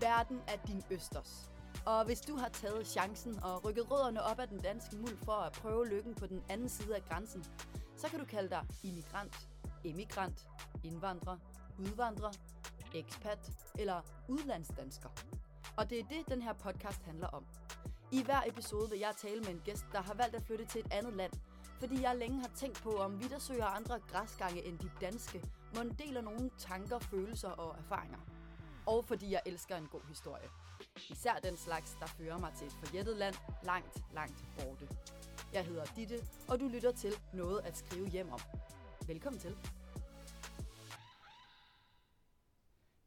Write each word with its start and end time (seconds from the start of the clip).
Verden 0.00 0.40
er 0.48 0.56
din 0.66 0.82
østers. 0.90 1.50
Og 1.86 2.04
hvis 2.04 2.20
du 2.20 2.36
har 2.36 2.48
taget 2.48 2.86
chancen 2.86 3.42
og 3.44 3.64
rykket 3.64 3.90
rødderne 3.90 4.22
op 4.22 4.38
af 4.38 4.48
den 4.48 4.58
danske 4.60 4.96
muld 4.96 5.16
for 5.24 5.32
at 5.32 5.52
prøve 5.52 5.88
lykken 5.88 6.14
på 6.14 6.26
den 6.26 6.42
anden 6.48 6.68
side 6.68 6.96
af 6.96 7.04
grænsen, 7.04 7.44
så 7.96 8.08
kan 8.08 8.18
du 8.18 8.24
kalde 8.24 8.50
dig 8.50 8.66
immigrant, 8.82 9.48
emigrant, 9.84 10.48
indvandrer, 10.84 11.38
udvandrer, 11.78 12.32
ekspat 12.94 13.50
eller 13.78 14.00
udlandsdansker. 14.28 15.08
Og 15.76 15.90
det 15.90 16.00
er 16.00 16.04
det, 16.04 16.28
den 16.28 16.42
her 16.42 16.52
podcast 16.52 17.02
handler 17.02 17.28
om. 17.28 17.44
I 18.12 18.22
hver 18.22 18.40
episode 18.46 18.90
vil 18.90 18.98
jeg 18.98 19.14
tale 19.16 19.40
med 19.40 19.48
en 19.48 19.62
gæst, 19.64 19.84
der 19.92 20.02
har 20.02 20.14
valgt 20.14 20.36
at 20.36 20.42
flytte 20.42 20.64
til 20.64 20.80
et 20.80 20.92
andet 20.92 21.14
land, 21.14 21.32
fordi 21.80 22.02
jeg 22.02 22.16
længe 22.16 22.40
har 22.40 22.50
tænkt 22.54 22.82
på, 22.82 22.90
om 22.90 23.20
vi, 23.20 23.28
der 23.28 23.38
søger 23.38 23.64
andre 23.64 24.00
græsgange 24.00 24.64
end 24.64 24.78
de 24.78 24.90
danske, 25.00 25.42
må 25.76 25.82
deler 25.98 26.20
nogle 26.20 26.50
tanker, 26.58 26.98
følelser 26.98 27.48
og 27.48 27.78
erfaringer. 27.78 28.18
Og 28.86 29.04
fordi 29.04 29.30
jeg 29.30 29.42
elsker 29.46 29.76
en 29.76 29.88
god 29.88 30.08
historie. 30.08 30.48
Især 31.10 31.34
den 31.34 31.56
slags, 31.56 31.96
der 32.00 32.06
fører 32.06 32.38
mig 32.38 32.52
til 32.54 32.66
et 32.66 32.72
forjættet 32.72 33.16
land 33.16 33.34
langt, 33.64 34.04
langt 34.12 34.44
borte. 34.58 34.88
Jeg 35.52 35.66
hedder 35.66 35.84
Ditte, 35.96 36.18
og 36.48 36.60
du 36.60 36.68
lytter 36.68 36.92
til 36.92 37.12
Noget 37.34 37.60
at 37.60 37.76
skrive 37.76 38.08
hjem 38.08 38.28
om. 38.28 38.40
Velkommen 39.06 39.40
til. 39.40 39.56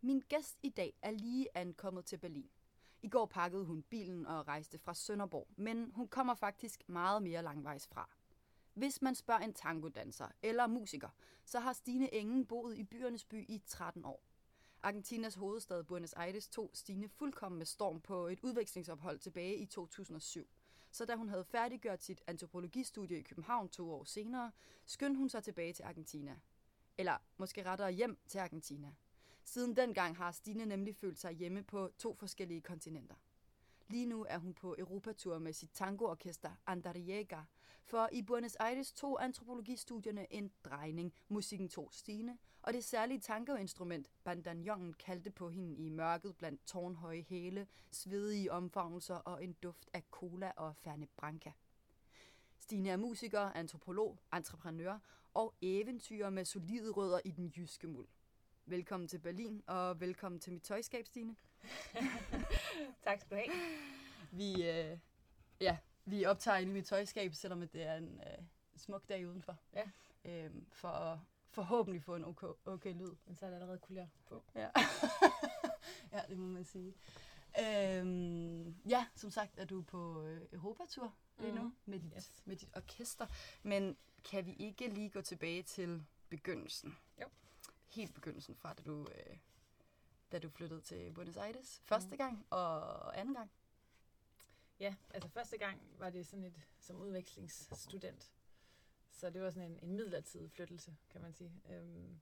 Min 0.01 0.19
gæst 0.29 0.57
i 0.63 0.69
dag 0.69 0.93
er 1.01 1.11
lige 1.11 1.47
ankommet 1.55 2.05
til 2.05 2.17
Berlin. 2.17 2.49
I 3.01 3.09
går 3.09 3.25
pakkede 3.25 3.65
hun 3.65 3.83
bilen 3.83 4.25
og 4.25 4.47
rejste 4.47 4.79
fra 4.79 4.93
Sønderborg, 4.93 5.47
men 5.57 5.91
hun 5.95 6.07
kommer 6.07 6.35
faktisk 6.35 6.89
meget 6.89 7.23
mere 7.23 7.43
langvejs 7.43 7.87
fra. 7.87 8.09
Hvis 8.73 9.01
man 9.01 9.15
spørger 9.15 9.41
en 9.41 9.53
tangodanser 9.53 10.27
eller 10.41 10.67
musiker, 10.67 11.09
så 11.45 11.59
har 11.59 11.73
Stine 11.73 12.13
Engen 12.13 12.45
boet 12.45 12.77
i 12.77 12.83
byernes 12.83 13.25
by 13.25 13.45
i 13.49 13.61
13 13.67 14.05
år. 14.05 14.34
Argentinas 14.85 15.35
hovedstad 15.35 15.83
Buenos 15.83 16.13
Aires 16.13 16.47
tog 16.47 16.69
Stine 16.73 17.09
fuldkommen 17.09 17.57
med 17.57 17.65
storm 17.65 18.01
på 18.01 18.27
et 18.27 18.39
udvekslingsophold 18.43 19.19
tilbage 19.19 19.55
i 19.55 19.65
2007. 19.65 20.47
Så 20.91 21.05
da 21.05 21.15
hun 21.15 21.29
havde 21.29 21.43
færdiggjort 21.43 22.03
sit 22.03 22.21
antropologistudie 22.27 23.19
i 23.19 23.21
København 23.21 23.69
to 23.69 23.91
år 23.91 24.03
senere, 24.03 24.51
skyndte 24.85 25.17
hun 25.17 25.29
sig 25.29 25.43
tilbage 25.43 25.73
til 25.73 25.83
Argentina. 25.83 26.39
Eller 26.97 27.17
måske 27.37 27.65
rettere 27.65 27.91
hjem 27.91 28.17
til 28.27 28.37
Argentina. 28.37 28.95
Siden 29.43 29.75
dengang 29.75 30.17
har 30.17 30.31
Stine 30.31 30.65
nemlig 30.65 30.95
følt 30.95 31.19
sig 31.19 31.31
hjemme 31.31 31.63
på 31.63 31.91
to 31.97 32.15
forskellige 32.15 32.61
kontinenter. 32.61 33.15
Lige 33.87 34.05
nu 34.05 34.25
er 34.29 34.37
hun 34.37 34.53
på 34.53 34.75
Europatur 34.77 35.39
med 35.39 35.53
sit 35.53 35.71
tangoorkester 35.73 36.51
Andariega, 36.67 37.41
for 37.85 38.09
i 38.11 38.21
Buenos 38.21 38.55
Aires 38.55 38.91
tog 38.91 39.23
antropologistudierne 39.23 40.33
en 40.33 40.51
drejning. 40.63 41.13
Musikken 41.27 41.69
tog 41.69 41.93
Stine, 41.93 42.37
og 42.61 42.73
det 42.73 42.83
særlige 42.83 43.19
tangoinstrument, 43.19 44.09
bandanjongen, 44.23 44.93
kaldte 44.93 45.31
på 45.31 45.49
hende 45.49 45.75
i 45.75 45.89
mørket 45.89 46.37
blandt 46.37 46.65
tårnhøje 46.65 47.25
hæle, 47.29 47.67
svedige 47.91 48.51
omfavnelser 48.51 49.15
og 49.15 49.43
en 49.43 49.53
duft 49.53 49.89
af 49.93 50.03
cola 50.11 50.51
og 50.55 50.75
færne 50.75 51.07
branca. 51.17 51.51
Stine 52.59 52.89
er 52.89 52.97
musiker, 52.97 53.39
antropolog, 53.39 54.19
entreprenør 54.33 54.99
og 55.33 55.53
eventyrer 55.61 56.29
med 56.29 56.45
solide 56.45 56.91
rødder 56.91 57.19
i 57.25 57.31
den 57.31 57.53
jyske 57.57 57.87
muld. 57.87 58.07
Velkommen 58.65 59.07
til 59.07 59.19
Berlin, 59.19 59.63
og 59.67 59.99
velkommen 60.01 60.39
til 60.39 60.53
mit 60.53 60.63
tøjskab, 60.63 61.05
Stine. 61.07 61.35
tak 63.03 63.21
skal 63.21 63.29
du 63.29 63.35
have. 63.35 63.51
Vi, 64.31 64.69
øh, 64.69 64.97
ja, 65.61 65.77
vi 66.05 66.25
optager 66.25 66.57
ind 66.57 66.69
i 66.69 66.73
mit 66.73 66.85
tøjskab, 66.85 67.33
selvom 67.33 67.67
det 67.67 67.83
er 67.83 67.95
en 67.95 68.21
øh, 68.25 68.43
smuk 68.77 69.09
dag 69.09 69.27
udenfor. 69.27 69.57
Ja. 69.73 69.83
Øhm, 70.25 70.65
for 70.71 70.87
at 70.89 71.19
forhåbentlig 71.49 72.03
få 72.03 72.15
en 72.15 72.25
okay, 72.25 72.47
okay 72.65 72.93
lyd. 72.93 73.15
Men 73.25 73.35
så 73.35 73.45
er 73.45 73.49
der 73.49 73.55
allerede 73.57 73.79
kulør 73.79 74.05
på. 74.27 74.43
Ja. 74.55 74.69
ja, 76.13 76.21
det 76.29 76.37
må 76.37 76.45
man 76.47 76.63
sige. 76.65 76.93
Øhm, 77.61 78.69
ja, 78.89 79.05
som 79.15 79.31
sagt 79.31 79.59
er 79.59 79.65
du 79.65 79.81
på 79.81 80.23
øh, 80.23 80.41
Europatur 80.51 81.13
lige 81.39 81.51
nu 81.55 81.61
Mhm. 81.63 81.75
med, 81.85 81.99
dit, 81.99 82.13
Yes. 82.15 82.31
med 82.45 82.55
dit 82.55 82.69
orkester. 82.75 83.27
Men 83.63 83.97
kan 84.23 84.45
vi 84.45 84.53
ikke 84.53 84.87
lige 84.87 85.09
gå 85.09 85.21
tilbage 85.21 85.63
til 85.63 86.05
begyndelsen? 86.29 86.97
Jo. 87.21 87.27
Helt 87.87 88.13
begyndelsen 88.13 88.55
fra, 88.55 88.73
da 88.73 88.83
du, 88.83 89.07
øh, 89.15 89.37
da 90.31 90.39
du 90.39 90.49
flyttede 90.49 90.81
til 90.81 91.11
Buenos 91.13 91.37
Aires. 91.37 91.81
Første 91.85 92.09
Mhm. 92.09 92.17
gang 92.17 92.45
og 92.49 93.19
anden 93.19 93.35
gang. 93.35 93.51
Ja, 94.79 94.95
altså 95.09 95.29
første 95.29 95.57
gang 95.57 95.81
var 95.97 96.09
det 96.09 96.25
sådan 96.27 96.43
et 96.43 96.61
som 96.79 96.95
udvekslingsstudent. 97.01 98.33
Så 99.11 99.29
det 99.29 99.41
var 99.41 99.49
sådan 99.49 99.71
en, 99.71 99.79
en 99.81 99.95
midlertidig 99.95 100.51
flyttelse, 100.51 100.95
kan 101.09 101.21
man 101.21 101.33
sige. 101.33 101.61
Øhm, 101.69 102.19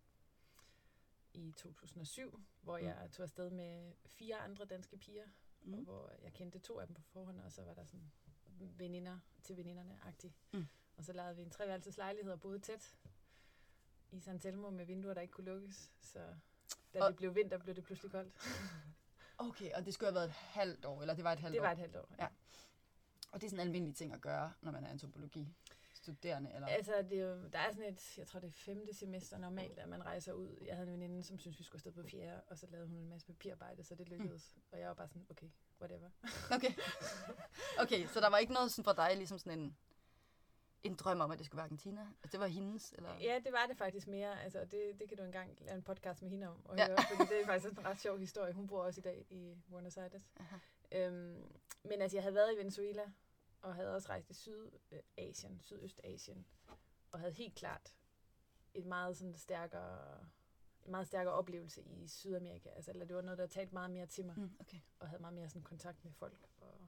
I 1.34 1.52
2007, 1.58 2.44
hvor 2.62 2.78
Mm. 2.78 2.86
jeg 2.86 3.10
tog 3.12 3.24
afsted 3.24 3.50
med 3.50 3.94
fire 4.06 4.36
andre 4.38 4.66
danske 4.66 4.98
piger, 4.98 5.26
mm. 5.62 5.72
Mm. 5.78 5.84
hvor 5.84 6.12
jeg 6.22 6.34
kendte 6.34 6.60
to 6.60 6.80
af 6.80 6.88
dem 6.88 6.94
på 6.96 7.02
forhånd, 7.02 7.40
og 7.40 7.52
så 7.52 7.64
var 7.64 7.74
der 7.74 7.84
sådan 7.86 8.12
veninder 8.60 9.20
til 9.44 9.58
veninderne-agtigt. 9.58 10.34
Mm. 10.52 10.68
Og 10.98 11.04
så 11.04 11.14
lavede 11.14 11.36
vi 11.36 11.42
en 11.42 11.50
treværelses 11.50 11.98
lejlighed 11.98 12.32
og 12.34 12.40
boede 12.42 12.60
tæt 12.60 12.96
i 14.12 14.20
San 14.20 14.40
Telmo 14.40 14.70
med 14.70 14.86
vinduer, 14.86 15.14
der 15.14 15.22
ikke 15.22 15.32
kunne 15.32 15.46
lukkes. 15.46 15.92
Så 16.02 16.36
da 16.94 17.02
Og- 17.04 17.10
det 17.10 17.18
blev 17.18 17.36
vinter, 17.36 17.58
blev 17.58 17.76
det 17.76 17.84
pludselig 17.84 18.12
koldt. 18.12 18.36
Okay, 19.38 19.72
og 19.74 19.86
det 19.86 19.94
skulle 19.94 20.08
have 20.08 20.16
været 20.16 20.26
et 20.26 20.32
halvt 20.32 20.86
år, 20.86 21.02
eller 21.02 21.14
det 21.14 21.24
var 21.24 21.34
et 21.34 21.40
halvt 21.40 21.54
Det 21.54 21.62
år? 21.62 21.66
var 21.66 21.72
et 21.72 21.78
halvt 21.78 21.96
år. 21.96 22.16
Ja. 22.20 22.28
Og 23.34 23.42
det 23.42 23.46
er 23.48 23.50
sådan 23.50 23.60
en 23.62 23.68
almindelig 23.68 23.96
ting 23.96 24.14
at 24.14 24.22
gøre, 24.22 24.54
når 24.62 24.72
man 24.72 24.84
er 24.84 24.90
antropologi 24.90 25.56
studerende, 25.94 26.52
eller? 26.56 26.68
Altså, 26.68 27.02
det 27.10 27.20
er 27.20 27.26
jo, 27.28 27.48
der 27.54 27.60
er 27.60 27.72
sådan 27.72 27.94
et, 27.94 28.18
jeg 28.18 28.28
tror 28.28 28.40
det 28.40 28.48
er 28.48 28.52
femte 28.52 28.94
semester 28.94 29.38
normalt, 29.38 29.80
at 29.80 29.90
man 29.90 30.06
rejser 30.06 30.34
ud. 30.34 30.58
Jeg 30.66 30.76
havde 30.76 30.88
en 30.88 30.94
veninde, 30.94 31.24
som 31.24 31.40
syntes, 31.40 31.60
vi 31.60 31.64
skulle 31.64 31.78
afsted 31.78 31.92
på 31.92 32.04
fjerde, 32.04 32.42
og 32.48 32.58
så 32.58 32.68
lavede 32.70 32.88
hun 32.88 32.98
en 32.98 33.10
masse 33.10 33.28
papirarbejde, 33.28 33.84
så 33.84 33.96
det 33.96 34.10
lykkedes. 34.10 34.54
Mm. 34.56 34.62
Og 34.72 34.80
jeg 34.80 34.88
var 34.88 34.94
bare 34.94 35.08
sådan, 35.08 35.26
okay, 35.30 35.48
whatever. 35.82 36.10
Okay. 36.56 36.74
okay, 37.80 38.08
så 38.08 38.20
der 38.20 38.30
var 38.30 38.38
ikke 38.38 38.54
noget 38.54 38.72
sådan 38.72 38.84
for 38.84 38.94
dig, 38.94 39.12
ligesom 39.18 39.38
sådan 39.40 39.60
en, 39.60 39.78
en 40.84 40.96
drøm 40.96 41.20
om, 41.22 41.32
at 41.32 41.38
det 41.38 41.46
skulle 41.46 41.58
være 41.58 41.66
Argentina? 41.66 42.02
Altså, 42.24 42.32
det 42.32 42.40
var 42.40 42.48
hendes, 42.48 42.94
eller? 42.98 43.16
Ja, 43.20 43.40
det 43.44 43.52
var 43.54 43.66
det 43.70 43.78
faktisk 43.78 44.08
mere. 44.08 44.42
Altså, 44.44 44.60
det, 44.66 45.00
det 45.00 45.08
kan 45.10 45.18
du 45.18 45.24
engang 45.24 45.58
lave 45.62 45.76
en 45.76 45.84
podcast 45.84 46.22
med 46.22 46.30
hende 46.32 46.48
om 46.50 46.66
og 46.66 46.78
Ja. 46.78 46.88
høre, 46.88 46.98
fordi 47.18 47.30
det 47.34 47.42
er 47.42 47.46
faktisk 47.46 47.72
en 47.74 47.86
ret 47.86 48.00
sjov 48.02 48.18
historie. 48.20 48.54
Hun 48.54 48.68
bor 48.68 48.84
også 48.84 49.00
i 49.00 49.04
dag 49.04 49.26
i 49.30 49.56
Buenos 49.70 49.98
Aires. 49.98 50.24
Aha. 50.40 50.58
Øhm, 50.92 51.44
men 51.84 52.02
altså, 52.02 52.18
jeg 52.18 52.24
havde 52.24 52.36
været 52.36 52.54
i 52.54 52.58
Venezuela, 52.58 53.02
og 53.64 53.76
havde 53.76 53.96
også 53.96 54.10
rejst 54.10 54.30
i 54.30 54.34
Sydasien, 54.34 55.62
Sydøstasien, 55.62 56.46
og 57.12 57.20
havde 57.20 57.32
helt 57.34 57.56
klart 57.56 57.96
et 58.74 58.86
meget 58.86 59.18
sådan 59.18 59.36
stærkere, 59.38 60.20
en 60.86 60.92
meget 60.92 61.08
stærkere 61.08 61.34
oplevelse 61.34 61.82
i 61.84 62.08
Sydamerika. 62.08 62.70
Altså, 62.70 62.92
eller 62.92 63.06
det 63.06 63.16
var 63.16 63.22
noget, 63.22 63.38
der 63.38 63.48
talte 63.48 63.74
meget 63.74 63.92
mere 63.92 64.06
til 64.06 64.26
mig, 64.26 64.38
Mm, 64.38 64.56
okay. 64.60 64.78
og 65.00 65.08
havde 65.10 65.22
meget 65.22 65.34
mere 65.34 65.50
sådan 65.50 65.62
kontakt 65.64 66.04
med 66.06 66.12
folk, 66.14 66.48
og 66.62 66.88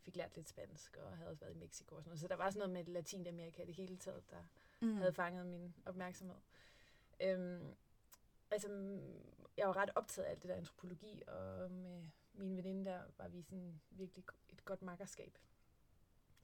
fik 0.00 0.16
lært 0.16 0.36
lidt 0.36 0.48
spansk, 0.48 0.96
og 0.96 1.16
havde 1.16 1.30
også 1.30 1.40
været 1.40 1.54
i 1.54 1.58
Mexico 1.58 1.94
og 1.96 2.02
sådan 2.02 2.08
noget. 2.10 2.20
Så 2.20 2.28
der 2.28 2.36
var 2.36 2.50
sådan 2.50 2.58
noget 2.68 2.86
med 2.86 2.94
Latinamerika 2.94 3.62
i 3.62 3.66
det 3.66 3.74
hele 3.74 3.96
taget, 3.96 4.30
der 4.30 4.44
Mm. 4.80 4.96
havde 4.96 5.12
fanget 5.12 5.46
min 5.46 5.74
opmærksomhed. 5.86 6.36
Øhm, 7.20 7.74
altså, 8.50 8.68
jeg 9.56 9.66
var 9.68 9.76
ret 9.76 9.90
optaget 9.94 10.26
af 10.26 10.30
alt 10.30 10.42
det 10.42 10.48
der 10.48 10.54
antropologi, 10.56 11.22
og 11.26 11.70
med 11.70 12.08
min 12.32 12.56
veninde 12.56 12.84
der 12.84 13.02
var 13.18 13.28
vi 13.28 13.42
sådan 13.42 13.80
virkelig 13.90 14.24
et 14.48 14.64
godt 14.64 14.82
makkerskab. 14.82 15.38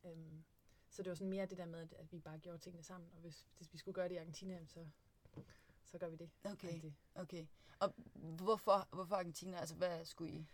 Øhm, 0.04 0.44
så 0.90 1.02
det 1.02 1.10
var 1.10 1.14
sådan 1.14 1.30
mere 1.30 1.46
det 1.46 1.58
der 1.58 1.66
med, 1.66 1.80
at, 1.80 1.92
at 1.92 2.12
vi 2.12 2.18
bare 2.18 2.38
gjorde 2.38 2.58
tingene 2.58 2.82
sammen, 2.82 3.10
og 3.14 3.20
hvis, 3.20 3.46
hvis 3.56 3.72
vi 3.72 3.78
skulle 3.78 3.94
gøre 3.94 4.08
det 4.08 4.14
i 4.14 4.18
Argentina, 4.18 4.66
så, 4.66 4.86
så 5.84 5.98
gør 5.98 6.08
vi 6.08 6.16
det. 6.16 6.30
Okay, 6.44 6.82
Det. 6.82 6.94
okay. 7.14 7.46
Og 7.78 7.94
hvorfor, 8.14 8.88
hvorfor 8.92 9.14
Argentina? 9.16 9.58
Altså, 9.58 9.74
hvad 9.74 10.04
skulle 10.04 10.32
I? 10.32 10.46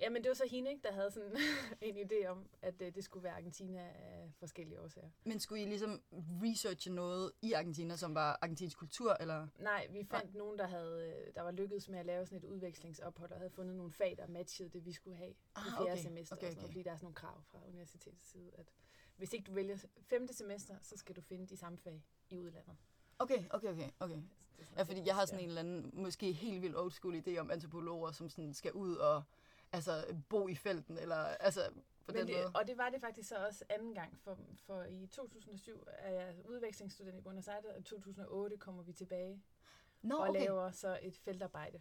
Jamen, 0.00 0.22
det 0.22 0.28
var 0.28 0.34
så 0.34 0.46
hende, 0.50 0.70
ikke, 0.70 0.82
der 0.82 0.92
havde 0.92 1.10
sådan 1.10 1.36
en 1.80 1.96
idé 1.96 2.26
om, 2.26 2.48
at 2.62 2.82
øh, 2.82 2.94
det 2.94 3.04
skulle 3.04 3.24
være 3.24 3.32
Argentina 3.32 3.80
af 3.80 4.32
forskellige 4.38 4.80
årsager. 4.80 5.10
Men 5.24 5.40
skulle 5.40 5.62
I 5.62 5.66
ligesom 5.66 6.02
researche 6.42 6.92
noget 6.92 7.32
i 7.42 7.52
Argentina, 7.52 7.96
som 7.96 8.14
var 8.14 8.38
argentinsk 8.42 8.78
kultur, 8.78 9.16
eller? 9.20 9.46
Nej, 9.58 9.86
vi 9.90 10.04
fandt 10.10 10.34
nogen, 10.34 10.58
der, 10.58 10.66
havde, 10.66 11.22
øh, 11.26 11.34
der 11.34 11.42
var 11.42 11.50
lykkedes 11.50 11.88
med 11.88 11.98
at 11.98 12.06
lave 12.06 12.26
sådan 12.26 12.38
et 12.38 12.44
udvekslingsophold, 12.44 13.30
og 13.30 13.38
havde 13.38 13.50
fundet 13.50 13.76
nogle 13.76 13.92
fag, 13.92 14.14
der 14.18 14.26
matchede 14.26 14.68
det, 14.68 14.84
vi 14.84 14.92
skulle 14.92 15.16
have 15.16 15.34
Ah, 15.54 15.62
i 15.66 15.70
fjerde 15.70 15.92
okay. 15.92 16.02
semester. 16.02 16.36
Okay, 16.36 16.46
og 16.46 16.52
sådan 16.52 16.56
noget, 16.56 16.64
okay. 16.64 16.72
fordi 16.72 16.82
der 16.82 16.90
er 16.90 16.96
sådan 16.96 17.04
nogle 17.04 17.14
krav 17.14 17.42
fra 17.50 17.58
universitetets 17.68 18.30
side, 18.30 18.50
at 18.58 18.72
hvis 19.16 19.32
ikke 19.32 19.44
du 19.44 19.52
vælger 19.52 19.76
femte 20.00 20.34
semester, 20.34 20.74
så 20.82 20.96
skal 20.96 21.16
du 21.16 21.20
finde 21.20 21.46
de 21.46 21.56
samme 21.56 21.78
fag 21.78 22.04
i 22.30 22.38
udlandet. 22.38 22.76
Okay, 23.18 23.44
okay, 23.50 23.68
okay, 23.68 23.88
okay. 24.00 24.18
Ja, 24.76 24.82
fordi 24.82 25.02
jeg 25.06 25.14
har 25.14 25.26
sådan 25.26 25.40
en 25.40 25.48
eller 25.48 25.60
anden, 25.60 25.90
måske 25.92 26.32
helt 26.32 26.62
vildt 26.62 26.76
old 26.76 26.92
school 26.92 27.22
idé 27.26 27.38
om 27.38 27.50
antropologer, 27.50 28.10
som 28.12 28.28
sådan 28.28 28.54
skal 28.54 28.72
ud 28.72 28.96
og 28.96 29.22
altså, 29.74 30.16
bo 30.28 30.48
i 30.48 30.54
felten, 30.54 30.98
eller 30.98 31.16
altså 31.16 31.60
på 32.06 32.12
Men 32.12 32.16
den 32.16 32.26
det, 32.28 32.36
måde. 32.36 32.50
og 32.54 32.66
det 32.66 32.78
var 32.78 32.88
det 32.90 33.00
faktisk 33.00 33.28
så 33.28 33.46
også 33.46 33.64
anden 33.68 33.94
gang, 33.94 34.18
for, 34.20 34.38
for 34.66 34.82
i 34.82 35.06
2007 35.06 35.84
er 35.88 36.10
jeg 36.10 36.34
udvekslingsstudent 36.44 37.18
i 37.18 37.20
Buenos 37.20 37.48
Aires, 37.48 37.64
og 37.64 37.78
i 37.78 37.82
2008 37.82 38.56
kommer 38.56 38.82
vi 38.82 38.92
tilbage 38.92 39.42
Nå, 40.02 40.16
og 40.16 40.28
okay. 40.28 40.40
laver 40.40 40.70
så 40.70 40.98
et 41.02 41.16
feltarbejde 41.16 41.80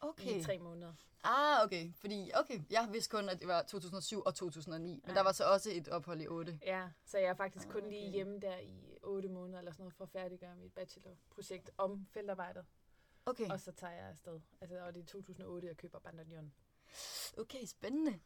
okay. 0.00 0.40
i 0.40 0.42
tre 0.42 0.58
måneder. 0.58 0.92
Ah, 1.24 1.64
okay. 1.64 1.92
Fordi, 1.94 2.30
okay, 2.34 2.60
jeg 2.70 2.88
vidste 2.92 3.10
kun, 3.10 3.28
at 3.28 3.40
det 3.40 3.48
var 3.48 3.62
2007 3.62 4.22
og 4.26 4.34
2009. 4.34 4.90
Men 4.92 5.00
Nej. 5.06 5.14
der 5.14 5.22
var 5.22 5.32
så 5.32 5.44
også 5.44 5.70
et 5.72 5.88
ophold 5.88 6.20
i 6.20 6.26
8. 6.26 6.58
Ja, 6.62 6.88
så 7.04 7.18
jeg 7.18 7.28
er 7.28 7.34
faktisk 7.34 7.66
Ah, 7.66 7.72
kun 7.72 7.88
lige 7.88 8.02
okay. 8.02 8.12
hjemme 8.12 8.40
der 8.40 8.58
i 8.58 8.98
otte 9.02 9.28
måneder 9.28 9.58
eller 9.58 9.72
sådan 9.72 9.82
noget, 9.82 9.94
for 9.94 10.04
at 10.04 10.10
færdiggøre 10.10 10.56
mit 10.56 10.72
bachelorprojekt 10.72 11.70
om 11.78 12.06
feltarbejdet. 12.10 12.64
Okay. 13.26 13.50
Og 13.50 13.60
så 13.60 13.72
tager 13.72 13.92
jeg 13.92 14.04
afsted. 14.08 14.40
Altså, 14.60 14.86
og 14.86 14.94
det 14.94 15.00
er 15.02 15.06
2008, 15.06 15.66
jeg 15.68 15.76
køber 15.76 15.98
Bandagnon. 15.98 16.52
Okay, 17.38 17.64
spændende. 17.66 18.20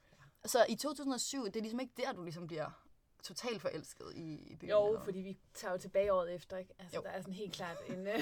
Så 0.44 0.66
i 0.68 0.74
2007, 0.76 1.44
det 1.44 1.56
er 1.56 1.60
ligesom 1.60 1.80
ikke 1.80 1.92
der, 1.96 2.12
du 2.12 2.22
ligesom 2.22 2.46
bliver 2.46 2.84
totalt 3.22 3.62
forelsket 3.62 4.12
i, 4.14 4.34
i 4.34 4.56
byen? 4.56 4.70
Jo, 4.70 4.86
eller? 4.88 5.04
fordi 5.04 5.18
vi 5.18 5.38
tager 5.54 5.72
jo 5.72 5.78
tilbage 5.78 6.12
året 6.12 6.34
efter, 6.34 6.56
ikke? 6.56 6.74
Altså, 6.78 6.96
Jo. 6.96 7.02
der 7.02 7.08
er 7.10 7.20
sådan 7.20 7.34
helt 7.34 7.52
klart 7.54 7.78
en, 7.90 8.06
øh, 8.06 8.18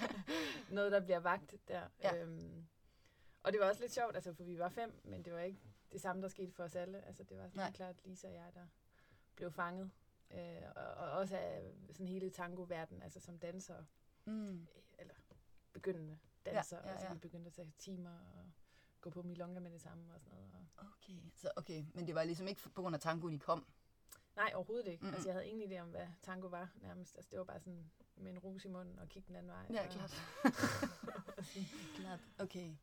noget, 0.76 0.92
der 0.92 1.00
bliver 1.00 1.20
vagt 1.20 1.54
der. 1.68 1.88
Ja. 2.02 2.16
Øhm, 2.16 2.66
og 3.42 3.52
det 3.52 3.60
var 3.60 3.68
også 3.68 3.80
lidt 3.80 3.92
sjovt, 3.92 4.14
altså, 4.14 4.32
for 4.34 4.44
vi 4.44 4.58
var 4.58 4.68
fem, 4.68 5.00
men 5.04 5.24
det 5.24 5.32
var 5.32 5.40
ikke 5.40 5.60
det 5.92 6.00
samme, 6.00 6.22
der 6.22 6.28
skete 6.28 6.52
for 6.52 6.64
os 6.64 6.76
alle. 6.76 7.06
Altså, 7.06 7.22
det 7.24 7.38
var 7.38 7.48
sådan 7.48 7.62
helt 7.64 7.76
klart 7.76 7.96
Lisa 8.04 8.28
og 8.28 8.34
jeg, 8.34 8.50
der 8.54 8.66
blev 9.36 9.52
fanget. 9.52 9.90
Øh, 10.30 10.62
og, 10.76 10.84
og 10.84 11.10
også 11.10 11.36
af 11.36 11.72
sådan 11.92 12.08
hele 12.08 12.30
tango-verden, 12.30 13.02
altså 13.02 13.20
som 13.20 13.38
danser, 13.38 13.84
Mm. 14.24 14.66
eller 14.98 15.14
begyndende 15.72 16.18
danser. 16.46 16.76
Ja, 16.84 16.90
ja, 16.92 17.06
ja. 17.06 17.12
vi 17.12 17.18
begyndte 17.18 17.46
at 17.48 17.52
tage 17.54 17.72
timer 17.78 18.10
og 18.10 18.50
gå 19.00 19.10
på 19.10 19.22
milonga 19.22 19.60
med 19.60 19.70
det 19.70 19.80
samme 19.80 20.14
og 20.14 20.20
sådan 20.20 20.34
noget. 20.34 20.50
Og... 20.54 20.86
Okay, 20.86 21.18
så 21.34 21.50
okay. 21.56 21.84
Men 21.94 22.06
det 22.06 22.14
var 22.14 22.24
ligesom 22.24 22.46
ikke 22.48 22.60
på 22.74 22.82
grund 22.82 22.94
af 22.94 23.00
tangoen, 23.00 23.34
I 23.34 23.38
kom? 23.38 23.66
Nej, 24.36 24.52
overhovedet 24.54 24.86
ikke. 24.86 25.02
Mm-mm. 25.02 25.14
Altså, 25.14 25.28
jeg 25.28 25.34
havde 25.34 25.48
ingen 25.48 25.72
idé 25.72 25.80
om, 25.82 25.88
hvad 25.88 26.06
tango 26.22 26.46
var 26.46 26.70
nærmest. 26.82 27.16
Altså, 27.16 27.30
det 27.30 27.38
var 27.38 27.44
bare 27.44 27.60
sådan 27.60 27.90
med 28.16 28.30
en 28.32 28.38
rus 28.38 28.64
i 28.64 28.68
munden 28.68 28.98
og 28.98 29.08
kigge 29.08 29.28
den 29.28 29.36
anden 29.36 29.52
vej. 29.52 29.66
Ja, 29.70 29.86
og, 29.86 29.90
klart. 29.92 30.22
klart. 31.96 32.20
Okay. 32.38 32.74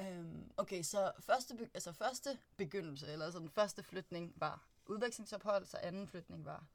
Um, 0.00 0.50
okay, 0.56 0.82
så 0.82 1.12
første, 1.18 1.56
be- 1.56 1.70
altså 1.74 1.92
første 1.92 2.38
begyndelse, 2.56 3.06
eller 3.06 3.30
sådan 3.30 3.50
første 3.50 3.82
flytning 3.82 4.32
var 4.36 4.66
udvekslingsophold, 4.86 5.66
så 5.66 5.76
anden 5.76 6.08
flytning 6.08 6.44
var 6.44 6.66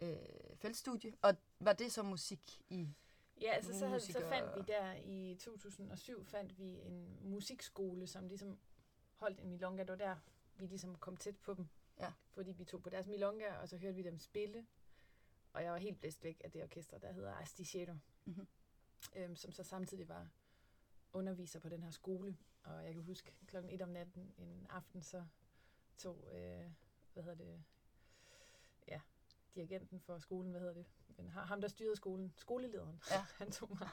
øh, 0.00 0.16
feltstudie. 0.56 1.14
Og 1.22 1.34
var 1.60 1.72
det 1.72 1.92
så 1.92 2.02
musik 2.02 2.62
i? 2.68 2.88
Ja, 3.40 3.52
altså 3.52 3.78
så, 3.78 3.86
havde, 3.86 4.00
så 4.00 4.20
fandt 4.28 4.56
vi 4.56 4.72
der 4.72 4.94
i 4.94 5.36
2007 5.40 6.24
fandt 6.24 6.58
vi 6.58 6.64
en 6.64 7.18
musikskole, 7.22 8.06
som 8.06 8.28
ligesom 8.28 8.58
holdt 9.16 9.40
en 9.40 9.50
milonga. 9.50 9.82
Det 9.82 9.90
var 9.90 9.96
der, 9.96 10.16
vi 10.56 10.66
ligesom 10.66 10.96
kom 10.96 11.16
tæt 11.16 11.36
på 11.36 11.54
dem. 11.54 11.68
Ja. 11.98 12.12
Fordi 12.30 12.52
vi 12.52 12.64
tog 12.64 12.82
på 12.82 12.90
deres 12.90 13.06
milonga, 13.06 13.52
og 13.56 13.68
så 13.68 13.76
hørte 13.76 13.96
vi 13.96 14.02
dem 14.02 14.18
spille. 14.18 14.66
Og 15.52 15.62
jeg 15.62 15.72
var 15.72 15.78
helt 15.78 16.00
blæst 16.00 16.24
væk 16.24 16.40
af 16.44 16.50
det 16.50 16.62
orkester, 16.62 16.98
der 16.98 17.12
hedder 17.12 17.34
Asticiero. 17.34 17.94
Mhm. 18.24 18.46
Øhm, 19.16 19.36
som 19.36 19.52
så 19.52 19.62
samtidig 19.62 20.08
var 20.08 20.28
underviser 21.12 21.60
på 21.60 21.68
den 21.68 21.82
her 21.82 21.90
skole. 21.90 22.36
Og 22.62 22.84
jeg 22.84 22.94
kan 22.94 23.02
huske 23.02 23.32
klokken 23.46 23.72
et 23.72 23.82
om 23.82 23.88
natten 23.88 24.34
en 24.38 24.66
aften, 24.70 25.02
så 25.02 25.24
tog, 25.96 26.28
øh, 26.32 26.70
hvad 27.12 27.22
hedder 27.22 27.44
det, 27.44 27.64
ja, 28.88 29.00
dirigenten 29.54 30.00
for 30.00 30.18
skolen, 30.18 30.50
hvad 30.50 30.60
hedder 30.60 30.74
det, 30.74 30.86
men 31.16 31.28
ha- 31.28 31.40
ham, 31.40 31.60
der 31.60 31.68
styrede 31.68 31.96
skolen, 31.96 32.32
skolelederen, 32.36 33.02
Ja. 33.10 33.24
han 33.38 33.50
tog 33.50 33.68
mig, 33.70 33.88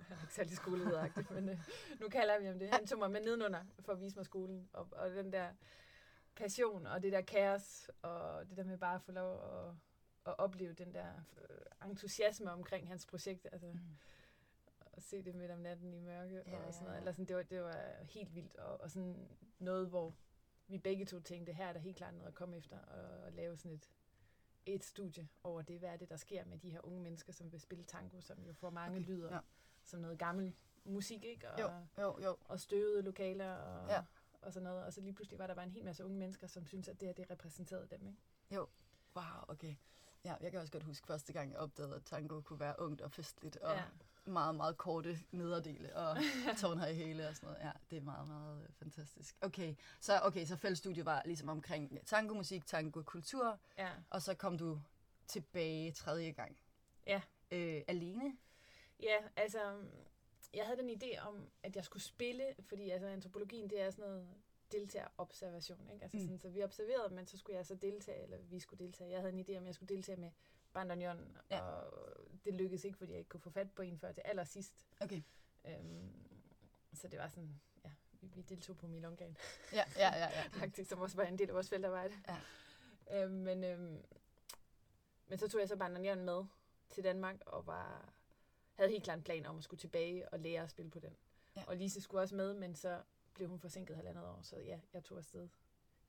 han 0.00 0.16
er 0.16 0.20
ikke 0.22 0.34
særlig 0.34 0.56
skolelederagtig, 0.56 1.26
men 1.30 1.48
øh, 1.48 1.58
nu 2.00 2.08
kalder 2.08 2.38
vi 2.38 2.44
ham 2.46 2.58
det, 2.58 2.70
han 2.70 2.86
tog 2.86 2.98
mig 2.98 3.10
med 3.10 3.20
nedenunder 3.20 3.64
for 3.80 3.92
at 3.92 4.00
vise 4.00 4.16
mig 4.16 4.24
skolen, 4.24 4.68
og, 4.72 4.88
og 4.92 5.10
den 5.10 5.32
der 5.32 5.48
passion, 6.36 6.86
og 6.86 7.02
det 7.02 7.12
der 7.12 7.20
kaos, 7.20 7.90
og 8.02 8.48
det 8.48 8.56
der 8.56 8.64
med 8.64 8.78
bare 8.78 8.94
at 8.94 9.02
få 9.02 9.12
lov 9.12 9.34
at, 9.44 9.74
at 10.26 10.34
opleve 10.38 10.72
den 10.72 10.94
der 10.94 11.12
øh, 11.50 11.90
entusiasme 11.90 12.50
omkring 12.52 12.88
hans 12.88 13.06
projekt, 13.06 13.46
altså 13.52 13.66
Mm. 13.66 13.96
at 14.92 15.02
se 15.02 15.22
det 15.22 15.34
midt 15.34 15.50
om 15.50 15.58
natten 15.58 15.94
i 15.94 15.98
mørke, 16.00 16.42
Ja, 16.46 16.66
og 16.66 16.74
sådan 16.74 16.84
noget, 16.86 16.98
eller 16.98 17.12
sådan, 17.12 17.24
det, 17.26 17.36
var, 17.36 17.42
det 17.42 17.62
var 17.62 18.04
helt 18.04 18.34
vildt, 18.34 18.56
og, 18.56 18.80
og 18.80 18.90
sådan 18.90 19.28
noget, 19.58 19.88
hvor 19.88 20.14
vi 20.66 20.78
begge 20.78 21.04
to 21.06 21.20
tænkte, 21.20 21.52
her 21.52 21.66
er 21.66 21.72
der 21.72 21.80
helt 21.80 21.96
klart 21.96 22.14
noget 22.14 22.28
at 22.28 22.34
komme 22.34 22.56
efter, 22.56 22.78
og, 22.78 23.24
og 23.24 23.32
lave 23.32 23.56
sådan 23.56 23.72
et, 23.72 23.88
et 24.66 24.84
studie 24.84 25.28
over 25.44 25.62
det, 25.62 25.78
hvad 25.78 25.88
er 25.88 25.96
det, 25.96 26.08
der 26.08 26.16
sker 26.16 26.44
med 26.44 26.58
de 26.58 26.70
her 26.70 26.80
unge 26.86 27.00
mennesker, 27.00 27.32
som 27.32 27.52
vil 27.52 27.60
spille 27.60 27.84
tango, 27.84 28.20
som 28.20 28.42
jo 28.42 28.52
for 28.52 28.70
mange 28.70 28.96
Okay, 28.98 29.06
lyder 29.06 29.34
ja. 29.34 29.40
som 29.84 30.00
noget 30.00 30.18
gammel 30.18 30.54
musik, 30.84 31.24
ikke? 31.24 31.50
Og, 31.50 31.58
Jo, 31.60 31.70
jo, 31.98 32.18
jo. 32.24 32.36
og 32.44 32.60
støvede 32.60 33.02
lokaler 33.02 33.52
og, 33.54 33.88
Ja. 33.88 34.04
og 34.42 34.52
sådan 34.52 34.64
noget. 34.64 34.84
Og 34.84 34.92
så 34.92 35.00
lige 35.00 35.12
pludselig 35.14 35.38
var 35.38 35.46
der 35.46 35.54
bare 35.54 35.64
en 35.64 35.70
hel 35.70 35.84
masse 35.84 36.04
unge 36.04 36.18
mennesker, 36.18 36.46
som 36.46 36.66
synes 36.66 36.88
at 36.88 37.00
det 37.00 37.08
her, 37.08 37.12
det 37.14 37.30
repræsenterede 37.30 37.86
dem, 37.90 38.06
ikke? 38.06 38.18
Wow, 39.16 39.24
okay. 39.48 39.74
Ja, 40.24 40.34
jeg 40.40 40.50
kan 40.50 40.60
også 40.60 40.72
godt 40.72 40.82
huske 40.84 41.06
første 41.06 41.32
gang, 41.32 41.50
jeg 41.52 41.58
opdagede, 41.58 41.94
at 41.94 42.04
tango 42.04 42.40
kunne 42.40 42.60
være 42.60 42.74
ungt 42.78 43.00
og 43.00 43.12
festligt, 43.12 43.56
og 43.56 43.74
Ja. 43.76 43.84
Meget, 44.30 44.54
meget 44.54 44.76
korte 44.78 45.18
nederdele, 45.30 45.96
og 45.96 46.16
tårnhøje 46.60 46.94
hæle 46.94 47.28
og 47.28 47.36
sådan 47.36 47.46
noget. 47.48 47.64
Ja, 47.64 47.70
det 47.90 47.96
er 47.96 48.02
meget, 48.02 48.28
meget 48.28 48.62
øh, 48.62 48.68
fantastisk. 48.72 49.36
Okay, 49.40 49.74
så, 50.00 50.20
okay, 50.22 50.44
så 50.46 50.56
fællesstudiet 50.56 51.04
var 51.06 51.22
ligesom 51.24 51.48
omkring 51.48 52.06
tango-musik, 52.06 52.66
tango-kultur, 52.66 53.58
Ja. 53.78 53.90
og 54.10 54.22
så 54.22 54.34
kom 54.34 54.58
du 54.58 54.80
tilbage 55.26 55.92
tredje 55.92 56.30
gang. 56.30 56.58
Ja. 57.06 57.20
Øh, 57.50 57.82
alene? 57.88 58.36
Ja, 59.02 59.16
altså, 59.36 59.58
jeg 60.54 60.64
havde 60.66 60.78
den 60.82 60.90
idé 60.90 61.18
om, 61.28 61.50
at 61.62 61.76
jeg 61.76 61.84
skulle 61.84 62.02
spille, 62.02 62.44
fordi 62.60 62.90
altså, 62.90 63.06
antropologien, 63.08 63.70
det 63.70 63.80
er 63.80 63.90
sådan 63.90 64.04
noget 64.04 64.28
deltagerobservation, 64.72 65.90
ikke? 65.92 66.02
Altså, 66.02 66.16
mm. 66.18 66.22
sådan, 66.22 66.38
så 66.38 66.48
vi 66.48 66.62
observerede, 66.62 67.14
men 67.14 67.26
så 67.26 67.38
skulle 67.38 67.56
jeg 67.56 67.66
så 67.66 67.74
deltage, 67.74 68.22
eller 68.22 68.38
vi 68.38 68.60
skulle 68.60 68.84
deltage. 68.84 69.10
Jeg 69.10 69.20
havde 69.20 69.32
en 69.32 69.40
idé 69.40 69.56
om, 69.56 69.62
at 69.62 69.66
jeg 69.66 69.74
skulle 69.74 69.94
deltage 69.94 70.20
med 70.20 70.30
Bandagnon, 70.72 71.36
Ja. 71.50 71.60
og 71.60 71.92
det 72.44 72.54
lykkedes 72.54 72.84
ikke, 72.84 72.98
fordi 72.98 73.12
jeg 73.12 73.18
ikke 73.18 73.28
kunne 73.28 73.40
få 73.40 73.50
fat 73.50 73.70
på 73.72 73.82
en 73.82 73.98
før 73.98 74.12
til 74.12 74.22
allersidst. 74.24 74.86
Okay. 75.00 75.22
Øhm, 75.64 76.12
så 76.94 77.08
det 77.08 77.18
var 77.18 77.28
sådan, 77.28 77.60
ja, 77.84 77.90
vi, 78.20 78.26
vi 78.34 78.42
deltog 78.42 78.76
på 78.76 78.86
Milongaen, 78.86 79.36
Ja, 79.72 79.84
ja, 79.96 80.16
ja. 80.16 80.28
ja. 80.28 80.48
faktisk, 80.60 80.90
som 80.90 81.00
også 81.00 81.16
var 81.16 81.24
en 81.24 81.38
del 81.38 81.48
af 81.48 81.54
vores 81.54 81.68
feltarbejde. 81.68 82.14
Ja. 82.28 83.22
Øhm, 83.22 83.32
men, 83.34 83.64
øhm, 83.64 84.02
men 85.26 85.38
så 85.38 85.48
tog 85.48 85.60
jeg 85.60 85.68
så 85.68 85.76
Bandagnon 85.76 86.24
med 86.24 86.44
til 86.88 87.04
Danmark, 87.04 87.36
og 87.46 87.66
var, 87.66 88.12
havde 88.74 88.90
helt 88.90 89.04
klart 89.04 89.18
en 89.18 89.24
plan 89.24 89.46
om 89.46 89.58
at 89.58 89.64
skulle 89.64 89.80
tilbage 89.80 90.28
og 90.28 90.40
lære 90.40 90.62
at 90.62 90.70
spille 90.70 90.90
på 90.90 90.98
den. 91.00 91.16
Ja. 91.56 91.64
Og 91.66 91.76
Lise 91.76 92.00
skulle 92.00 92.20
også 92.22 92.34
med, 92.34 92.54
men 92.54 92.74
så 92.74 93.02
blev 93.34 93.48
hun 93.48 93.60
forsinket 93.60 93.96
halvandet 93.96 94.24
år, 94.24 94.40
så 94.42 94.56
ja, 94.58 94.80
jeg 94.92 95.04
tog 95.04 95.18
afsted 95.18 95.48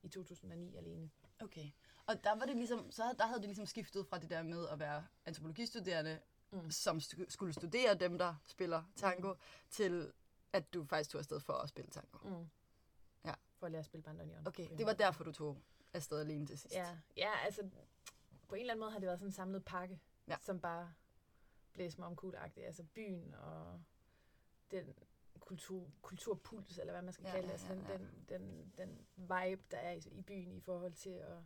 i 0.01 0.07
2009 0.07 0.75
alene. 0.75 1.09
Okay. 1.39 1.69
Og 2.09 2.23
der 2.23 2.35
var 2.35 2.45
det 2.45 2.55
ligesom, 2.55 2.91
så 2.91 3.15
der 3.17 3.25
havde 3.25 3.39
det 3.39 3.45
ligesom 3.47 3.65
skiftet 3.65 4.07
fra 4.07 4.17
det 4.19 4.29
der 4.29 4.43
med 4.43 4.67
at 4.67 4.79
være 4.79 5.05
antropologistuderende, 5.25 6.19
Mm. 6.51 6.71
som 6.71 6.97
stu- 6.97 7.29
skulle 7.29 7.53
studere 7.53 7.95
dem, 7.95 8.17
der 8.17 8.35
spiller 8.45 8.83
tango, 8.95 9.35
til 9.69 10.13
at 10.53 10.73
du 10.73 10.85
faktisk 10.85 11.09
tog 11.09 11.19
afsted 11.19 11.39
for 11.39 11.53
at 11.53 11.69
spille 11.69 11.91
tango. 11.91 12.17
Mm. 12.29 12.49
Ja. 13.25 13.33
For 13.57 13.65
at 13.65 13.71
lære 13.71 13.79
at 13.79 13.85
spille 13.85 14.03
Bandagnon. 14.03 14.47
Okay, 14.47 14.69
det 14.77 14.85
var 14.85 14.93
derfor, 14.93 15.23
du 15.23 15.31
tog 15.31 15.61
afsted 15.93 16.19
alene 16.19 16.45
til 16.45 16.59
sidst. 16.59 16.75
Ja, 16.75 16.97
ja, 17.17 17.31
altså 17.45 17.69
på 18.47 18.55
en 18.55 18.61
eller 18.61 18.73
anden 18.73 18.79
måde 18.79 18.91
har 18.91 18.99
det 18.99 19.07
været 19.07 19.19
sådan 19.19 19.27
en 19.27 19.33
samlet 19.33 19.65
pakke, 19.65 19.99
Ja. 20.27 20.35
som 20.41 20.59
bare 20.59 20.93
blæser 21.73 21.99
mig 21.99 22.07
om 22.07 22.33
Altså 22.57 22.83
byen 22.83 23.33
og 23.35 23.81
den 24.71 24.93
kultur, 25.39 25.91
kulturpuls, 26.01 26.77
eller 26.77 26.93
hvad 26.93 27.01
man 27.01 27.13
skal 27.13 27.25
Ja, 27.25 27.31
kalde 27.31 27.47
ja, 27.47 27.53
det. 27.53 27.61
Altså 27.61 27.67
ja, 27.67 27.93
den, 27.97 28.01
ja. 28.29 28.37
den, 28.37 28.41
den, 28.41 28.71
den 28.77 29.07
vibe, 29.17 29.63
der 29.71 29.77
er 29.77 29.91
i, 29.91 30.01
i 30.11 30.21
byen 30.21 30.51
i 30.51 30.59
forhold 30.61 30.93
til 30.93 31.09
at, 31.09 31.37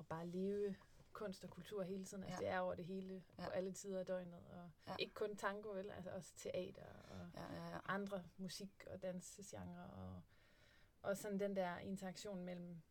at 0.00 0.06
bare 0.08 0.26
leve 0.26 0.76
kunst 1.12 1.44
og 1.44 1.50
kultur 1.50 1.82
hele 1.82 2.04
tiden. 2.04 2.24
Altså 2.24 2.42
Ja. 2.42 2.46
det 2.48 2.54
er 2.54 2.60
over 2.60 2.74
det 2.74 2.84
hele, 2.84 3.22
Ja. 3.38 3.44
på 3.44 3.50
alle 3.50 3.72
tider 3.72 3.98
af 4.00 4.06
døgnet. 4.06 4.44
Og 4.50 4.70
Ja. 4.86 4.96
ikke 4.98 5.14
kun 5.14 5.36
tango, 5.36 5.68
vel? 5.70 5.90
Altså 5.90 6.10
også 6.10 6.32
teater 6.36 6.86
og 6.86 7.28
Ja, 7.34 7.54
ja, 7.54 7.68
ja. 7.70 7.78
andre 7.84 8.24
musik- 8.36 8.86
og 8.90 9.02
dansgenre, 9.02 9.90
og, 9.90 10.22
og 11.02 11.16
sådan 11.16 11.40
den 11.40 11.56
der 11.56 11.78
interaktion 11.78 12.44
mellem, 12.44 12.82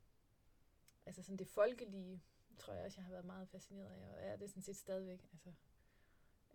altså 1.06 1.24
sådan 1.24 1.38
det 1.38 1.48
folkelige, 1.48 2.24
tror 2.58 2.74
jeg 2.74 2.86
også, 2.86 2.98
jeg 3.00 3.06
har 3.06 3.12
været 3.12 3.26
meget 3.26 3.50
fascineret 3.50 3.92
af, 3.96 4.10
og 4.14 4.20
er 4.22 4.36
det 4.36 4.50
sådan 4.50 4.64
set 4.64 4.76
stadigvæk, 4.78 5.28
altså, 5.32 5.54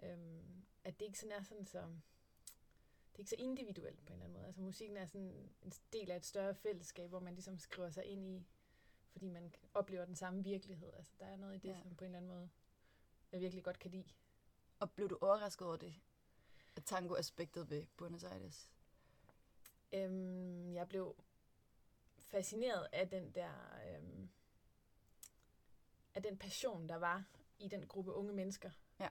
øhm, 0.03 0.65
at 0.85 1.01
det 1.01 1.07
ikke 1.07 1.19
sådan 1.19 1.33
er 1.39 1.43
sådan 1.43 1.65
så, 1.67 1.81
det 1.81 3.15
er 3.15 3.19
ikke 3.19 3.31
så 3.31 3.37
individuelt 3.39 4.07
på 4.07 4.13
en 4.13 4.13
eller 4.13 4.25
anden 4.25 4.33
måde. 4.33 4.47
Altså 4.47 4.61
musikken 4.63 4.97
er 4.97 5.07
sådan 5.07 5.49
en 5.63 5.73
del 5.93 6.11
af 6.11 6.17
et 6.17 6.25
større 6.25 6.55
fællesskab, 6.55 7.09
hvor 7.09 7.21
man 7.21 7.35
ligesom 7.35 7.59
skriver 7.59 7.91
sig 7.91 8.05
ind 8.05 8.27
i, 8.27 8.47
fordi 9.15 9.29
man 9.29 9.55
oplever 9.75 10.05
den 10.05 10.17
samme 10.17 10.45
virkelighed. 10.45 10.93
Altså 10.93 11.13
der 11.19 11.27
er 11.27 11.37
noget 11.37 11.55
i 11.55 11.59
det, 11.59 11.69
Ja. 11.69 11.81
som 11.83 11.95
på 11.97 12.05
en 12.05 12.09
eller 12.09 12.19
anden 12.19 12.31
måde, 12.31 12.51
jeg 13.33 13.41
virkelig 13.41 13.65
godt 13.65 13.79
kan 13.79 13.91
lide. 13.91 14.09
Og 14.79 14.91
blev 14.91 15.09
du 15.11 15.19
overrasket 15.21 15.67
over 15.67 15.77
det? 15.77 15.95
Tango-aspektet 16.85 17.71
ved 17.71 17.87
Buenos 17.97 18.25
Aires? 18.25 18.71
Øhm, 19.93 20.73
jeg 20.75 20.89
blev 20.89 21.17
fascineret 22.21 22.89
af 22.93 23.09
den 23.09 23.31
der, 23.35 23.53
øhm, 23.89 24.29
af 26.15 26.23
den 26.23 26.39
passion, 26.39 26.89
der 26.89 26.97
var 26.97 27.25
i 27.59 27.69
den 27.69 27.87
gruppe 27.87 28.13
unge 28.13 28.33
mennesker. 28.33 28.71
Ja. 29.01 29.09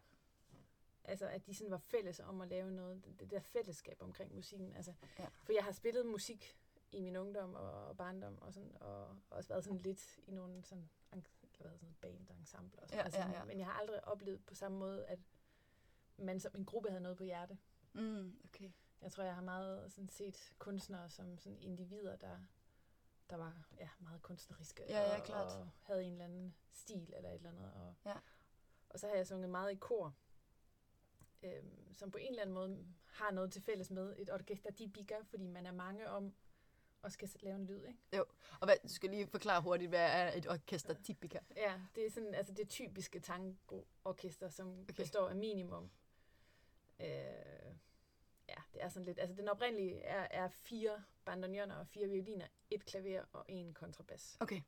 Altså, 1.03 1.27
at 1.27 1.45
de 1.45 1.55
sådan 1.55 1.72
var 1.72 1.77
fælles 1.77 2.19
om 2.19 2.41
at 2.41 2.48
lave 2.48 2.72
noget, 2.72 3.05
det, 3.05 3.19
det 3.19 3.31
der 3.31 3.39
fællesskab 3.39 4.01
omkring 4.01 4.36
musikken. 4.36 4.75
Altså, 4.75 4.93
Ja. 5.19 5.27
For 5.43 5.53
jeg 5.53 5.63
har 5.63 5.72
spillet 5.72 6.05
musik 6.05 6.57
i 6.93 7.00
min 7.01 7.15
ungdom 7.15 7.53
og, 7.55 7.88
og 7.88 7.97
barndom, 7.97 8.41
og, 8.41 8.53
sådan, 8.53 8.77
og 8.81 9.17
også 9.29 9.50
været 9.50 9.63
sådan 9.63 9.81
lidt 9.81 10.19
i 10.27 10.31
nogle 10.31 10.63
sådan, 10.63 10.89
eller 11.12 11.21
hvad 11.57 11.71
hedder 11.71 11.77
sådan 11.77 11.95
band 12.01 12.29
og 12.29 12.35
ensemble. 12.35 12.81
Og 12.81 12.88
sådan. 12.89 13.00
Ja, 13.00 13.03
altså, 13.05 13.19
ja, 13.19 13.31
ja. 13.31 13.43
Men 13.45 13.57
jeg 13.59 13.65
har 13.65 13.73
aldrig 13.73 14.07
oplevet 14.07 14.45
på 14.45 14.55
samme 14.55 14.77
måde, 14.77 15.05
at 15.05 15.19
man 16.17 16.39
som 16.39 16.51
en 16.55 16.65
gruppe 16.65 16.89
havde 16.89 17.01
noget 17.01 17.17
på 17.17 17.23
hjerte. 17.23 17.57
Mm, 17.93 18.39
okay. 18.45 18.71
Jeg 19.01 19.12
tror, 19.12 19.23
jeg 19.23 19.35
har 19.35 19.41
meget 19.41 19.91
sådan 19.91 20.09
set 20.09 20.53
kunstnere 20.59 21.09
som 21.09 21.38
sådan 21.38 21.59
individer, 21.62 22.15
der, 22.15 22.39
der 23.29 23.35
var 23.35 23.63
ja, 23.79 23.89
meget 24.00 24.21
kunstneriske 24.21 24.83
Ja, 24.89 25.00
ja, 25.01 25.17
og, 25.19 25.23
klart. 25.25 25.47
og 25.59 25.69
havde 25.81 26.03
en 26.03 26.12
eller 26.12 26.25
anden 26.25 26.55
stil 26.71 27.13
eller 27.17 27.29
et 27.29 27.35
eller 27.35 27.50
andet. 27.50 27.71
Og, 27.73 27.95
Ja. 28.05 28.15
og 28.89 29.00
så 29.00 29.07
har 29.07 29.15
jeg 29.15 29.27
sunget 29.27 29.50
meget 29.50 29.71
i 29.71 29.75
kor, 29.75 30.15
øhm, 31.43 31.93
som 31.93 32.12
på 32.12 32.17
en 32.17 32.29
eller 32.29 32.41
anden 32.41 32.53
måde 32.53 32.85
har 33.05 33.31
noget 33.31 33.51
til 33.51 33.62
fælles 33.62 33.91
med 33.91 34.15
et 34.17 34.29
orkester 34.33 34.71
de 34.71 34.88
bigger, 34.89 35.23
fordi 35.23 35.47
man 35.47 35.65
er 35.65 35.71
mange 35.71 36.09
om 36.09 36.33
også 37.03 37.17
kan 37.17 37.29
lave 37.41 37.55
en 37.55 37.65
lyd, 37.65 37.83
ikke? 37.86 38.24
Og 38.60 38.65
hvad, 38.67 38.75
du 38.83 38.93
skal 38.93 39.10
lige 39.10 39.27
forklare 39.27 39.62
hurtigt, 39.62 39.89
hvad 39.89 40.10
er 40.12 40.33
et 40.38 40.48
orkester 40.48 40.93
typica? 41.03 41.39
Ja, 41.55 41.81
det 41.95 42.05
er 42.05 42.12
sådan, 42.12 42.33
altså 42.33 42.53
det 42.53 42.69
typiske 42.69 43.19
tango-orkester, 43.19 44.50
som 44.50 44.81
Okay. 44.81 44.93
består 44.93 45.29
af 45.29 45.36
minimum. 45.36 45.91
Øh, 47.00 47.07
ja, 48.50 48.55
det 48.74 48.83
er 48.83 48.89
sådan 48.89 49.05
lidt, 49.05 49.19
altså 49.19 49.36
den 49.36 49.50
oprindelige 49.50 50.01
er, 50.01 50.27
er 50.31 50.50
fire 50.50 51.03
bandoneoner 51.25 51.75
og 51.75 51.88
fire 51.88 52.07
violiner, 52.07 52.48
et 52.69 52.86
klaver 52.86 53.24
og 53.33 53.45
en 53.48 53.74
kontrabas. 53.74 54.38
Okay. 54.39 54.62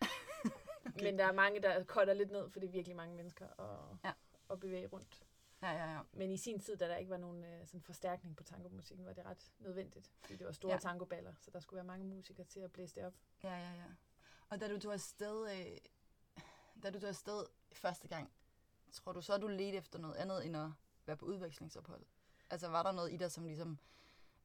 okay. 0.00 1.02
Men 1.04 1.18
der 1.18 1.26
er 1.26 1.32
mange, 1.32 1.62
der 1.62 1.84
cutter 1.84 2.14
lidt 2.14 2.30
ned, 2.30 2.50
for 2.50 2.60
det 2.60 2.66
er 2.66 2.70
virkelig 2.72 2.96
mange 2.96 3.14
mennesker 3.14 3.46
at, 3.60 3.96
ja. 4.04 4.12
at 4.50 4.60
bevæge 4.60 4.86
rundt. 4.86 5.27
Ja, 5.62 5.70
ja, 5.72 5.92
ja. 5.92 6.00
Men 6.12 6.30
i 6.30 6.36
sin 6.36 6.60
tid, 6.60 6.76
da 6.76 6.88
der 6.88 6.96
ikke 6.96 7.10
var 7.10 7.16
nogen 7.16 7.44
øh, 7.44 7.66
sådan 7.66 7.82
forstærkning 7.82 8.36
på 8.36 8.42
tangomusikken, 8.42 9.06
var 9.06 9.12
det 9.12 9.24
ret 9.24 9.52
nødvendigt. 9.58 10.12
Fordi 10.20 10.36
det 10.36 10.46
var 10.46 10.52
store 10.52 10.72
Ja. 10.72 10.78
tangoballer, 10.78 11.34
så 11.40 11.50
der 11.50 11.60
skulle 11.60 11.76
være 11.78 11.84
mange 11.86 12.04
musikere 12.04 12.46
til 12.46 12.60
at 12.60 12.72
blæse 12.72 12.94
det 12.94 13.04
op. 13.06 13.14
Ja, 13.44 13.50
ja, 13.58 13.72
ja. 13.72 13.84
Og 14.48 14.60
da 14.60 14.68
du 14.68 14.78
tog 14.80 14.92
afsted, 14.92 15.50
øh, 15.50 15.78
da 16.82 16.90
du 16.90 17.00
tog 17.00 17.08
afsted 17.08 17.44
første 17.72 18.08
gang, 18.08 18.30
tror 18.92 19.12
du 19.12 19.20
så, 19.22 19.34
at 19.34 19.40
du 19.40 19.46
ledte 19.48 19.78
efter 19.78 19.98
noget 19.98 20.14
andet, 20.14 20.46
end 20.46 20.56
at 20.56 20.70
være 21.06 21.16
på 21.16 21.26
udvekslingsophold? 21.26 22.02
Altså, 22.50 22.68
var 22.68 22.82
der 22.82 22.92
noget 22.92 23.12
i 23.12 23.16
dig, 23.16 23.32
som 23.32 23.44
ligesom 23.44 23.78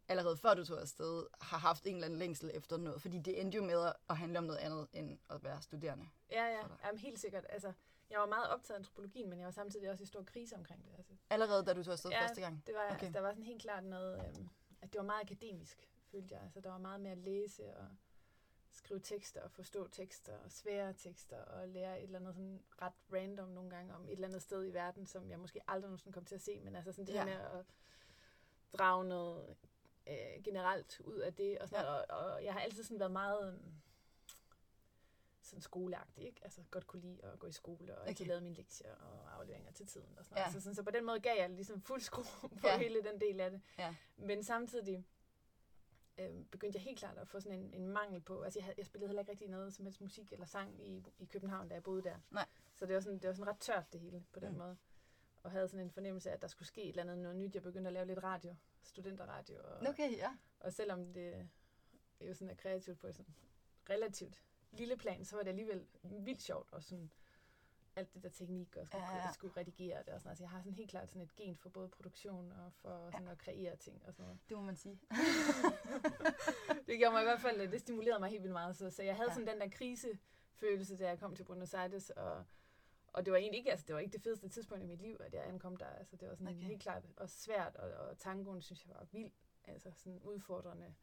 allerede 0.07 0.37
før 0.37 0.53
du 0.53 0.65
tog 0.65 0.81
afsted, 0.81 1.27
har 1.41 1.57
haft 1.57 1.85
en 1.87 1.95
eller 1.95 2.05
anden 2.05 2.19
længsel 2.19 2.51
efter 2.53 2.77
noget? 2.77 3.01
Fordi 3.01 3.19
det 3.19 3.41
endte 3.41 3.55
jo 3.57 3.63
med 3.63 3.91
at 4.09 4.17
handle 4.17 4.37
om 4.39 4.43
noget 4.43 4.59
andet, 4.59 4.87
end 4.93 5.19
at 5.29 5.43
være 5.43 5.61
studerende. 5.61 6.09
Ja, 6.31 6.45
ja, 6.45 6.61
jamen, 6.85 6.99
helt 6.99 7.19
sikkert. 7.19 7.45
Altså, 7.49 7.73
jeg 8.13 8.19
var 8.21 8.25
meget 8.27 8.49
optaget 8.49 8.75
af 8.75 8.79
antropologien, 8.79 9.29
men 9.29 9.39
jeg 9.39 9.45
var 9.45 9.51
samtidig 9.51 9.89
også 9.89 10.03
i 10.03 10.05
stor 10.05 10.23
krise 10.23 10.55
omkring 10.55 10.85
det. 10.85 10.93
Altså, 10.97 11.13
Allerede 11.29 11.65
da 11.65 11.73
du 11.73 11.83
tog 11.83 11.91
afsted 11.93 12.11
Ja, 12.11 12.21
første 12.23 12.41
gang? 12.41 12.63
Det 12.67 12.75
var, 12.75 12.83
Okay. 12.85 12.91
altså, 12.93 13.09
der 13.13 13.19
var 13.19 13.31
sådan 13.31 13.43
helt 13.43 13.61
klart 13.61 13.83
noget, 13.83 14.25
øhm, 14.27 14.49
at 14.81 14.93
det 14.93 14.99
var 14.99 15.05
meget 15.05 15.21
akademisk, 15.21 15.89
følte 16.11 16.35
jeg. 16.35 16.43
Altså, 16.43 16.61
der 16.61 16.69
var 16.69 16.77
meget 16.77 17.01
mere 17.01 17.11
at 17.11 17.17
læse 17.17 17.75
og 17.77 17.87
skrive 18.71 18.99
tekster 18.99 19.41
og 19.41 19.51
forstå 19.51 19.87
tekster 19.87 20.37
og 20.37 20.51
svære 20.51 20.93
tekster 20.93 21.37
og 21.37 21.67
lære 21.69 21.97
et 21.99 22.03
eller 22.03 22.19
andet 22.19 22.35
sådan 22.35 22.63
ret 22.81 22.93
random 23.13 23.49
nogle 23.49 23.69
gange 23.69 23.95
om 23.95 24.05
et 24.05 24.11
eller 24.11 24.27
andet 24.27 24.41
sted 24.41 24.65
i 24.67 24.73
verden, 24.73 25.05
som 25.05 25.29
jeg 25.29 25.39
måske 25.39 25.61
aldrig 25.67 25.89
nogensinde 25.89 26.13
kom 26.13 26.25
til 26.25 26.35
at 26.35 26.41
se. 26.41 26.59
Men 26.59 26.75
altså 26.75 26.91
sådan 26.91 27.05
det 27.07 27.13
Ja. 27.13 27.23
her 27.25 27.25
med 27.25 27.59
at 27.59 27.65
drage 28.77 29.05
noget 29.05 29.55
øh, 30.07 30.43
generelt 30.43 30.99
ud 30.99 31.17
af 31.17 31.33
det. 31.33 31.59
Og, 31.59 31.69
sådan 31.69 31.85
Ja. 31.85 31.91
og, 31.93 32.05
og 32.33 32.43
jeg 32.43 32.53
har 32.53 32.59
altid 32.59 32.83
sådan 32.83 32.99
været 32.99 33.11
meget 33.11 33.47
øhm, 33.53 33.73
sådan 35.43 35.61
skoleagtig, 35.61 36.23
ikke? 36.25 36.39
Altså 36.43 36.61
godt 36.71 36.87
kunne 36.87 37.01
lide 37.01 37.23
at 37.25 37.39
gå 37.39 37.47
i 37.47 37.51
skole 37.51 37.93
og 37.95 37.99
Okay. 38.01 38.09
altid 38.09 38.25
lavet 38.25 38.43
mine 38.43 38.55
lektier 38.55 38.95
og 38.95 39.35
afleveringer 39.35 39.71
til 39.71 39.87
tiden 39.87 40.17
og 40.17 40.25
sådan 40.25 40.37
Ja. 40.37 40.41
noget. 40.41 40.47
Altså 40.55 40.61
sådan, 40.61 40.75
så 40.75 40.83
på 40.83 40.91
den 40.91 41.05
måde 41.05 41.19
gav 41.19 41.35
jeg 41.37 41.49
ligesom 41.49 41.81
fuld 41.81 42.01
skrue 42.01 42.49
på 42.61 42.67
Ja. 42.67 42.77
hele 42.77 43.03
den 43.03 43.21
del 43.21 43.39
af 43.39 43.51
det. 43.51 43.61
Ja. 43.77 43.95
Men 44.17 44.43
samtidig 44.43 45.05
øh, 46.17 46.45
begyndte 46.51 46.77
jeg 46.77 46.83
helt 46.83 46.99
klart 46.99 47.17
at 47.17 47.27
få 47.27 47.39
sådan 47.39 47.59
en, 47.59 47.73
en 47.73 47.87
mangel 47.87 48.21
på, 48.21 48.41
altså 48.41 48.59
jeg, 48.59 48.73
jeg 48.77 48.85
spillede 48.85 49.07
heller 49.07 49.21
ikke 49.21 49.31
rigtig 49.31 49.49
noget 49.49 49.73
som 49.73 49.85
helst 49.85 50.01
musik 50.01 50.33
eller 50.33 50.45
sang 50.45 50.87
i, 50.87 51.03
i 51.19 51.25
København, 51.25 51.67
da 51.69 51.73
jeg 51.75 51.83
boede 51.83 52.03
der. 52.03 52.15
Nej. 52.31 52.45
Så 52.75 52.85
det 52.85 52.95
var, 52.95 53.01
sådan, 53.01 53.19
det 53.19 53.27
var 53.27 53.33
sådan 53.33 53.47
ret 53.47 53.59
tørt 53.59 53.93
det 53.93 54.01
hele 54.01 54.23
på 54.31 54.39
den 54.39 54.51
Mm. 54.51 54.57
måde. 54.57 54.77
Og 55.43 55.51
havde 55.51 55.67
sådan 55.67 55.85
en 55.85 55.91
fornemmelse 55.91 56.29
af, 56.29 56.33
at 56.33 56.41
der 56.41 56.47
skulle 56.47 56.67
ske 56.67 56.83
et 56.83 56.89
eller 56.89 57.01
andet 57.03 57.17
noget 57.17 57.37
nyt. 57.37 57.55
Jeg 57.55 57.63
begyndte 57.63 57.87
at 57.87 57.93
lave 57.93 58.05
lidt 58.05 58.23
radio, 58.23 58.55
studenterradio. 58.83 59.59
Og, 59.63 59.87
Okay, 59.89 60.17
ja. 60.17 60.37
og 60.59 60.73
selvom 60.73 61.13
det 61.13 61.49
jo 62.21 62.33
sådan 62.33 62.49
er 62.49 62.55
kreativt 62.55 62.99
på 62.99 63.11
sådan 63.11 63.35
relativt 63.89 64.43
lille 64.73 64.97
plan, 64.97 65.25
så 65.25 65.35
var 65.35 65.43
det 65.43 65.49
alligevel 65.49 65.85
vildt 66.03 66.41
sjovt 66.41 66.73
og 66.73 66.83
sådan 66.83 67.11
alt 67.95 68.13
det 68.13 68.23
der 68.23 68.29
teknik 68.29 68.75
og 68.75 68.87
skulle, 68.87 69.03
Ja, 69.03 69.11
ja, 69.11 69.17
ja. 69.17 69.25
ja. 69.25 69.31
skulle 69.33 69.57
redigere 69.57 70.03
det 70.03 70.09
og 70.13 70.21
sådan 70.21 70.27
noget. 70.27 70.31
Altså 70.31 70.43
jeg 70.43 70.49
har 70.49 70.59
sådan 70.61 70.73
helt 70.73 70.89
klart 70.89 71.09
sådan 71.09 71.21
et 71.21 71.35
gen 71.35 71.55
for 71.57 71.69
både 71.69 71.89
produktion 71.89 72.51
og 72.51 72.73
for 72.73 73.11
sådan 73.11 73.27
at 73.27 73.37
kreere 73.37 73.75
ting 73.75 74.05
og 74.07 74.13
sådan 74.13 74.23
noget. 74.25 74.39
Det 74.49 74.57
må 74.57 74.63
man 74.63 74.75
sige. 74.75 74.99
det 76.87 76.97
gjorde 76.99 77.11
mig 77.13 77.21
i 77.21 77.25
hvert 77.25 77.39
fald, 77.41 77.71
det 77.71 77.81
stimulerede 77.81 78.19
mig 78.19 78.29
helt 78.29 78.43
vildt 78.43 78.53
meget. 78.53 78.75
Så, 78.75 78.89
så 78.89 79.03
jeg 79.03 79.15
havde 79.15 79.29
Ja. 79.29 79.31
ja. 79.31 79.35
sådan 79.45 79.53
den 79.53 79.61
der 79.61 79.69
krisefølelse, 79.77 80.97
da 80.97 81.07
jeg 81.07 81.19
kom 81.19 81.35
til 81.35 81.43
Buenos 81.43 81.73
Aires, 81.73 82.09
og, 82.09 82.45
og 83.07 83.25
det 83.25 83.31
var 83.31 83.37
egentlig 83.37 83.57
ikke, 83.57 83.71
altså 83.71 83.85
det 83.87 83.93
var 83.95 83.99
ikke 83.99 84.13
det 84.13 84.21
fedeste 84.21 84.49
tidspunkt 84.49 84.83
i 84.83 84.87
mit 84.87 85.01
liv, 85.01 85.17
at 85.19 85.33
jeg 85.33 85.47
ankom 85.47 85.75
der. 85.77 85.85
Altså 85.85 86.15
det 86.15 86.27
var 86.29 86.35
sådan 86.35 86.47
Okay. 86.55 86.59
helt 86.67 86.81
klart 86.81 87.03
også 87.17 87.39
svært, 87.39 87.75
og, 87.75 87.91
og 87.91 88.17
tangoen 88.17 88.61
synes 88.61 88.85
jeg 88.85 88.95
var 88.95 89.07
vild, 89.11 89.31
altså 89.65 89.91
sådan 89.95 90.19
udfordrende. 90.23 90.93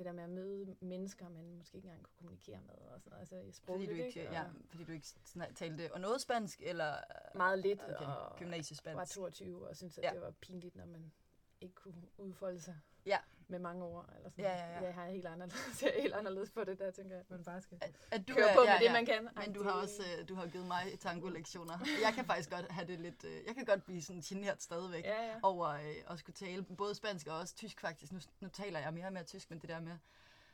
Det 0.00 0.06
der 0.06 0.12
med 0.12 0.24
at 0.24 0.30
møde 0.30 0.76
mennesker, 0.80 1.28
man 1.28 1.54
måske 1.54 1.76
ikke 1.76 1.86
engang 1.86 2.02
kunne 2.02 2.14
kommunikere 2.16 2.60
med, 2.66 2.74
og 2.74 3.00
sådan 3.00 3.10
noget. 3.10 3.20
Altså 3.20 3.36
i 3.36 3.40
Fordi 3.40 3.52
sprogligt, 3.52 3.90
du 3.90 3.94
ikke, 3.94 4.06
ikke? 4.06 4.32
ja, 4.32 4.44
Og 4.44 4.50
fordi 4.68 4.84
du 4.84 4.92
ikke 4.92 5.06
talte 5.54 5.92
og 5.94 6.00
noget 6.00 6.20
spansk, 6.20 6.62
eller 6.62 6.94
Meget 7.34 7.58
lidt, 7.58 7.80
okay. 7.82 7.94
og 7.94 8.06
var 8.06 8.36
gymnasiespansk? 8.38 9.14
22, 9.14 9.68
og 9.68 9.76
synes 9.76 9.98
at 9.98 10.04
ja. 10.04 10.10
det 10.12 10.20
var 10.20 10.30
pinligt, 10.30 10.76
når 10.76 10.86
man 10.86 11.12
ikke 11.60 11.74
kunne 11.74 12.02
udfolde 12.18 12.60
sig 12.60 12.80
Ja. 13.06 13.18
Med 13.50 13.58
mange 13.58 13.84
ord. 13.84 14.08
Eller 14.16 14.30
sådan. 14.30 14.44
Ja, 14.44 14.52
ja, 14.56 14.72
ja. 14.72 14.84
Jeg 14.84 14.94
har 14.94 15.06
helt 15.06 15.26
anderledes, 15.26 15.76
jeg 15.82 15.92
er 15.96 16.02
helt 16.02 16.14
anderledes 16.14 16.50
på 16.50 16.64
det 16.64 16.78
der, 16.78 16.90
tænker 16.90 17.10
jeg, 17.14 17.20
at 17.20 17.30
man 17.30 17.44
bare 17.44 17.60
skal 17.60 17.78
At, 17.80 17.90
at 18.10 18.28
du 18.28 18.34
køre 18.34 18.48
på 18.54 18.60
med 18.60 18.66
ja, 18.68 18.78
det, 18.78 18.84
ja. 18.84 18.92
man 18.92 19.06
kan. 19.06 19.28
Men 19.36 19.52
du 19.52 19.62
har 19.62 19.70
også 19.72 20.02
øh, 20.18 20.28
du 20.28 20.34
har 20.34 20.46
givet 20.46 20.66
mig 20.66 20.98
tango-lektioner. 21.00 21.78
Jeg 22.02 22.12
kan 22.14 22.24
faktisk 22.24 22.50
godt 22.50 22.72
have 22.72 22.86
det 22.86 23.00
lidt... 23.00 23.24
Øh, 23.24 23.46
jeg 23.46 23.54
kan 23.54 23.64
godt 23.64 23.84
blive 23.84 24.02
sådan 24.02 24.22
generet 24.22 24.62
stadigvæk 24.62 25.04
Ja, 25.04 25.26
ja. 25.26 25.34
over 25.42 25.68
øh, 25.68 25.94
at 26.10 26.18
skulle 26.18 26.34
tale 26.34 26.62
både 26.62 26.94
spansk 26.94 27.26
og 27.26 27.38
også 27.38 27.54
tysk 27.54 27.80
faktisk. 27.80 28.12
Nu, 28.12 28.18
nu 28.40 28.48
taler 28.48 28.80
jeg 28.80 28.94
mere 28.94 29.06
og 29.06 29.12
mere 29.12 29.24
tysk, 29.24 29.50
men 29.50 29.58
det 29.58 29.68
der 29.68 29.80
med... 29.80 29.92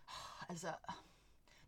Oh, 0.08 0.50
altså, 0.50 0.72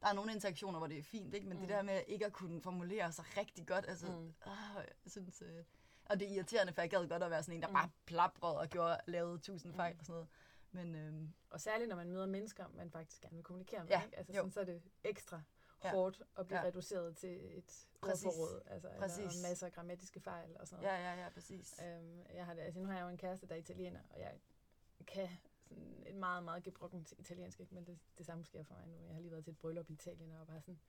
der 0.00 0.06
er 0.08 0.12
nogle 0.12 0.32
interaktioner, 0.32 0.78
hvor 0.78 0.87
det 0.87 0.99
er 0.99 1.02
fint, 1.02 1.35
ikke? 1.35 1.47
men 1.47 1.56
mm. 1.56 1.61
det 1.61 1.68
der 1.76 1.82
med 1.82 2.00
ikke 2.08 2.26
at 2.26 2.32
kunne 2.32 2.62
formulere 2.62 3.12
sig 3.12 3.25
rigtig 3.37 3.66
godt, 3.66 3.85
altså, 3.88 4.06
mm. 4.06 4.35
Oh, 4.47 4.52
jeg 5.04 5.11
synes... 5.11 5.42
Øh, 5.47 5.64
og 6.04 6.20
det 6.20 6.28
er 6.28 6.35
irriterende, 6.35 6.73
for 6.73 6.82
jeg 6.82 6.90
gad 6.90 7.08
godt 7.08 7.23
at 7.23 7.30
være 7.30 7.42
sådan 7.42 7.54
en, 7.54 7.62
der 7.62 7.68
Mm. 7.68 7.75
bare 7.75 7.88
plaprede 8.06 8.58
og 8.58 8.68
gjorde, 8.68 8.97
lavede 9.06 9.38
tusind 9.38 9.75
fejl 9.75 9.92
Mm. 9.94 9.99
og 10.00 10.06
sådan 10.06 10.12
noget. 10.14 10.28
Men 10.73 10.95
øhm, 10.95 11.33
Og 11.51 11.61
særligt, 11.61 11.89
når 11.89 11.97
man 11.97 12.09
møder 12.11 12.27
mennesker, 12.27 12.69
man 12.69 12.91
faktisk 12.91 13.21
gerne 13.23 13.35
vil 13.37 13.45
kommunikere 13.45 13.81
med. 13.85 13.89
Ja, 13.91 14.05
Ikke? 14.05 14.17
Altså, 14.19 14.33
jo. 14.33 14.37
sådan, 14.39 14.53
så 14.53 14.61
er 14.61 14.65
det 14.65 14.83
ekstra 15.05 15.43
Ja. 15.85 15.91
hårdt 15.91 16.23
at 16.37 16.47
blive 16.47 16.59
Ja. 16.61 16.65
reduceret 16.67 17.17
til 17.17 17.59
et 17.59 17.87
Præcis. 18.01 18.27
ordforråd. 18.27 18.63
Altså, 18.67 18.91
Præcis. 18.99 19.19
Eller 19.19 19.49
masser 19.49 19.67
af 19.67 19.73
grammatiske 19.73 20.21
fejl 20.21 20.57
og 20.61 20.69
sådan 20.69 20.83
noget. 20.85 20.99
ja, 20.99 21.15
ja, 21.15 21.23
ja, 21.23 21.29
præcis. 21.29 21.81
Øhm, 21.85 22.23
jeg 22.35 22.47
har 22.47 22.55
altså, 22.55 22.81
nu 22.81 22.87
har 22.87 22.95
jeg 22.95 23.03
jo 23.03 23.09
en 23.09 23.17
kæreste, 23.19 23.47
der 23.47 23.55
er 23.55 23.59
italiener, 23.59 24.01
og 24.11 24.21
jeg 24.21 24.35
kan 25.07 25.29
sådan 25.69 26.03
et 26.07 26.15
meget, 26.15 26.45
meget 26.45 26.63
gebrokkent 26.63 27.13
italiensk, 27.19 27.61
ikke? 27.61 27.75
men 27.75 27.87
det, 27.87 27.99
det 28.19 28.27
samme 28.27 28.45
sker 28.45 28.63
for 28.63 28.75
mig 28.75 28.87
nu. 28.89 29.05
Jeg 29.07 29.15
har 29.15 29.21
lige 29.21 29.31
været 29.31 29.45
til 29.45 29.51
et 29.51 29.59
bryllup 29.59 29.91
i 29.91 29.93
Italien, 29.93 30.33
og 30.33 30.47
bare 30.47 30.61
sådan, 30.61 30.81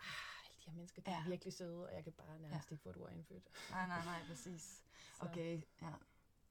ah, 0.00 0.06
alle 0.50 0.56
de 0.64 0.70
her 0.70 0.72
mennesker, 0.76 1.02
de 1.02 1.10
er 1.10 1.14
Ja. 1.14 1.28
virkelig 1.28 1.52
søde, 1.52 1.86
og 1.86 1.94
jeg 1.94 2.04
kan 2.04 2.12
bare 2.12 2.38
nærmest 2.38 2.70
ikke 2.70 2.82
få 2.82 2.90
et 2.90 2.96
ord 2.96 3.12
indfødt. 3.12 3.48
Nej, 3.70 3.86
nej, 3.86 4.04
nej, 4.04 4.20
præcis. 4.28 4.84
Okay, 5.20 5.62
ja. 5.82 5.92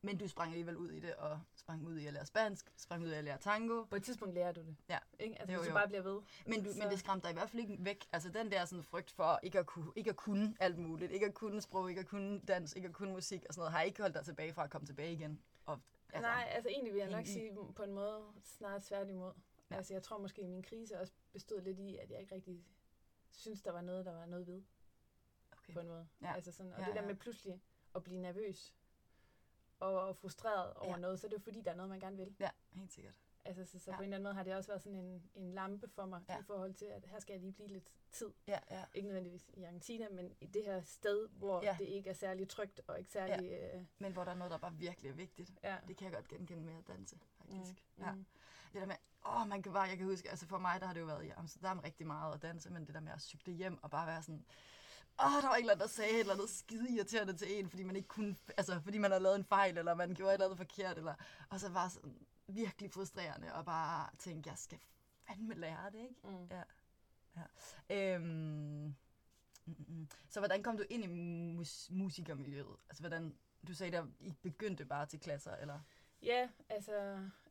Men 0.06 0.18
du 0.18 0.28
sprang 0.28 0.52
alligevel 0.52 0.78
ud 0.78 0.92
i 0.92 1.00
det, 1.00 1.16
og 1.16 1.40
sprang 1.56 1.86
ud 1.88 1.98
i 1.98 2.06
at 2.08 2.14
lære 2.14 2.26
spansk, 2.26 2.74
sprang 2.78 3.04
ud 3.04 3.10
i 3.10 3.14
at 3.14 3.24
lære 3.24 3.38
tango. 3.38 3.84
På 3.84 3.96
et 3.96 4.04
tidspunkt 4.04 4.34
lærer 4.34 4.52
du 4.52 4.62
det. 4.62 4.76
Ja. 4.90 5.00
Ikke? 5.20 5.36
Altså, 5.42 5.54
Jo, 5.54 5.60
hvis 5.60 5.68
jo. 5.68 5.74
du 5.74 5.78
bare 5.78 5.88
bliver 5.88 6.02
ved. 6.02 6.22
Men, 6.48 6.64
du, 6.64 6.72
Så- 6.74 6.80
men 6.80 6.90
det 6.92 7.00
skræmte 7.00 7.24
dig 7.24 7.32
i 7.32 7.34
hvert 7.34 7.50
fald 7.50 7.62
ikke 7.62 7.78
væk. 7.80 8.06
Altså 8.12 8.30
den 8.30 8.52
der 8.52 8.66
sådan 8.66 8.84
frygt 8.84 9.12
for 9.12 9.40
ikke 9.44 9.60
at, 9.60 9.66
kunne, 9.66 9.92
ikke 9.96 10.10
at 10.10 10.16
kunne 10.16 10.56
alt 10.60 10.78
muligt, 10.78 11.12
ikke 11.12 11.26
at 11.26 11.34
kunne 11.34 11.62
sprog, 11.62 11.90
ikke 11.90 12.02
at 12.02 12.08
kunne 12.08 12.40
dans, 12.40 12.74
ikke 12.76 12.88
at 12.88 12.94
kunne 12.94 13.12
musik 13.14 13.46
og 13.48 13.54
sådan 13.54 13.60
noget, 13.62 13.72
har 13.74 13.82
ikke 13.82 14.02
holdt 14.02 14.16
dig 14.16 14.26
tilbage 14.26 14.54
fra 14.54 14.64
at 14.64 14.70
komme 14.70 14.88
tilbage 14.88 15.14
igen. 15.14 15.42
Og, 15.66 15.80
Altså, 16.14 16.22
Nej, 16.30 16.48
altså 16.52 16.70
egentlig 16.70 16.94
vil 16.94 17.00
jeg 17.00 17.10
nok 17.10 17.26
sige 17.26 17.58
på 17.76 17.84
en 17.84 17.92
måde 17.94 18.22
snart 18.44 18.84
tværtimod. 18.84 19.32
Ja. 19.72 19.76
Altså 19.76 19.94
jeg 19.94 20.04
tror 20.04 20.18
måske, 20.18 20.42
at 20.42 20.50
min 20.50 20.64
krise 20.64 21.00
også 21.00 21.14
bestod 21.34 21.62
lidt 21.62 21.80
i, 21.80 21.98
at 21.98 22.12
jeg 22.12 22.20
ikke 22.20 22.36
rigtig 22.36 22.64
synes, 23.32 23.62
der 23.62 23.72
var 23.72 23.82
noget, 23.82 24.06
der 24.06 24.12
var 24.14 24.26
noget 24.26 24.48
ved 24.48 24.62
Okay. 25.52 25.74
på 25.74 25.80
en 25.80 25.88
måde. 25.88 26.08
Ja. 26.22 26.34
Altså 26.36 26.52
sådan, 26.52 26.74
og 26.74 26.80
Ja, 26.80 26.86
det 26.86 26.96
der 26.96 27.02
ja. 27.02 27.08
med 27.08 27.16
pludselig 27.16 27.62
at 27.96 28.04
blive 28.04 28.20
nervøs 28.20 28.74
og 29.84 30.18
frustreret 30.18 30.74
over 30.74 30.92
Ja. 30.96 30.98
noget, 30.98 31.20
så 31.20 31.28
er 31.28 31.30
det 31.30 31.38
jo 31.38 31.42
fordi, 31.42 31.62
der 31.62 31.72
er 31.72 31.76
noget, 31.76 31.90
man 31.90 32.00
gerne 32.00 32.18
vil. 32.18 32.36
Ja, 32.40 32.50
helt 32.74 32.94
sikkert. 32.94 33.20
Altså, 33.46 33.66
så, 33.66 33.80
så 33.80 33.92
Ja. 33.92 33.98
på 33.98 34.02
en 34.04 34.06
eller 34.06 34.16
anden 34.18 34.24
måde 34.24 34.34
har 34.36 34.44
det 34.44 34.56
også 34.56 34.70
været 34.70 34.82
sådan 34.82 34.98
en, 35.00 35.24
en 35.36 35.54
lampe 35.54 35.88
for 35.88 36.06
mig 36.06 36.22
Ja. 36.30 36.40
i 36.40 36.44
forhold 36.44 36.74
til, 36.74 36.86
at 36.86 37.06
her 37.06 37.20
skal 37.20 37.34
jeg 37.34 37.42
lige 37.42 37.52
blive 37.54 37.68
lidt 37.68 37.90
tid. 38.12 38.34
Ja, 38.48 38.60
ja. 38.72 38.84
Ikke 38.94 39.08
nødvendigvis 39.08 39.50
i 39.54 39.64
Argentina, 39.64 40.10
men 40.10 40.36
i 40.42 40.46
det 40.46 40.64
her 40.66 40.82
sted, 40.82 41.28
hvor 41.30 41.64
ja. 41.64 41.76
det 41.80 41.86
ikke 41.86 42.10
er 42.10 42.14
særlig 42.14 42.50
trygt 42.50 42.82
og 42.88 43.00
ikke 43.00 43.12
særlig... 43.12 43.50
Ja. 43.50 43.78
Øh, 43.78 43.86
Men 44.00 44.14
hvor 44.14 44.24
der 44.24 44.32
er 44.32 44.36
noget, 44.36 44.52
der 44.52 44.58
bare 44.58 44.74
virkelig 44.74 45.10
er 45.10 45.14
vigtigt. 45.16 45.52
ja. 45.64 45.78
Det 45.88 45.98
kan 45.98 46.06
jeg 46.06 46.14
godt 46.14 46.28
genkende 46.28 46.64
med 46.64 46.74
at 46.78 46.88
danse, 46.88 47.20
faktisk. 47.38 47.84
Mm, 47.98 48.04
Ja. 48.04 48.12
mm. 48.12 48.26
Det 48.74 48.82
der 48.82 48.88
med, 48.88 48.96
åh, 49.26 49.48
man 49.48 49.62
kan 49.64 49.74
bare, 49.74 49.84
jeg 49.84 49.98
kan 49.98 50.06
huske, 50.08 50.30
altså 50.30 50.48
for 50.48 50.58
mig, 50.58 50.80
der 50.82 50.86
har 50.88 50.94
det 50.94 51.02
jo 51.02 51.06
været 51.06 51.26
i 51.26 51.30
Amsterdam 51.30 51.80
rigtig 51.80 52.08
meget 52.08 52.34
at 52.34 52.42
danse, 52.42 52.70
men 52.72 52.86
det 52.86 52.94
der 52.94 53.00
med 53.02 53.12
at 53.12 53.22
cykle 53.22 53.54
hjem 53.54 53.84
og 53.84 53.92
bare 53.92 54.08
være 54.08 54.22
sådan, 54.24 54.46
åh, 55.20 55.42
der 55.42 55.48
var 55.48 55.56
anden, 55.56 55.76
der 55.80 55.88
sagde 55.88 56.12
et 56.14 56.20
eller 56.20 56.34
andet 56.34 56.50
skide 56.50 56.90
irriterende 56.90 57.34
til 57.38 57.60
en, 57.60 57.70
fordi 57.70 57.84
man 57.84 57.96
ikke 57.96 58.08
kunne, 58.08 58.36
altså 58.58 58.80
fordi 58.80 58.98
man 58.98 59.12
havde 59.12 59.24
lavet 59.24 59.36
en 59.36 59.46
fejl, 59.46 59.78
eller 59.78 59.94
man 59.96 60.14
gjorde 60.14 60.32
et 60.32 60.34
eller 60.34 60.46
andet 60.46 60.58
forkert, 60.58 60.98
eller, 60.98 61.16
og 61.50 61.60
så 61.60 61.70
var 61.70 61.88
sådan 61.88 62.26
virkelig 62.48 62.92
frustrerende, 62.92 63.54
og 63.54 63.66
bare 63.66 64.10
tænke, 64.20 64.50
jeg 64.50 64.58
skal 64.58 64.80
fandme 65.28 65.54
lære 65.54 65.92
det, 65.92 66.00
ikke? 66.00 66.16
Mm. 66.24 66.48
Ja. 66.52 66.64
ja. 67.90 68.16
Øhm, 68.16 68.24
mm, 68.24 68.96
mm, 69.66 70.08
så 70.30 70.40
hvordan 70.40 70.64
kom 70.64 70.78
du 70.78 70.84
ind 70.90 71.04
i 71.04 71.08
mus- 71.08 71.90
musikermiljøet? 71.92 72.76
Altså 72.90 73.04
hvordan, 73.04 73.36
du 73.68 73.74
sagde, 73.74 73.92
der 73.92 74.08
I 74.20 74.34
begyndte 74.42 74.86
bare 74.86 75.06
til 75.06 75.20
klasser, 75.20 75.56
eller? 75.56 75.80
Ja, 76.22 76.50
altså, 76.70 76.94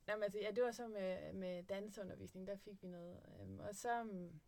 jamen, 0.09 0.23
altså 0.23 0.39
ja, 0.39 0.51
det 0.51 0.63
var 0.65 0.73
så 0.73 0.89
med, 0.89 1.33
med 1.33 1.63
danseundervisning, 1.63 2.47
der 2.47 2.57
fik 2.57 2.83
vi 2.83 2.89
noget. 2.89 3.21
Øhm, 3.41 3.59
og 3.59 3.75
så, 3.75 4.01
øhm, 4.01 4.41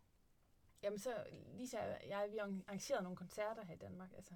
jamen 0.85 0.99
så, 0.99 1.27
Lisa 1.55 1.79
og 1.79 2.09
jeg, 2.09 2.29
vi 2.33 2.39
arrangerede 2.39 3.03
nogle 3.03 3.17
koncerter 3.17 3.65
her 3.65 3.75
i 3.75 3.79
Danmark. 3.79 4.13
Altså, 4.17 4.35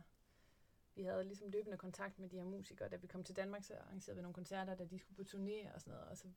vi 0.95 1.03
havde 1.03 1.25
ligesom 1.25 1.49
løbende 1.51 1.77
kontakt 1.77 2.19
med 2.19 2.29
de 2.29 2.37
her 2.37 2.45
musikere. 2.45 2.89
Da 2.89 2.97
vi 2.97 3.07
kom 3.07 3.25
til 3.25 3.37
Danmark, 3.37 3.65
så 3.65 3.75
arrangerede 3.75 4.17
vi 4.17 4.23
nogle 4.23 4.35
koncerter, 4.35 4.75
da 4.75 4.85
de 4.85 4.99
skulle 4.99 5.17
på 5.17 5.23
turné 5.31 5.75
og 5.75 5.81
sådan 5.81 5.95
noget. 5.95 6.09
Og 6.09 6.17
så 6.17 6.29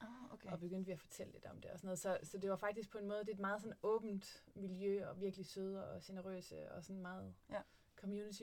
Ah, 0.00 0.32
okay. 0.32 0.50
og 0.50 0.60
begyndte 0.60 0.86
vi 0.86 0.92
at 0.92 1.00
fortælle 1.00 1.32
lidt 1.32 1.44
om 1.46 1.60
det 1.60 1.70
og 1.70 1.78
sådan 1.78 1.86
noget. 1.86 1.98
Så, 1.98 2.18
så 2.22 2.38
det 2.38 2.50
var 2.50 2.56
faktisk 2.56 2.90
på 2.90 2.98
en 2.98 3.08
måde, 3.08 3.20
det 3.20 3.28
er 3.28 3.32
et 3.32 3.38
meget 3.40 3.60
sådan 3.62 3.76
åbent 3.82 4.44
miljø, 4.54 5.08
og 5.08 5.20
virkelig 5.20 5.46
søde 5.46 5.90
og 5.92 6.02
generøse, 6.02 6.72
og 6.72 6.84
sådan 6.84 7.02
meget 7.02 7.34
Ja. 7.50 7.62
community 7.96 8.42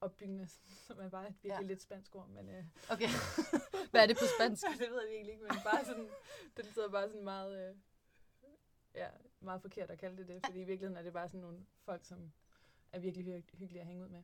opbyggende, 0.00 0.46
som 0.86 1.00
er 1.00 1.08
bare 1.08 1.28
et 1.28 1.34
virkelig 1.42 1.62
ja. 1.64 1.68
lidt 1.68 1.82
spansk 1.82 2.14
ord, 2.16 2.28
men 2.28 2.48
øh, 2.48 2.64
Okay. 2.90 3.08
Hvad 3.90 4.02
er 4.02 4.06
det 4.06 4.16
på 4.16 4.24
spansk? 4.38 4.64
det 4.80 4.90
ved 4.90 5.00
jeg 5.02 5.10
virkelig 5.10 5.32
ikke, 5.32 5.42
men 5.44 5.52
bare 5.64 5.84
sådan, 5.84 6.08
det 6.56 6.64
lyder 6.76 6.88
bare 6.88 7.08
sådan 7.08 7.24
meget, 7.24 7.68
øh, 7.70 7.76
ja, 8.94 9.08
meget 9.40 9.62
forkert 9.62 9.90
at 9.90 9.98
kalde 9.98 10.16
det 10.16 10.28
det, 10.28 10.40
fordi 10.46 10.60
i 10.60 10.64
virkeligheden 10.64 10.96
er 10.96 11.02
det 11.02 11.12
bare 11.12 11.28
sådan 11.28 11.40
nogle 11.40 11.66
folk, 11.84 12.04
som 12.04 12.32
er 12.92 12.98
virkelig 12.98 13.24
hy- 13.26 13.56
hyggelige 13.56 13.80
at 13.80 13.86
hænge 13.86 14.04
ud 14.04 14.08
med. 14.08 14.22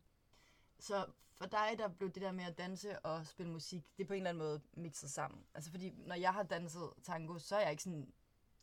Så 0.79 1.07
for 1.35 1.47
dig, 1.47 1.75
der 1.79 1.89
blev 1.89 2.11
det 2.11 2.23
der 2.23 2.33
med 2.33 2.45
at 2.45 2.59
danse 2.59 2.99
og 2.99 3.27
spille 3.27 3.53
musik, 3.53 3.85
det 3.97 4.03
er 4.03 4.07
på 4.07 4.13
en 4.13 4.17
eller 4.17 4.31
anden 4.31 4.45
måde 4.45 4.61
mixet 4.73 5.11
sammen. 5.11 5.47
Altså 5.55 5.71
fordi, 5.71 5.91
når 5.91 6.15
jeg 6.15 6.33
har 6.33 6.43
danset 6.43 6.91
tango, 7.03 7.39
så 7.39 7.57
er 7.57 7.61
jeg 7.61 7.71
ikke 7.71 7.83
sådan, 7.83 8.13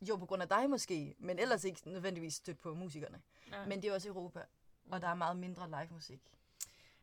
jo 0.10 0.16
på 0.16 0.26
grund 0.26 0.42
af 0.42 0.50
dig 0.50 0.70
måske, 0.70 1.16
men 1.18 1.40
ellers 1.40 1.64
ikke 1.64 1.90
nødvendigvis 1.90 2.34
stødt 2.34 2.60
på 2.60 2.74
musikerne. 2.74 3.22
Nej. 3.50 3.68
Men 3.68 3.82
det 3.82 3.90
er 3.90 3.94
også 3.94 4.10
Europa, 4.10 4.46
og 4.92 5.02
der 5.02 5.08
er 5.08 5.14
meget 5.16 5.38
mindre 5.38 5.68
live 5.68 5.88
musik. 5.92 6.32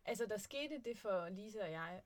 Altså, 0.04 0.26
der 0.26 0.38
skete 0.38 0.80
det 0.84 0.98
for 0.98 1.28
Lise 1.28 1.62
og 1.62 1.70
jeg, 1.70 2.02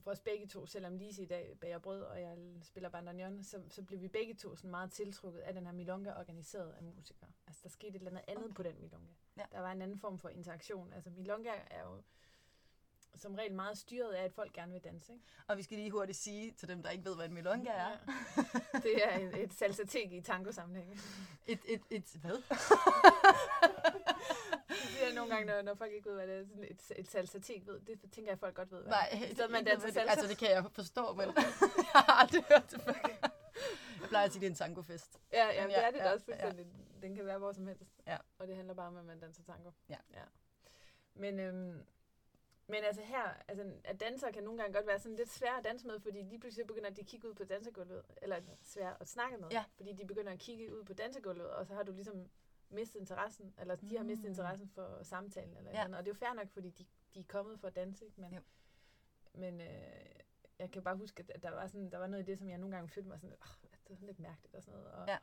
for 0.00 0.10
os 0.10 0.20
begge 0.20 0.46
to, 0.46 0.66
selvom 0.66 0.96
Lise 0.96 1.22
i 1.22 1.26
dag 1.26 1.56
bager 1.60 1.78
brød, 1.78 2.02
og 2.02 2.20
jeg 2.20 2.36
spiller 2.62 2.88
bandoneon, 2.88 3.42
så, 3.42 3.62
så 3.68 3.82
blev 3.82 4.00
vi 4.00 4.08
begge 4.08 4.34
to 4.34 4.56
sådan 4.56 4.70
meget 4.70 4.92
tiltrukket 4.92 5.40
af 5.40 5.54
den 5.54 5.66
her 5.66 5.72
milonga 5.72 6.10
organiseret 6.10 6.72
af 6.72 6.82
musikere. 6.82 7.28
Altså, 7.46 7.60
der 7.62 7.68
skete 7.68 7.88
et 7.90 7.94
eller 7.94 8.10
andet 8.10 8.24
andet 8.28 8.44
Okay. 8.44 8.54
på 8.54 8.62
den 8.62 8.80
milonga. 8.80 9.12
Ja. 9.36 9.42
Der 9.52 9.60
var 9.60 9.72
en 9.72 9.82
anden 9.82 9.98
form 9.98 10.18
for 10.18 10.28
interaktion. 10.28 10.92
Altså, 10.92 11.10
milonga 11.10 11.52
er 11.70 11.82
jo 11.82 12.02
som 13.14 13.34
regel 13.34 13.54
meget 13.54 13.78
styret 13.78 14.12
af, 14.12 14.24
at 14.24 14.32
folk 14.32 14.52
gerne 14.52 14.72
vil 14.72 14.80
danse. 14.84 15.12
Ikke? 15.12 15.24
Og 15.46 15.56
vi 15.56 15.62
skal 15.62 15.76
lige 15.78 15.90
hurtigt 15.90 16.18
sige 16.18 16.52
til 16.52 16.68
dem, 16.68 16.82
der 16.82 16.90
ikke 16.90 17.04
ved, 17.04 17.16
hvad 17.16 17.26
en 17.26 17.34
milonga 17.34 17.70
er. 17.70 17.88
Ja. 17.88 17.98
Det 18.82 19.04
er 19.04 19.18
et, 19.18 19.42
et 19.42 19.52
salsateg 19.52 20.12
i 20.12 20.20
tango-sammenhæng. 20.20 21.00
Et, 21.46 21.60
et, 21.68 21.82
et, 21.90 22.04
hvad? 22.20 22.42
Det 25.30 25.46
nogle 25.46 25.52
gange, 25.52 25.62
når, 25.62 25.72
når 25.72 25.74
folk 25.78 25.92
ikke 25.92 26.08
ved, 26.08 26.14
hvad 26.16 26.26
det 26.26 26.36
er, 26.40 26.44
sådan 26.46 26.64
et, 26.64 26.92
et 26.96 27.08
salsateg 27.10 27.62
ved, 27.66 27.80
det 27.80 28.00
tænker 28.12 28.30
jeg, 28.30 28.38
folk 28.38 28.54
godt 28.54 28.72
ved. 28.72 28.80
Hvad. 28.80 28.90
Nej, 28.90 29.08
I 29.30 29.34
stedet 29.34 29.50
man 29.50 29.64
danser 29.64 29.90
salsa. 29.90 30.10
Altså, 30.10 30.26
det 30.26 30.38
kan 30.38 30.50
jeg 30.50 30.64
forstå, 30.72 31.12
men 31.12 31.26
jeg 31.94 32.00
har 32.06 32.12
aldrig 32.22 32.44
hørt 32.48 32.70
det 32.70 32.80
før. 32.82 32.92
Jeg 34.00 34.08
plejer 34.08 34.26
at 34.26 34.32
sige, 34.32 34.40
det 34.40 34.46
er 34.46 34.50
en 34.50 34.56
tangofest. 34.56 35.20
Ja, 35.32 35.46
ja, 35.46 35.60
Men 35.60 35.70
det 35.70 35.76
ja, 35.76 35.86
er 35.86 35.90
det 35.90 35.98
ja, 35.98 36.12
også 36.12 36.24
ja. 36.28 36.32
fuldstændig. 36.32 36.66
Den 37.02 37.14
kan 37.14 37.26
være 37.26 37.38
hvor 37.38 37.52
som 37.52 37.66
helst. 37.66 37.84
Ja. 38.06 38.16
Og 38.38 38.48
det 38.48 38.56
handler 38.56 38.74
bare 38.74 38.86
om, 38.86 38.96
at 38.96 39.04
man 39.04 39.20
danser 39.20 39.42
tango. 39.42 39.70
Ja. 39.88 39.96
ja. 40.14 40.22
Men, 41.14 41.40
øhm, 41.40 41.82
men 42.66 42.84
altså 42.84 43.02
her, 43.02 43.34
altså, 43.48 43.64
at 43.84 44.00
dansere 44.00 44.32
kan 44.32 44.42
nogle 44.44 44.60
gange 44.60 44.74
godt 44.74 44.86
være 44.86 44.98
sådan 44.98 45.16
lidt 45.16 45.30
svære 45.30 45.58
at 45.58 45.64
danse 45.64 45.86
med, 45.86 46.00
fordi 46.00 46.22
lige 46.22 46.40
pludselig 46.40 46.66
begynder 46.66 46.90
de 46.90 47.00
at 47.00 47.06
kigge 47.06 47.28
ud 47.28 47.34
på 47.34 47.44
dansegulvet, 47.44 48.02
eller 48.22 48.40
svære 48.62 48.94
at 49.00 49.08
snakke 49.08 49.36
med, 49.36 49.48
Ja. 49.50 49.64
fordi 49.76 49.92
de 49.92 50.06
begynder 50.06 50.32
at 50.32 50.38
kigge 50.38 50.76
ud 50.78 50.84
på 50.84 50.92
dansegulvet, 50.92 51.46
og 51.50 51.66
så 51.66 51.74
har 51.74 51.82
du 51.82 51.92
ligesom 51.92 52.30
mistet 52.70 53.00
interessen, 53.00 53.54
eller 53.58 53.76
de 53.76 53.96
har 53.96 54.04
mistet 54.04 54.24
Mm. 54.24 54.30
interessen 54.30 54.68
for 54.68 55.02
samtalen, 55.02 55.56
eller 55.56 55.70
Ja. 55.70 55.84
andet. 55.84 55.98
og 55.98 56.04
det 56.04 56.10
er 56.10 56.14
jo 56.14 56.18
fair 56.18 56.32
nok, 56.34 56.48
fordi 56.50 56.70
de, 56.70 56.86
de 57.14 57.20
er 57.20 57.24
kommet 57.28 57.60
for 57.60 57.68
at 57.68 57.76
danse, 57.76 58.04
ikke? 58.06 58.20
Men, 58.20 58.34
Jo. 58.34 58.40
men 59.34 59.60
øh, 59.60 60.06
jeg 60.58 60.70
kan 60.70 60.82
bare 60.82 60.96
huske, 60.96 61.24
at 61.34 61.42
der 61.42 61.50
var, 61.50 61.66
sådan, 61.66 61.90
der 61.90 61.98
var 61.98 62.06
noget 62.06 62.22
i 62.22 62.26
det, 62.30 62.38
som 62.38 62.48
jeg 62.48 62.58
nogle 62.58 62.76
gange 62.76 62.88
følte 62.88 63.08
mig 63.08 63.20
sådan, 63.20 63.36
oh, 63.42 63.70
det 63.88 63.96
sådan 63.96 64.06
lidt 64.06 64.18
mærkeligt 64.18 64.54
og 64.54 64.62
sådan 64.62 64.80
noget. 64.80 64.92
Og, 64.94 65.08
Ja. 65.08 65.18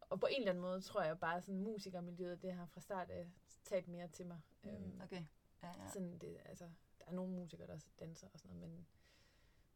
og 0.00 0.20
på 0.20 0.26
en 0.30 0.36
eller 0.40 0.50
anden 0.50 0.62
måde 0.62 0.80
tror 0.80 1.02
jeg 1.02 1.18
bare, 1.20 1.40
sådan 1.42 1.60
musikermiljøet, 1.60 2.42
det 2.42 2.52
har 2.52 2.66
fra 2.66 2.80
start 2.80 3.10
af 3.10 3.30
talt 3.64 3.88
mere 3.88 4.08
til 4.08 4.26
mig. 4.26 4.40
Øhm, 4.64 4.74
Mm, 4.82 5.00
okay. 5.02 5.24
Ja, 5.62 5.68
ja. 5.68 5.88
sådan 5.88 6.18
det, 6.18 6.38
altså, 6.44 6.64
der 6.98 7.04
er 7.06 7.12
nogle 7.12 7.32
musikere, 7.32 7.66
der 7.66 7.78
danser 8.00 8.28
og 8.32 8.38
sådan 8.38 8.56
noget, 8.56 8.70
men, 8.74 8.86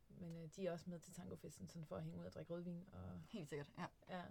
men 0.08 0.36
øh, 0.36 0.48
de 0.56 0.66
er 0.66 0.72
også 0.72 0.90
med 0.90 1.00
til 1.00 1.12
tangofesten, 1.14 1.68
sådan 1.68 1.86
for 1.86 1.96
at 1.96 2.02
hænge 2.02 2.18
ud 2.18 2.24
og 2.24 2.32
drikke 2.32 2.52
rødvin. 2.52 2.88
Og, 2.92 3.20
Helt 3.30 3.48
sikkert, 3.48 3.68
ja. 3.78 3.86
ja, 4.08 4.22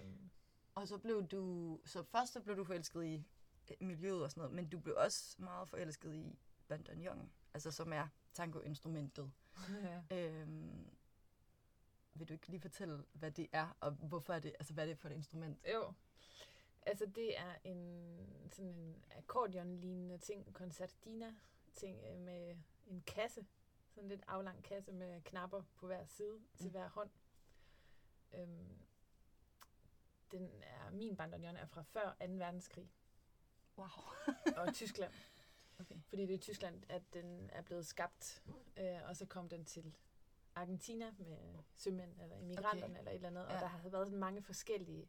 øhm, 0.00 0.30
Og 0.74 0.88
så 0.88 0.98
blev 0.98 1.26
du, 1.26 1.80
så 1.84 2.02
først 2.02 2.32
så 2.32 2.40
blev 2.40 2.56
du 2.56 2.64
forelsket 2.64 3.04
i 3.04 3.24
øh, 3.70 3.86
miljøet 3.86 4.22
og 4.24 4.30
sådan 4.30 4.40
noget, 4.40 4.54
men 4.54 4.68
du 4.68 4.78
blev 4.78 4.94
også 4.98 5.36
meget 5.42 5.68
forelsket 5.68 6.14
i 6.14 6.38
bandoneon, 6.68 7.30
altså 7.54 7.70
som 7.70 7.92
er 7.92 8.08
tangoinstrumentet. 8.32 9.32
ja. 9.82 10.02
Øhm, 10.10 10.86
vil 12.14 12.28
du 12.28 12.32
ikke 12.32 12.48
lige 12.48 12.60
fortælle, 12.60 13.04
hvad 13.12 13.30
det 13.30 13.48
er, 13.52 13.76
og 13.80 13.90
hvorfor 13.90 14.32
er 14.34 14.38
det, 14.38 14.54
altså 14.58 14.74
hvad 14.74 14.84
er 14.84 14.88
det 14.88 14.98
for 14.98 15.08
et 15.08 15.12
instrument? 15.14 15.58
Jo. 15.74 15.92
Altså, 16.86 17.06
det 17.06 17.38
er 17.38 17.54
en 17.64 18.48
sådan 18.52 18.70
en 18.70 19.04
akkordeon-lignende 19.16 20.18
ting, 20.18 20.52
concertina-ting 20.52 22.04
øh, 22.04 22.18
med 22.20 22.56
en 22.86 23.02
kasse. 23.06 23.46
Sådan 23.90 24.04
en 24.04 24.08
lidt 24.08 24.22
aflang 24.26 24.64
kasse 24.64 24.92
med 24.92 25.20
knapper 25.22 25.62
på 25.76 25.86
hver 25.86 26.04
side 26.06 26.40
til 26.56 26.66
Mm. 26.66 26.70
hver 26.70 26.88
hånd. 26.88 27.10
Øhm, 28.34 28.78
den 30.32 30.62
er, 30.62 30.90
min 30.90 31.16
bandoneon 31.16 31.56
er 31.56 31.66
fra 31.66 31.82
før 31.82 32.16
2. 32.20 32.32
verdenskrig 32.32 32.90
Wow. 33.78 33.86
og 34.56 34.74
Tyskland. 34.74 35.12
Okay. 35.80 35.94
Fordi 36.08 36.22
det 36.22 36.30
er 36.30 36.34
i 36.34 36.38
Tyskland, 36.38 36.82
at 36.88 37.02
den 37.12 37.50
er 37.52 37.62
blevet 37.62 37.86
skabt. 37.86 38.42
Øh, 38.76 38.98
og 39.08 39.16
så 39.16 39.26
kom 39.26 39.48
den 39.48 39.64
til 39.64 39.96
Argentina 40.54 41.10
med 41.18 41.38
sømænd 41.76 42.20
eller 42.20 42.36
immigranterne 42.36 42.84
Okay. 42.84 42.98
eller 42.98 43.10
et 43.10 43.14
eller 43.14 43.28
andet. 43.28 43.46
Og 43.46 43.52
Ja. 43.52 43.58
der 43.60 43.66
har 43.66 43.88
været 43.88 44.06
sådan 44.06 44.18
mange 44.18 44.42
forskellige 44.42 45.08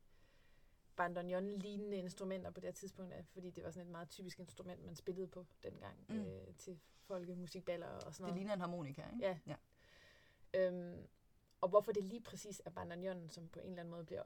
bandoneon-lignende 0.95 1.97
instrumenter 1.97 2.49
på 2.51 2.59
det 2.59 2.67
her 2.67 2.73
tidspunkt, 2.73 3.13
øh, 3.15 3.23
fordi 3.25 3.49
det 3.51 3.63
var 3.63 3.71
sådan 3.71 3.87
et 3.87 3.91
meget 3.91 4.09
typisk 4.09 4.39
instrument, 4.39 4.85
man 4.85 4.95
spillede 4.95 5.27
på 5.27 5.45
dengang 5.63 6.05
Mm. 6.09 6.19
øh, 6.19 6.53
til 6.57 6.79
folkemusikballer 6.99 7.87
og 7.87 8.01
sådan 8.01 8.11
Det 8.13 8.19
noget. 8.19 8.35
ligner 8.35 8.53
en 8.53 8.59
harmonika, 8.59 9.03
ikke? 9.13 9.25
Ja. 9.27 9.39
ja. 9.47 9.55
Øhm, 10.53 11.07
og 11.61 11.69
hvorfor 11.69 11.91
det 11.91 12.03
lige 12.03 12.21
præcis 12.21 12.61
er 12.65 12.69
bandoneonen, 12.69 13.29
som 13.29 13.49
på 13.49 13.59
en 13.59 13.65
eller 13.65 13.79
anden 13.79 13.91
måde 13.91 14.05
bliver 14.05 14.23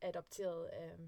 adopteret 0.00 0.64
af, 0.66 0.98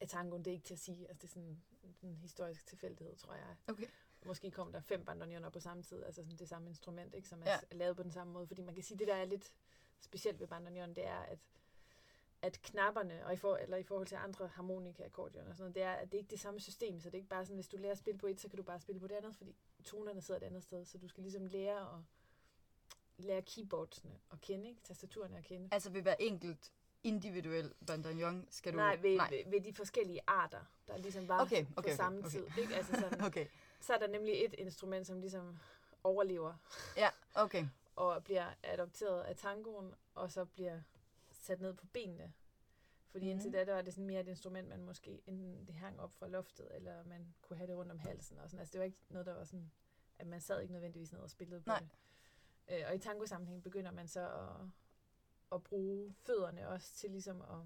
af 0.00 0.08
tangoen, 0.08 0.44
det 0.44 0.50
er 0.50 0.54
ikke 0.54 0.64
til 0.66 0.74
at 0.74 0.80
sige. 0.80 1.08
Altså, 1.08 1.22
det 1.22 1.24
er 1.24 1.32
sådan 1.32 1.62
en 2.02 2.16
historisk 2.16 2.66
tilfældighed, 2.66 3.16
tror 3.16 3.34
jeg. 3.34 3.56
Okay. 3.68 3.86
Måske 4.26 4.50
kom 4.50 4.72
der 4.72 4.80
fem 4.80 5.04
bandoneoner 5.04 5.50
på 5.50 5.60
samme 5.60 5.82
tid, 5.82 6.04
altså 6.04 6.22
sådan 6.22 6.38
det 6.38 6.48
samme 6.48 6.68
instrument, 6.68 7.14
ikke, 7.14 7.28
som 7.28 7.42
er 7.42 7.46
Ja. 7.50 7.58
lavet 7.72 7.96
på 7.96 8.02
den 8.02 8.12
samme 8.12 8.32
måde. 8.32 8.46
Fordi 8.46 8.62
man 8.62 8.74
kan 8.74 8.84
sige, 8.84 8.98
det 8.98 9.06
der 9.08 9.14
er 9.14 9.24
lidt 9.24 9.54
specielt 10.00 10.40
ved 10.40 10.46
bandoneon, 10.46 10.94
det 10.94 11.06
er, 11.06 11.18
at 11.18 11.38
at 12.42 12.62
knapperne, 12.62 13.26
og 13.26 13.32
i, 13.32 13.36
for, 13.36 13.56
eller 13.56 13.76
i 13.76 13.82
forhold 13.82 14.06
til 14.06 14.14
andre 14.16 14.48
harmonika 14.48 15.04
akkordeon 15.04 15.46
og 15.48 15.54
sådan 15.56 15.62
noget, 15.62 15.74
det 15.74 15.82
er, 15.82 15.92
at 15.92 16.12
det 16.12 16.18
ikke 16.18 16.26
er 16.26 16.30
det 16.30 16.40
samme 16.40 16.60
system, 16.60 17.00
så 17.00 17.08
det 17.10 17.14
er 17.14 17.18
ikke 17.18 17.28
bare 17.28 17.44
sådan, 17.44 17.56
hvis 17.56 17.68
du 17.68 17.76
lærer 17.76 17.92
at 17.92 17.98
spille 17.98 18.18
på 18.18 18.26
et, 18.26 18.40
så 18.40 18.48
kan 18.48 18.56
du 18.56 18.62
bare 18.62 18.80
spille 18.80 19.00
på 19.00 19.06
det 19.06 19.14
andet, 19.14 19.36
fordi 19.36 19.56
tonerne 19.84 20.20
sidder 20.20 20.40
et 20.40 20.44
andet 20.46 20.62
sted, 20.62 20.84
så 20.84 20.98
du 20.98 21.08
skal 21.08 21.22
ligesom 21.22 21.46
lære 21.46 21.80
at 21.98 22.02
lære 23.24 23.42
keyboardsene 23.42 24.18
at 24.32 24.40
kende, 24.40 24.68
ikke? 24.68 24.80
tastaturerne 24.82 25.38
at 25.38 25.44
kende. 25.44 25.68
Altså 25.72 25.90
ved 25.90 26.02
hver 26.02 26.14
enkelt 26.18 26.72
individuel 27.02 27.74
bandoneon 27.86 28.46
skal 28.50 28.72
du... 28.72 28.76
Nej, 28.76 28.96
ved, 28.96 29.16
Nej. 29.16 29.30
Ved, 29.30 29.50
ved 29.50 29.60
de 29.60 29.72
forskellige 29.74 30.20
arter, 30.26 30.60
der 30.88 30.96
ligesom 30.96 31.28
var 31.28 31.42
Okay, 31.42 31.64
på 31.64 31.70
okay, 31.76 31.88
okay, 31.88 31.96
samme 31.96 32.18
okay. 32.18 32.30
tid. 32.30 32.46
Ikke? 32.58 32.74
Altså 32.76 32.92
sådan, 33.00 33.20
Okay, 33.26 33.46
så 33.80 33.94
er 33.94 33.98
der 33.98 34.06
nemlig 34.06 34.44
et 34.44 34.54
instrument, 34.58 35.06
som 35.06 35.20
ligesom 35.20 35.58
overlever 36.04 36.54
ja, 36.96 37.08
okay. 37.34 37.66
og 37.96 38.24
bliver 38.24 38.54
adopteret 38.62 39.22
af 39.22 39.36
tangoen, 39.36 39.94
og 40.14 40.30
så 40.32 40.44
bliver 40.44 40.80
sat 41.32 41.60
ned 41.60 41.74
på 41.74 41.86
benene. 41.86 42.32
Fordi 43.08 43.24
Mhm. 43.26 43.32
mm. 43.34 43.36
indtil 43.36 43.52
da, 43.52 43.64
der 43.64 43.74
var 43.74 43.82
det 43.82 43.94
sådan 43.94 44.06
mere 44.06 44.20
et 44.20 44.28
instrument, 44.28 44.68
man 44.68 44.82
måske 44.84 45.22
enten 45.26 45.66
det 45.66 45.74
hang 45.74 46.00
op 46.00 46.12
fra 46.12 46.28
loftet, 46.28 46.68
eller 46.74 47.04
man 47.04 47.34
kunne 47.42 47.56
have 47.56 47.66
det 47.66 47.76
rundt 47.76 47.92
om 47.92 47.98
halsen. 47.98 48.38
Og 48.38 48.50
sådan. 48.50 48.58
Altså, 48.60 48.72
det 48.72 48.78
var 48.78 48.84
ikke 48.84 48.98
noget, 49.08 49.26
der 49.26 49.34
var 49.34 49.44
sådan, 49.44 49.70
at 50.18 50.26
man 50.26 50.40
sad 50.40 50.60
ikke 50.60 50.72
nødvendigvis 50.72 51.12
ned 51.12 51.20
og 51.20 51.30
spillede 51.30 51.60
på 51.60 51.66
Nej. 51.68 51.78
det. 51.78 51.88
Øh, 52.78 52.84
og 52.88 52.94
i 52.94 52.98
tango-sammenhæng 52.98 53.62
begynder 53.62 53.90
man 53.90 54.08
så 54.08 54.20
at, 54.28 54.66
at 55.52 55.62
bruge 55.62 56.14
fødderne 56.26 56.68
også 56.68 56.94
til 56.94 57.10
ligesom 57.10 57.40
at... 57.40 57.58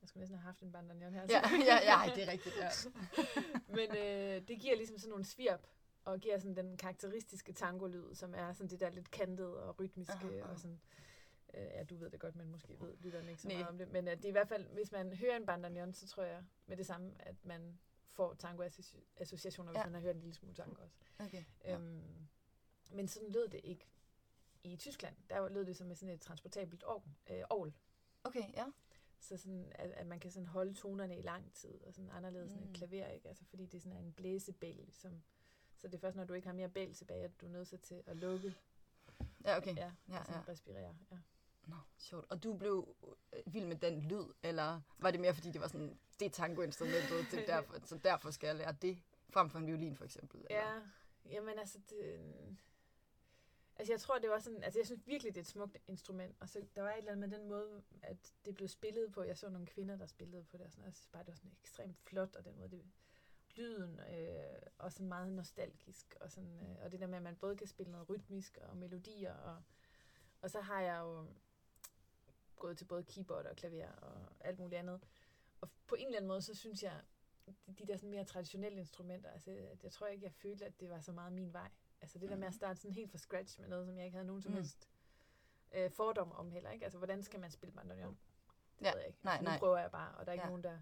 Jeg 0.00 0.08
skulle 0.08 0.20
næsten 0.20 0.38
have 0.38 0.44
haft 0.44 0.62
en 0.62 0.72
bandoneon 0.72 1.14
her. 1.14 1.26
Ja, 1.28 1.40
ja, 1.70 2.04
ja, 2.06 2.14
det 2.14 2.22
er 2.28 2.32
rigtigt, 2.32 2.54
ja. 2.56 2.68
Men 3.76 3.96
øh, 3.96 4.48
det 4.48 4.60
giver 4.60 4.76
ligesom 4.76 4.98
sådan 4.98 5.10
nogle 5.10 5.24
svirp, 5.24 5.66
og 6.04 6.20
giver 6.20 6.38
sådan 6.38 6.56
den 6.56 6.76
karakteristiske 6.76 7.52
tango-lyd, 7.52 8.14
som 8.14 8.34
er 8.34 8.52
sådan 8.52 8.70
det 8.70 8.80
der 8.80 8.90
lidt 8.90 9.10
kantede 9.10 9.62
og 9.62 9.80
rytmiske, 9.80 10.12
Aha, 10.14 10.40
aha. 10.40 10.52
og 10.52 10.58
sådan... 10.58 10.80
Øh, 11.54 11.60
ja, 11.64 11.84
du 11.84 11.96
ved 11.96 12.10
det 12.10 12.20
godt, 12.20 12.36
men 12.36 12.48
måske 12.50 12.76
ved 12.80 12.96
lytterne 13.00 13.30
ikke 13.30 13.42
så 13.42 13.48
Nej. 13.48 13.56
meget 13.56 13.68
om 13.68 13.78
det. 13.78 13.88
Men 13.92 14.08
øh, 14.08 14.16
det 14.16 14.24
er 14.24 14.28
i 14.28 14.32
hvert 14.32 14.48
fald, 14.48 14.66
hvis 14.66 14.92
man 14.92 15.12
hører 15.12 15.36
en 15.36 15.46
bandoneon, 15.46 15.92
så 15.94 16.06
tror 16.08 16.22
jeg 16.22 16.44
med 16.66 16.76
det 16.76 16.86
samme, 16.86 17.12
at 17.18 17.44
man 17.44 17.78
får 18.06 18.34
tango-associationer, 18.34 19.70
hvis 19.72 19.78
Ja. 19.78 19.84
man 19.84 19.94
har 19.94 20.00
hørt 20.00 20.14
en 20.14 20.20
lille 20.20 20.34
smule 20.34 20.54
tango 20.54 20.82
også. 20.82 20.96
Okay, 21.18 21.44
Ja. 21.64 21.70
ja. 21.70 21.74
Øhm, 21.78 22.02
men 22.90 23.08
sådan 23.08 23.30
lød 23.30 23.48
det 23.48 23.60
ikke 23.64 23.88
i 24.64 24.76
Tyskland. 24.76 25.16
Der 25.30 25.48
lød 25.48 25.64
det 25.64 25.76
som 25.76 25.86
med 25.86 25.96
sådan 25.96 26.14
et 26.14 26.20
transportabelt 26.20 26.84
orgel. 26.86 27.12
Øh, 27.30 27.42
orgel. 27.50 27.72
okay, 28.24 28.52
ja. 28.54 28.66
Så 29.20 29.36
sådan, 29.36 29.72
at, 29.74 29.90
at 29.90 30.06
man 30.06 30.20
kan 30.20 30.30
sådan 30.30 30.46
holde 30.46 30.74
tonerne 30.74 31.18
i 31.18 31.22
lang 31.22 31.52
tid, 31.52 31.80
og 31.86 31.94
sådan 31.94 32.10
anderledes 32.10 32.52
mm. 32.52 32.58
end 32.58 32.64
Mm. 32.66 32.70
et 32.70 32.76
klaver, 32.76 33.06
ikke? 33.06 33.28
Altså, 33.28 33.44
fordi 33.44 33.66
det 33.66 33.82
sådan 33.82 33.96
er 33.96 34.00
en 34.00 34.12
blæsebæl, 34.12 34.88
som, 34.92 35.22
så 35.76 35.88
det 35.88 35.94
er 35.94 35.98
først, 35.98 36.16
når 36.16 36.24
du 36.24 36.34
ikke 36.34 36.46
har 36.48 36.54
mere 36.54 36.68
bæl 36.68 36.94
tilbage, 36.94 37.24
at 37.24 37.40
du 37.40 37.46
er 37.46 37.50
nødt 37.50 37.80
til 37.82 38.02
at 38.06 38.16
lukke, 38.16 38.54
Ja, 39.44 39.56
okay. 39.56 39.76
ja, 39.76 39.92
Ja, 40.08 40.18
og 40.18 40.26
sådan 40.26 40.42
ja. 40.46 40.52
respirere. 40.52 40.96
Ja. 41.10 41.16
Nå, 41.66 41.76
sjovt. 41.98 42.26
Og 42.30 42.42
du 42.42 42.56
blev 42.56 42.94
øh, 43.32 43.54
vild 43.54 43.66
med 43.66 43.76
den 43.76 44.00
lyd, 44.02 44.24
eller 44.42 44.80
var 44.98 45.10
det 45.10 45.20
mere 45.20 45.34
fordi, 45.34 45.50
det 45.50 45.60
var 45.60 45.68
sådan, 45.68 45.98
det 46.20 46.26
er 46.26 46.30
tangoinstrumentet, 46.30 47.26
det 47.30 47.40
er 47.40 47.46
derfor, 47.56 47.74
så 47.86 47.98
derfor 47.98 48.30
skal 48.30 48.46
jeg 48.46 48.56
lære 48.56 48.72
det, 48.72 48.98
frem 49.30 49.50
for 49.50 49.58
en 49.58 49.66
violin 49.66 49.96
for 49.96 50.04
eksempel? 50.04 50.40
Eller? 50.50 50.56
ja, 50.62 50.80
jamen 51.24 51.58
altså, 51.58 51.78
det, 51.90 52.20
Altså 53.80 53.92
jeg 53.92 54.00
tror, 54.00 54.18
det 54.18 54.30
var 54.30 54.38
sådan, 54.38 54.62
altså 54.62 54.78
jeg 54.78 54.86
synes 54.86 55.06
virkelig, 55.06 55.34
det 55.34 55.40
er 55.40 55.44
et 55.44 55.46
smukt 55.46 55.76
instrument, 55.86 56.36
og 56.40 56.48
så 56.48 56.62
der 56.76 56.82
var 56.82 56.92
et 56.92 56.98
eller 56.98 57.12
andet 57.12 57.30
med 57.30 57.38
den 57.38 57.48
måde, 57.48 57.82
at 58.02 58.34
det 58.44 58.54
blev 58.54 58.68
spillet 58.68 59.12
på. 59.12 59.22
Jeg 59.22 59.38
så 59.38 59.50
nogle 59.50 59.66
kvinder, 59.66 59.96
der 59.96 60.06
spillede 60.06 60.44
på 60.44 60.56
det, 60.56 60.66
og 60.66 60.72
sådan, 60.72 60.82
og 60.82 60.86
jeg 60.86 60.94
synes 60.94 61.08
bare, 61.08 61.22
det 61.22 61.28
var 61.28 61.36
sådan 61.36 61.56
ekstremt 61.60 61.98
flot, 61.98 62.36
og 62.36 62.44
den 62.44 62.56
måde, 62.58 62.70
det, 62.70 62.84
lyden, 63.56 64.00
øh, 64.00 64.62
og 64.78 64.92
sådan 64.92 65.08
meget 65.08 65.32
nostalgisk, 65.32 66.16
og, 66.20 66.30
sådan, 66.30 66.60
øh, 66.60 66.84
og 66.84 66.92
det 66.92 67.00
der 67.00 67.06
med, 67.06 67.16
at 67.16 67.22
man 67.22 67.36
både 67.36 67.56
kan 67.56 67.66
spille 67.66 67.92
noget 67.92 68.10
rytmisk 68.10 68.58
og 68.62 68.76
melodier, 68.76 69.34
og, 69.34 69.62
og 70.40 70.50
så 70.50 70.60
har 70.60 70.80
jeg 70.80 70.98
jo 70.98 71.26
gået 72.56 72.78
til 72.78 72.84
både 72.84 73.04
keyboard 73.04 73.46
og 73.46 73.56
klaver 73.56 73.92
og 73.92 74.26
alt 74.40 74.58
muligt 74.58 74.78
andet. 74.78 75.00
Og 75.60 75.68
på 75.86 75.94
en 75.94 76.06
eller 76.06 76.16
anden 76.16 76.28
måde, 76.28 76.42
så 76.42 76.54
synes 76.54 76.82
jeg, 76.82 77.00
de 77.78 77.86
der 77.86 77.96
sådan 77.96 78.10
mere 78.10 78.24
traditionelle 78.24 78.78
instrumenter, 78.78 79.30
altså 79.30 79.50
jeg 79.82 79.92
tror 79.92 80.06
ikke, 80.06 80.24
jeg 80.24 80.32
følte, 80.32 80.64
at 80.66 80.80
det 80.80 80.90
var 80.90 81.00
så 81.00 81.12
meget 81.12 81.32
min 81.32 81.52
vej. 81.52 81.70
Altså 82.00 82.18
det 82.18 82.28
der 82.30 82.36
med 82.36 82.46
at 82.48 82.54
starte 82.54 82.80
sådan 82.80 82.94
helt 82.94 83.10
fra 83.10 83.18
scratch 83.18 83.60
med 83.60 83.68
noget, 83.68 83.86
som 83.86 83.96
jeg 83.96 84.04
ikke 84.04 84.14
havde 84.16 84.26
nogen 84.26 84.42
som 84.42 84.50
Mm. 84.50 84.56
helst 84.56 84.88
øh, 85.72 85.90
fordom 85.90 86.32
om 86.32 86.50
heller, 86.50 86.70
ikke? 86.70 86.84
Altså 86.84 86.98
hvordan 86.98 87.22
skal 87.22 87.40
man 87.40 87.50
spille 87.50 87.72
bandoneon? 87.72 88.18
Det 88.78 88.86
Ja, 88.86 88.90
ved 88.92 88.98
jeg 88.98 89.06
ikke. 89.06 89.18
nej, 89.22 89.32
altså, 89.32 89.44
nu 89.44 89.48
nej. 89.50 89.58
prøver 89.58 89.78
jeg 89.78 89.90
bare, 89.90 90.14
og 90.14 90.26
der 90.26 90.30
er 90.30 90.34
ikke 90.34 90.42
Ja. 90.44 90.48
nogen, 90.48 90.64
der 90.64 90.78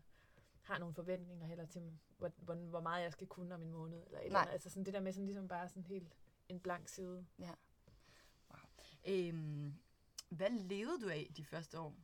har 0.62 0.78
nogle 0.78 0.94
forventninger 0.94 1.46
heller 1.46 1.66
til, 1.66 1.98
hvor, 2.18 2.30
hvor, 2.36 2.54
hvor 2.54 2.80
meget 2.80 3.02
jeg 3.02 3.12
skal 3.12 3.26
kunne 3.26 3.54
om 3.54 3.62
en 3.62 3.70
måned, 3.70 4.02
eller 4.06 4.18
et 4.20 4.26
eller 4.26 4.38
andet. 4.38 4.52
Altså 4.52 4.70
sådan 4.70 4.84
det 4.84 4.94
der 4.94 5.00
med 5.00 5.12
sådan 5.12 5.26
ligesom 5.26 5.48
bare 5.48 5.68
sådan 5.68 5.82
helt 5.82 6.16
en 6.48 6.60
blank 6.60 6.88
side. 6.88 7.26
Øhm, 9.08 9.74
hvad 10.28 10.50
levede 10.50 11.00
du 11.00 11.08
af 11.08 11.30
de 11.36 11.44
første 11.44 11.80
år? 11.80 11.94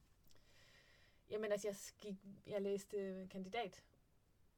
Jamen 1.31 1.53
altså, 1.53 1.69
jeg, 1.69 1.77
gik, 2.01 2.17
jeg 2.47 2.63
læste 2.63 3.27
kandidat 3.31 3.85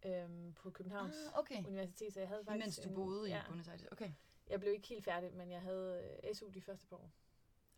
øhm, 0.07 0.53
på 0.53 0.71
Københavns 0.71 1.16
Ah, 1.33 1.38
okay. 1.38 1.64
Universitet, 1.64 2.12
så 2.12 2.21
jeg 2.21 2.29
havde 2.29 2.45
faktisk... 2.45 2.64
Imens 2.64 2.77
du 2.79 2.88
en- 2.88 2.95
boede 2.95 3.29
i 3.29 3.33
ja, 3.33 3.42
Buenos 3.49 3.69
Aires. 3.69 3.85
Okay. 3.92 4.12
Jeg 4.50 4.61
blev 4.61 4.72
ikke 4.72 4.88
helt 4.88 5.04
færdig, 5.04 5.32
men 5.35 5.50
jeg 5.50 5.61
havde 5.61 6.18
øh, 6.24 6.35
SU 6.35 6.48
de 6.48 6.61
første 6.61 6.87
par 6.87 6.96
år. 6.96 7.11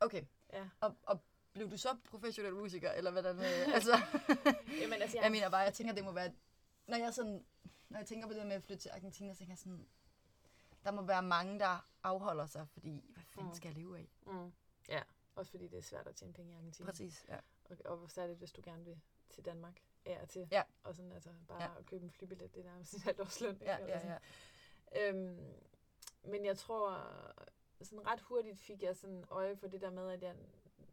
Okay. 0.00 0.24
Ja. 0.52 0.68
Og, 0.80 0.96
og 1.02 1.20
blev 1.52 1.70
du 1.70 1.76
så 1.76 1.96
professionel 2.04 2.54
musiker, 2.54 2.90
eller 2.90 3.10
hvordan? 3.10 3.36
Øh, 3.44 3.74
altså, 3.74 3.96
Jamen 4.80 5.02
altså, 5.02 5.16
jeg, 5.16 5.22
jeg 5.24 5.30
mener 5.32 5.48
bare, 5.50 5.60
jeg 5.60 5.74
tænker, 5.74 5.94
det 5.94 6.04
må 6.04 6.12
være... 6.12 6.32
Når 6.86 6.96
jeg, 6.96 7.14
sådan, 7.14 7.44
når 7.88 7.98
jeg 7.98 8.06
tænker 8.06 8.28
på 8.28 8.34
det 8.34 8.46
med 8.46 8.56
at 8.56 8.62
flytte 8.62 8.82
til 8.82 8.90
Argentina, 8.90 9.32
så 9.32 9.38
tænker 9.38 9.52
jeg 9.52 9.58
sådan... 9.58 9.88
Der 10.84 10.90
må 10.90 11.02
være 11.02 11.22
mange, 11.22 11.58
der 11.58 11.88
afholder 12.02 12.46
sig, 12.46 12.68
fordi 12.68 13.04
hvad 13.14 13.22
fanden 13.26 13.48
Mm. 13.50 13.54
skal 13.54 13.68
jeg 13.68 13.76
leve 13.76 13.98
af? 13.98 14.08
Mm, 14.26 14.52
ja, 14.88 15.02
også 15.34 15.50
fordi 15.50 15.68
det 15.68 15.78
er 15.78 15.82
svært 15.82 16.06
at 16.06 16.14
tjene 16.14 16.32
penge 16.32 16.52
i 16.52 16.54
Argentina. 16.56 16.90
Præcis, 16.90 17.24
ja. 17.28 17.36
Og, 17.64 17.76
og 17.84 18.10
særligt, 18.10 18.38
hvis 18.38 18.52
du 18.52 18.60
gerne 18.64 18.84
vil 18.84 19.00
til 19.30 19.44
Danmark 19.44 19.80
af 20.06 20.18
og 20.22 20.28
til. 20.28 20.48
Ja. 20.50 20.62
Og 20.84 20.94
sådan 20.94 21.12
altså 21.12 21.30
bare 21.48 21.62
Ja. 21.62 21.78
at 21.78 21.86
købe 21.86 22.04
en 22.04 22.10
flybillet, 22.10 22.54
det 22.54 22.60
er 22.60 22.64
nærmest 22.64 22.92
en 22.94 23.00
halvt 23.00 23.20
års 23.20 23.40
løn. 23.40 23.58
Ja, 23.60 23.76
ja, 23.86 24.18
ja. 24.94 25.08
Øhm, 25.08 25.52
men 26.22 26.44
jeg 26.44 26.56
tror, 26.56 27.12
sådan 27.82 28.06
ret 28.06 28.20
hurtigt 28.20 28.58
fik 28.58 28.82
jeg 28.82 28.96
sådan 28.96 29.24
øje 29.30 29.56
for 29.56 29.68
det 29.68 29.80
der 29.80 29.90
med, 29.90 30.10
at 30.10 30.22
jeg 30.22 30.36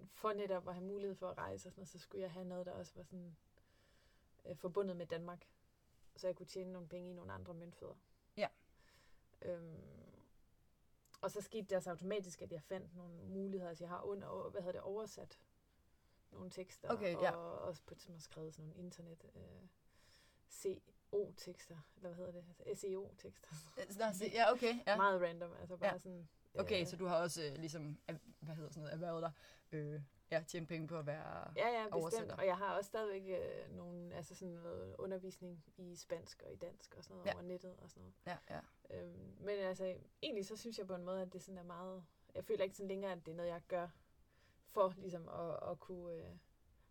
for 0.07 0.33
netop 0.33 0.67
at 0.67 0.73
have 0.73 0.85
mulighed 0.85 1.15
for 1.15 1.29
at 1.29 1.37
rejse 1.37 1.67
og 1.67 1.71
sådan 1.71 1.79
noget, 1.81 1.89
så 1.89 1.99
skulle 1.99 2.21
jeg 2.21 2.31
have 2.31 2.45
noget, 2.45 2.65
der 2.65 2.71
også 2.71 2.93
var 2.95 3.03
sådan 3.03 3.35
øh, 4.45 4.55
forbundet 4.55 4.97
med 4.97 5.05
Danmark. 5.05 5.47
Så 6.15 6.27
jeg 6.27 6.35
kunne 6.35 6.45
tjene 6.45 6.71
nogle 6.71 6.87
penge 6.87 7.09
i 7.09 7.13
nogle 7.13 7.33
andre 7.33 7.53
møntfødder. 7.53 7.95
Ja. 8.37 8.47
Øhm, 9.41 9.83
og 11.21 11.31
så 11.31 11.41
skete 11.41 11.67
det 11.67 11.77
også 11.77 11.89
automatisk, 11.89 12.41
at 12.41 12.51
jeg 12.51 12.63
fandt 12.63 12.95
nogle 12.95 13.23
muligheder, 13.23 13.69
altså 13.69 13.83
jeg 13.83 13.89
har 13.89 14.01
under, 14.01 14.49
hvad 14.49 14.61
hedder 14.61 14.71
det, 14.71 14.81
oversat 14.81 15.39
nogle 16.31 16.49
tekster, 16.49 16.89
Okay, 16.89 17.13
ja. 17.21 17.31
og 17.31 17.59
også 17.59 17.81
på 17.85 17.93
et 17.93 17.97
tidspunkt 17.97 18.23
skrevet 18.23 18.53
sådan 18.53 18.65
nogle 18.65 18.83
internet 18.83 19.25
øh, 19.35 19.67
CO-tekster, 21.15 21.77
eller 21.97 22.09
hvad 22.09 22.25
hedder 22.25 22.31
det, 22.31 22.45
altså 22.67 22.81
SEO-tekster. 22.81 23.49
Nå, 23.99 24.05
se, 24.13 24.25
ja, 24.33 24.51
okay. 24.51 24.73
Ja. 24.87 24.97
Meget 24.97 25.21
random, 25.21 25.51
altså 25.59 25.77
bare 25.77 25.91
Ja. 25.93 25.97
sådan... 25.99 26.27
Okay, 26.59 26.81
øh, 26.81 26.87
så 26.87 26.95
du 26.97 27.05
har 27.05 27.15
også 27.17 27.43
øh, 27.43 27.57
ligesom, 27.57 27.97
hvad 28.39 28.55
hedder 28.55 28.69
sådan 28.69 28.81
noget, 28.81 28.93
erhvervet 28.93 29.21
dig, 29.23 29.31
øh, 29.71 30.01
ja, 30.31 30.43
tjent 30.47 30.69
penge 30.69 30.87
på 30.87 30.97
at 30.97 31.05
være... 31.05 31.53
Ja, 31.55 31.67
ja, 31.67 31.83
bestemt. 31.83 31.93
oversætter. 31.93 32.35
Og 32.35 32.45
jeg 32.45 32.57
har 32.57 32.77
også 32.77 32.87
stadigvæk 32.87 33.39
øh, 33.41 33.75
nogle, 33.75 34.15
altså 34.15 34.35
sådan 34.35 34.53
noget 34.53 34.95
undervisning 34.99 35.63
i 35.77 35.95
spansk 35.95 36.43
og 36.45 36.53
i 36.53 36.55
dansk 36.55 36.95
og 36.95 37.03
sådan 37.03 37.15
noget 37.15 37.25
Ja. 37.25 37.31
ja. 37.31 37.35
over 37.35 37.43
nettet 37.43 37.75
og 37.77 37.89
sådan 37.89 38.01
noget. 38.25 38.39
Ja, 38.49 38.55
ja. 38.55 38.99
Øhm, 39.01 39.35
men 39.39 39.59
altså, 39.59 39.95
egentlig 40.23 40.45
så 40.45 40.55
synes 40.57 40.77
jeg 40.77 40.87
på 40.87 40.95
en 40.95 41.03
måde, 41.03 41.21
at 41.21 41.33
det 41.33 41.41
sådan 41.41 41.57
er 41.57 41.63
meget... 41.63 42.03
Jeg 42.35 42.45
føler 42.45 42.63
ikke 42.63 42.75
sådan 42.75 42.87
længere, 42.87 43.11
at 43.11 43.25
det 43.25 43.31
er 43.31 43.35
noget, 43.35 43.49
jeg 43.49 43.61
gør 43.67 43.87
for 44.71 44.93
ligesom 44.97 45.29
at, 45.29 45.71
at 45.71 45.79
kunne 45.79 46.13
øh, 46.13 46.25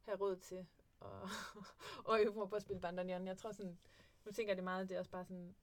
have 0.03 0.19
råd 0.19 0.37
til 0.37 0.67
og, 1.01 1.29
og 2.09 2.21
øve 2.21 2.35
mig 2.35 2.49
på 2.49 2.57
at 2.57 2.63
spille 2.63 2.81
bandoneon. 2.81 3.27
Jeg 3.27 3.39
tror 3.39 3.53
sådan, 3.53 3.79
nu 4.25 4.33
tænker 4.33 4.51
jeg 4.51 4.57
det 4.57 4.65
meget, 4.65 4.83
at 4.83 4.89
det 4.89 4.99
også 4.99 5.11
bare 5.11 5.25
sådan 5.25 5.55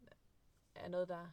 er 0.75 0.87
noget, 0.87 1.07
der 1.07 1.27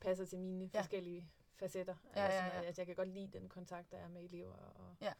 passer 0.00 0.24
til 0.24 0.38
mine 0.38 0.70
Ja. 0.74 0.80
forskellige 0.80 1.30
facetter. 1.54 1.94
Ja, 2.16 2.20
altså, 2.24 2.36
ja, 2.38 2.48
sådan, 2.48 2.62
ja. 2.62 2.68
at 2.68 2.78
jeg 2.78 2.86
kan 2.86 2.96
godt 2.96 3.08
lide 3.08 3.38
den 3.38 3.48
kontakt, 3.48 3.90
der 3.90 3.96
er 3.98 4.08
med 4.08 4.24
elever 4.24 4.52
og, 4.54 4.96
Ja. 5.00 5.12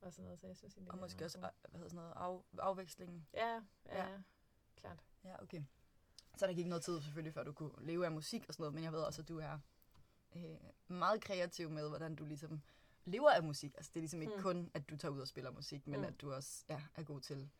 og 0.00 0.12
sådan 0.12 0.24
noget, 0.24 0.38
så 0.40 0.46
jeg 0.46 0.56
synes 0.56 0.76
Og 0.76 0.82
det 0.82 0.88
er 0.90 0.96
måske 0.96 1.24
også, 1.24 1.38
hvad 1.38 1.50
hedder 1.72 1.88
sådan 1.88 1.96
noget, 2.16 2.40
af, 2.58 2.64
afveksling. 2.66 3.28
Ja, 3.34 3.48
ja, 3.54 3.60
Ja. 3.86 4.10
ja. 4.10 4.18
klart. 4.76 5.04
Ja, 5.24 5.42
okay. 5.42 5.62
Så 6.36 6.46
der 6.46 6.52
gik 6.52 6.66
noget 6.66 6.84
tid 6.84 7.00
selvfølgelig, 7.02 7.34
før 7.34 7.44
du 7.44 7.52
kunne 7.52 7.72
leve 7.78 8.04
af 8.04 8.12
musik 8.12 8.44
og 8.48 8.54
sådan 8.54 8.62
noget, 8.62 8.74
men 8.74 8.84
jeg 8.84 8.92
ved 8.92 9.00
også, 9.00 9.22
at 9.22 9.28
du 9.28 9.38
er 9.38 9.58
øh, 10.36 10.56
meget 10.88 11.20
kreativ 11.24 11.70
med, 11.70 11.88
hvordan 11.88 12.14
du 12.16 12.24
ligesom 12.24 12.62
lever 13.04 13.30
af 13.30 13.42
musik. 13.42 13.74
Altså 13.76 13.90
det 13.94 13.96
er 13.96 14.00
ligesom 14.00 14.22
ikke 14.22 14.36
Mm. 14.36 14.42
kun, 14.42 14.70
at 14.74 14.90
du 14.90 14.96
tager 14.96 15.12
ud 15.12 15.20
og 15.20 15.28
spiller 15.28 15.50
musik, 15.50 15.86
men 15.86 16.00
Mm. 16.00 16.06
at 16.06 16.20
du 16.20 16.32
også 16.32 16.64
ja, 16.68 16.82
er 16.94 17.02
god 17.02 17.20
til, 17.20 17.50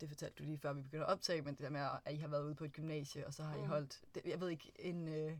det 0.00 0.08
fortalte 0.08 0.34
du 0.38 0.42
lige 0.44 0.58
før 0.58 0.72
vi 0.72 0.82
begyndte 0.82 1.06
at 1.06 1.12
optage, 1.12 1.42
men 1.42 1.54
det 1.54 1.62
der 1.62 1.70
med, 1.70 1.88
at 2.04 2.14
I 2.14 2.16
har 2.16 2.28
været 2.28 2.44
ude 2.44 2.54
på 2.54 2.64
et 2.64 2.72
gymnasie, 2.72 3.26
og 3.26 3.34
så 3.34 3.42
har 3.42 3.54
I 3.56 3.60
Mm. 3.60 3.66
holdt, 3.68 4.00
det, 4.14 4.24
jeg 4.26 4.40
ved 4.40 4.48
ikke, 4.48 4.72
en... 4.78 5.08
Øh, 5.08 5.38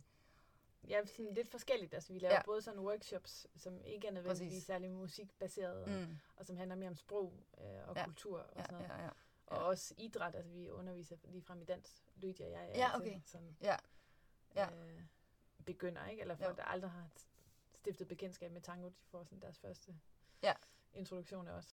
Ja, 0.89 1.05
sådan 1.07 1.35
lidt 1.35 1.49
forskelligt. 1.49 1.95
Altså, 1.95 2.13
vi 2.13 2.19
laver 2.19 2.33
Ja. 2.35 2.39
ja. 2.39 2.45
både 2.45 2.63
sådan 2.63 2.81
workshops, 2.81 3.47
som 3.57 3.85
ikke 3.85 4.09
er 4.09 4.13
nødvendigvis 4.13 4.51
Præcis. 4.53 4.65
særlig 4.67 4.91
musikbaseret, 4.91 5.87
mm. 5.89 5.93
mm, 5.95 6.19
og 6.37 6.47
som 6.47 6.57
handler 6.57 6.77
mere 6.77 6.89
om 6.89 6.97
sprog 6.97 7.33
øh, 7.59 7.65
og 7.65 7.95
Ja. 7.95 8.01
ja. 8.01 8.05
kultur 8.05 8.39
og 8.41 8.53
ja, 8.57 8.63
sådan 8.63 8.75
noget. 8.75 8.89
ja, 8.89 9.05
ja. 9.05 9.11
Og 9.47 9.59
også 9.67 9.95
idræt, 9.99 10.35
altså 10.35 10.51
vi 10.53 10.71
underviser 10.71 11.17
lige 11.25 11.43
frem 11.43 11.63
i 11.63 11.65
dans, 11.65 12.03
Lydia 12.17 12.47
og 12.47 12.53
jeg 12.53 12.61
er 12.63 12.67
Ja, 12.79 12.91
til 12.95 13.01
okay. 13.01 13.21
sådan, 13.27 13.57
Ja. 13.61 13.77
Ja. 14.55 14.71
Øh, 14.71 15.01
begynder, 15.67 16.07
ikke? 16.07 16.23
Eller 16.23 16.37
Jo. 16.37 16.45
folk, 16.45 16.57
der 16.57 16.65
aldrig 16.65 16.91
har 16.91 17.09
stiftet 17.75 18.09
bekendtskab 18.09 18.53
med 18.53 18.61
tango, 18.61 18.89
de 18.89 18.95
får 19.11 19.25
sådan 19.25 19.41
deres 19.41 19.59
første 19.59 19.95
Ja. 20.43 20.53
introduktion 20.93 21.49
af 21.49 21.53
os. 21.53 21.77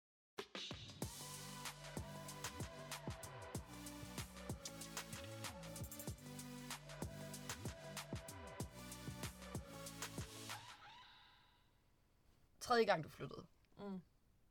Tredje 12.71 12.85
gang 12.85 13.03
du 13.03 13.09
flyttede, 13.09 13.45
Mm. 13.77 14.01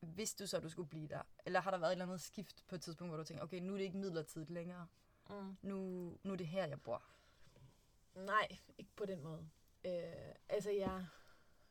vidste 0.00 0.44
du 0.44 0.48
så, 0.48 0.56
at 0.56 0.62
du 0.62 0.68
skulle 0.68 0.88
blive 0.88 1.08
der? 1.08 1.22
Eller 1.46 1.60
har 1.60 1.70
der 1.70 1.78
været 1.78 1.90
et 1.90 1.92
eller 1.92 2.04
andet 2.04 2.20
skift 2.20 2.64
på 2.68 2.74
et 2.74 2.82
tidspunkt, 2.82 3.10
hvor 3.10 3.16
du 3.16 3.24
tænker, 3.24 3.44
okay, 3.44 3.60
nu 3.60 3.72
er 3.72 3.76
det 3.76 3.84
ikke 3.84 3.98
midlertidigt 3.98 4.50
længere. 4.50 4.86
Mm. 5.30 5.56
Nu, 5.62 5.78
nu 6.22 6.32
er 6.32 6.36
det 6.36 6.46
her, 6.46 6.66
jeg 6.66 6.82
bor. 6.82 7.02
Nej, 8.14 8.48
ikke 8.78 8.90
på 8.96 9.06
den 9.06 9.22
måde. 9.22 9.50
Øh, 9.84 10.34
altså, 10.48 10.70
jeg 10.70 11.06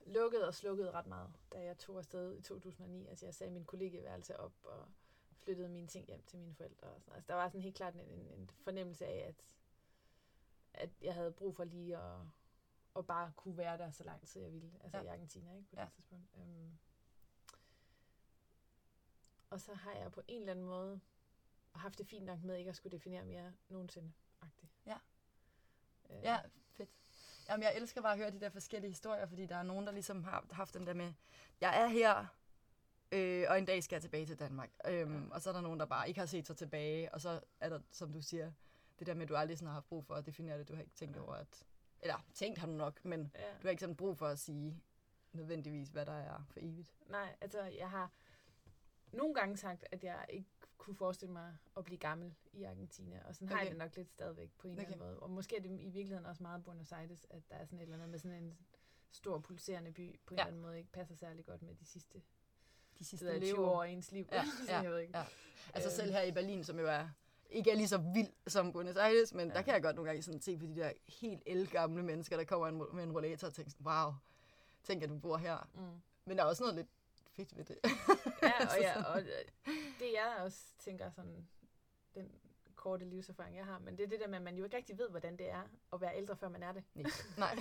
lukkede 0.06 0.48
og 0.48 0.54
slukkede 0.54 0.92
ret 0.92 1.06
meget, 1.08 1.34
da 1.54 1.64
jeg 1.64 1.78
tog 1.78 1.98
afsted 1.98 2.38
i 2.38 2.42
2009. 2.42 3.08
Altså, 3.08 3.26
jeg 3.26 3.36
sagde 3.36 3.54
min 3.54 3.66
kollegeværelse 3.66 4.40
op 4.40 4.54
og 4.64 4.88
flyttede 5.44 5.70
mine 5.70 5.88
ting 5.88 6.06
hjem 6.08 6.24
til 6.24 6.40
mine 6.40 6.56
forældre. 6.56 6.88
Og 6.88 7.02
sådan. 7.02 7.14
Altså, 7.16 7.28
der 7.28 7.34
var 7.34 7.48
sådan 7.48 7.62
helt 7.62 7.76
klart 7.76 7.94
en, 7.96 8.00
en, 8.08 8.28
en 8.40 8.50
fornemmelse 8.64 9.06
af, 9.06 9.28
at, 9.28 9.36
at 10.74 10.90
jeg 11.02 11.14
havde 11.14 11.32
brug 11.32 11.56
for 11.56 11.64
lige 11.64 11.98
at, 11.98 12.20
at 12.96 13.08
bare 13.08 13.32
kunne 13.36 13.58
være 13.58 13.78
der 13.78 13.92
så 13.92 14.04
lang 14.04 14.28
tid 14.28 14.42
jeg 14.42 14.54
ville. 14.54 14.72
Altså 14.84 14.98
Ja. 14.98 15.04
i 15.04 15.08
Argentina, 15.08 15.56
ikke? 15.56 15.70
På 15.70 15.76
Ja. 15.80 15.82
det 15.86 15.92
tidspunkt. 15.94 16.26
Um, 16.34 16.78
og 19.50 19.62
så 19.62 19.74
har 19.74 19.92
jeg 19.94 20.12
på 20.12 20.22
en 20.28 20.40
eller 20.42 20.52
anden 20.52 20.66
måde 20.66 21.00
haft 21.76 21.98
det 21.98 22.08
fint 22.08 22.26
nok 22.26 22.44
med 22.44 22.56
ikke 22.58 22.70
at 22.70 22.76
skulle 22.76 22.98
definere 22.98 23.26
mere 23.26 23.54
nogensinde. 23.70 24.12
-agtigt. 24.44 24.68
Ja. 24.86 24.98
Øh, 26.10 26.24
Ja, 26.24 26.40
fedt. 26.72 26.90
Jamen, 27.50 27.64
jeg 27.64 27.76
elsker 27.76 28.02
bare 28.02 28.12
at 28.12 28.18
høre 28.18 28.32
de 28.32 28.40
der 28.40 28.50
forskellige 28.50 28.92
historier, 28.92 29.26
fordi 29.26 29.46
der 29.46 29.56
er 29.56 29.64
nogen, 29.64 29.86
der 29.88 29.92
ligesom 29.92 30.24
har 30.24 30.46
haft 30.52 30.74
den 30.74 30.88
der 30.88 30.94
med, 30.94 31.14
jeg 31.62 31.82
er 31.84 31.88
her, 31.88 32.26
øh, 33.12 33.46
og 33.50 33.58
en 33.58 33.66
dag 33.66 33.84
skal 33.84 33.96
jeg 33.96 34.02
tilbage 34.02 34.26
til 34.26 34.40
Danmark. 34.40 34.70
Øhm, 34.88 35.28
Ja. 35.28 35.34
Og 35.34 35.42
så 35.42 35.50
er 35.50 35.54
der 35.54 35.62
nogen, 35.62 35.80
der 35.80 35.86
bare 35.86 36.08
ikke 36.08 36.20
har 36.20 36.28
set 36.28 36.48
sig 36.48 36.58
tilbage, 36.58 37.14
og 37.14 37.22
så 37.22 37.42
er 37.60 37.70
der, 37.70 37.80
som 37.92 38.14
du 38.14 38.22
siger, 38.22 38.52
det 39.00 39.08
der 39.08 39.14
med, 39.14 39.24
at 39.24 39.30
du 39.30 39.36
aldrig 39.36 39.58
sådan 39.58 39.68
har 39.68 39.74
haft 39.74 39.88
brug 39.88 40.06
for 40.06 40.16
at 40.16 40.26
definere 40.26 40.60
det. 40.60 40.68
Du 40.68 40.74
har 40.76 40.82
ikke 40.82 40.94
tænkt 40.96 41.16
Ja. 41.16 41.22
over, 41.22 41.34
at... 41.34 41.66
Eller 42.02 42.26
tænkt 42.34 42.58
har 42.60 42.68
du 42.68 42.74
nok, 42.74 43.06
men 43.06 43.32
Ja. 43.36 43.42
du 43.52 43.62
har 43.62 43.70
ikke 43.70 43.80
sådan 43.80 43.96
brug 43.96 44.18
for 44.18 44.28
at 44.28 44.40
sige 44.40 44.82
nødvendigvis, 45.34 45.90
hvad 45.90 46.06
der 46.06 46.12
er 46.14 46.46
for 46.52 46.60
evigt. 46.62 46.96
Nej, 47.10 47.36
altså 47.42 47.62
jeg 47.64 47.90
har 47.90 48.12
nogle 49.12 49.34
gange 49.36 49.58
sagt, 49.58 49.86
at 49.92 50.04
jeg 50.04 50.26
ikke 50.30 50.50
kunne 50.78 50.96
forestille 50.96 51.32
mig 51.34 51.58
at 51.78 51.86
blive 51.86 51.98
gammel 51.98 52.36
i 52.54 52.64
Argentina, 52.64 53.22
og 53.26 53.36
sådan 53.36 53.48
okay. 53.48 53.56
har 53.56 53.62
jeg 53.64 53.70
det 53.72 53.78
nok 53.78 53.96
lidt 53.96 54.12
stadigvæk 54.12 54.52
på 54.58 54.68
en 54.68 54.74
okay. 54.74 54.82
eller 54.84 54.94
anden 54.96 55.08
måde. 55.08 55.20
Og 55.20 55.30
måske 55.30 55.58
er 55.58 55.62
det 55.62 55.70
i 55.70 55.90
virkeligheden 55.90 56.26
også 56.26 56.44
meget 56.44 56.64
Buenos 56.64 56.92
Aires, 56.92 57.28
at 57.30 57.42
der 57.50 57.56
er 57.56 57.66
sådan 57.66 57.80
et 57.80 57.84
eller 57.84 57.96
andet 57.96 58.10
med 58.10 58.20
sådan 58.20 58.44
en 58.44 58.58
stor 59.12 59.40
pulserende 59.40 59.92
by, 59.92 60.20
på 60.26 60.34
en 60.34 60.38
Ja. 60.38 60.44
eller 60.44 60.48
anden 60.48 60.62
måde 60.62 60.78
ikke 60.78 60.92
passer 60.92 61.16
særlig 61.16 61.46
godt 61.46 61.62
med 61.62 61.76
de 61.76 61.86
sidste, 61.86 62.22
De 63.00 63.06
sidste 63.06 63.26
20 63.40 63.40
leveår. 63.40 63.70
år 63.70 63.84
af 63.84 63.90
ens 63.90 64.12
liv. 64.12 64.28
Ja, 64.32 64.44
ja, 64.68 64.80
jeg 64.82 64.92
ved 64.92 65.00
ikke. 65.00 65.18
ja. 65.18 65.26
Altså 65.74 65.92
selv 65.96 66.12
her 66.12 66.22
i 66.22 66.32
Berlin, 66.32 66.64
som 66.64 66.80
jo 66.80 66.88
er 66.88 67.10
ikke 67.50 67.72
er 67.72 67.76
lige 67.76 67.88
så 67.88 67.98
vild 67.98 68.30
som 68.48 68.74
Buenos 68.74 68.96
Aires, 68.96 69.34
men 69.34 69.48
ja. 69.48 69.54
der 69.54 69.62
kan 69.62 69.74
jeg 69.74 69.84
godt 69.84 69.96
nogle 69.96 70.10
gange 70.10 70.24
sådan 70.24 70.42
se 70.42 70.58
på 70.58 70.66
de 70.66 70.76
der 70.76 70.92
helt 71.08 71.44
elgamle 71.46 72.04
mennesker, 72.04 72.38
der 72.38 72.44
kommer 72.44 72.68
en- 72.68 72.96
med 72.96 73.04
en 73.04 73.12
rollator 73.12 73.48
og 73.48 73.54
tænker 73.54 73.72
sådan, 73.72 73.86
wow, 73.88 74.14
tænk, 74.84 75.04
at 75.04 75.10
du 75.10 75.18
bor 75.18 75.38
her. 75.38 75.70
Mm. 75.76 76.02
Men 76.26 76.38
der 76.38 76.44
er 76.44 76.48
også 76.48 76.64
noget 76.64 76.76
lidt 76.76 76.88
fedt 77.36 77.58
ved 77.58 77.66
det. 77.66 77.78
Ja, 78.44 78.52
og, 78.70 78.78
ja, 78.82 78.94
sådan- 78.94 79.06
og 79.06 79.20
øh, 79.22 79.28
det 80.00 80.12
jeg 80.14 80.36
også 80.40 80.60
tænker 80.80 81.10
sådan, 81.12 81.48
den 82.16 82.32
korte 82.76 83.06
livserfaring, 83.06 83.58
jeg 83.58 83.66
har, 83.66 83.80
men 83.80 83.98
det 83.98 84.04
er 84.04 84.08
det 84.08 84.20
der 84.20 84.28
med, 84.28 84.36
at 84.38 84.42
man 84.44 84.56
jo 84.58 84.64
ikke 84.64 84.78
rigtig 84.78 84.98
ved, 84.98 85.10
hvordan 85.10 85.38
det 85.38 85.50
er 85.50 85.62
at 85.94 86.02
være 86.02 86.18
ældre, 86.18 86.36
før 86.36 86.50
man 86.50 86.64
er 86.64 86.72
det. 86.72 86.84
Nej. 86.96 87.10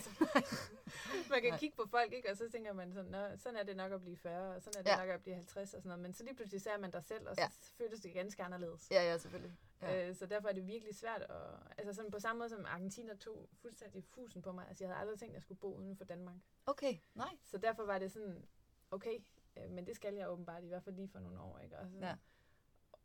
Man 1.31 1.40
kan 1.42 1.51
Nej. 1.51 1.59
kigge 1.59 1.77
på 1.77 1.87
folk, 1.90 2.12
ikke? 2.12 2.31
og 2.31 2.37
så 2.37 2.51
tænker 2.53 2.72
man 2.72 2.92
sådan, 2.92 3.11
Nå, 3.11 3.37
sådan 3.37 3.59
er 3.59 3.62
det 3.62 3.77
nok 3.77 3.92
at 3.92 4.01
blive 4.01 4.16
40, 4.16 4.55
og 4.57 4.62
sådan 4.62 4.79
er 4.79 4.83
det 4.83 4.90
Ja. 4.90 5.07
nok 5.07 5.14
at 5.14 5.22
blive 5.22 5.37
50 5.37 5.74
og 5.74 5.81
sådan 5.83 5.88
noget. 5.88 6.03
Men 6.03 6.12
så 6.14 6.24
lige 6.24 6.35
pludselig 6.35 6.62
ser 6.62 6.79
man 6.79 6.90
dig 6.90 7.05
selv, 7.05 7.29
og 7.29 7.37
så 7.37 7.42
Ja. 7.42 7.48
føles 7.85 8.01
det 8.01 8.12
ganske 8.12 8.42
anderledes. 8.42 8.88
ja, 8.90 9.03
ja, 9.03 9.18
selvfølgelig. 9.18 9.53
Ja. 9.82 10.08
Øh, 10.08 10.14
så 10.14 10.26
derfor 10.26 10.48
er 10.48 10.52
det 10.52 10.66
virkelig 10.66 10.94
svært 10.94 11.22
at... 11.22 11.72
Altså 11.78 11.92
sådan 11.92 12.10
på 12.10 12.18
samme 12.20 12.38
måde 12.38 12.48
som 12.48 12.64
Argentina 12.66 13.14
tog 13.16 13.48
fuldstændig 13.52 14.04
fusen 14.04 14.42
på 14.42 14.52
mig. 14.52 14.68
Altså 14.68 14.84
jeg 14.84 14.88
havde 14.88 15.00
aldrig 15.00 15.18
tænkt, 15.18 15.30
at 15.30 15.34
jeg 15.34 15.42
skulle 15.42 15.58
bo 15.58 15.74
uden 15.74 15.96
for 15.96 16.04
Danmark. 16.04 16.36
Okay, 16.66 16.98
nej. 17.14 17.38
Så 17.44 17.58
derfor 17.58 17.82
var 17.84 17.98
det 17.98 18.12
sådan, 18.12 18.46
okay, 18.90 19.18
øh, 19.56 19.70
men 19.70 19.86
det 19.86 19.96
skal 19.96 20.14
jeg 20.14 20.30
åbenbart, 20.30 20.64
i 20.64 20.66
hvert 20.66 20.82
fald 20.82 20.96
lige 20.96 21.08
for 21.08 21.18
nogle 21.18 21.40
år. 21.40 21.58
Ikke? 21.58 21.78
Og, 21.78 21.86
sådan, 21.88 22.02
Ja. 22.02 22.16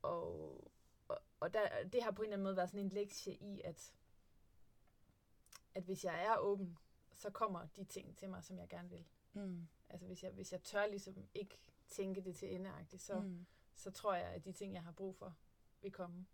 og, 0.02 0.72
og, 1.08 1.20
og 1.40 1.54
der, 1.54 1.84
det 1.94 2.04
har 2.04 2.12
på 2.12 2.22
en 2.22 2.26
eller 2.26 2.36
anden 2.36 2.44
måde 2.44 2.56
været 2.56 2.70
sådan 2.70 2.86
en 2.86 2.90
lektie 2.90 3.34
i, 3.34 3.62
at, 3.64 3.94
at 5.76 5.84
hvis 5.84 6.06
jeg 6.06 6.26
er 6.26 6.38
åben, 6.38 6.78
så 7.14 7.30
kommer 7.30 7.68
de 7.76 7.84
ting 7.84 8.18
til 8.18 8.30
mig, 8.30 8.44
som 8.44 8.58
jeg 8.58 8.70
gerne 8.70 8.90
vil. 8.90 9.06
Mm. 9.34 9.68
Altså 9.90 10.08
hvis 10.08 10.24
jeg, 10.24 10.32
hvis 10.32 10.52
jeg 10.52 10.64
tør 10.64 10.86
ligesom 10.88 11.28
ikke 11.34 11.60
tænke 11.88 12.22
det 12.22 12.36
til 12.36 12.56
endeagtigt, 12.56 13.02
så. 13.02 13.20
Mm. 13.20 13.46
så 13.76 13.92
tror 13.92 14.14
jeg, 14.14 14.26
at 14.28 14.46
de 14.46 14.52
ting, 14.52 14.74
jeg 14.74 14.84
har 14.84 14.92
brug 14.92 15.16
for, 15.16 15.36
vil 15.82 15.92
komme 15.92 16.26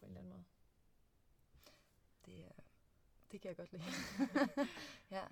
på 0.00 0.06
en 0.06 0.10
eller 0.10 0.20
anden 0.20 0.32
måde. 0.32 0.44
Det, 2.26 2.44
er, 2.44 2.62
det 3.32 3.40
kan 3.40 3.48
jeg 3.48 3.56
godt 3.56 3.72
lide. 3.72 3.84
ja. 5.16 5.24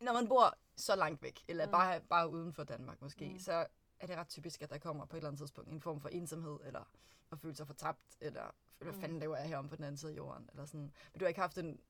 Når 0.00 0.12
man 0.12 0.28
bor 0.28 0.58
så 0.76 0.96
langt 0.96 1.22
væk, 1.22 1.44
eller 1.48 1.66
Mm. 1.66 1.72
bare, 1.72 2.00
bare 2.00 2.28
uden 2.30 2.52
for 2.52 2.64
Danmark 2.64 3.02
måske, 3.02 3.28
Mm. 3.28 3.38
så 3.38 3.66
er 4.00 4.06
det 4.06 4.16
ret 4.16 4.28
typisk, 4.28 4.62
at 4.62 4.70
der 4.70 4.78
kommer 4.78 5.04
på 5.04 5.16
et 5.16 5.18
eller 5.18 5.28
andet 5.28 5.38
tidspunkt 5.40 5.70
en 5.70 5.80
form 5.80 6.00
for 6.00 6.08
ensomhed, 6.08 6.58
eller 6.64 6.84
at 7.32 7.38
føle 7.38 7.54
sig 7.54 7.66
fortabt, 7.66 8.16
eller 8.20 8.50
hvad 8.78 8.92
Mm. 8.92 9.00
fanden 9.00 9.18
laver 9.18 9.36
jeg 9.36 9.48
her 9.48 9.56
om 9.56 9.68
på 9.68 9.76
den 9.76 9.84
anden 9.84 9.98
side 9.98 10.12
af 10.12 10.16
jorden, 10.16 10.48
eller 10.52 10.64
sådan. 10.64 10.92
Men 11.12 11.18
du 11.20 11.24
har 11.24 11.28
ikke 11.28 11.40
haft 11.40 11.58
en, 11.58 11.80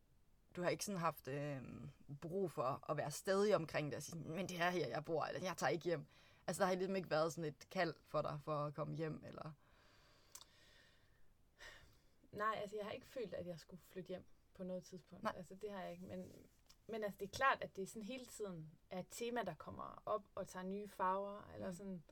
du 0.57 0.63
har 0.63 0.69
ikke 0.69 0.85
sådan 0.85 1.01
haft 1.01 1.29
øh, 1.29 1.63
brug 2.21 2.51
for 2.51 2.91
at 2.91 2.97
være 2.97 3.11
stadig 3.11 3.57
omkring 3.57 3.91
det, 3.91 3.97
og 3.97 4.03
sige, 4.03 4.19
men 4.19 4.49
det 4.49 4.61
er 4.61 4.71
her, 4.71 4.89
jeg 4.89 5.05
bor, 5.05 5.25
eller 5.25 5.41
jeg 5.41 5.57
tager 5.57 5.71
ikke 5.71 5.85
hjem. 5.85 6.07
Altså, 6.47 6.63
der 6.63 6.67
har 6.69 6.75
ligesom 6.75 6.97
ikke 6.97 7.11
været 7.11 7.33
sådan 7.33 7.45
et 7.45 7.71
kald 7.71 7.95
for 8.07 8.23
dig 8.23 8.41
for 8.45 8.65
at 8.67 8.75
komme 8.75 8.97
hjem, 8.97 9.23
eller... 9.27 9.53
Nej, 12.37 12.59
altså 12.63 12.77
jeg 12.77 12.85
har 12.87 12.93
ikke 12.93 13.07
følt, 13.07 13.35
at 13.35 13.47
jeg 13.47 13.59
skulle 13.59 13.81
flytte 13.83 14.09
hjem 14.09 14.25
på 14.55 14.65
noget 14.65 14.85
tidspunkt. 14.85 15.23
Nej. 15.25 15.33
Altså 15.37 15.55
det 15.55 15.71
har 15.71 15.83
jeg 15.83 15.93
ikke. 15.93 16.05
Men, 16.05 16.33
men 16.87 17.05
altså 17.05 17.19
det 17.19 17.27
er 17.27 17.37
klart, 17.37 17.59
at 17.63 17.77
det 17.77 17.89
sådan 17.89 18.03
hele 18.03 18.25
tiden 18.27 18.71
er 18.91 18.99
et 18.99 19.07
tema, 19.11 19.43
der 19.43 19.55
kommer 19.55 20.03
op 20.07 20.25
og 20.35 20.49
tager 20.49 20.65
nye 20.67 20.89
farver, 20.89 21.51
eller 21.55 21.69
Mm. 21.69 21.75
sådan 21.75 22.03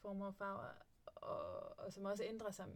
former 0.00 0.26
og 0.26 0.34
farver, 0.34 0.68
og, 1.06 1.78
og 1.78 1.92
som 1.92 2.04
også 2.04 2.24
ændrer 2.24 2.50
sig 2.50 2.66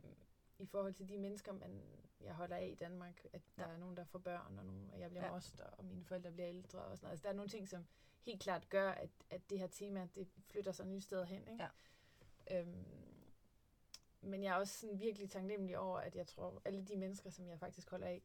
i 0.58 0.66
forhold 0.66 0.94
til 0.94 1.08
de 1.08 1.18
mennesker, 1.18 1.52
man, 1.52 1.82
jeg 2.20 2.34
holder 2.34 2.56
af 2.56 2.66
i 2.66 2.74
Danmark. 2.74 3.24
At 3.32 3.42
der 3.56 3.62
Ja. 3.68 3.74
er 3.74 3.78
nogen, 3.78 3.96
der 3.96 4.04
får 4.04 4.18
børn, 4.18 4.58
og, 4.58 4.64
nogen, 4.64 4.90
og 4.92 5.00
jeg 5.00 5.10
bliver 5.10 5.24
ja. 5.26 5.32
moster, 5.32 5.64
og 5.64 5.84
mine 5.84 6.04
forældre 6.04 6.30
bliver 6.32 6.48
ældre. 6.48 6.78
Og 6.78 6.96
sådan 6.98 7.04
noget. 7.06 7.12
Altså 7.12 7.22
der 7.22 7.28
er 7.28 7.32
nogle 7.36 7.50
ting, 7.50 7.68
som 7.68 7.86
helt 8.22 8.42
klart 8.42 8.68
gør, 8.68 8.90
at, 8.90 9.10
at 9.30 9.50
det 9.50 9.58
her 9.58 9.66
tema, 9.66 10.08
det 10.14 10.28
flytter 10.50 10.72
sig 10.72 10.86
nye 10.86 11.00
steder 11.00 11.24
hen. 11.24 11.48
Ikke? 11.48 11.68
Ja. 12.50 12.60
Øhm, 12.60 12.84
men 14.22 14.42
jeg 14.44 14.50
er 14.50 14.54
også 14.56 14.78
sådan 14.80 15.00
virkelig 15.00 15.30
taknemmelig 15.30 15.78
over, 15.78 15.98
at 15.98 16.16
jeg 16.16 16.26
tror, 16.26 16.62
alle 16.64 16.85
de 16.85 16.96
mennesker, 16.96 17.30
som 17.30 17.48
jeg 17.48 17.58
faktisk 17.58 17.90
holder 17.90 18.06
af, 18.06 18.22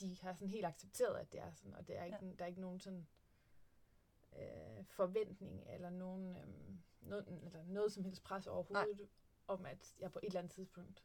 de 0.00 0.18
har 0.22 0.32
sådan 0.34 0.48
helt 0.48 0.66
accepteret, 0.66 1.16
at 1.16 1.32
det 1.32 1.40
er 1.40 1.52
sådan, 1.52 1.74
og 1.74 1.88
det 1.88 1.98
er 1.98 2.04
ikke, 2.04 2.18
ja. 2.22 2.30
der 2.38 2.44
er 2.44 2.46
ikke 2.48 2.60
nogen 2.60 2.80
sådan 2.80 3.06
øh, 4.38 4.84
forventning, 4.84 5.62
eller 5.66 5.90
nogen, 5.90 6.36
øh, 6.36 6.44
noget, 7.00 7.24
eller 7.44 7.64
noget 7.64 7.92
som 7.92 8.04
helst 8.04 8.22
pres 8.22 8.46
overhovedet, 8.46 8.98
Nej. 8.98 9.08
om 9.48 9.66
at 9.66 9.94
jeg 10.00 10.12
på 10.12 10.18
et 10.22 10.26
eller 10.26 10.38
andet 10.40 10.52
tidspunkt 10.52 11.04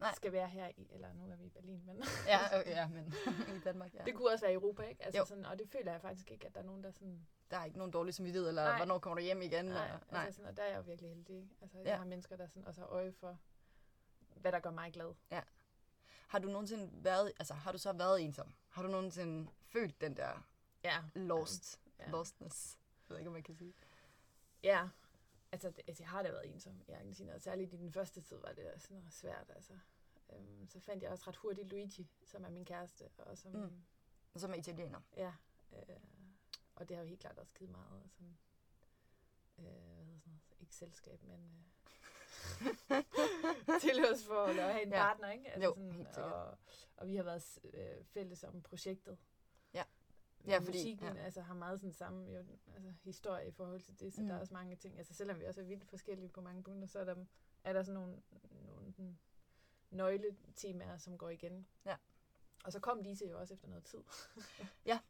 Nej. 0.00 0.08
Nej. 0.08 0.14
skal 0.14 0.32
være 0.32 0.48
her 0.48 0.68
i, 0.76 0.88
eller 0.92 1.12
nu 1.12 1.30
er 1.30 1.36
vi 1.36 1.44
i 1.44 1.48
Berlin, 1.48 1.82
men 1.86 2.02
Ja, 2.26 2.58
øh, 2.60 2.66
ja 2.66 2.88
men 2.88 3.14
i 3.56 3.60
Danmark, 3.64 3.94
ja. 3.94 4.04
det 4.04 4.14
kunne 4.14 4.30
også 4.30 4.44
være 4.44 4.52
i 4.52 4.54
Europa, 4.54 4.82
ikke? 4.82 5.04
Altså 5.04 5.18
Jo. 5.18 5.24
sådan, 5.24 5.44
og 5.46 5.58
det 5.58 5.68
føler 5.68 5.92
jeg 5.92 6.00
faktisk 6.00 6.30
ikke, 6.30 6.46
at 6.46 6.54
der 6.54 6.60
er 6.60 6.64
nogen, 6.64 6.84
der 6.84 6.90
sådan... 6.90 7.26
Der 7.50 7.56
er 7.56 7.64
ikke 7.64 7.78
nogen 7.78 7.92
dårlig 7.92 8.14
samvittighed, 8.14 8.48
eller 8.48 8.64
Nej. 8.64 8.76
hvornår 8.76 8.98
kommer 8.98 9.18
du 9.18 9.22
hjem 9.24 9.42
igen? 9.42 9.64
Nej, 9.64 9.90
og, 10.10 10.18
altså 10.18 10.36
sådan, 10.36 10.50
og 10.50 10.56
der 10.56 10.62
er 10.62 10.68
jeg 10.68 10.76
jo 10.76 10.82
virkelig 10.82 11.10
heldig, 11.10 11.36
ikke? 11.36 11.54
Altså, 11.60 11.78
jeg 11.78 11.86
Ja. 11.86 11.96
har 11.96 12.04
mennesker, 12.04 12.36
der 12.36 12.46
sådan 12.46 12.64
også 12.64 12.80
har 12.80 12.88
øje 12.88 13.12
for, 13.12 13.38
hvad 14.40 14.52
der 14.52 14.58
gør 14.60 14.70
mig 14.70 14.92
glad. 14.92 15.14
Har 16.28 16.38
du 16.38 16.48
nogensinde 16.48 17.04
været, 17.04 17.32
altså 17.38 17.54
har 17.54 17.72
du 17.72 17.78
så 17.78 17.92
været 17.92 18.22
ensom? 18.22 18.54
Har 18.68 18.82
du 18.82 18.88
nogensinde 18.88 19.50
følt 19.62 20.00
den 20.00 20.16
der 20.16 20.46
Ja. 20.84 21.04
lost, 21.14 21.80
Ja. 21.98 22.04
ja. 22.04 22.10
lostness? 22.10 22.78
Jeg 23.08 23.14
ved 23.14 23.18
ikke, 23.18 23.28
om 23.28 23.32
man 23.32 23.42
kan 23.42 23.54
sige. 23.54 23.74
Ja, 24.62 24.88
altså, 25.52 25.70
det, 25.70 25.80
altså 25.88 26.02
jeg 26.02 26.10
har 26.10 26.22
da 26.22 26.30
været 26.30 26.46
ensom 26.54 26.82
i 26.88 26.90
Argentina, 26.92 27.34
og 27.34 27.40
særligt 27.40 27.72
i 27.74 27.76
den 27.76 27.92
første 27.92 28.20
tid 28.20 28.36
var 28.36 28.52
det 28.52 28.72
sådan 28.82 28.96
noget 28.96 29.12
svært, 29.12 29.50
altså. 29.54 29.72
Øhm, 30.32 30.68
så 30.68 30.80
fandt 30.80 31.02
jeg 31.02 31.10
også 31.10 31.24
ret 31.28 31.36
hurtigt 31.36 31.68
Luigi, 31.68 32.10
som 32.24 32.44
er 32.44 32.48
min 32.50 32.64
kæreste, 32.64 33.08
og 33.18 33.38
som, 33.38 33.52
Mm. 33.52 33.82
Som 34.36 34.50
er 34.50 34.54
italiener. 34.54 35.00
ja, 35.16 35.32
øh, 35.72 35.96
og 36.74 36.88
det 36.88 36.96
har 36.96 37.02
jo 37.04 37.08
helt 37.08 37.20
klart 37.20 37.38
også 37.38 37.54
givet 37.54 37.70
meget, 37.70 38.02
og 38.02 38.10
sådan, 38.10 38.38
øh, 39.58 39.64
hvad 39.64 40.04
hedder 40.04 40.18
sådan 40.18 40.32
noget, 40.32 40.40
ikke 40.60 40.74
selskab, 40.74 41.22
men 41.22 41.44
øh, 41.44 41.64
tilhørsforhold 43.80 44.58
og 44.58 44.64
have 44.64 44.82
en 44.82 44.88
Ja. 44.92 44.96
partner, 44.98 45.30
ikke? 45.30 45.48
Altså 45.50 45.64
Jo, 45.68 45.74
sådan, 45.74 45.92
helt 45.92 46.08
sikkert. 46.14 46.32
og, 46.32 46.58
og 46.96 47.08
vi 47.08 47.16
har 47.16 47.22
været 47.22 47.58
øh, 47.74 48.04
fælles 48.04 48.44
om 48.44 48.62
projektet. 48.62 49.18
Ja. 49.74 49.84
Ja, 50.46 50.58
fordi- 50.58 50.66
musikken 50.78 51.16
ja. 51.16 51.22
altså, 51.22 51.40
har 51.40 51.54
meget 51.54 51.80
sådan 51.80 51.92
samme 51.92 52.30
jo, 52.30 52.44
altså, 52.74 52.92
historie 53.02 53.48
i 53.48 53.50
forhold 53.50 53.80
til 53.80 54.00
det, 54.00 54.12
så 54.12 54.20
mm. 54.22 54.28
der 54.28 54.34
er 54.34 54.40
også 54.40 54.54
mange 54.54 54.76
ting. 54.76 54.98
Altså 54.98 55.14
selvom 55.14 55.40
vi 55.40 55.44
også 55.44 55.60
er 55.60 55.64
vildt 55.64 55.84
forskellige 55.84 56.28
på 56.28 56.40
mange 56.40 56.62
punkter, 56.62 56.86
så 56.88 56.98
er 56.98 57.04
der, 57.04 57.16
er 57.64 57.72
der 57.72 57.82
sådan 57.82 58.00
nogle, 58.00 58.22
nogle 58.66 58.92
sådan, 58.92 59.18
nøgletemaer, 59.90 60.96
som 60.98 61.18
går 61.18 61.28
igen. 61.30 61.66
Ja. 61.84 61.96
Og 62.64 62.72
så 62.72 62.80
kom 62.80 63.00
Lise 63.00 63.26
jo 63.26 63.38
også 63.40 63.54
efter 63.54 63.68
noget 63.68 63.84
tid. 63.84 63.98
Ja. 64.86 65.00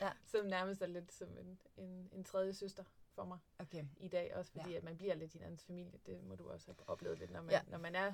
Ja. 0.00 0.12
Som 0.32 0.46
nærmest 0.46 0.82
er 0.82 0.86
lidt 0.86 1.12
som 1.12 1.38
en, 1.38 1.60
en, 1.76 2.08
en 2.12 2.24
tredje 2.24 2.52
søster 2.52 2.84
for 3.20 3.24
mig 3.26 3.38
Okay. 3.58 3.84
i 3.96 4.08
dag, 4.08 4.34
også 4.36 4.52
fordi 4.52 4.64
Ja. 4.66 4.70
ja. 4.72 4.76
at 4.78 4.84
man 4.84 4.96
bliver 4.96 5.14
lidt 5.14 5.32
hinandens 5.32 5.64
familie. 5.64 5.98
Det 6.06 6.24
må 6.24 6.34
du 6.34 6.50
også 6.50 6.66
have 6.66 6.88
oplevet 6.88 7.18
lidt, 7.18 7.30
når 7.30 7.40
man, 7.42 7.50
Ja. 7.50 7.56
ja. 7.64 7.70
når 7.70 7.78
man 7.78 7.94
er 7.94 8.12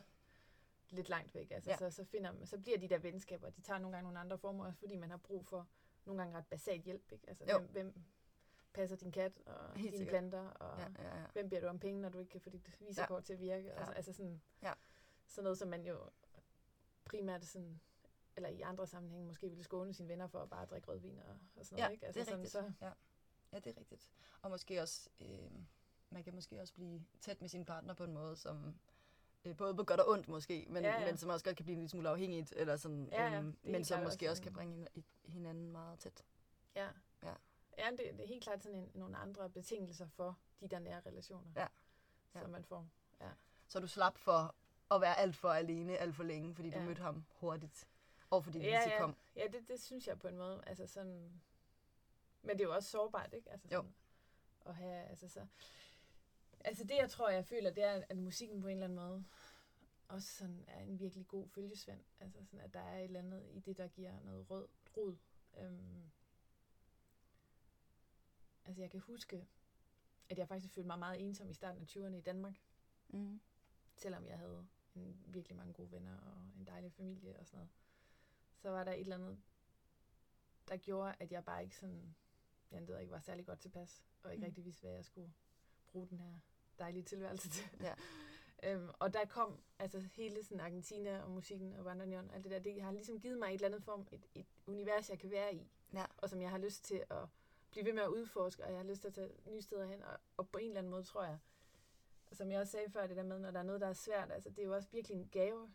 lidt 0.91 1.09
langt 1.09 1.35
væk. 1.35 1.51
Altså, 1.51 1.71
Ja. 1.71 1.77
ja. 1.81 1.91
så, 1.91 1.97
så, 1.97 2.05
finder 2.05 2.33
man, 2.33 2.47
så 2.47 2.59
bliver 2.59 2.79
de 2.79 2.89
der 2.89 2.99
venskaber, 2.99 3.51
de 3.51 3.61
tager 3.61 3.79
nogle 3.79 3.97
gange 3.97 4.05
nogle 4.05 4.19
andre 4.19 4.39
former, 4.39 4.67
også 4.67 4.79
fordi 4.79 4.97
man 4.97 5.11
har 5.11 5.17
brug 5.17 5.47
for 5.47 5.69
nogle 6.05 6.23
gange 6.23 6.37
ret 6.39 6.47
basalt 6.47 6.85
hjælp. 6.85 7.13
Ikke? 7.13 7.29
Altså, 7.29 7.45
Jo. 7.53 7.59
hvem, 7.59 7.69
hvem 7.71 7.95
passer 8.75 8.97
din 8.97 9.13
kat 9.13 9.33
og 9.47 9.69
Helt 9.77 9.77
dine 9.83 9.97
sikkert. 9.97 10.13
planter, 10.13 10.49
og 10.49 10.79
Ja, 10.81 10.89
ja, 11.03 11.19
ja. 11.21 11.25
hvem 11.33 11.49
beder 11.49 11.61
du 11.63 11.67
om 11.69 11.79
penge, 11.79 12.01
når 12.01 12.09
du 12.09 12.19
ikke 12.19 12.31
kan 12.31 12.41
få 12.41 12.51
dit 12.51 12.77
visakort 12.81 13.21
ja. 13.23 13.25
til 13.25 13.33
at 13.33 13.41
virke. 13.41 13.73
Altså, 13.73 13.91
Ja. 13.93 13.97
altså 13.97 14.13
sådan, 14.13 14.43
Ja. 14.63 14.73
sådan 15.27 15.45
noget, 15.45 15.59
som 15.59 15.69
man 15.69 15.87
jo 15.87 16.11
primært 17.05 17.45
sådan, 17.45 17.81
eller 18.37 18.49
i 18.49 18.61
andre 18.61 18.87
sammenhænge 18.87 19.27
måske 19.27 19.49
ville 19.49 19.65
skåne 19.65 19.95
sine 19.95 20.09
venner 20.09 20.27
for 20.27 20.39
at 20.43 20.51
bare 20.51 20.67
drikke 20.67 20.89
rødvin 20.89 21.19
og, 21.19 21.37
og 21.57 21.67
sådan 21.67 21.79
Ja, 21.79 21.85
noget. 21.85 21.93
Ikke? 21.93 22.07
Altså, 22.07 22.21
det 22.21 22.27
er 22.27 22.31
sådan, 22.31 22.39
rigtigt. 22.45 22.81
så, 22.81 22.87
Ja. 22.87 22.93
Ja, 23.53 23.59
det 23.59 23.77
er 23.77 23.81
rigtigt. 23.81 24.11
Og 24.43 24.51
måske 24.51 24.83
også, 24.83 25.11
øh, 25.21 25.51
man 26.11 26.25
kan 26.25 26.35
måske 26.35 26.61
også 26.61 26.75
blive 26.75 27.05
tæt 27.21 27.41
med 27.41 27.49
sin 27.49 27.65
partner 27.65 27.95
på 27.95 28.05
en 28.05 28.13
måde, 28.13 28.37
som 28.37 28.75
øh, 29.45 29.57
både 29.57 29.75
på 29.75 29.85
godt 29.85 30.01
og 30.01 30.09
ondt 30.09 30.29
måske, 30.29 30.67
men, 30.69 30.85
Ja, 30.85 31.01
ja. 31.01 31.07
men 31.07 31.17
som 31.17 31.31
også 31.31 31.45
godt 31.45 31.57
kan 31.57 31.65
blive 31.65 31.75
en 31.75 31.79
lille 31.81 31.91
smule 31.91 32.09
afhængigt, 32.09 32.53
eller 32.57 32.77
sådan, 32.77 33.09
Ja, 33.13 33.27
ja, 33.27 33.39
øhm, 33.39 33.53
det 33.53 33.71
men 33.73 33.85
som 33.85 34.03
måske 34.03 34.27
også 34.27 34.31
også 34.31 34.43
kan 34.43 34.53
bringe 34.53 34.87
hinanden 35.25 35.73
meget 35.73 35.99
tæt. 35.99 36.25
Ja. 36.77 36.89
Ja. 37.23 37.33
Ja, 37.79 37.91
det, 37.91 37.99
det 37.99 38.21
er 38.21 38.27
helt 38.29 38.43
klart 38.45 38.63
sådan 38.63 38.79
en, 38.79 38.91
nogle 38.95 39.17
andre 39.17 39.51
betingelser 39.51 40.07
for 40.09 40.39
de 40.61 40.69
der 40.69 40.79
nære 40.79 41.01
relationer, 41.07 41.51
Ja. 41.57 41.67
som 42.33 42.41
Ja. 42.41 42.47
man 42.47 42.65
får. 42.65 42.87
Så 43.69 43.81
du 43.81 43.87
slap 43.87 44.19
for 44.19 44.55
at 44.91 45.01
være 45.01 45.19
alt 45.19 45.37
for 45.37 45.49
alene, 45.51 45.97
alt 45.99 46.15
for 46.15 46.23
længe, 46.25 46.55
fordi 46.55 46.71
du 46.71 46.79
Ja. 46.79 46.85
mødte 46.85 47.03
ham 47.03 47.25
hurtigt, 47.35 47.89
og 48.31 48.45
fordi 48.45 48.59
Ja, 48.59 48.65
Lise 48.65 48.91
ja. 48.95 49.01
kom. 49.01 49.17
Ja, 49.37 49.47
det, 49.53 49.69
det 49.69 49.83
synes 49.83 50.07
jeg 50.07 50.19
på 50.19 50.29
en 50.29 50.37
måde. 50.37 50.63
Altså 50.67 50.87
sådan, 50.87 51.43
men 52.47 52.59
det 52.59 52.65
er 52.65 52.69
jo 52.69 52.75
også 52.75 52.91
sårbart, 52.91 53.33
ikke? 53.33 53.51
Altså 53.51 53.69
Jo. 53.73 53.77
sådan, 53.77 53.95
At 54.67 54.75
have, 54.75 55.05
altså 55.05 55.29
så, 55.29 55.47
altså 56.61 56.85
det 56.85 56.97
jeg 56.97 57.11
tror, 57.11 57.29
jeg 57.29 57.45
føler, 57.47 57.71
det 57.71 57.85
er, 57.85 58.03
at 58.09 58.17
musikken 58.17 58.61
på 58.61 58.67
en 58.67 58.73
eller 58.73 58.85
anden 58.85 58.97
måde 58.99 59.25
også 60.09 60.29
sådan 60.33 60.65
er 60.69 60.81
en 60.81 61.01
virkelig 61.01 61.29
god 61.29 61.49
følgesvend. 61.49 62.05
Altså 62.21 62.45
sådan, 62.45 62.61
at 62.61 62.75
der 62.75 62.81
er 62.81 62.99
et 62.99 63.05
eller 63.05 63.21
andet 63.21 63.49
i 63.53 63.61
det, 63.61 63.77
der 63.77 63.89
giver 63.89 64.21
noget 64.21 64.51
rød, 64.51 64.69
rod. 64.97 65.17
Øhm, 65.59 66.11
altså 68.65 68.83
jeg 68.83 68.91
kan 68.91 69.01
huske, 69.01 69.47
at 70.29 70.39
jeg 70.39 70.49
faktisk 70.49 70.75
følte 70.75 70.87
mig 70.87 70.99
meget 70.99 71.21
ensom 71.21 71.51
i 71.51 71.55
starten 71.55 71.83
af 71.83 71.87
20'erne 71.97 72.15
i 72.17 72.21
Danmark. 72.21 72.61
Mm. 73.09 73.41
selvom 73.97 74.27
jeg 74.27 74.39
havde 74.39 74.67
en, 74.95 75.23
virkelig 75.27 75.57
mange 75.57 75.73
gode 75.73 75.91
venner 75.93 76.19
og 76.21 76.51
en 76.59 76.67
dejlig 76.67 76.93
familie 76.93 77.39
og 77.39 77.47
sådan 77.47 77.57
noget, 77.59 77.71
så 78.57 78.71
var 78.71 78.85
der 78.85 78.93
et 78.93 79.01
eller 79.01 79.15
andet, 79.17 79.39
der 80.69 80.77
gjorde, 80.77 81.15
at 81.21 81.33
jeg 81.33 81.45
bare 81.45 81.63
ikke 81.63 81.77
sådan, 81.77 82.17
jeg 82.71 82.89
ved 82.89 82.99
ikke, 83.01 83.13
var 83.13 83.21
særlig 83.21 83.47
godt 83.47 83.61
tilpas, 83.61 84.03
og 84.23 84.33
ikke 84.33 84.41
Mm. 84.41 84.45
rigtig 84.47 84.65
vidste, 84.65 84.81
hvad 84.83 84.93
jeg 84.93 85.05
skulle 85.05 85.33
bruge 85.87 86.09
den 86.09 86.19
her 86.19 86.33
dejlige 86.79 87.03
tilværelse 87.03 87.49
til. 87.51 87.65
Ja. 87.81 87.95
øhm, 88.73 88.91
og 88.99 89.15
der 89.15 89.25
kom 89.25 89.61
altså 89.79 89.99
hele 90.01 90.45
sådan 90.45 90.61
Argentina 90.61 91.23
og 91.23 91.31
musikken 91.31 91.75
og 91.77 91.85
Bandoneon, 91.85 92.31
alt 92.31 92.45
det 92.45 92.53
der, 92.53 92.59
det 92.59 92.83
har 92.83 92.93
ligesom 92.93 93.21
givet 93.21 93.39
mig 93.39 93.49
et 93.49 93.55
eller 93.55 93.69
andet 93.69 93.83
form, 93.83 94.07
et, 94.13 94.27
et 94.35 94.47
univers, 94.67 95.11
jeg 95.11 95.19
kan 95.19 95.31
være 95.31 95.55
i, 95.55 95.69
Ja. 95.93 96.05
og 96.19 96.31
som 96.31 96.43
jeg 96.43 96.51
har 96.51 96.59
lyst 96.59 96.85
til 96.85 97.05
at 97.11 97.29
blive 97.71 97.85
ved 97.87 97.93
med 97.93 98.03
at 98.03 98.09
udforske, 98.09 98.65
og 98.65 98.71
jeg 98.71 98.79
har 98.79 98.85
lyst 98.85 99.01
til 99.01 99.09
at 99.09 99.15
tage 99.15 99.33
nye 99.47 99.63
steder 99.63 99.87
hen, 99.87 100.03
og, 100.03 100.19
og 100.37 100.49
på 100.49 100.59
en 100.59 100.67
eller 100.67 100.79
anden 100.79 100.91
måde 100.91 101.03
tror 101.05 101.25
jeg, 101.25 101.39
som 102.33 102.51
jeg 102.51 102.61
også 102.61 102.71
sagde 102.71 102.91
før, 102.91 103.07
det 103.07 103.17
der 103.17 103.23
med, 103.23 103.39
når 103.39 103.51
der 103.51 103.59
er 103.59 103.63
noget, 103.63 103.81
der 103.81 103.87
er 103.87 103.93
svært, 103.93 104.33
altså 104.33 104.51
det 104.51 104.59
er 104.59 104.65
jo 104.65 104.75
også 104.75 104.89
virkelig 104.93 105.15
en 105.17 105.29
gave 105.29 105.75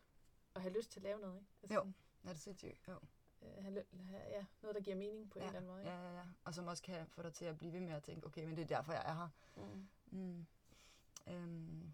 at 0.56 0.62
have 0.62 0.73
lyst 0.73 0.91
til 0.91 0.99
at 0.99 1.04
lave 1.04 1.19
noget, 1.19 1.36
ikke? 1.39 1.49
Altså, 1.63 1.75
Jo. 1.75 1.91
Ja, 2.23 2.30
det 2.30 2.36
er 2.36 2.39
sindssygt. 2.39 2.88
Jo. 2.88 2.99
Øh, 3.41 3.63
have, 3.63 3.82
lø- 3.82 3.97
have, 4.04 4.23
ja, 4.30 4.45
noget, 4.62 4.75
der 4.75 4.82
giver 4.82 4.95
mening 4.95 5.30
på 5.30 5.39
ja. 5.39 5.43
en 5.43 5.47
eller 5.47 5.60
anden 5.60 5.71
måde. 5.71 5.82
Ikke? 5.82 5.91
Ja, 5.91 6.10
ja, 6.10 6.15
ja. 6.17 6.23
Og 6.43 6.54
som 6.54 6.67
også 6.67 6.84
kan 6.84 7.08
få 7.08 7.21
dig 7.21 7.34
til 7.34 7.45
at 7.45 7.58
blive 7.58 7.73
ved 7.73 7.80
med 7.80 7.93
at 7.93 8.04
tænke, 8.04 8.25
okay, 8.27 8.45
men 8.45 8.56
det 8.58 8.63
er 8.63 8.67
derfor, 8.67 8.93
jeg 8.93 9.04
er 9.06 9.13
her. 9.13 9.30
Mm. 9.56 9.88
Mm. 10.19 10.45
Øhm. 11.27 11.93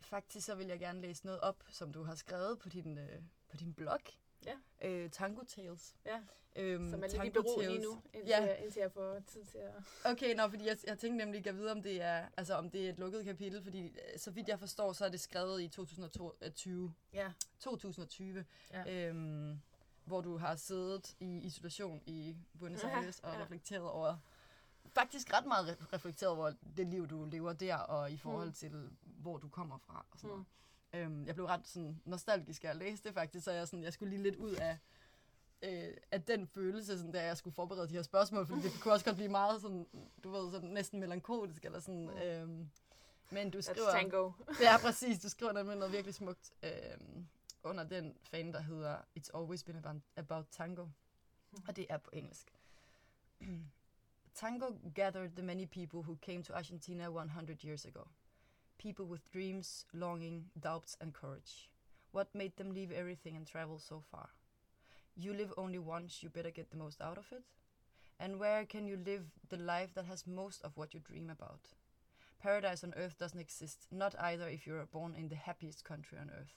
Faktisk 0.00 0.46
så 0.46 0.54
vil 0.54 0.66
jeg 0.66 0.78
gerne 0.78 1.00
læse 1.00 1.26
noget 1.26 1.40
op, 1.40 1.64
som 1.68 1.92
du 1.92 2.02
har 2.02 2.14
skrevet 2.14 2.58
på 2.58 2.68
din, 2.68 2.98
øh, 2.98 3.22
på 3.48 3.56
din 3.56 3.74
blog. 3.74 4.00
Ja. 4.46 4.88
Øh, 4.88 5.10
Tango 5.10 5.42
Tales. 5.44 5.96
Ja, 6.06 6.20
Øhm, 6.56 6.90
som 6.90 7.02
er 7.02 7.08
lidt 7.08 7.24
i 7.24 7.30
bero 7.30 7.60
lige 7.60 7.78
nu, 7.82 8.00
indtil, 8.12 8.28
Ja. 8.30 8.40
jeg, 8.42 8.58
indtil 8.62 8.80
jeg 8.80 8.92
får 8.92 9.20
tid 9.26 9.44
til 9.44 9.58
at... 9.58 9.72
Okay, 10.04 10.34
nå, 10.34 10.48
fordi 10.48 10.66
jeg, 10.66 10.76
jeg 10.86 10.98
tænkte 10.98 11.16
nemlig 11.24 11.46
at 11.46 11.56
vide, 11.56 11.72
om 11.72 11.82
det 11.82 12.02
er, 12.02 12.26
altså, 12.36 12.54
om 12.54 12.70
det 12.70 12.84
er 12.86 12.90
et 12.90 12.98
lukket 12.98 13.24
kapitel, 13.24 13.62
fordi 13.62 13.86
øh, 13.86 14.18
så 14.18 14.30
vidt 14.30 14.48
jeg 14.48 14.58
forstår, 14.58 14.92
så 14.92 15.04
er 15.04 15.08
det 15.08 15.20
skrevet 15.20 15.62
i 15.62 15.68
2020. 15.68 16.94
Ja, 17.12 17.32
2020, 17.60 18.44
Ja. 18.72 19.08
øhm, 19.08 19.60
hvor 20.04 20.20
du 20.20 20.36
har 20.36 20.56
siddet 20.56 21.16
i 21.20 21.38
isolation 21.38 22.02
i 22.06 22.36
Buenos 22.58 22.82
Ja, 22.82 22.98
Aires 23.00 23.20
og 23.20 23.32
ja. 23.34 23.42
reflekteret 23.42 23.90
over, 23.90 24.16
faktisk 24.94 25.32
ret 25.32 25.46
meget 25.46 25.66
re- 25.68 25.86
reflekteret 25.92 26.32
over 26.32 26.52
det 26.76 26.86
liv, 26.86 27.06
du 27.08 27.24
lever 27.24 27.52
der, 27.52 27.76
og 27.76 28.10
i 28.10 28.16
forhold 28.16 28.48
Mm. 28.48 28.52
til, 28.54 28.90
hvor 29.02 29.36
du 29.38 29.48
kommer 29.48 29.78
fra 29.78 30.06
og 30.10 30.18
sådan 30.18 30.28
Mm. 30.30 30.32
noget. 30.36 30.46
Øhm, 30.94 31.26
jeg 31.26 31.34
blev 31.34 31.46
ret 31.46 31.66
sådan, 31.66 32.00
nostalgisk 32.04 32.64
af 32.64 32.68
at 32.70 32.76
læse 32.76 33.02
det 33.04 33.14
faktisk, 33.14 33.44
så 33.44 33.50
jeg, 33.52 33.68
sådan, 33.68 33.82
jeg 33.82 33.92
skulle 33.92 34.10
lige 34.10 34.22
lidt 34.22 34.36
ud 34.36 34.50
af, 34.52 34.78
øh, 35.62 35.96
af 36.10 36.22
den 36.22 36.46
følelse, 36.46 36.98
sådan, 36.98 37.12
da 37.12 37.24
jeg 37.24 37.36
skulle 37.36 37.54
forberede 37.54 37.88
de 37.88 37.94
her 37.94 38.02
spørgsmål, 38.02 38.46
fordi 38.46 38.60
det 38.62 38.72
kunne 38.80 38.94
også 38.94 39.04
godt 39.04 39.16
blive 39.16 39.28
meget 39.30 39.62
sådan, 39.62 39.86
du 40.24 40.30
ved, 40.30 40.50
sådan, 40.50 40.68
næsten 40.68 41.00
melankolsk, 41.00 41.64
eller 41.64 41.80
sådan, 41.80 42.04
Mm. 42.04 42.18
øhm, 42.18 42.70
men 43.30 43.50
du 43.50 43.58
that's 43.58 43.62
skriver... 43.62 43.90
tango. 43.90 44.32
Ja, 44.60 44.78
præcis. 44.78 45.20
Du 45.20 45.28
skriver 45.28 45.52
nemlig 45.52 45.76
noget 45.76 45.92
virkelig 45.92 46.14
smukt 46.14 46.52
øhm, 46.62 47.26
under 47.62 47.84
den 47.84 48.16
fan, 48.22 48.52
der 48.52 48.60
hedder 48.60 48.96
It's 49.18 49.38
Always 49.38 49.64
Been 49.64 49.76
About, 49.78 49.96
about 50.16 50.46
Tango. 50.50 50.86
Og 51.68 51.76
det 51.76 51.86
er 51.90 51.98
på 51.98 52.10
engelsk. 52.12 52.52
Tango 54.34 54.66
gathered 54.94 55.30
the 55.36 55.42
many 55.42 55.66
people 55.66 55.98
who 56.00 56.16
came 56.22 56.42
to 56.42 56.52
Argentina 56.54 57.08
100 57.08 57.64
years 57.64 57.86
ago. 57.86 58.04
People 58.78 59.06
with 59.06 59.30
dreams, 59.30 59.84
longing, 59.94 60.46
doubts, 60.60 60.96
and 61.00 61.14
courage. 61.14 61.70
What 62.12 62.34
made 62.34 62.56
them 62.56 62.72
leave 62.72 62.92
everything 62.92 63.36
and 63.36 63.46
travel 63.46 63.78
so 63.78 64.02
far? 64.10 64.30
You 65.16 65.32
live 65.32 65.52
only 65.56 65.78
once, 65.78 66.22
you 66.22 66.28
better 66.28 66.50
get 66.50 66.70
the 66.70 66.76
most 66.76 67.00
out 67.00 67.18
of 67.18 67.32
it. 67.32 67.44
And 68.18 68.38
where 68.38 68.64
can 68.64 68.86
you 68.86 68.96
live 68.96 69.24
the 69.48 69.56
life 69.56 69.94
that 69.94 70.06
has 70.06 70.26
most 70.26 70.62
of 70.62 70.76
what 70.76 70.94
you 70.94 71.00
dream 71.00 71.30
about? 71.30 71.68
Paradise 72.40 72.84
on 72.84 72.94
earth 72.96 73.18
doesn't 73.18 73.40
exist, 73.40 73.86
not 73.90 74.14
either 74.20 74.48
if 74.48 74.66
you're 74.66 74.84
born 74.86 75.14
in 75.16 75.28
the 75.28 75.34
happiest 75.34 75.84
country 75.84 76.18
on 76.20 76.30
earth. 76.30 76.52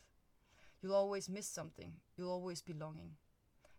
You'll 0.82 0.96
always 0.96 1.30
miss 1.30 1.48
something, 1.48 1.94
you'll 2.18 2.32
always 2.32 2.62
be 2.62 2.74
longing. 2.74 3.12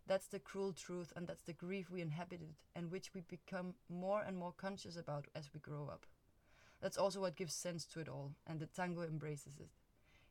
That's 0.07 0.27
the 0.27 0.39
cruel 0.39 0.73
truth, 0.73 1.13
and 1.15 1.27
that's 1.27 1.43
the 1.43 1.53
grief 1.53 1.91
we 1.91 2.01
inhabited, 2.01 2.55
and 2.75 2.89
which 2.89 3.13
we 3.13 3.21
become 3.21 3.75
more 3.89 4.23
and 4.25 4.35
more 4.35 4.53
conscious 4.57 4.97
about 4.97 5.27
as 5.35 5.51
we 5.53 5.59
grow 5.59 5.87
up. 5.87 6.07
That's 6.81 6.97
also 6.97 7.19
what 7.21 7.35
gives 7.35 7.53
sense 7.53 7.85
to 7.93 7.99
it 7.99 8.07
all, 8.07 8.31
and 8.47 8.59
the 8.59 8.67
tango 8.67 9.03
embraces 9.03 9.59
it. 9.59 9.69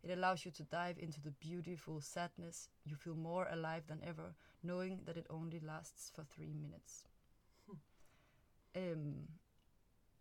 It 0.02 0.10
allows 0.10 0.44
you 0.44 0.52
to 0.52 0.62
dive 0.62 0.98
into 0.98 1.20
the 1.20 1.30
beautiful 1.30 2.00
sadness. 2.00 2.70
You 2.84 2.96
feel 2.96 3.16
more 3.16 3.46
alive 3.50 3.82
than 3.88 4.00
ever, 4.02 4.34
knowing 4.62 5.00
that 5.04 5.16
it 5.16 5.26
only 5.30 5.60
lasts 5.60 6.12
for 6.14 6.24
three 6.24 6.52
minutes. 6.52 7.04
Øhm, 8.74 9.28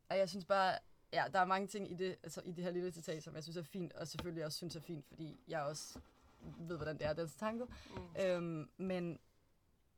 og 0.09 0.17
jeg 0.17 0.29
synes 0.29 0.45
bare, 0.45 0.79
ja, 1.13 1.25
der 1.33 1.39
er 1.39 1.45
mange 1.45 1.67
ting 1.67 1.91
i 1.91 1.93
det, 1.93 2.17
altså 2.23 2.41
i 2.45 2.51
det 2.51 2.63
her 2.63 2.71
lille 2.71 2.91
citat, 2.91 3.23
som 3.23 3.35
jeg 3.35 3.43
synes 3.43 3.57
er 3.57 3.61
fint, 3.61 3.93
og 3.93 4.07
selvfølgelig 4.07 4.45
også 4.45 4.57
synes 4.57 4.75
er 4.75 4.79
fint, 4.79 5.05
fordi 5.07 5.39
jeg 5.47 5.61
også 5.61 5.99
ved, 6.41 6.75
hvordan 6.75 6.97
det 6.97 7.07
er, 7.07 7.13
danse 7.13 7.37
tango. 7.37 7.65
Mm. 7.65 8.21
Øhm, 8.21 8.69
men 8.77 9.19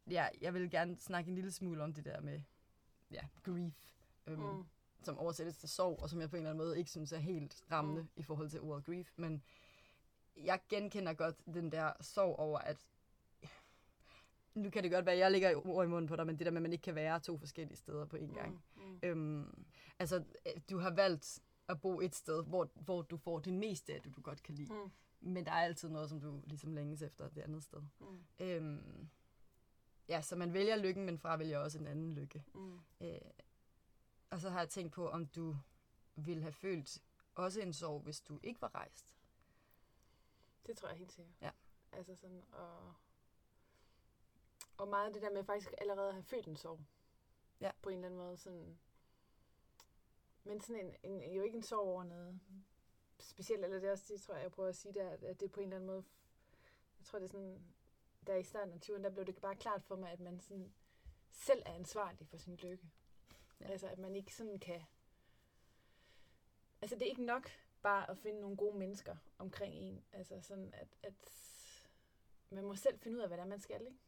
ja, 0.09 0.27
jeg 0.41 0.53
vil 0.53 0.69
gerne 0.69 0.97
snakke 0.99 1.29
en 1.29 1.35
lille 1.35 1.51
smule 1.51 1.83
om 1.83 1.93
det 1.93 2.05
der 2.05 2.21
med 2.21 2.41
ja, 3.11 3.27
grief, 3.43 3.93
øhm, 4.27 4.41
mm. 4.41 4.65
Som 5.03 5.17
oversættes 5.17 5.57
til 5.57 5.69
sorg, 5.69 5.99
og 6.01 6.09
som 6.09 6.21
jeg 6.21 6.29
på 6.29 6.35
en 6.35 6.39
eller 6.39 6.49
anden 6.49 6.65
måde 6.65 6.77
ikke 6.77 6.91
synes 6.91 7.11
er 7.11 7.17
helt 7.17 7.63
rammende 7.71 8.01
mm. 8.01 8.09
I 8.15 8.23
forhold 8.23 8.49
til 8.49 8.61
ordet 8.61 8.85
grief. 8.85 9.11
Men 9.15 9.43
jeg 10.37 10.59
genkender 10.69 11.13
godt 11.13 11.35
den 11.45 11.71
der 11.71 11.93
sorg 12.01 12.35
over, 12.39 12.59
at 12.59 12.85
nu 14.53 14.69
kan 14.69 14.83
det 14.83 14.91
godt 14.91 15.05
være, 15.05 15.15
at 15.15 15.19
jeg 15.19 15.31
ligger 15.31 15.67
ord 15.67 15.85
i 15.85 15.89
munden 15.89 16.07
på 16.07 16.15
dig, 16.15 16.25
men 16.25 16.39
det 16.39 16.45
der 16.45 16.51
med, 16.51 16.57
at 16.57 16.61
man 16.61 16.71
ikke 16.71 16.81
kan 16.81 16.95
være 16.95 17.19
to 17.19 17.37
forskellige 17.37 17.77
steder 17.77 18.05
på 18.05 18.17
én 18.17 18.33
gang. 18.33 18.63
Mm. 18.75 18.81
Mm. 18.83 18.99
Øhm, 19.03 19.65
altså, 19.99 20.23
du 20.69 20.77
har 20.77 20.91
valgt 20.91 21.39
at 21.67 21.81
bo 21.81 22.01
et 22.01 22.15
sted, 22.15 22.43
hvor, 22.43 22.69
hvor 22.75 23.01
du 23.01 23.17
får 23.17 23.39
det 23.39 23.53
meste 23.53 23.93
af 23.93 24.01
det, 24.01 24.15
du 24.15 24.21
godt 24.21 24.43
kan 24.43 24.55
lide. 24.55 24.73
Mm. 24.73 24.91
Men 25.21 25.45
der 25.45 25.51
er 25.51 25.55
altid 25.65 25.89
noget, 25.89 26.09
som 26.09 26.21
du 26.21 26.41
ligesom 26.45 26.73
længes 26.73 27.01
efter 27.01 27.29
det 27.29 27.41
andet 27.41 27.63
sted. 27.63 27.81
Mm. 27.99 28.45
Øhm, 28.45 29.09
ja, 30.09 30.21
så 30.21 30.35
man 30.35 30.53
vælger 30.53 30.75
lykken, 30.75 31.05
men 31.05 31.17
fravælger 31.17 31.59
også 31.59 31.79
en 31.79 31.87
anden 31.87 32.13
lykke. 32.13 32.43
Mm. 32.53 32.79
Øh, 33.01 33.17
og 34.29 34.39
så 34.39 34.49
har 34.49 34.59
jeg 34.59 34.69
tænkt 34.69 34.93
på, 34.93 35.09
om 35.09 35.27
du 35.27 35.55
ville 36.15 36.41
have 36.41 36.53
følt 36.53 37.03
også 37.35 37.61
en 37.61 37.73
sorg, 37.73 38.01
hvis 38.01 38.21
du 38.21 38.39
ikke 38.43 38.61
var 38.61 38.75
rejst. 38.75 39.17
Det 40.65 40.77
tror 40.77 40.87
jeg 40.89 40.97
helt 40.97 41.11
sikkert. 41.11 41.35
Ja. 41.41 41.51
Altså 41.91 42.15
sådan, 42.15 42.43
og, 42.51 42.93
og 44.77 44.87
meget 44.87 45.07
af 45.07 45.13
det 45.13 45.21
der 45.21 45.31
med 45.31 45.43
faktisk 45.43 45.73
allerede 45.77 46.07
at 46.07 46.13
have 46.13 46.23
følt 46.23 46.47
en 46.47 46.55
sorg. 46.55 46.79
Ja. 47.61 47.71
På 47.81 47.89
en 47.89 47.95
eller 47.95 48.07
anden 48.07 48.17
måde. 48.17 48.37
Sådan, 48.37 48.79
men 50.43 50.61
sådan 50.61 50.85
en, 50.85 50.95
en, 51.03 51.33
jo 51.33 51.43
ikke 51.43 51.57
en 51.57 51.63
sorg 51.63 51.79
over 51.79 52.03
noget 52.03 52.39
specielt, 53.19 53.63
eller 53.63 53.79
det 53.79 53.87
er 53.87 53.91
også 53.91 54.13
det, 54.13 54.21
tror 54.21 54.33
jeg, 54.33 54.43
jeg 54.43 54.51
prøver 54.51 54.69
at 54.69 54.75
sige 54.75 54.93
der, 54.93 55.09
at 55.09 55.39
det 55.39 55.51
på 55.51 55.59
en 55.59 55.63
eller 55.63 55.75
anden 55.75 55.87
måde, 55.87 56.03
jeg 56.99 57.05
tror 57.05 57.19
det 57.19 57.25
er 57.25 57.29
sådan, 57.29 57.63
der 58.27 58.35
i 58.35 58.43
starten 58.43 58.73
af 58.73 58.81
turen, 58.81 59.03
der 59.03 59.09
blev 59.09 59.25
det 59.25 59.35
bare 59.35 59.55
klart 59.55 59.83
for 59.83 59.95
mig, 59.95 60.11
at 60.11 60.19
man 60.19 60.39
sådan 60.39 60.73
selv 61.31 61.63
er 61.65 61.73
ansvarlig 61.73 62.27
for 62.27 62.37
sin 62.37 62.55
lykke. 62.55 62.89
Ja. 63.61 63.67
Altså, 63.67 63.87
at 63.87 63.99
man 63.99 64.15
ikke 64.15 64.35
sådan 64.35 64.59
kan... 64.59 64.81
Altså, 66.81 66.95
det 66.95 67.01
er 67.01 67.09
ikke 67.09 67.25
nok 67.25 67.49
bare 67.81 68.09
at 68.09 68.17
finde 68.17 68.41
nogle 68.41 68.57
gode 68.57 68.77
mennesker 68.77 69.15
omkring 69.37 69.75
en. 69.75 70.03
Altså, 70.11 70.41
sådan 70.41 70.73
at, 70.73 70.87
at 71.03 71.13
man 72.49 72.63
må 72.63 72.75
selv 72.75 72.99
finde 72.99 73.17
ud 73.17 73.21
af, 73.21 73.29
hvad 73.29 73.37
det 73.37 73.43
er, 73.43 73.47
man 73.47 73.59
skal, 73.59 73.81
ikke? 73.81 73.99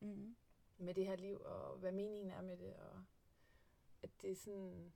Mm-hmm. 0.00 0.36
Med 0.78 0.94
det 0.94 1.06
her 1.06 1.16
liv, 1.16 1.40
og 1.40 1.76
hvad 1.76 1.92
meningen 1.92 2.30
er 2.30 2.42
med 2.42 2.56
det, 2.56 2.76
og 2.76 3.04
at 4.02 4.10
det 4.22 4.30
er 4.30 4.36
sådan... 4.36 4.92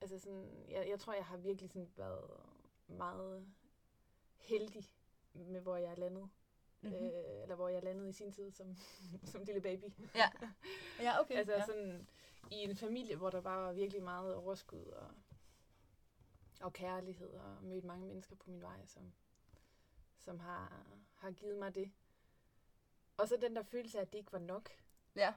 Altså 0.00 0.18
sådan, 0.18 0.64
jeg, 0.68 0.88
jeg 0.88 1.00
tror, 1.00 1.12
jeg 1.12 1.26
har 1.26 1.36
virkelig 1.36 1.70
sådan 1.70 1.92
været 1.96 2.40
meget 2.86 3.54
heldig 4.36 4.84
med, 5.32 5.60
hvor 5.60 5.76
jeg 5.76 5.90
er 5.90 5.96
landet. 5.96 6.30
Mm-hmm. 6.80 7.06
Øh, 7.06 7.42
eller 7.42 7.54
hvor 7.54 7.68
jeg 7.68 7.82
landede 7.82 8.08
i 8.08 8.12
sin 8.12 8.32
tid 8.32 8.50
som, 8.50 8.76
som 9.32 9.42
lille 9.42 9.60
baby. 9.60 9.84
Ja. 10.14 10.30
ja, 11.06 11.20
okay. 11.20 11.34
Altså 11.34 11.52
ja. 11.52 11.66
sådan 11.66 12.08
i 12.50 12.54
en 12.54 12.76
familie, 12.76 13.16
hvor 13.16 13.30
der 13.30 13.40
bare 13.40 13.62
var 13.62 13.72
virkelig 13.72 14.02
meget 14.02 14.34
overskud 14.34 14.84
og, 14.84 15.10
og 16.60 16.72
kærlighed, 16.72 17.28
og 17.30 17.64
mødt 17.64 17.84
mange 17.84 18.06
mennesker 18.06 18.36
på 18.36 18.50
min 18.50 18.62
vej, 18.62 18.86
som, 18.86 19.12
som 20.20 20.38
har, 20.40 20.86
har 21.14 21.30
givet 21.30 21.58
mig 21.58 21.74
det. 21.74 21.92
Og 23.16 23.28
så 23.28 23.36
den 23.40 23.56
der 23.56 23.62
følelse 23.62 23.98
af, 23.98 24.02
at 24.02 24.12
det 24.12 24.18
ikke 24.18 24.32
var 24.32 24.38
nok. 24.38 24.70
ja. 25.16 25.34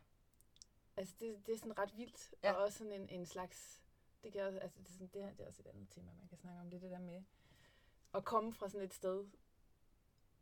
Altså 0.98 1.16
det, 1.20 1.46
det 1.46 1.54
er 1.54 1.58
sådan 1.58 1.78
ret 1.78 1.98
vildt, 1.98 2.34
Ja. 2.44 2.54
og 2.54 2.64
også 2.64 2.78
sådan 2.78 2.94
en, 2.94 3.10
en 3.10 3.26
slags, 3.26 3.82
det, 4.24 4.34
kan 4.34 4.42
også, 4.42 4.60
altså 4.60 4.80
det, 4.80 4.88
er 4.88 4.92
sådan, 4.94 5.08
det, 5.08 5.24
her, 5.24 5.30
det 5.34 5.44
er 5.44 5.48
også 5.48 5.62
et 5.62 5.68
andet 5.68 5.90
tema, 5.90 6.12
man 6.20 6.28
kan 6.28 6.38
snakke 6.38 6.60
om, 6.62 6.70
det 6.70 6.82
det 6.82 6.92
der 6.92 7.00
med 7.00 7.24
at 8.14 8.26
komme 8.26 8.54
fra 8.54 8.70
sådan 8.70 8.86
et 8.86 8.94
sted, 8.94 9.26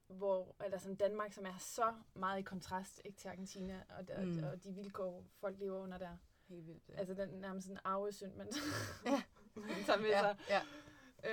hvor, 0.09 0.55
eller 0.65 0.77
sådan 0.77 0.95
Danmark, 0.95 1.33
som 1.33 1.45
er 1.45 1.57
så 1.57 1.93
meget 2.13 2.39
i 2.39 2.41
kontrast 2.41 3.01
ikke, 3.05 3.17
til 3.17 3.27
Argentina, 3.27 3.83
og, 3.89 4.05
og, 4.17 4.23
Mm. 4.27 4.43
og 4.43 4.63
de 4.63 4.71
vilkår, 4.73 5.23
folk 5.39 5.59
lever 5.59 5.79
under 5.79 5.97
der. 5.97 6.17
Helt 6.47 6.67
vildt. 6.67 6.89
Ja. 6.89 6.93
Altså 6.95 7.13
den 7.13 7.29
nærmest 7.29 7.67
sådan 7.67 7.79
arvesynd, 7.83 8.33
man, 8.35 8.47
Ja. 9.05 9.23
man 9.55 9.69
tager 9.85 9.99
med 9.99 10.09
ja, 10.09 10.21
sig. 10.21 10.37
ja. 10.49 10.61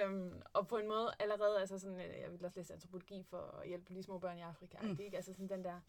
Øhm, 0.04 0.42
og 0.52 0.68
på 0.68 0.76
en 0.76 0.88
måde 0.88 1.10
allerede, 1.18 1.60
altså 1.60 1.78
sådan, 1.78 2.00
øh, 2.00 2.20
jeg 2.20 2.32
vil 2.32 2.44
også 2.44 2.58
læse 2.60 2.72
antropologi 2.74 3.22
for 3.22 3.38
at 3.40 3.68
hjælpe 3.68 3.92
lige 3.92 4.02
små 4.02 4.18
børn 4.18 4.38
i 4.38 4.42
Afrika. 4.42 4.78
Mm. 4.82 4.88
Mm. 4.88 4.98
Ikke? 5.00 5.16
Altså 5.16 5.32
sådan 5.32 5.48
den 5.48 5.64
der, 5.64 5.80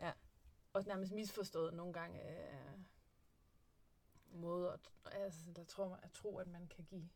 Ja. 0.00 0.12
også 0.72 0.88
nærmest 0.88 1.12
misforstået 1.12 1.74
nogle 1.74 1.92
gange, 1.92 2.30
øh, 2.30 2.78
måde 4.30 4.72
at, 4.72 4.80
altså, 5.12 5.40
der 5.56 5.64
tror 5.64 5.98
at 6.02 6.10
tro, 6.12 6.38
at 6.38 6.46
man 6.46 6.66
kan 6.66 6.84
give, 6.84 7.08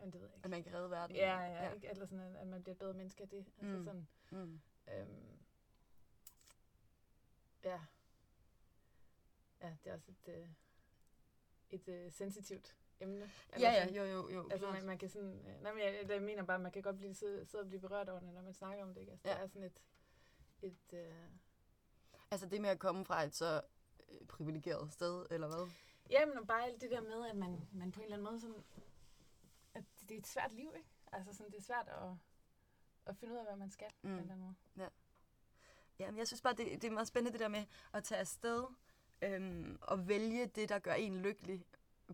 jamen 0.00 0.12
det 0.12 0.20
ved 0.20 0.28
jeg 0.28 0.36
ikke. 0.36 0.44
At 0.44 0.50
man 0.50 0.62
kan 0.62 0.74
redde 0.74 0.90
verden. 0.90 1.16
Ja, 1.16 1.38
ja, 1.38 1.64
ja. 1.64 1.72
Ikke? 1.72 1.88
Eller 1.88 2.06
sådan, 2.06 2.20
at- 2.34 2.36
at 2.36 2.46
man 2.46 2.62
bliver 2.62 2.74
et 2.74 2.78
bedre 2.78 2.94
menneske 2.94 3.22
af 3.22 3.28
det. 3.28 3.46
Altså 3.58 3.76
Mm. 3.78 3.84
sådan, 3.84 4.08
Mm. 4.30 4.60
øhm, 4.94 5.38
ja. 7.64 7.80
Ja, 9.62 9.76
det 9.84 9.90
er 9.90 9.94
også 9.94 10.10
et, 10.10 10.34
øh, 10.34 10.48
et 11.70 11.88
øh, 11.88 12.12
sensitivt 12.12 12.76
emne. 13.00 13.30
Eller 13.52 13.70
Ja, 13.70 13.72
ja, 13.72 13.92
jo, 13.94 14.04
jo, 14.04 14.28
jo. 14.30 14.48
Altså, 14.50 14.70
man, 14.70 14.84
man 14.86 14.98
kan 14.98 15.08
sådan... 15.08 15.46
Øh, 15.48 15.62
nej, 15.62 15.72
men 15.72 15.82
jeg, 15.82 16.04
jeg 16.08 16.22
mener 16.22 16.42
bare, 16.42 16.58
man 16.58 16.72
kan 16.72 16.82
godt 16.82 16.96
blive, 16.96 17.14
sidde, 17.14 17.46
sidde 17.46 17.62
og 17.62 17.68
blive 17.68 17.80
berørt 17.80 18.08
over 18.08 18.20
det, 18.20 18.34
når 18.34 18.42
man 18.42 18.54
snakker 18.54 18.84
om 18.84 18.94
det, 18.94 19.00
ikke? 19.00 19.12
Altså, 19.12 19.28
Ja. 19.28 19.34
det 19.34 19.42
er 19.42 19.46
sådan 19.46 19.62
et... 19.62 19.80
et 20.62 20.92
øh, 20.92 21.14
Altså 22.30 22.46
det 22.46 22.60
med 22.60 22.70
at 22.70 22.78
komme 22.78 23.04
fra 23.04 23.22
et 23.22 23.34
så 23.34 23.60
øh, 24.08 24.26
privilegeret 24.26 24.92
sted, 24.92 25.26
eller 25.30 25.46
hvad? 25.48 25.70
Jamen, 26.10 26.38
og 26.38 26.46
bare 26.46 26.64
alt 26.64 26.80
det 26.80 26.90
der 26.90 27.00
med, 27.00 27.26
at 27.30 27.36
man, 27.36 27.68
man 27.72 27.92
på 27.92 28.00
en 28.00 28.04
eller 28.04 28.16
anden 28.16 28.24
måde 28.30 28.40
sådan... 28.40 28.64
Det 30.08 30.14
er 30.14 30.18
et 30.18 30.26
svært 30.26 30.52
liv, 30.52 30.72
ikke? 30.76 30.88
Altså 31.12 31.32
sådan, 31.32 31.52
det 31.52 31.58
er 31.58 31.62
svært 31.62 31.88
at, 31.88 32.10
at 33.06 33.16
finde 33.16 33.34
ud 33.34 33.38
af, 33.38 33.44
hvad 33.44 33.56
man 33.56 33.70
skal 33.70 33.86
mm. 34.02 34.08
på 34.10 34.14
en 34.14 34.18
eller 34.20 34.32
anden 34.32 34.46
måde. 34.76 34.90
Ja, 35.98 36.10
men 36.10 36.18
jeg 36.18 36.26
synes 36.26 36.42
bare, 36.42 36.54
det, 36.54 36.82
det 36.82 36.84
er 36.84 36.90
meget 36.90 37.08
spændende 37.08 37.32
det 37.32 37.40
der 37.40 37.48
med 37.48 37.64
at 37.92 38.04
tage 38.04 38.18
afsted 38.18 38.64
øhm, 39.22 39.78
og 39.82 40.08
vælge 40.08 40.46
det, 40.46 40.68
der 40.68 40.78
gør 40.78 40.92
en 40.94 41.16
lykkelig 41.16 41.64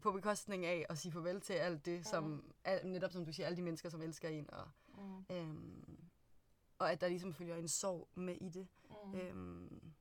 på 0.03 0.12
bekostning 0.12 0.66
af 0.66 0.86
at 0.88 0.99
sige 0.99 1.12
farvel 1.12 1.40
til 1.40 1.53
alt 1.53 1.86
det, 1.86 2.07
som, 2.07 2.55
al, 2.64 2.86
netop 2.86 3.12
som 3.12 3.24
du 3.24 3.32
siger, 3.32 3.47
alle 3.47 3.57
de 3.57 3.62
mennesker, 3.62 3.88
som 3.88 4.03
elsker 4.03 4.28
en, 4.28 4.51
og, 4.55 4.68
Mm. 4.99 5.24
øhm, 5.30 6.05
og 6.78 6.92
at 6.92 7.01
der 7.01 7.09
ligesom 7.09 7.34
følger 7.34 7.57
en 7.57 7.68
sorg 7.68 8.09
med 8.14 8.36
i 8.40 8.49
det. 8.49 8.68
Mm. 9.05 9.14
Øhm, 9.14 9.92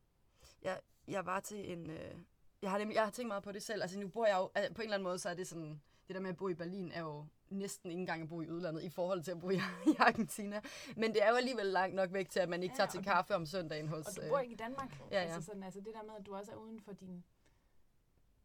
jeg, 0.62 0.82
jeg 1.08 1.26
var 1.26 1.40
til 1.40 1.72
en... 1.72 1.90
Øh, 1.90 2.16
jeg, 2.62 2.72
har 2.72 2.78
nemlig, 2.78 2.96
jeg 2.96 3.04
har 3.04 3.12
tænkt 3.12 3.28
meget 3.28 3.44
på 3.44 3.52
det 3.52 3.64
selv. 3.64 3.82
Altså 3.82 4.00
nu 4.00 4.08
bor 4.08 4.26
jeg 4.26 4.38
jo... 4.38 4.52
Altså, 4.56 4.74
på 4.74 4.82
en 4.82 4.84
eller 4.86 4.96
anden 4.96 5.04
måde, 5.04 5.20
så 5.20 5.30
er 5.30 5.34
det 5.34 5.48
sådan... 5.48 5.82
Det 6.08 6.16
der 6.16 6.20
med 6.22 6.30
at 6.30 6.38
bo 6.38 6.48
i 6.50 6.54
Berlin 6.54 6.92
er 6.92 7.00
jo 7.02 7.26
næsten 7.50 7.90
ikke 7.92 8.00
engang 8.00 8.22
at 8.22 8.30
bo 8.30 8.42
i 8.42 8.50
udlandet 8.50 8.84
i 8.84 8.90
forhold 8.90 9.24
til 9.24 9.32
at 9.32 9.40
bo 9.40 9.50
i, 9.50 9.56
i 9.92 9.96
Argentina. 10.00 10.62
Men 10.98 11.14
det 11.14 11.24
er 11.24 11.30
jo 11.30 11.36
alligevel 11.36 11.66
langt 11.66 11.96
nok 11.96 12.14
væk 12.14 12.30
til, 12.30 12.40
at 12.40 12.50
man 12.50 12.64
ikke 12.64 12.74
Ja, 12.74 12.78
tager 12.78 12.90
til 12.90 13.00
du- 13.00 13.04
kaffe 13.04 13.36
om 13.36 13.46
søndagen 13.46 13.88
hos... 13.88 14.08
Og 14.08 14.16
du 14.16 14.22
øh, 14.22 14.30
bor 14.30 14.40
ikke 14.40 14.54
i 14.54 14.58
Danmark. 14.58 14.98
ja, 15.12 15.22
ja. 15.22 15.24
Altså, 15.34 15.42
sådan, 15.42 15.64
altså 15.64 15.80
det 15.80 15.94
der 15.94 16.04
med, 16.04 16.14
at 16.20 16.26
du 16.26 16.36
også 16.36 16.52
er 16.52 16.56
uden 16.56 16.80
for 16.82 16.94
din, 16.94 17.24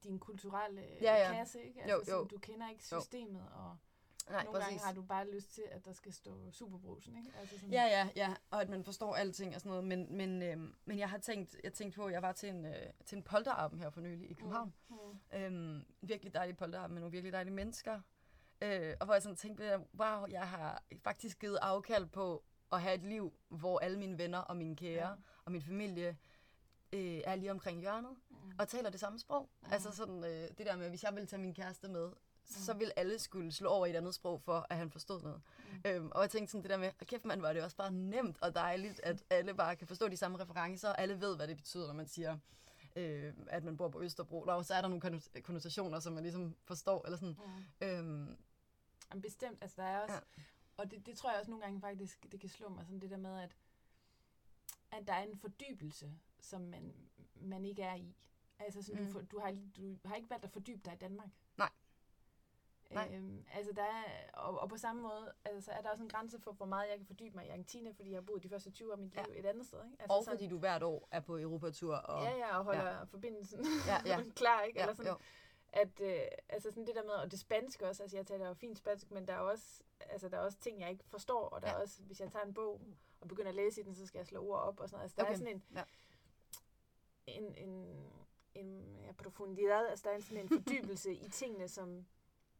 din 0.05 0.19
kulturelle 0.19 0.85
Ja, 1.01 1.15
ja. 1.15 1.33
kasse, 1.35 1.63
ikke? 1.63 1.81
Jo, 1.89 1.95
Altså, 1.97 2.13
jo. 2.13 2.17
Sådan, 2.19 2.29
du 2.29 2.39
kender 2.39 2.69
ikke 2.71 2.85
Jo. 2.93 3.01
systemet, 3.01 3.43
og 3.55 3.77
Nej, 4.31 4.45
nogle 4.45 4.59
præcis. 4.61 4.69
gange 4.81 4.85
har 4.87 4.93
du 4.93 5.03
bare 5.03 5.31
lyst 5.31 5.55
til, 5.55 5.63
at 5.71 5.85
der 5.85 5.93
skal 5.93 6.13
stå 6.13 6.51
superbrusen, 6.51 7.17
ikke? 7.17 7.31
Altså 7.39 7.55
sådan, 7.59 7.73
Ja, 7.73 7.83
ja, 7.85 8.09
ja, 8.17 8.35
og 8.51 8.61
at 8.63 8.69
man 8.69 8.85
forstår 8.85 9.15
alting 9.15 9.55
og 9.55 9.61
sådan 9.61 9.71
noget, 9.71 9.85
men, 9.85 10.17
men, 10.17 10.43
øhm, 10.43 10.75
men 10.85 10.99
jeg 10.99 11.11
har 11.11 11.19
tænkt, 11.19 11.57
jeg 11.65 11.73
tænkte 11.73 11.97
på, 11.97 12.07
at 12.07 12.13
jeg 12.13 12.23
var 12.23 12.33
til 12.33 12.49
en, 12.49 12.65
øh, 12.67 12.75
til 13.07 13.17
en 13.17 13.23
polterappen 13.23 13.81
her 13.81 13.91
for 13.91 14.01
nylig 14.01 14.31
i 14.31 14.35
København. 14.35 14.75
Mm. 14.89 14.97
Øhm, 15.39 15.77
en 15.77 15.87
virkelig 16.09 16.35
dejlig 16.35 16.57
polterappen 16.57 16.95
med 16.95 17.01
nogle 17.01 17.13
virkelig 17.13 17.33
dejlige 17.33 17.55
mennesker. 17.55 18.01
Øh, 18.63 18.95
og 19.01 19.05
hvor 19.07 19.15
jeg 19.15 19.23
sådan 19.23 19.37
tænkte, 19.37 19.79
wow, 20.01 20.27
jeg 20.31 20.49
har 20.49 20.83
faktisk 21.05 21.39
givet 21.39 21.57
afkald 21.63 22.07
på 22.07 22.45
at 22.73 22.83
have 22.83 22.95
et 22.95 23.03
liv, 23.05 23.33
hvor 23.49 23.79
alle 23.79 23.99
mine 23.99 24.19
venner 24.19 24.39
og 24.39 24.57
mine 24.57 24.77
kære 24.77 25.09
Ja. 25.09 25.15
og 25.45 25.53
min 25.53 25.63
familie 25.63 26.17
øh, 26.93 27.21
er 27.25 27.35
lige 27.35 27.51
omkring 27.51 27.81
hjørnet 27.81 28.17
Mm. 28.31 28.37
og 28.59 28.69
taler 28.69 28.91
det 28.91 29.01
samme 29.01 29.19
sprog. 29.19 29.49
Mhm. 29.63 29.73
Altså 29.73 29.91
sådan 29.91 30.25
øh, 30.25 30.49
det 30.49 30.59
der 30.67 30.77
med, 30.77 30.89
hvis 30.89 31.03
jeg 31.05 31.15
ville 31.15 31.27
tage 31.27 31.43
min 31.43 31.55
kæreste 31.55 31.89
med, 31.89 32.11
så 32.49 32.75
vil 32.75 32.93
alle 32.97 33.19
skulle 33.19 33.53
slå 33.53 33.69
over 33.69 33.87
i 33.87 33.91
et 33.91 33.97
andet 33.97 34.15
sprog 34.15 34.41
for, 34.43 34.67
at 34.71 34.77
han 34.77 34.91
forstod 34.91 35.23
noget. 35.23 35.43
Mm. 35.85 35.91
Øhm, 35.91 36.09
og 36.15 36.23
jeg 36.23 36.31
tænkte 36.31 36.51
sådan 36.53 36.63
det 36.63 36.71
der 36.71 36.77
med, 36.77 36.87
"Hold 36.87 37.07
kæft 37.07 37.25
mand, 37.25 37.41
var 37.41 37.53
det 37.53 37.63
også 37.63 37.77
bare 37.77 37.93
nemt 37.93 38.43
og 38.43 38.55
dejligt, 38.55 39.01
at 39.03 39.25
alle 39.31 39.55
bare 39.55 39.77
kan 39.77 39.87
forstå 39.87 40.09
de 40.09 40.17
samme 40.17 40.39
referencer, 40.39 40.89
og 40.89 41.01
alle 41.01 41.21
ved, 41.21 41.37
hvad 41.37 41.49
det 41.49 41.57
betyder, 41.57 41.87
når 41.87 41.95
man 41.95 42.07
siger, 42.07 42.39
øh, 42.97 43.35
at 43.47 43.65
man 43.65 43.77
bor 43.77 43.89
på 43.89 44.03
Østerbro. 44.03 44.41
Og 44.41 44.65
så 44.65 44.75
er 44.75 44.81
der 44.81 44.89
nogle 44.89 45.05
konno- 45.19 45.41
konnotationer, 45.41 46.01
som 46.01 46.13
man 46.13 46.23
ligesom 46.23 46.57
forstår. 46.65 47.05
Eller 47.05 47.19
sådan. 47.19 47.37
Mm. 47.81 47.87
Øhm, 47.87 48.37
Jamen, 49.11 49.23
bestemt, 49.23 49.59
altså 49.63 49.83
der 49.83 49.89
er 49.89 50.01
også, 50.01 50.15
Ja. 50.15 50.21
ja. 50.39 50.43
og 50.77 50.91
det, 50.91 51.07
det 51.07 51.17
tror 51.19 51.31
jeg 51.31 51.39
også 51.41 51.51
nogle 51.51 51.65
gange 51.65 51.81
faktisk, 51.81 52.27
det 52.33 52.41
kan 52.41 52.49
slå 52.49 52.69
mig, 52.69 52.85
sådan 52.85 53.01
det 53.01 53.11
der 53.11 53.17
med, 53.17 53.39
at, 53.41 53.57
at 54.91 55.07
der 55.07 55.13
er 55.13 55.23
en 55.23 55.37
fordybelse, 55.39 56.13
som 56.41 56.61
man, 56.61 56.95
man 57.35 57.65
ikke 57.65 57.83
er 57.83 57.95
i. 57.95 58.15
Altså 58.59 58.83
sådan, 58.83 59.01
Mm. 59.01 59.07
du, 59.07 59.13
for, 59.13 59.21
du, 59.21 59.39
har, 59.39 59.57
du 59.77 59.97
har 60.05 60.15
ikke 60.17 60.31
valgt 60.31 60.45
at 60.45 60.51
fordybe 60.51 60.81
dig 60.85 60.93
i 60.93 60.97
Danmark. 60.97 61.29
Nej. 61.57 61.71
Nej. 62.91 63.11
Øhm, 63.15 63.45
altså 63.55 63.73
der 63.73 63.83
er, 63.83 64.05
og, 64.33 64.59
og 64.61 64.69
på 64.69 64.77
samme 64.77 65.03
måde, 65.03 65.33
altså, 65.45 65.61
så 65.65 65.71
er 65.71 65.81
der 65.83 65.91
også 65.91 66.03
en 66.03 66.09
grænse 66.09 66.39
for, 66.41 66.53
hvor 66.53 66.67
meget 66.67 66.89
jeg 66.91 66.97
kan 66.97 67.07
fordybe 67.07 67.35
mig 67.37 67.47
i 67.47 67.49
Argentina, 67.49 67.91
fordi 67.91 68.11
jeg 68.11 68.17
har 68.17 68.23
boet 68.23 68.43
de 68.43 68.49
første 68.49 68.71
20 68.71 68.89
år 68.89 68.93
af 68.93 68.99
mit 68.99 69.15
liv 69.15 69.25
Ja. 69.35 69.39
et 69.41 69.47
andet 69.47 69.67
sted. 69.67 69.85
Ikke? 69.85 69.97
Altså 70.03 70.17
og 70.19 70.25
fordi 70.25 70.49
du 70.49 70.59
hvert 70.59 70.83
år 70.83 71.09
er 71.11 71.21
på 71.21 71.39
Europatur. 71.39 71.95
Og, 71.97 72.25
Ja, 72.25 72.37
ja, 72.37 72.59
og 72.59 72.65
holder 72.65 72.91
ja. 72.99 73.03
forbindelsen 73.03 73.65
Ja, 73.87 74.01
ja. 74.05 74.23
klar, 74.37 74.63
ikke? 74.63 74.79
ja, 74.79 74.85
Eller 74.85 74.95
sådan, 74.95 75.13
jo. 75.13 75.19
at 75.69 76.01
øh, 76.01 76.21
altså 76.49 76.69
sådan 76.71 76.87
det 76.87 76.95
der 76.95 77.03
med, 77.03 77.13
og 77.13 77.31
det 77.31 77.39
spanske 77.41 77.89
også, 77.89 78.03
altså 78.03 78.17
jeg 78.17 78.27
taler 78.27 78.47
jo 78.49 78.55
fint 78.55 78.79
spansk, 78.79 79.11
men 79.11 79.29
der 79.29 79.33
er 79.35 79.39
også, 79.41 79.83
altså 80.01 80.29
der 80.29 80.37
er 80.37 80.43
også 80.43 80.59
ting, 80.59 80.81
jeg 80.81 80.91
ikke 80.91 81.05
forstår, 81.05 81.49
og 81.49 81.63
der 81.63 81.69
ja. 81.69 81.75
Er 81.75 81.79
også, 81.81 82.03
hvis 82.03 82.21
jeg 82.21 82.33
tager 82.33 82.45
en 82.45 82.55
bog 82.55 82.81
og 83.21 83.29
begynder 83.29 83.49
at 83.49 83.55
læse 83.55 83.81
i 83.81 83.85
den, 83.85 83.95
så 83.95 84.07
skal 84.07 84.19
jeg 84.19 84.27
slå 84.27 84.45
ord 84.47 84.61
op 84.61 84.81
og 84.81 84.89
sådan 84.89 84.97
noget. 84.99 85.03
Altså 85.05 85.17
der 85.17 85.23
Okay, 85.23 85.33
er 85.33 85.37
sådan 85.39 85.55
en, 85.55 85.63
ja. 85.75 85.83
en, 87.27 87.55
en, 87.57 87.97
en 88.55 88.99
ja, 89.07 89.13
profundidad, 89.13 89.87
altså 89.89 90.09
der 90.09 90.15
er 90.17 90.21
sådan 90.21 90.39
en 90.43 90.49
fordybelse 90.49 91.15
i 91.15 91.29
tingene, 91.29 91.69
som, 91.69 92.07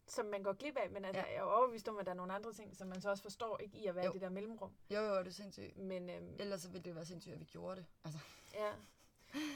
som 0.09 0.27
man 0.27 0.43
går 0.43 0.53
glip 0.53 0.77
af, 0.77 0.91
men 0.91 1.05
altså, 1.05 1.21
Ja. 1.23 1.27
jeg 1.33 1.37
er 1.37 1.43
overbevist 1.43 1.89
om, 1.89 1.99
at 1.99 2.07
der 2.07 2.13
er 2.13 2.17
nogle 2.17 2.33
andre 2.33 2.53
ting, 2.53 2.77
som 2.77 2.89
man 2.89 3.01
så 3.01 3.11
også 3.11 3.23
forstår, 3.23 3.59
ikke 3.59 3.79
i 3.79 3.87
at 3.87 3.95
være 3.95 4.05
Jo. 4.05 4.11
i 4.11 4.15
det 4.15 4.21
der 4.23 4.29
mellemrum. 4.29 4.71
Jo, 4.91 5.01
jo, 5.01 5.19
det 5.19 5.27
er 5.27 5.31
sindssygt. 5.31 5.77
Men 5.77 6.11
øhm, 6.11 6.37
Ellers 6.39 6.61
så 6.63 6.69
ville 6.71 6.85
det 6.85 6.95
være 6.95 7.05
sindssygt, 7.07 7.35
at 7.35 7.41
vi 7.41 7.45
gjorde 7.45 7.77
det. 7.77 7.87
Altså, 8.05 8.21
Ja. 8.55 8.73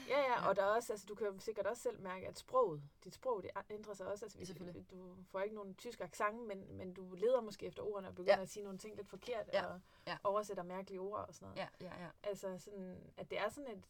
Ja, 0.09 0.19
ja, 0.19 0.47
og 0.47 0.55
der 0.55 0.61
er 0.63 0.75
også, 0.75 0.93
altså, 0.93 1.05
du 1.09 1.15
kan 1.15 1.27
jo 1.27 1.39
sikkert 1.39 1.65
også 1.67 1.83
selv 1.83 2.01
mærke, 2.01 2.27
at 2.27 2.37
sproget, 2.39 2.81
dit 3.03 3.15
sprog, 3.15 3.43
det 3.43 3.51
ændrer 3.69 3.93
sig 3.93 4.07
også. 4.07 4.25
Altså, 4.25 4.37
hvis, 4.37 4.47
Selvfølgelig. 4.47 4.89
Du 4.91 5.15
får 5.31 5.39
ikke 5.41 5.55
nogen 5.55 5.75
tysk 5.75 6.01
accent, 6.01 6.47
men, 6.47 6.77
men 6.77 6.93
du 6.93 7.13
leder 7.15 7.41
måske 7.41 7.65
efter 7.65 7.83
ordene 7.83 8.07
og 8.07 8.15
begynder 8.15 8.35
Ja. 8.35 8.41
at 8.41 8.49
sige 8.49 8.63
nogle 8.63 8.77
ting 8.79 8.95
lidt 8.95 9.09
forkert, 9.09 9.49
Ja. 9.53 9.65
og 9.65 9.79
Ja. 10.07 10.17
oversætter 10.23 10.63
mærkelige 10.63 10.99
ord 10.99 11.25
og 11.27 11.33
sådan 11.35 11.45
noget. 11.47 11.57
ja, 11.81 11.87
ja, 11.87 12.03
ja. 12.03 12.09
Altså 12.23 12.57
sådan, 12.57 13.13
at 13.17 13.29
det 13.31 13.39
er 13.39 13.49
sådan 13.49 13.71
et... 13.71 13.83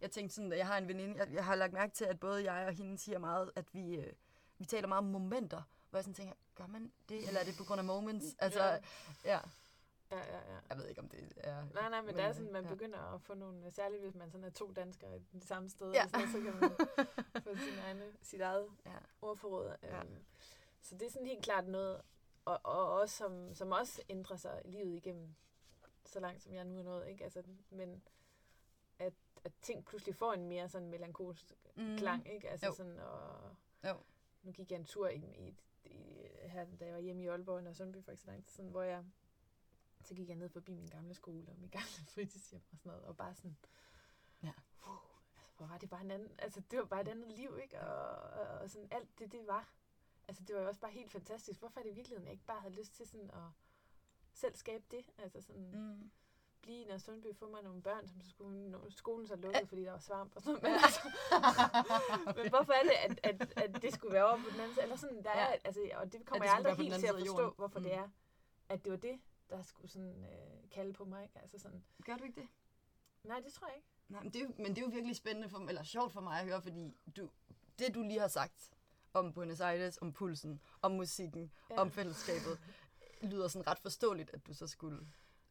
Jeg 0.00 0.10
tænkte 0.10 0.34
sådan, 0.34 0.52
at 0.52 0.58
jeg 0.58 0.66
har 0.66 0.78
en 0.78 0.88
veninde, 0.88 1.16
jeg, 1.18 1.32
jeg 1.32 1.44
har 1.44 1.54
lagt 1.54 1.72
mærke 1.72 1.92
til, 1.94 2.04
at 2.04 2.20
både 2.20 2.52
jeg 2.52 2.66
og 2.66 2.72
hende 2.72 2.98
siger 2.98 3.18
meget, 3.18 3.50
at 3.56 3.74
vi, 3.74 3.96
øh, 3.96 4.12
vi 4.58 4.64
taler 4.64 4.88
meget 4.88 4.98
om 4.98 5.04
momenter, 5.10 5.62
hvor 5.90 5.98
jeg 5.98 6.04
sådan 6.04 6.14
tænker, 6.14 6.34
gør 6.54 6.66
man 6.66 6.92
det, 7.08 7.26
eller 7.28 7.40
er 7.40 7.44
det 7.44 7.54
på 7.58 7.64
grund 7.64 7.78
af 7.78 7.84
moments? 7.84 8.26
Altså, 8.38 8.62
Ja. 8.64 8.72
ja. 9.24 9.40
ja. 10.10 10.18
Ja, 10.18 10.18
ja. 10.52 10.58
Jeg 10.68 10.78
ved 10.78 10.86
ikke, 10.88 11.00
om 11.00 11.08
det 11.08 11.32
er... 11.36 11.64
Nej, 11.74 11.88
nej, 11.88 12.00
men, 12.00 12.06
men 12.06 12.16
der 12.16 12.22
er 12.22 12.32
sådan, 12.32 12.52
man 12.52 12.64
ja. 12.64 12.70
begynder 12.70 12.98
at 13.14 13.22
få 13.22 13.34
nogle, 13.34 13.70
særligt 13.70 14.02
hvis 14.02 14.14
man 14.14 14.30
sådan 14.30 14.44
er 14.44 14.50
to 14.50 14.72
danskere 14.72 15.16
i 15.18 15.22
det 15.32 15.44
samme 15.48 15.68
sted, 15.68 15.92
Ja. 15.92 16.08
sådan, 16.08 16.32
så 16.32 16.40
kan 16.40 16.54
man 16.60 16.70
få 17.44 17.56
sin 17.56 17.78
egne, 17.84 18.12
sit 18.22 18.40
eget 18.40 18.68
Ja. 18.86 18.90
ordforråd. 19.22 19.76
Ja. 19.82 20.00
Øhm, 20.00 20.24
så 20.82 20.94
det 20.94 21.06
er 21.06 21.10
sådan 21.10 21.26
helt 21.26 21.44
klart 21.44 21.68
noget, 21.68 22.02
og, 22.44 22.60
og 22.64 22.92
også, 22.92 23.16
som, 23.16 23.54
som 23.54 23.72
også 23.72 24.02
ændrer 24.08 24.36
sig 24.36 24.62
livet 24.64 24.96
igennem, 24.96 25.34
så 26.04 26.20
langt 26.20 26.42
som 26.42 26.54
jeg 26.54 26.64
nu 26.64 26.78
er 26.78 26.82
nået, 26.82 27.08
ikke? 27.08 27.24
Altså, 27.24 27.42
men 27.70 28.02
at, 28.98 29.12
at 29.44 29.52
ting 29.62 29.84
pludselig 29.84 30.14
får 30.16 30.32
en 30.32 30.48
mere 30.48 30.68
sådan 30.68 30.88
melankolsk 30.88 31.52
Mm. 31.76 31.96
klang, 31.98 32.28
ikke? 32.32 32.48
Altså 32.50 32.66
Jo. 32.66 32.74
sådan, 32.74 32.98
og 32.98 33.50
Jo. 33.84 33.94
Nu 34.46 34.52
gik 34.52 34.70
jeg 34.70 34.78
en 34.78 34.84
tur 34.84 35.08
i, 35.08 35.16
i, 35.48 35.56
i 35.84 36.22
her, 36.48 36.66
da 36.80 36.84
jeg 36.84 36.94
var 36.94 37.00
hjemme 37.00 37.22
i 37.22 37.26
Aalborg, 37.26 37.66
og 37.66 37.76
Sundby 37.76 38.02
for 38.04 38.12
eksempel, 38.12 38.44
sådan, 38.48 38.70
hvor 38.70 38.82
jeg, 38.82 39.04
så 40.04 40.14
gik 40.14 40.28
jeg 40.28 40.36
ned 40.36 40.48
forbi 40.48 40.74
min 40.74 40.86
gamle 40.88 41.14
skole 41.14 41.48
og 41.48 41.58
min 41.58 41.68
gamle 41.70 42.06
fritidshjem 42.14 42.62
og 42.72 42.78
sådan 42.78 42.90
noget, 42.90 43.04
og 43.04 43.16
bare 43.16 43.34
sådan, 43.34 43.56
Ja. 44.42 44.52
wow, 44.86 44.96
altså, 45.36 45.52
hvor 45.56 45.66
var 45.66 45.78
det 45.78 45.90
bare 45.90 46.00
en 46.00 46.10
anden, 46.10 46.30
altså 46.38 46.62
det 46.70 46.78
var 46.78 46.84
bare 46.84 47.00
et 47.00 47.08
andet 47.08 47.32
liv, 47.32 47.58
ikke? 47.62 47.80
Og, 47.80 48.16
og, 48.40 48.58
og 48.58 48.70
sådan 48.70 48.88
alt 48.90 49.18
det, 49.18 49.32
det 49.32 49.46
var, 49.46 49.72
altså 50.28 50.42
det 50.44 50.56
var 50.56 50.62
jo 50.62 50.68
også 50.68 50.80
bare 50.80 50.90
helt 50.92 51.12
fantastisk. 51.12 51.58
Hvorfor 51.60 51.80
er 51.80 51.84
det 51.84 51.90
i 51.90 51.94
virkeligheden, 51.94 52.24
jeg 52.24 52.32
ikke 52.32 52.44
bare 52.44 52.60
havde 52.60 52.74
lyst 52.74 52.94
til 52.94 53.06
sådan 53.06 53.30
at 53.30 53.50
selv 54.32 54.56
skabe 54.56 54.84
det? 54.90 55.04
Altså 55.18 55.40
sådan, 55.42 55.70
Mm. 55.70 56.10
Blive 56.66 56.82
i 56.82 56.84
Nørre 56.84 56.98
Sundby, 57.00 57.34
få 57.34 57.50
mig 57.50 57.62
nogle 57.62 57.82
børn, 57.82 58.06
som 58.08 58.20
så 58.20 58.30
skulle 58.30 58.70
nå- 58.70 58.90
skolen 58.90 59.26
så 59.26 59.36
lukkede, 59.36 59.66
fordi 59.66 59.82
der 59.84 59.90
var 59.90 59.98
svamp 59.98 60.32
og 60.36 60.42
sådan 60.42 60.52
noget. 60.62 60.62
Men, 60.62 60.72
altså, 60.86 61.00
men 62.42 62.48
hvorfor 62.50 62.72
er 62.72 62.82
det, 62.82 62.92
at, 63.06 63.14
at, 63.42 63.52
at 63.64 63.82
det 63.82 63.94
skulle 63.94 64.12
være 64.14 64.26
over 64.26 64.36
på 64.36 64.50
den 64.52 64.60
anden 64.60 64.74
side? 64.74 64.82
Eller 64.82 64.96
sådan, 64.96 65.22
der 65.22 65.30
er, 65.30 65.46
altså, 65.64 65.80
og 65.94 66.12
det 66.12 66.26
kommer 66.26 66.44
det 66.44 66.48
jeg 66.50 66.56
aldrig 66.56 66.76
helt 66.76 66.94
til 66.94 67.06
at 67.06 67.14
forstå, 67.18 67.50
hvorfor 67.56 67.78
Mm. 67.78 67.84
det 67.84 67.94
er, 67.94 68.08
at 68.68 68.84
det 68.84 68.90
var 68.92 68.98
det, 68.98 69.20
der 69.50 69.62
skulle 69.62 69.90
sådan 69.90 70.24
øh, 70.24 70.70
kalde 70.70 70.92
på 70.92 71.04
mig. 71.04 71.22
Ikke? 71.22 71.38
Altså 71.42 71.58
sådan, 71.58 71.84
Gør 72.04 72.16
du 72.16 72.24
ikke 72.24 72.40
det? 72.40 72.48
nej, 73.22 73.40
det 73.40 73.52
tror 73.52 73.66
jeg 73.66 73.76
ikke. 73.76 73.88
Nej, 74.08 74.22
men 74.22 74.32
det, 74.32 74.40
er 74.42 74.44
jo, 74.44 74.52
men 74.58 74.66
det 74.66 74.78
er 74.78 74.82
jo 74.82 74.88
virkelig 74.88 75.16
spændende, 75.16 75.48
for, 75.48 75.58
eller 75.58 75.82
sjovt 75.82 76.12
for 76.12 76.20
mig 76.20 76.40
at 76.40 76.44
høre, 76.46 76.62
fordi 76.62 76.94
du, 77.16 77.30
det 77.78 77.94
du 77.94 78.02
lige 78.02 78.20
har 78.20 78.28
sagt 78.28 78.70
om 79.12 79.32
Buenos 79.32 79.60
Aires, 79.60 79.98
om 79.98 80.12
pulsen, 80.12 80.60
om 80.82 80.90
musikken, 80.92 81.52
ja. 81.70 81.80
om 81.80 81.90
fællesskabet, 81.90 82.58
lyder 83.22 83.48
sådan 83.48 83.66
ret 83.66 83.78
forståeligt, 83.78 84.30
at 84.30 84.46
du 84.46 84.54
så 84.54 84.66
skulle, 84.66 85.06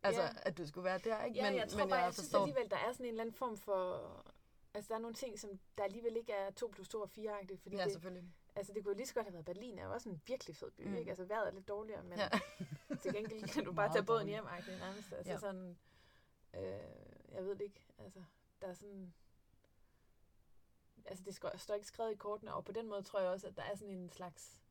altså, 0.05 0.21
Ja. 0.21 0.29
at 0.41 0.57
du 0.57 0.67
skulle 0.67 0.85
være 0.85 0.97
der, 0.97 1.23
ikke? 1.23 1.37
Ja, 1.39 1.49
men, 1.51 1.59
jeg 1.59 1.69
tror 1.69 1.79
men 1.79 1.89
bare, 1.89 1.99
jeg 1.99 2.05
jeg 2.05 2.13
synes 2.13 2.27
forstår. 2.27 2.39
alligevel, 2.39 2.69
der 2.71 2.77
er 2.77 2.91
sådan 2.91 3.05
en 3.05 3.09
eller 3.09 3.21
anden 3.23 3.35
form 3.35 3.57
for... 3.57 3.81
Altså, 4.73 4.89
der 4.89 4.95
er 4.95 4.99
nogle 4.99 5.15
ting, 5.15 5.39
som 5.39 5.59
der 5.77 5.83
alligevel 5.83 6.17
ikke 6.17 6.33
er 6.33 6.51
2 6.51 6.67
plus 6.67 6.89
2 6.89 7.01
og 7.01 7.09
4-agtigt, 7.17 7.61
fordi 7.61 7.75
Ja, 7.75 7.83
det, 7.83 7.91
selvfølgelig. 7.91 8.29
altså, 8.55 8.73
det 8.73 8.83
kunne 8.83 8.91
jo 8.91 8.97
lige 8.97 9.07
så 9.07 9.13
godt 9.13 9.25
have 9.25 9.33
været 9.33 9.45
Berlin, 9.45 9.79
er 9.79 9.85
jo 9.85 9.93
også 9.93 10.09
en 10.09 10.21
virkelig 10.27 10.55
fed 10.55 10.71
by, 10.71 10.81
Mm. 10.87 10.95
ikke? 10.95 11.09
Altså, 11.11 11.25
vejret 11.25 11.47
er 11.47 11.51
lidt 11.51 11.67
dårligere, 11.67 12.03
men 12.03 12.17
Ja. 12.19 12.29
til 13.03 13.13
gengæld 13.13 13.43
kan 13.53 13.65
du 13.65 13.73
bare 13.79 13.91
tage 13.93 14.03
båden 14.05 14.27
hjem, 14.27 14.45
agtigt 14.47 14.79
nærmest. 14.79 15.11
Altså, 15.13 15.31
Ja. 15.31 15.39
sådan, 15.39 15.77
øh, 16.53 16.61
jeg 17.31 17.45
ved 17.45 17.55
det 17.55 17.61
ikke, 17.61 17.85
altså, 17.97 18.23
der 18.61 18.67
er 18.67 18.73
sådan... 18.73 19.13
Altså, 21.05 21.23
det 21.23 21.61
står 21.61 21.73
ikke 21.75 21.87
skrevet 21.87 22.11
i 22.11 22.15
kortene, 22.15 22.53
og 22.53 22.65
på 22.65 22.71
den 22.71 22.87
måde 22.89 23.01
tror 23.03 23.19
jeg 23.19 23.29
også, 23.29 23.47
at 23.47 23.57
der 23.57 23.63
er 23.63 23.75
sådan 23.75 23.93
en 23.93 24.09
slags... 24.09 24.61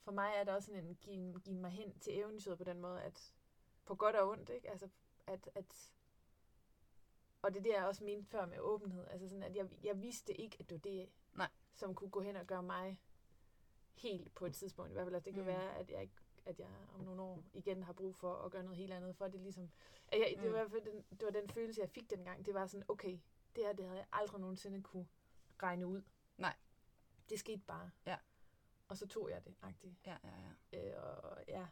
For 0.00 0.12
mig 0.12 0.32
er 0.36 0.44
der 0.44 0.54
også 0.54 0.66
sådan 0.66 0.84
en 0.84 0.94
give, 0.94 1.40
give 1.40 1.56
mig 1.56 1.70
hen 1.70 1.98
til 2.00 2.18
eventyret 2.18 2.58
på 2.58 2.64
den 2.64 2.80
måde, 2.80 3.02
at 3.02 3.32
på 3.84 3.94
godt 3.94 4.16
og 4.16 4.28
ondt, 4.28 4.48
ikke? 4.50 4.70
Altså, 4.70 4.88
at, 5.26 5.50
at 5.54 5.90
og 7.42 7.52
det 7.54 7.58
er 7.58 7.62
det, 7.62 7.72
jeg 7.72 7.86
også 7.86 8.04
mente 8.04 8.30
før 8.30 8.46
med 8.46 8.58
åbenhed. 8.58 9.06
Altså 9.08 9.28
sådan, 9.28 9.42
at 9.42 9.56
jeg, 9.56 9.68
jeg 9.82 10.02
vidste 10.02 10.34
ikke, 10.40 10.56
at 10.60 10.70
det 10.70 10.74
var 10.74 10.80
det, 10.90 11.08
Nej. 11.34 11.48
som 11.74 11.94
kunne 11.94 12.10
gå 12.10 12.20
hen 12.20 12.36
og 12.36 12.46
gøre 12.46 12.62
mig 12.62 13.00
helt 13.94 14.34
på 14.34 14.46
et 14.46 14.54
tidspunkt. 14.54 14.90
I 14.90 14.92
hvert 14.92 15.06
fald, 15.06 15.14
at 15.14 15.24
det 15.24 15.34
kan 15.34 15.42
Mm. 15.42 15.48
mm. 15.48 15.54
være, 15.54 15.76
at 15.78 15.90
jeg, 15.90 16.10
at 16.44 16.58
jeg 16.60 16.68
om 16.94 17.00
nogle 17.00 17.22
år 17.22 17.42
igen 17.52 17.82
har 17.82 17.92
brug 17.92 18.16
for 18.16 18.34
at 18.34 18.50
gøre 18.50 18.62
noget 18.62 18.76
helt 18.78 18.92
andet, 18.92 19.16
for 19.16 19.28
det 19.28 19.40
ligesom... 19.40 19.70
At 20.08 20.18
jeg, 20.20 20.34
det, 20.36 20.38
var 20.38 20.42
Mm. 20.42 20.48
i 20.48 20.58
hvert 20.58 20.70
fald 20.70 20.84
den, 20.92 21.02
det 21.10 21.22
var 21.24 21.30
den 21.30 21.48
følelse, 21.48 21.80
jeg 21.80 21.90
fik 21.90 22.10
dengang. 22.10 22.46
Det 22.46 22.54
var 22.54 22.66
sådan, 22.66 22.84
okay, 22.88 23.18
det 23.56 23.64
her, 23.64 23.72
det 23.72 23.84
havde 23.84 23.98
jeg 23.98 24.06
aldrig 24.12 24.40
nogensinde 24.40 24.82
kunne 24.82 25.08
regne 25.62 25.86
ud. 25.86 26.02
Nej. 26.36 26.56
Det 27.28 27.38
skete 27.38 27.62
bare. 27.66 27.90
Ja. 28.06 28.18
Og 28.88 28.96
så 28.96 29.06
tog 29.08 29.30
jeg 29.30 29.44
det, 29.44 29.54
agtigt. 29.62 29.94
Ja, 30.06 30.16
ja, 30.24 30.30
ja. 30.72 30.96
Øh, 30.96 31.02
og, 31.22 31.38
ja. 31.48 31.66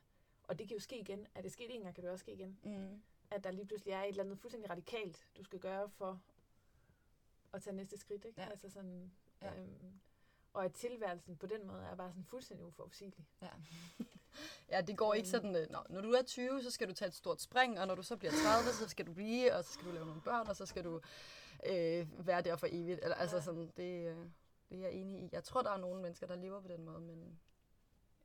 Og 0.50 0.58
det 0.58 0.68
kan 0.68 0.76
jo 0.76 0.80
ske 0.80 0.98
igen. 1.00 1.26
Er 1.34 1.42
det 1.42 1.52
sket 1.52 1.74
en 1.74 1.82
gang, 1.82 1.94
kan 1.94 2.04
det 2.04 2.10
også 2.12 2.22
ske 2.22 2.32
igen. 2.32 2.58
Mm. 2.62 3.02
At 3.30 3.44
der 3.44 3.50
lige 3.50 3.66
pludselig 3.66 3.92
er 3.92 4.02
et 4.02 4.08
eller 4.08 4.24
andet 4.24 4.38
fuldstændig 4.38 4.70
radikalt, 4.70 5.26
du 5.36 5.44
skal 5.44 5.58
gøre 5.58 5.88
for 5.88 6.20
at 7.52 7.62
tage 7.62 7.76
næste 7.76 7.96
skridt. 7.98 8.24
Ikke? 8.24 8.40
Ja. 8.40 8.48
Altså 8.50 8.70
sådan, 8.70 9.12
Ja. 9.42 9.54
øhm, 9.60 10.00
og 10.52 10.64
at 10.64 10.72
tilværelsen 10.74 11.36
på 11.36 11.46
den 11.46 11.66
måde 11.66 11.82
er 11.82 11.94
bare 11.96 12.10
sådan 12.10 12.24
fuldstændig 12.24 12.66
uforudsigelig. 12.66 13.26
Ja. 13.42 13.48
ja, 14.72 14.80
det 14.80 14.96
går 14.98 15.14
ikke 15.14 15.26
Øhm. 15.26 15.30
sådan, 15.30 15.56
øh, 15.56 15.66
Nå, 15.70 15.78
når 15.90 16.00
du 16.00 16.10
er 16.12 16.22
20, 16.22 16.62
så 16.62 16.70
skal 16.70 16.88
du 16.88 16.94
tage 16.94 17.08
et 17.08 17.14
stort 17.14 17.40
spring, 17.40 17.80
og 17.80 17.86
når 17.86 17.94
du 17.94 18.02
så 18.02 18.16
bliver 18.16 18.32
30, 18.32 18.72
så 18.72 18.88
skal 18.88 19.06
du 19.06 19.12
blive, 19.12 19.54
og 19.54 19.64
så 19.64 19.72
skal 19.72 19.86
du 19.86 19.92
lave 19.92 20.06
nogle 20.06 20.20
børn, 20.22 20.48
og 20.48 20.56
så 20.56 20.66
skal 20.66 20.84
du 20.84 21.00
øh, 21.66 22.26
være 22.26 22.42
der 22.42 22.56
for 22.56 22.66
evigt. 22.70 23.00
Eller, 23.02 23.16
altså 23.16 23.36
Ja. 23.36 23.42
sådan, 23.42 23.70
det, 23.76 24.08
øh, 24.08 24.16
det 24.70 24.78
er 24.78 24.82
jeg 24.82 24.92
enig 24.92 25.22
i. 25.22 25.28
Jeg 25.32 25.44
tror, 25.44 25.62
der 25.62 25.70
er 25.70 25.76
nogle 25.78 26.02
mennesker, 26.02 26.26
der 26.26 26.36
lever 26.36 26.60
på 26.60 26.68
den 26.68 26.84
måde, 26.84 27.00
men, 27.00 27.40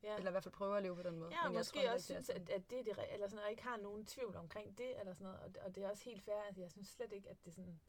Ja. 0.02 0.16
eller 0.16 0.30
i 0.30 0.32
hvert 0.32 0.42
fald 0.42 0.52
prøver 0.54 0.74
at 0.76 0.82
leve 0.82 0.96
på 0.96 1.02
den 1.02 1.18
måde. 1.18 1.30
Ja, 1.30 1.38
og 1.44 1.44
men 1.50 1.54
jeg 1.54 1.60
måske 1.60 1.72
tror 1.74 1.80
heller 1.80 1.94
også 1.94 2.14
er 2.14 2.22
synes, 2.22 2.30
at, 2.30 2.50
at 2.50 2.70
det 2.70 2.78
er 2.80 2.84
det, 2.84 2.98
eller 3.12 3.28
sådan, 3.28 3.44
og 3.44 3.50
ikke 3.50 3.62
har 3.62 3.76
nogen 3.76 4.06
tvivl 4.06 4.36
omkring 4.36 4.78
det, 4.78 5.00
eller 5.00 5.12
sådan 5.12 5.24
noget, 5.24 5.40
og, 5.40 5.48
det- 5.54 5.62
og 5.62 5.74
det 5.74 5.84
er 5.84 5.88
også 5.90 6.04
helt 6.04 6.22
fair, 6.22 6.40
at 6.50 6.58
jeg 6.58 6.70
synes 6.70 6.88
slet 6.88 7.12
ikke, 7.12 7.28
at 7.30 7.44
det 7.44 7.54
sådan, 7.54 7.80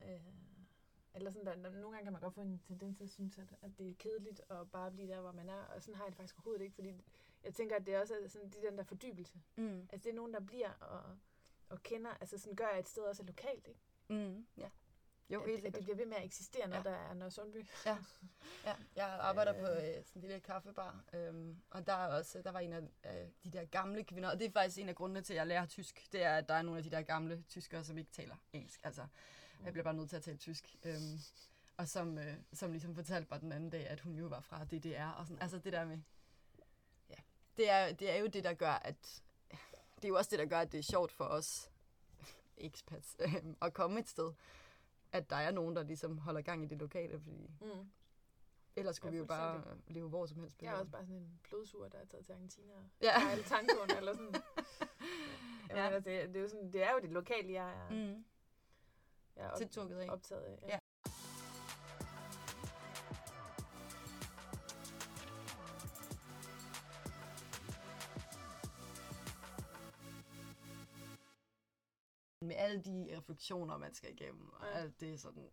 øh, 0.00 0.20
eller 1.14 1.30
sådan, 1.30 1.46
der, 1.46 1.70
nogle 1.70 1.90
gange 1.90 2.02
kan 2.04 2.12
man 2.12 2.20
godt 2.22 2.34
få 2.34 2.40
en 2.40 2.58
tendens 2.66 2.96
til 2.96 3.04
at 3.04 3.10
synes, 3.10 3.38
at, 3.38 3.54
at 3.62 3.78
det 3.78 3.90
er 3.90 3.94
kedeligt 3.98 4.40
at 4.50 4.70
bare 4.70 4.90
blive 4.90 5.08
der, 5.08 5.20
hvor 5.20 5.32
man 5.32 5.48
er, 5.48 5.62
og 5.64 5.82
sådan 5.82 5.94
har 5.96 6.04
jeg 6.04 6.10
det 6.10 6.16
faktisk 6.16 6.36
overhovedet 6.38 6.62
ikke, 6.64 6.74
fordi 6.74 7.04
jeg 7.44 7.54
tænker, 7.54 7.76
at 7.76 7.86
det 7.86 7.96
også 7.98 8.14
er 8.24 8.28
sådan, 8.28 8.48
det 8.50 8.64
er 8.64 8.68
den 8.70 8.78
der 8.78 8.84
fordybelse. 8.84 9.40
Mm. 9.56 9.80
Altså 9.92 10.04
det 10.04 10.10
er 10.10 10.14
nogen, 10.14 10.34
der 10.34 10.40
bliver 10.40 10.70
og, 10.72 11.18
og 11.68 11.82
kender, 11.82 12.10
altså 12.10 12.38
sådan 12.38 12.56
gør, 12.56 12.66
at 12.66 12.78
et 12.78 12.88
sted 12.88 13.02
også 13.02 13.22
er 13.22 13.26
lokalt, 13.26 13.66
ikke? 13.68 13.80
Mm. 14.08 14.46
Ja. 14.56 14.70
Jo, 15.30 15.40
at, 15.42 15.50
helt 15.50 15.66
at 15.66 15.74
det 15.74 15.82
bliver 15.82 15.96
ved 15.96 16.06
med 16.06 16.16
at 16.16 16.24
eksistere, 16.24 16.68
når 16.68 16.76
Ja. 16.76 16.82
der 16.82 16.90
er 16.90 17.14
Nørre 17.14 17.30
Sundby. 17.30 17.66
Ja, 18.66 18.74
jeg 18.96 19.06
arbejder 19.06 19.52
på 19.52 19.66
Øh. 19.66 19.76
øh, 19.98 20.04
sådan 20.04 20.04
en 20.14 20.20
lille 20.20 20.40
kaffebar, 20.40 21.04
øhm, 21.12 21.56
og 21.70 21.86
der 21.86 21.92
er 21.92 22.06
også, 22.18 22.42
der 22.42 22.50
var 22.52 22.60
en 22.60 22.72
af 22.72 22.80
øh, 22.80 23.28
de 23.44 23.50
der 23.50 23.64
gamle 23.64 24.04
kvinder, 24.04 24.30
og 24.30 24.38
det 24.38 24.46
er 24.46 24.50
faktisk 24.52 24.78
en 24.78 24.88
af 24.88 24.94
grundene 24.94 25.20
til, 25.22 25.32
at 25.32 25.36
jeg 25.38 25.46
lærer 25.46 25.66
tysk, 25.66 26.12
det 26.12 26.22
er, 26.22 26.36
at 26.36 26.48
der 26.48 26.54
er 26.54 26.62
nogle 26.62 26.78
af 26.78 26.84
de 26.84 26.90
der 26.90 27.02
gamle 27.02 27.44
tyskere, 27.48 27.84
som 27.84 27.98
ikke 27.98 28.10
taler 28.12 28.36
engelsk. 28.52 28.80
Altså, 28.84 29.06
jeg 29.64 29.72
bliver 29.72 29.84
bare 29.84 29.94
nødt 29.94 30.08
til 30.08 30.16
at 30.16 30.22
tale 30.22 30.36
tysk. 30.36 30.76
Øhm, 30.84 31.18
og 31.76 31.88
som, 31.88 32.18
øh, 32.18 32.34
som 32.52 32.70
ligesom 32.72 32.94
fortalte 32.94 33.28
mig 33.30 33.40
den 33.40 33.52
anden 33.52 33.70
dag, 33.70 33.86
at 33.88 34.00
hun 34.00 34.14
jo 34.14 34.26
var 34.26 34.40
fra 34.40 34.64
DDR, 34.64 35.04
og 35.10 35.26
sådan, 35.26 35.42
altså 35.42 35.58
det 35.58 35.72
der 35.72 35.84
med, 35.84 35.98
ja, 37.10 37.14
det 37.56 37.70
er, 37.70 37.92
det 37.92 38.10
er 38.10 38.16
jo 38.16 38.26
det, 38.26 38.44
der 38.44 38.54
gør, 38.54 38.72
at, 38.72 39.22
det 39.96 40.04
er 40.04 40.08
jo 40.08 40.16
også 40.16 40.30
det, 40.30 40.38
der 40.38 40.46
gør, 40.46 40.60
at 40.60 40.72
det 40.72 40.78
er 40.78 40.82
sjovt 40.82 41.12
for 41.12 41.24
os 41.24 41.70
expats 42.56 43.16
øh, 43.20 43.34
at 43.62 43.74
komme 43.74 44.00
et 44.00 44.08
sted, 44.08 44.32
at 45.12 45.30
der 45.30 45.36
er 45.36 45.50
nogen, 45.50 45.76
der 45.76 45.82
ligesom 45.82 46.18
holder 46.18 46.40
gang 46.42 46.64
i 46.64 46.66
det 46.66 46.78
lokale, 46.78 47.20
fordi 47.20 47.50
Mm. 47.60 47.90
Ellers 48.76 48.96
skulle 48.96 49.10
Ja, 49.10 49.12
vi 49.12 49.18
jo 49.18 49.24
bare 49.24 49.64
leve 49.86 50.08
hvor 50.08 50.26
som 50.26 50.40
helst. 50.40 50.62
Jeg 50.62 50.72
er 50.74 50.78
også 50.78 50.90
bare 50.90 51.04
sådan 51.04 51.16
en 51.16 51.40
blodsur, 51.42 51.88
der 51.88 51.98
er 51.98 52.04
taget 52.04 52.24
til 52.24 52.32
Argentina 52.32 52.72
og 52.74 52.84
Ja. 53.02 53.20
ja. 53.20 53.30
alle 53.30 53.44
tangoen, 53.44 53.90
eller 53.98 54.12
sådan. 54.14 54.34
Jeg 54.34 54.42
Ja. 55.76 55.84
mener, 55.90 56.00
det, 56.00 56.28
det, 56.28 56.36
er 56.36 56.40
jo 56.40 56.48
sådan, 56.48 56.72
det 56.72 56.82
er 56.82 56.92
jo 56.92 56.98
det 57.02 57.10
lokale, 57.10 57.52
jeg 57.52 57.70
er, 57.74 57.90
Mm. 57.90 58.24
jeg 59.36 59.44
er 59.44 59.50
op, 59.50 59.58
Tiltrukket 59.58 59.96
af. 59.96 60.08
optaget 60.10 60.42
af. 60.42 60.58
Ja. 60.62 60.66
Med 60.66 60.81
alle 72.72 72.82
de 72.84 73.16
refleksioner, 73.16 73.76
man 73.76 73.94
skal 73.94 74.12
igennem, 74.12 74.52
og 74.52 74.66
Ja. 74.66 74.72
alt 74.78 75.00
det 75.00 75.20
sådan... 75.20 75.50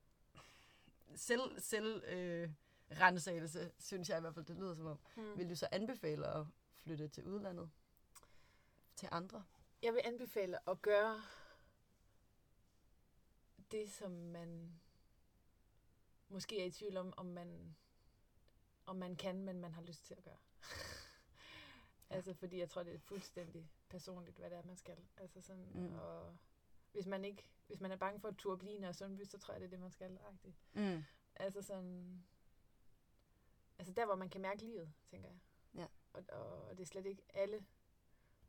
Selv, 1.16 1.60
selv 1.60 2.04
øh, 2.08 2.50
rensagelse, 2.92 3.72
synes 3.80 4.10
jeg 4.10 4.18
i 4.18 4.22
hvert 4.22 4.34
fald, 4.34 4.46
det 4.46 4.56
lyder 4.56 4.76
som 4.76 4.86
om. 4.86 5.00
Hmm. 5.16 5.38
Vil 5.38 5.50
du 5.50 5.56
så 5.56 5.68
anbefale 5.72 6.28
at 6.28 6.46
flytte 6.76 7.08
til 7.08 7.28
udlandet? 7.28 7.70
Til 8.96 9.10
andre? 9.12 9.44
Jeg 9.82 9.94
vil 9.94 10.02
anbefale 10.04 10.70
at 10.70 10.82
gøre 10.82 11.22
det, 13.72 13.92
som 13.92 14.12
man 14.12 14.80
måske 16.30 16.62
er 16.62 16.66
i 16.66 16.72
tvivl 16.72 16.98
om, 16.98 17.14
om 17.18 17.26
man, 17.26 17.76
om 18.86 18.96
man 18.96 19.16
kan, 19.16 19.42
men 19.44 19.60
man 19.62 19.74
har 19.74 19.82
lyst 19.82 20.06
til 20.06 20.14
at 20.14 20.24
gøre. 20.24 20.38
Altså, 22.12 22.34
fordi 22.34 22.58
jeg 22.60 22.70
tror, 22.70 22.84
det 22.84 22.94
er 22.94 23.00
fuldstændig 23.00 23.70
personligt, 23.90 24.38
hvad 24.38 24.50
det 24.50 24.58
er, 24.58 24.64
man 24.64 24.78
skal. 24.78 24.98
Altså 25.18 25.42
sådan, 25.42 25.68
Mm. 25.74 25.80
mm. 25.82 25.94
og 25.96 26.38
hvis 26.92 27.06
man 27.06 27.26
ikke, 27.26 27.44
hvis 27.68 27.80
man 27.80 27.92
er 27.92 27.96
bange 27.96 28.20
for 28.20 28.56
blive 28.60 28.88
og 28.88 28.96
Sundby, 28.96 29.24
så 29.24 29.38
tror 29.38 29.54
jeg, 29.54 29.62
det 29.62 29.66
er 29.68 29.70
det, 29.70 29.80
man 29.80 29.92
skal. 29.92 30.20
Agtigt. 30.28 30.56
Mm. 30.74 31.04
Altså 31.36 31.62
sådan, 31.62 32.24
altså 33.80 33.94
der, 33.94 34.06
hvor 34.06 34.16
man 34.16 34.30
kan 34.30 34.42
mærke 34.42 34.62
livet, 34.62 34.94
tænker 35.08 35.30
jeg. 35.30 35.40
Ja. 35.76 35.88
Og, 36.14 36.24
og, 36.30 36.64
og 36.64 36.78
det 36.78 36.84
er 36.84 36.88
slet 36.88 37.06
ikke 37.06 37.24
alle, 37.34 37.66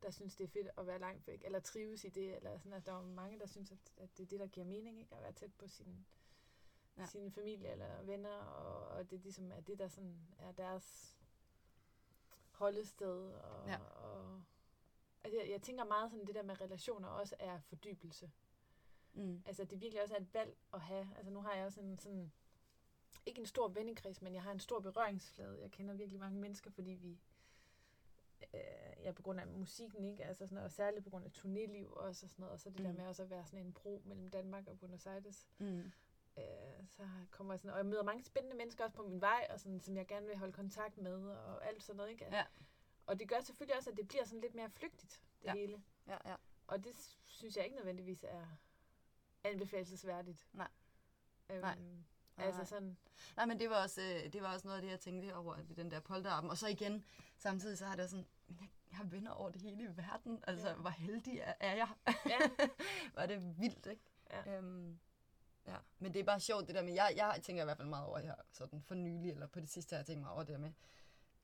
der 0.03 0.11
synes, 0.11 0.37
det 0.37 0.45
er 0.45 0.49
fedt 0.49 0.69
at 0.79 0.87
være 0.87 0.99
langt 0.99 1.27
væk, 1.27 1.43
eller 1.45 1.61
trives 1.61 2.05
i 2.05 2.09
det, 2.09 2.37
eller 2.37 2.59
sådan, 2.59 2.73
at 2.73 2.87
der 2.87 2.93
er 2.93 3.03
mange, 3.03 3.39
der 3.39 3.47
synes, 3.47 3.73
at, 3.73 3.79
at 3.97 4.19
det 4.19 4.23
er 4.23 4.27
det, 4.27 4.41
der 4.41 4.47
giver 4.47 4.67
mening, 4.67 4.99
ikke? 5.01 5.15
At 5.15 5.23
være 5.23 5.33
tæt 5.33 5.55
på 5.55 5.69
sin, 5.69 6.07
ja. 6.97 7.07
sin 7.07 7.33
familie 7.33 7.71
eller 7.73 8.03
venner, 8.03 8.37
og, 8.37 8.89
og 8.89 9.11
det 9.11 9.21
ligesom 9.21 9.53
er 9.53 9.61
det, 9.61 9.79
der 9.79 9.89
sådan 9.89 10.29
er 10.39 10.53
deres 10.53 11.17
holdested, 12.51 13.33
og, 13.33 13.67
Ja. 13.67 13.79
og 13.79 14.43
altså 15.25 15.39
jeg, 15.41 15.51
jeg 15.51 15.63
tænker 15.63 15.85
meget 15.85 16.11
sådan, 16.11 16.27
det 16.27 16.35
der 16.35 16.43
med 16.43 16.61
relationer 16.61 17.09
også 17.09 17.37
er 17.39 17.61
fordybelse. 17.61 18.31
Mm. 19.13 19.43
Altså, 19.47 19.65
det 19.65 19.81
virkelig 19.81 20.03
også 20.03 20.15
er 20.15 20.21
et 20.21 20.35
valg 20.35 20.57
at 20.73 20.81
have. 20.81 21.09
Altså, 21.17 21.31
nu 21.31 21.41
har 21.41 21.55
jeg 21.55 21.65
også 21.65 21.81
en 21.81 21.99
sådan, 21.99 22.33
ikke 23.27 23.41
en 23.41 23.47
stor 23.47 23.69
vennekreds, 23.69 24.23
men 24.23 24.35
jeg 24.35 24.43
har 24.43 24.53
en 24.53 24.61
stor 24.61 24.81
berøringsflade. 24.81 25.61
Jeg 25.61 25.71
kender 25.71 25.95
virkelig 25.95 26.21
mange 26.21 26.41
mennesker, 26.41 26.71
fordi 26.71 26.91
vi, 26.91 27.21
øh, 28.55 29.05
ja, 29.05 29.13
på 29.13 29.23
grund 29.23 29.41
af 29.41 29.47
musikken, 29.47 30.05
ikke? 30.05 30.25
Altså 30.25 30.47
sådan, 30.47 30.55
noget, 30.55 30.65
og 30.65 30.73
særligt 30.73 31.05
på 31.05 31.11
grund 31.11 31.25
af 31.25 31.31
turnéliv 31.31 31.87
også, 31.87 32.27
og 32.27 32.31
sådan 32.31 32.43
noget. 32.43 32.53
Og 32.53 32.61
så 32.61 32.71
det 32.71 32.79
mm. 32.79 32.85
der 32.85 32.93
med 32.93 33.07
også 33.07 33.23
at 33.23 33.31
være 33.31 33.47
sådan 33.47 33.67
en 33.67 33.73
bro 33.73 34.03
mellem 34.05 34.31
Danmark 34.31 34.67
og 34.67 34.79
Buenos 34.79 35.07
Aires. 35.07 35.49
Mm. 35.59 35.93
Øh, 36.39 36.87
så 36.87 37.09
kommer 37.31 37.53
jeg 37.53 37.61
sådan, 37.61 37.71
og 37.71 37.79
jeg 37.79 37.87
møder 37.87 38.03
mange 38.03 38.25
spændende 38.25 38.57
mennesker 38.57 38.85
også 38.85 38.97
på 38.97 39.03
min 39.03 39.21
vej, 39.21 39.47
og 39.51 39.61
sådan, 39.61 39.81
som 39.81 39.97
jeg 39.97 40.07
gerne 40.07 40.27
vil 40.27 40.37
holde 40.37 40.53
kontakt 40.53 40.99
med, 40.99 41.29
og 41.29 41.67
alt 41.67 41.83
sådan 41.83 41.97
noget, 41.97 42.11
ikke? 42.11 42.25
Ja. 42.33 42.45
Og 43.11 43.19
det 43.21 43.29
gør 43.29 43.41
selvfølgelig 43.41 43.77
også, 43.77 43.91
at 43.91 43.97
det 43.97 44.09
bliver 44.09 44.25
sådan 44.25 44.41
lidt 44.41 44.55
mere 44.55 44.71
flygtigt, 44.71 45.23
det 45.43 45.45
Ja. 45.47 45.53
hele. 45.55 45.83
Ja, 46.07 46.17
ja. 46.31 46.37
Og 46.67 46.85
det 46.85 47.17
synes 47.27 47.57
jeg 47.57 47.65
ikke 47.65 47.77
nødvendigvis 47.77 48.25
er 48.25 48.47
anbefalesværdigt. 49.45 50.47
Nej. 50.53 50.69
Øhm, 51.51 51.61
Nej. 51.61 51.77
Altså 52.39 52.65
sådan, 52.65 52.97
Nej, 53.37 53.47
men 53.47 53.59
det 53.59 53.71
var, 53.71 53.83
også, 53.83 54.03
øh, 54.03 54.33
det 54.33 54.43
var 54.43 54.53
også 54.55 54.67
noget 54.69 54.77
af 54.79 54.83
det, 54.83 54.91
jeg 54.91 55.01
tænkte 55.01 55.37
over 55.37 55.57
ved 55.63 55.77
den 55.77 55.91
der 55.91 56.01
polterappen. 56.01 56.51
Og 56.51 56.59
så 56.59 56.67
igen, 56.69 57.05
samtidig 57.37 57.79
så 57.79 57.87
har 57.87 57.97
det 57.97 58.11
sådan, 58.11 58.27
jeg, 58.49 58.69
har 58.93 59.05
venner 59.05 59.31
over 59.31 59.51
det 59.51 59.63
hele 59.63 59.85
i 59.85 59.97
verden. 59.97 60.45
Altså, 60.47 60.69
Ja. 60.69 60.75
hvor 60.75 60.91
heldig 60.91 61.39
er, 61.39 61.55
er 61.61 61.75
jeg? 61.75 61.89
ja, 62.27 62.39
var 63.21 63.27
det 63.27 63.59
vildt, 63.61 63.87
ikke? 63.87 64.03
Ja. 64.31 64.57
Øhm, 64.57 64.99
ja. 65.67 65.77
Men 65.99 66.15
det 66.15 66.21
er 66.21 66.25
bare 66.25 66.41
sjovt, 66.41 66.67
det 66.67 66.75
der 66.75 66.83
med, 66.83 66.93
jeg, 66.93 67.13
jeg 67.17 67.41
tænker 67.43 67.63
i 67.63 67.65
hvert 67.67 67.77
fald 67.77 67.89
meget 67.89 68.07
over 68.07 68.19
her, 68.19 68.35
sådan 68.53 68.83
for 68.83 68.95
nylig, 68.95 69.31
eller 69.31 69.47
på 69.47 69.61
det 69.61 69.69
sidste 69.69 69.93
har 69.95 69.99
jeg 69.99 70.07
tænkt 70.07 70.21
meget 70.21 70.35
over 70.35 70.43
det 70.45 70.53
der 70.53 70.59
med, 70.59 70.73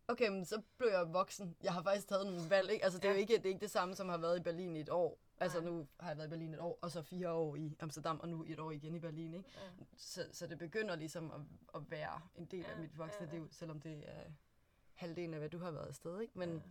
okay, 0.08 0.28
men 0.28 0.44
så 0.44 0.62
blev 0.78 0.88
jeg 0.88 1.12
voksen. 1.12 1.56
Jeg 1.62 1.72
har 1.72 1.82
faktisk 1.82 2.08
taget 2.08 2.26
nogle 2.26 2.50
valg, 2.50 2.70
ikke? 2.70 2.84
Altså, 2.84 2.98
det 2.98 3.08
er 3.08 3.12
jo 3.12 3.18
ikke 3.18 3.36
det, 3.36 3.44
er 3.44 3.48
ikke 3.48 3.60
det 3.60 3.70
samme, 3.70 3.94
som 3.94 4.08
har 4.08 4.18
været 4.18 4.38
i 4.38 4.42
Berlin 4.42 4.76
i 4.76 4.80
et 4.80 4.88
år. 4.90 5.18
Altså, 5.38 5.60
nu 5.60 5.86
har 6.00 6.08
jeg 6.10 6.16
været 6.18 6.26
i 6.26 6.30
Berlin 6.30 6.54
et 6.54 6.60
år, 6.60 6.78
og 6.82 6.90
så 6.90 7.02
fire 7.02 7.30
år 7.32 7.56
i 7.56 7.76
Amsterdam, 7.80 8.20
og 8.20 8.28
nu 8.28 8.44
et 8.48 8.58
år 8.60 8.70
igen 8.70 8.94
i 8.94 8.98
Berlin, 8.98 9.34
ikke? 9.34 9.48
ja. 9.54 9.84
Så, 9.96 10.26
så 10.32 10.46
det 10.46 10.58
begynder 10.58 10.96
ligesom 10.96 11.30
at, 11.30 11.40
at 11.74 11.90
være 11.90 12.20
en 12.36 12.44
del 12.44 12.64
af 12.64 12.70
Ja, 12.76 12.80
mit 12.80 12.98
voksne 12.98 13.26
ja. 13.26 13.32
liv, 13.38 13.48
selvom 13.52 13.80
det 13.80 14.04
er 14.06 14.22
halvdelen 14.94 15.34
af, 15.34 15.40
hvad 15.40 15.48
du 15.50 15.58
har 15.58 15.70
været 15.70 15.86
afsted, 15.86 16.20
ikke? 16.20 16.38
Men, 16.38 16.62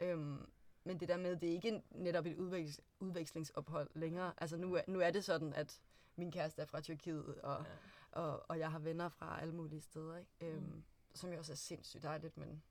ja. 0.00 0.06
øhm, 0.06 0.46
men 0.84 1.00
det 1.00 1.08
der 1.08 1.16
med, 1.16 1.36
det 1.36 1.48
er 1.48 1.52
ikke 1.54 1.82
netop 1.90 2.26
et 2.26 2.36
udveks, 2.36 2.80
udvekslingsophold 3.00 3.90
længere. 3.94 4.32
Altså 4.38 4.56
nu 4.56 4.74
er, 4.74 4.80
nu 4.86 5.00
er 5.00 5.10
det 5.10 5.24
sådan, 5.24 5.52
at 5.52 5.80
min 6.16 6.32
kæreste 6.32 6.62
er 6.62 6.66
fra 6.66 6.80
Tyrkiet, 6.80 7.40
og, 7.40 7.64
ja. 8.12 8.20
og, 8.20 8.50
og 8.50 8.58
jeg 8.58 8.70
har 8.70 8.78
venner 8.78 9.08
fra 9.08 9.40
alle 9.40 9.54
mulige 9.54 9.80
steder, 9.80 10.16
ikke? 10.16 10.30
Øhm, 10.40 10.62
Mm. 10.62 10.84
Som 11.16 11.32
jo 11.32 11.38
også 11.38 11.52
er 11.52 11.56
sindssygt 11.56 12.02
dejligt, 12.02 12.36
men 12.36 12.62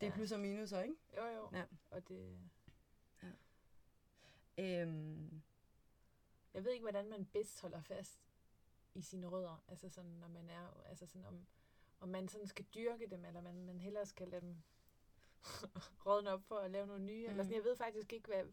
det 0.00 0.06
er 0.06 0.10
Ja. 0.10 0.14
plus 0.16 0.32
og 0.32 0.40
minuser, 0.40 0.80
ikke? 0.82 0.94
Jo, 1.16 1.24
jo. 1.26 1.48
Ja. 1.52 1.64
Og 1.90 2.08
det, 2.08 2.38
Øhm, 4.58 5.42
jeg 6.54 6.64
ved 6.64 6.72
ikke, 6.72 6.82
hvordan 6.82 7.08
man 7.08 7.24
bedst 7.26 7.60
holder 7.60 7.80
fast 7.80 8.18
i 8.94 9.00
sine 9.00 9.26
rødder. 9.26 9.64
Altså 9.68 9.88
sådan, 9.88 10.10
når 10.10 10.28
man 10.28 10.50
er, 10.50 10.82
altså 10.86 11.06
sådan 11.06 11.24
om, 11.26 11.46
om 12.00 12.08
man 12.08 12.28
sådan 12.28 12.46
skal 12.46 12.64
dyrke 12.74 13.06
dem, 13.10 13.24
eller 13.24 13.40
man, 13.40 13.64
man 13.66 13.80
hellere 13.80 14.06
skal 14.06 14.28
lade 14.28 14.40
dem 14.40 14.56
rådne 16.06 16.30
op 16.30 16.42
for 16.42 16.58
at 16.58 16.70
lave 16.70 16.86
nogle 16.86 17.04
nye. 17.04 17.26
Mm. 17.26 17.30
Eller 17.30 17.42
Mm. 17.42 17.46
sådan, 17.48 17.56
jeg 17.56 17.64
ved 17.64 17.76
faktisk 17.76 18.12
ikke, 18.12 18.26
hvad... 18.28 18.44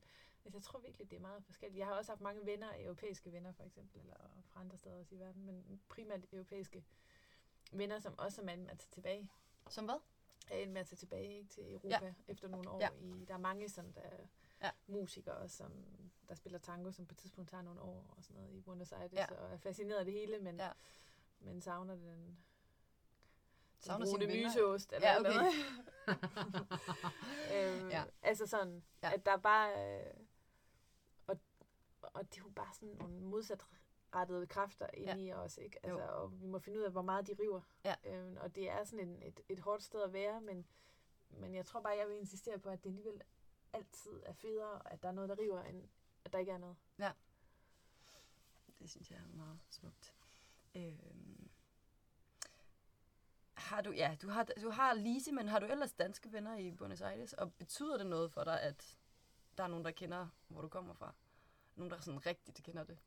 Altså, 0.46 0.58
jeg 0.58 0.64
tror 0.64 0.80
virkelig, 0.80 1.10
det 1.10 1.16
er 1.16 1.20
meget 1.22 1.44
forskelligt. 1.44 1.80
Jeg 1.80 1.88
har 1.88 1.94
også 1.94 2.12
haft 2.12 2.22
mange 2.22 2.46
venner, 2.46 2.70
europæiske 2.80 3.32
venner 3.32 3.52
for 3.52 3.64
eksempel, 3.64 4.00
eller 4.02 4.16
fra 4.46 4.60
andre 4.60 4.78
steder 4.78 4.96
også 4.96 5.16
i 5.16 5.20
verden, 5.20 5.46
men 5.46 5.82
primært 5.90 6.26
europæiske 6.34 6.86
venner, 7.78 8.00
som 8.00 8.20
også 8.20 8.42
er 8.42 8.46
med 8.46 8.54
at 8.54 8.80
tage 8.80 8.90
tilbage. 8.92 9.30
som 9.70 9.86
hvad? 9.86 10.00
Er 10.52 10.58
endt 10.58 10.74
med 10.74 10.82
at 10.82 10.88
tage 10.88 10.98
tilbage 10.98 11.38
ikke, 11.38 11.50
til 11.50 11.72
Europa 11.74 12.06
ja. 12.06 12.14
efter 12.28 12.48
nogle 12.48 12.70
år. 12.70 12.80
Ja. 12.82 12.90
I, 13.02 13.26
der 13.28 13.34
er 13.34 13.38
mange, 13.38 13.70
sådan, 13.70 13.92
der, 13.92 14.02
Ja. 14.62 14.70
musikere, 14.88 15.50
som, 15.50 15.72
der 16.30 16.36
spiller 16.36 16.60
tango, 16.60 16.92
som 16.92 17.06
på 17.06 17.14
et 17.14 17.18
tidspunkt 17.18 17.50
tager 17.50 17.62
nogle 17.64 17.82
år 17.82 18.14
og 18.18 18.24
sådan 18.24 18.42
noget 18.42 18.54
i 18.56 18.62
Buenos 18.62 18.92
Aires, 18.92 19.14
Ja. 19.14 19.26
og 19.36 19.54
er 19.54 19.58
fascineret 19.58 20.00
af 20.00 20.06
det 20.06 20.14
hele, 20.14 20.40
men, 20.40 20.60
Ja. 20.60 20.72
men 21.40 21.62
savner 21.62 21.96
den, 21.96 22.38
Savner 23.80 24.06
brune 24.06 24.28
venner. 24.28 24.50
myseost. 24.50 24.94
Eller 24.94 25.08
Ja, 25.10 25.20
okay. 25.20 25.30
andet. 25.30 25.54
øhm, 27.82 27.90
Ja. 27.90 28.04
Altså 28.22 28.48
sådan, 28.48 28.84
Ja. 29.04 29.14
at 29.14 29.26
der 29.26 29.32
er 29.32 29.38
bare... 29.38 30.00
Øh, 30.00 30.14
og, 31.28 31.40
og 32.02 32.30
det 32.34 32.38
er 32.40 32.44
jo 32.46 32.50
bare 32.56 32.74
sådan 32.74 32.90
nogle 32.90 33.20
modsatrettede 34.14 34.48
kræfter 34.48 34.88
inde 34.94 35.14
Ja. 35.14 35.18
i 35.18 35.34
os, 35.34 35.58
ikke? 35.58 35.80
Jo. 35.88 35.98
Altså, 35.98 36.08
og 36.08 36.42
vi 36.42 36.46
må 36.48 36.60
finde 36.60 36.80
ud 36.80 36.84
af, 36.84 36.92
hvor 36.92 37.02
meget 37.02 37.28
de 37.28 37.36
river. 37.40 37.62
Ja. 37.86 37.96
Øhm, 38.04 38.38
og 38.38 38.56
det 38.56 38.70
er 38.70 38.84
sådan 38.84 39.08
en, 39.08 39.24
et, 39.24 39.40
et 39.50 39.60
hårdt 39.60 39.84
sted 39.84 40.02
at 40.04 40.14
være, 40.14 40.42
men, 40.42 40.66
men 41.30 41.56
jeg 41.56 41.66
tror 41.66 41.82
bare, 41.82 41.98
jeg 41.98 42.08
vil 42.08 42.18
insistere 42.18 42.60
på, 42.60 42.70
at 42.70 42.84
det 42.84 42.90
alligevel 42.90 43.22
altid 43.74 44.22
er 44.26 44.34
federe, 44.34 44.94
at 44.94 45.04
der 45.04 45.10
er 45.10 45.14
noget, 45.14 45.30
der 45.30 45.40
river, 45.40 45.62
end 45.64 45.90
at 46.26 46.34
der 46.34 46.40
ikke 46.40 46.52
er 46.52 46.58
noget. 46.58 46.76
Det 48.80 48.90
synes 48.90 49.12
jeg 49.12 49.18
er 49.20 49.36
meget 49.36 49.60
smukt. 49.70 50.16
Øhm. 50.76 51.50
Har 53.54 53.82
du, 53.82 53.92
ja, 53.92 54.18
du 54.22 54.30
har, 54.30 54.44
du 54.62 54.70
har 54.70 54.94
Lise, 54.94 55.32
men 55.32 55.48
har 55.48 55.60
du 55.60 55.66
ellers 55.66 55.94
danske 55.94 56.32
venner 56.32 56.58
i 56.58 56.72
Buenos 56.72 57.02
Aires? 57.02 57.34
Og 57.34 57.54
betyder 57.54 57.98
det 57.98 58.08
noget 58.08 58.32
for 58.32 58.44
dig, 58.44 58.62
at 58.62 58.98
der 59.58 59.64
er 59.64 59.68
nogen, 59.68 59.86
der 59.86 59.92
kender, 59.92 60.28
hvor 60.48 60.62
du 60.62 60.68
kommer 60.68 60.94
fra? 60.94 61.14
Nogen, 61.76 61.92
der 61.92 62.00
sådan 62.00 62.26
rigtigt 62.26 62.64
kender 62.64 62.84
det? 62.84 62.98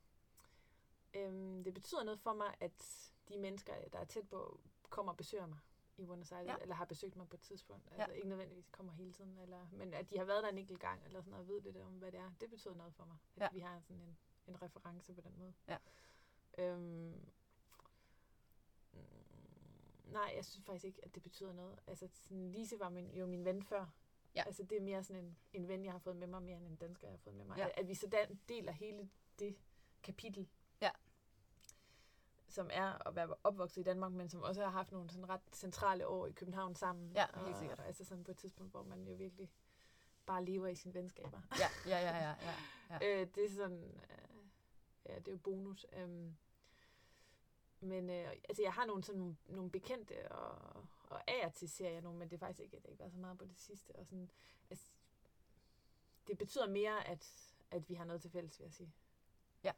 Øhm, 1.13 1.63
det 1.63 1.73
betyder 1.73 2.03
noget 2.03 2.19
for 2.19 2.33
mig, 2.33 2.53
at 2.59 3.11
de 3.29 3.37
mennesker, 3.37 3.73
der 3.93 3.99
er 3.99 4.05
tæt 4.05 4.29
på, 4.29 4.59
kommer 4.89 5.11
og 5.11 5.17
besøger 5.17 5.45
mig 5.45 5.59
i 5.97 6.05
Buenos 6.05 6.31
Aires, 6.31 6.47
Ja. 6.47 6.55
eller 6.61 6.75
har 6.75 6.85
besøgt 6.85 7.15
mig 7.15 7.29
på 7.29 7.35
et 7.35 7.41
tidspunkt. 7.41 7.87
Altså 7.91 8.11
Ja. 8.11 8.15
ikke 8.15 8.27
nødvendigvis 8.27 8.69
kommer 8.69 8.93
hele 8.93 9.11
tiden, 9.13 9.37
eller, 9.37 9.67
men 9.71 9.93
at 9.93 10.09
de 10.09 10.17
har 10.17 10.25
været 10.25 10.43
der 10.43 10.49
en 10.49 10.57
enkelt 10.57 10.79
gang, 10.79 11.05
eller 11.05 11.21
sådan 11.21 11.31
noget, 11.31 11.43
og 11.43 11.47
ved 11.53 11.61
lidt 11.61 11.77
om, 11.77 11.91
hvad 11.97 12.11
det 12.11 12.19
er. 12.19 12.31
Det 12.41 12.49
betyder 12.49 12.73
noget 12.75 12.93
for 12.93 13.05
mig, 13.05 13.17
at 13.35 13.41
Ja. 13.41 13.49
vi 13.53 13.59
har 13.59 13.79
sådan 13.79 14.01
en, 14.01 14.17
en 14.47 14.61
reference 14.61 15.13
på 15.13 15.21
den 15.21 15.33
måde. 15.39 15.53
Ja. 15.67 15.77
Øhm, 16.57 17.13
mm, 18.93 18.99
nej, 20.11 20.31
jeg 20.35 20.45
synes 20.45 20.65
faktisk 20.65 20.85
ikke, 20.85 21.05
at 21.05 21.15
det 21.15 21.23
betyder 21.23 21.53
noget. 21.53 21.79
Altså, 21.87 22.07
sådan, 22.13 22.51
Lise 22.51 22.79
var 22.79 22.89
min, 22.89 23.11
jo 23.13 23.25
min 23.25 23.45
ven 23.45 23.63
før. 23.63 23.85
Ja. 24.35 24.43
Altså, 24.45 24.63
det 24.63 24.77
er 24.77 24.81
mere 24.81 25.03
sådan 25.03 25.25
en, 25.25 25.37
en 25.53 25.67
ven, 25.67 25.85
jeg 25.85 25.91
har 25.91 25.99
fået 25.99 26.15
med 26.15 26.27
mig, 26.27 26.41
mere 26.41 26.57
end 26.57 26.67
en 26.67 26.75
dansker, 26.75 27.07
jeg 27.07 27.13
har 27.13 27.17
fået 27.17 27.35
med 27.35 27.45
mig. 27.45 27.57
Ja. 27.57 27.65
At, 27.65 27.71
at 27.77 27.87
vi 27.87 27.93
så 27.93 28.07
da, 28.07 28.27
deler 28.49 28.71
hele 28.71 29.09
det 29.39 29.57
kapitel. 30.03 30.49
Som 32.57 32.69
er 32.73 33.07
at 33.07 33.15
være 33.15 33.35
opvokset 33.43 33.81
i 33.81 33.83
Danmark, 33.83 34.11
men 34.11 34.29
som 34.29 34.41
også 34.41 34.63
har 34.63 34.69
haft 34.69 34.91
nogle 34.91 35.09
sådan 35.09 35.29
ret 35.29 35.41
centrale 35.53 36.07
år 36.07 36.27
i 36.27 36.31
København 36.31 36.75
sammen. 36.75 37.11
Ja, 37.15 37.25
og, 37.33 37.45
helt 37.45 37.57
sikkert. 37.57 37.79
Altså 37.79 38.05
sådan 38.05 38.23
på 38.23 38.31
et 38.31 38.37
tidspunkt, 38.37 38.71
hvor 38.71 38.83
man 38.83 39.07
jo 39.07 39.13
virkelig 39.13 39.51
bare 40.25 40.45
lever 40.45 40.67
i 40.67 40.75
sine 40.75 40.93
venskaber. 40.93 41.41
Ja, 41.59 41.69
ja, 41.85 41.99
ja, 41.99 42.17
ja. 42.17 42.35
ja. 42.41 42.53
Ja. 42.89 43.21
Øh, 43.21 43.27
det 43.35 43.45
er 43.45 43.49
sådan, 43.49 43.83
øh, 43.83 44.45
ja, 45.05 45.15
det 45.15 45.27
er 45.27 45.31
jo 45.31 45.37
bonus. 45.37 45.85
Øhm, 45.93 46.37
men 47.79 48.09
øh, 48.09 48.31
altså, 48.49 48.63
jeg 48.63 48.73
har 48.73 48.85
nogle, 48.85 49.03
sådan, 49.03 49.19
nogle, 49.19 49.35
nogle 49.45 49.71
bekendte, 49.71 50.31
og, 50.31 50.85
og 51.09 51.29
af 51.29 51.45
og 51.45 51.53
til 51.53 51.69
ser 51.69 51.89
jeg 51.89 52.01
nogle, 52.01 52.19
men 52.19 52.29
det 52.29 52.35
er 52.35 52.39
faktisk 52.39 52.59
ikke, 52.59 52.75
det 52.75 52.83
har 52.83 52.89
ikke 52.89 52.99
været 52.99 53.11
så 53.11 53.19
meget 53.19 53.37
på 53.37 53.45
det 53.45 53.59
sidste. 53.59 53.95
Og 53.95 54.05
sådan, 54.05 54.31
altså, 54.69 54.85
det 56.27 56.37
betyder 56.37 56.67
mere, 56.67 57.07
at, 57.07 57.53
at 57.71 57.89
vi 57.89 57.93
har 57.93 58.05
noget 58.05 58.21
til 58.21 58.31
fælles, 58.31 58.59
vil 58.59 58.65
jeg 58.65 58.73
sige. 58.73 58.93
Ja. 59.63 59.71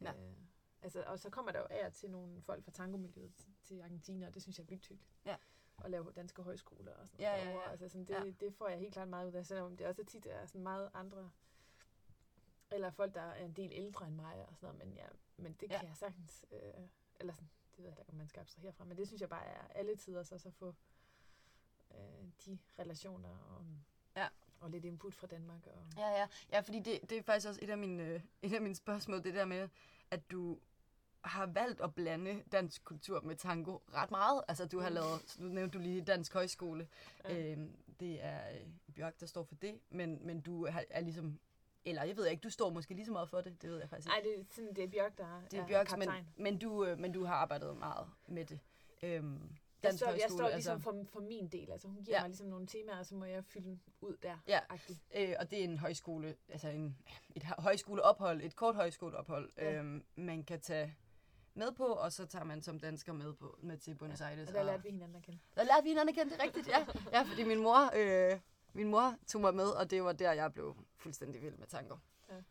Ja. 0.00 0.12
Øh, 0.12 0.49
altså, 0.82 1.02
og 1.06 1.18
så 1.18 1.30
kommer 1.30 1.52
der 1.52 1.58
jo 1.60 1.66
af 1.70 1.92
til 1.92 2.10
nogle 2.10 2.42
folk 2.42 2.64
fra 2.64 2.70
tangomiljøet 2.70 3.32
til, 3.64 3.80
Argentina, 3.80 4.26
og 4.26 4.34
det 4.34 4.42
synes 4.42 4.58
jeg 4.58 4.64
er 4.64 4.68
vildt 4.68 4.86
hyggeligt. 4.86 5.14
Ja. 5.24 5.36
Og 5.76 5.90
lave 5.90 6.12
danske 6.16 6.42
højskoler 6.42 6.92
og 6.94 7.08
sådan 7.08 7.20
Ja, 7.20 7.30
noget. 7.30 7.40
ja, 7.42 7.46
ja. 7.48 7.50
derovre. 7.52 7.70
Altså, 7.70 7.88
sådan, 7.88 8.04
det, 8.04 8.14
Ja. 8.14 8.24
ja. 8.24 8.30
det 8.40 8.54
får 8.54 8.68
jeg 8.68 8.78
helt 8.78 8.92
klart 8.92 9.08
meget 9.08 9.28
ud 9.28 9.32
af, 9.32 9.46
selvom 9.46 9.76
det 9.76 9.86
også 9.86 10.04
tit 10.04 10.26
er 10.26 10.46
sådan 10.46 10.62
meget 10.62 10.90
andre 10.94 11.30
eller 12.72 12.90
folk, 12.90 13.14
der 13.14 13.20
er 13.20 13.44
en 13.44 13.52
del 13.52 13.72
ældre 13.72 14.06
end 14.06 14.14
mig 14.14 14.46
og 14.48 14.56
sådan 14.56 14.74
noget, 14.74 14.78
men, 14.88 14.96
ja, 14.96 15.06
men 15.36 15.52
det 15.52 15.70
Ja. 15.70 15.78
kan 15.78 15.88
jeg 15.88 15.96
sagtens, 15.96 16.44
øh, 16.52 16.58
eller 17.20 17.32
sådan, 17.34 17.50
det 17.76 17.78
ved 17.84 17.90
jeg 17.90 17.98
ikke, 17.98 18.10
om 18.12 18.18
man 18.18 18.28
skal 18.28 18.40
abstrahere 18.40 18.72
fra, 18.72 18.84
men 18.84 18.96
det 18.96 19.06
synes 19.06 19.20
jeg 19.20 19.28
bare 19.28 19.44
er 19.44 19.66
alle 19.74 19.96
tider, 19.96 20.22
så, 20.22 20.38
så 20.38 20.48
at 20.48 20.54
få 20.54 20.74
øh, 21.90 22.24
de 22.46 22.58
relationer 22.78 23.28
og, 23.28 23.64
Ja. 24.16 24.28
og 24.60 24.70
lidt 24.70 24.84
input 24.84 25.14
fra 25.14 25.26
Danmark. 25.26 25.66
Og, 25.66 25.82
Ja, 25.96 26.08
ja. 26.08 26.28
Ja, 26.52 26.60
fordi 26.60 26.80
det, 26.80 27.10
det 27.10 27.18
er 27.18 27.22
faktisk 27.22 27.48
også 27.48 27.60
et 27.62 27.70
af, 27.70 27.78
mine, 27.78 28.02
øh, 28.02 28.20
et 28.42 28.54
af 28.54 28.60
mine 28.62 28.74
spørgsmål, 28.74 29.24
det 29.24 29.34
der 29.34 29.44
med, 29.44 29.68
at 30.10 30.30
du 30.30 30.58
har 31.24 31.46
valgt 31.46 31.80
at 31.80 31.94
blande 31.94 32.42
dansk 32.52 32.84
kultur 32.84 33.20
med 33.20 33.36
tango 33.36 33.78
ret 33.94 34.10
meget. 34.10 34.42
Altså, 34.48 34.66
du 34.66 34.80
har 34.80 34.88
Mm. 34.88 34.94
lavet, 34.94 35.36
nu 35.38 35.48
nævnte 35.48 35.78
du 35.78 35.82
lige 35.82 36.00
Dansk 36.00 36.32
Højskole. 36.32 36.88
Ja. 37.24 37.52
Øhm, 37.52 37.76
det 38.00 38.24
er 38.24 38.40
øh, 38.50 38.66
Bjørk, 38.94 39.20
der 39.20 39.26
står 39.26 39.42
for 39.42 39.54
det, 39.54 39.78
men, 39.90 40.26
men 40.26 40.40
du 40.40 40.64
er, 40.64 40.72
er 40.90 41.00
ligesom, 41.00 41.38
eller 41.84 42.02
jeg 42.02 42.16
ved 42.16 42.26
ikke, 42.26 42.40
du 42.40 42.50
står 42.50 42.70
måske 42.70 42.94
lige 42.94 43.06
så 43.06 43.12
meget 43.12 43.28
for 43.28 43.40
det, 43.40 43.62
det 43.62 43.70
ved 43.70 43.78
jeg 43.80 43.88
faktisk 43.88 44.08
ikke. 44.08 44.28
Ej, 44.30 44.34
det 44.36 44.40
er, 44.40 44.54
sådan, 44.54 44.74
det 44.74 44.84
er 44.84 44.88
Bjørk, 44.88 45.18
der 45.18 45.42
det 45.50 45.58
er 45.58 45.66
Bjørks, 45.66 45.96
men, 45.96 46.08
men, 46.36 46.58
du, 46.58 46.84
øh, 46.84 46.98
men 46.98 47.12
du 47.12 47.24
har 47.24 47.34
arbejdet 47.34 47.76
meget 47.76 48.06
med 48.26 48.44
det. 48.44 48.60
Øhm, 49.02 49.40
Jeg 49.82 49.94
står, 49.94 50.06
jeg 50.10 50.20
står 50.28 50.48
ligesom 50.48 50.54
altså, 50.74 50.78
for, 50.78 51.04
for 51.12 51.20
min 51.20 51.48
del. 51.48 51.70
Altså, 51.70 51.88
hun 51.88 52.02
giver 52.04 52.16
Ja. 52.16 52.22
mig 52.22 52.28
ligesom 52.28 52.46
nogle 52.46 52.66
temaer, 52.66 52.98
og 52.98 53.06
så 53.06 53.14
må 53.14 53.24
jeg 53.24 53.44
fylde 53.44 53.78
ud 54.00 54.16
der. 54.22 54.38
Ja. 54.48 54.60
agtigt. 54.68 54.98
øh, 55.14 55.34
og 55.40 55.50
det 55.50 55.60
er 55.60 55.64
en 55.64 55.78
højskole, 55.78 56.36
altså 56.48 56.68
en, 56.68 56.96
et 57.34 57.42
hø- 57.42 57.54
højskoleophold, 57.58 58.42
et 58.42 58.56
kort 58.56 58.74
højskoleophold, 58.74 59.50
Ja. 59.58 59.72
øhm, 59.72 60.04
man 60.16 60.42
kan 60.44 60.60
tage 60.60 60.96
med 61.64 61.72
på, 61.72 61.84
og 61.86 62.12
så 62.12 62.26
tager 62.26 62.44
man 62.44 62.62
som 62.62 62.80
dansker 62.80 63.12
med, 63.12 63.32
på, 63.34 63.58
med 63.62 63.78
til 63.78 63.94
Buenos 63.94 64.20
Aires. 64.20 64.48
Og 64.48 64.54
der 64.54 64.62
lærte 64.62 64.82
vi 64.82 64.90
hinanden 64.90 65.16
at 65.16 65.22
kende. 65.22 65.38
Der 65.56 65.62
lærte 65.64 65.82
vi 65.82 65.88
hinanden 65.88 66.08
at 66.08 66.14
kende, 66.14 66.32
det 66.32 66.40
er 66.40 66.44
rigtigt, 66.44 66.68
ja. 66.68 66.86
Ja, 67.12 67.22
fordi 67.22 67.44
min 67.44 67.58
mor, 67.62 67.90
øh, 67.96 68.40
min 68.72 68.88
mor 68.88 69.14
tog 69.26 69.40
mig 69.40 69.54
med, 69.54 69.66
og 69.68 69.90
det 69.90 70.02
var 70.04 70.12
der, 70.12 70.32
jeg 70.32 70.52
blev 70.52 70.76
fuldstændig 70.96 71.42
vild 71.42 71.56
med 71.56 71.66
tango. 71.66 71.96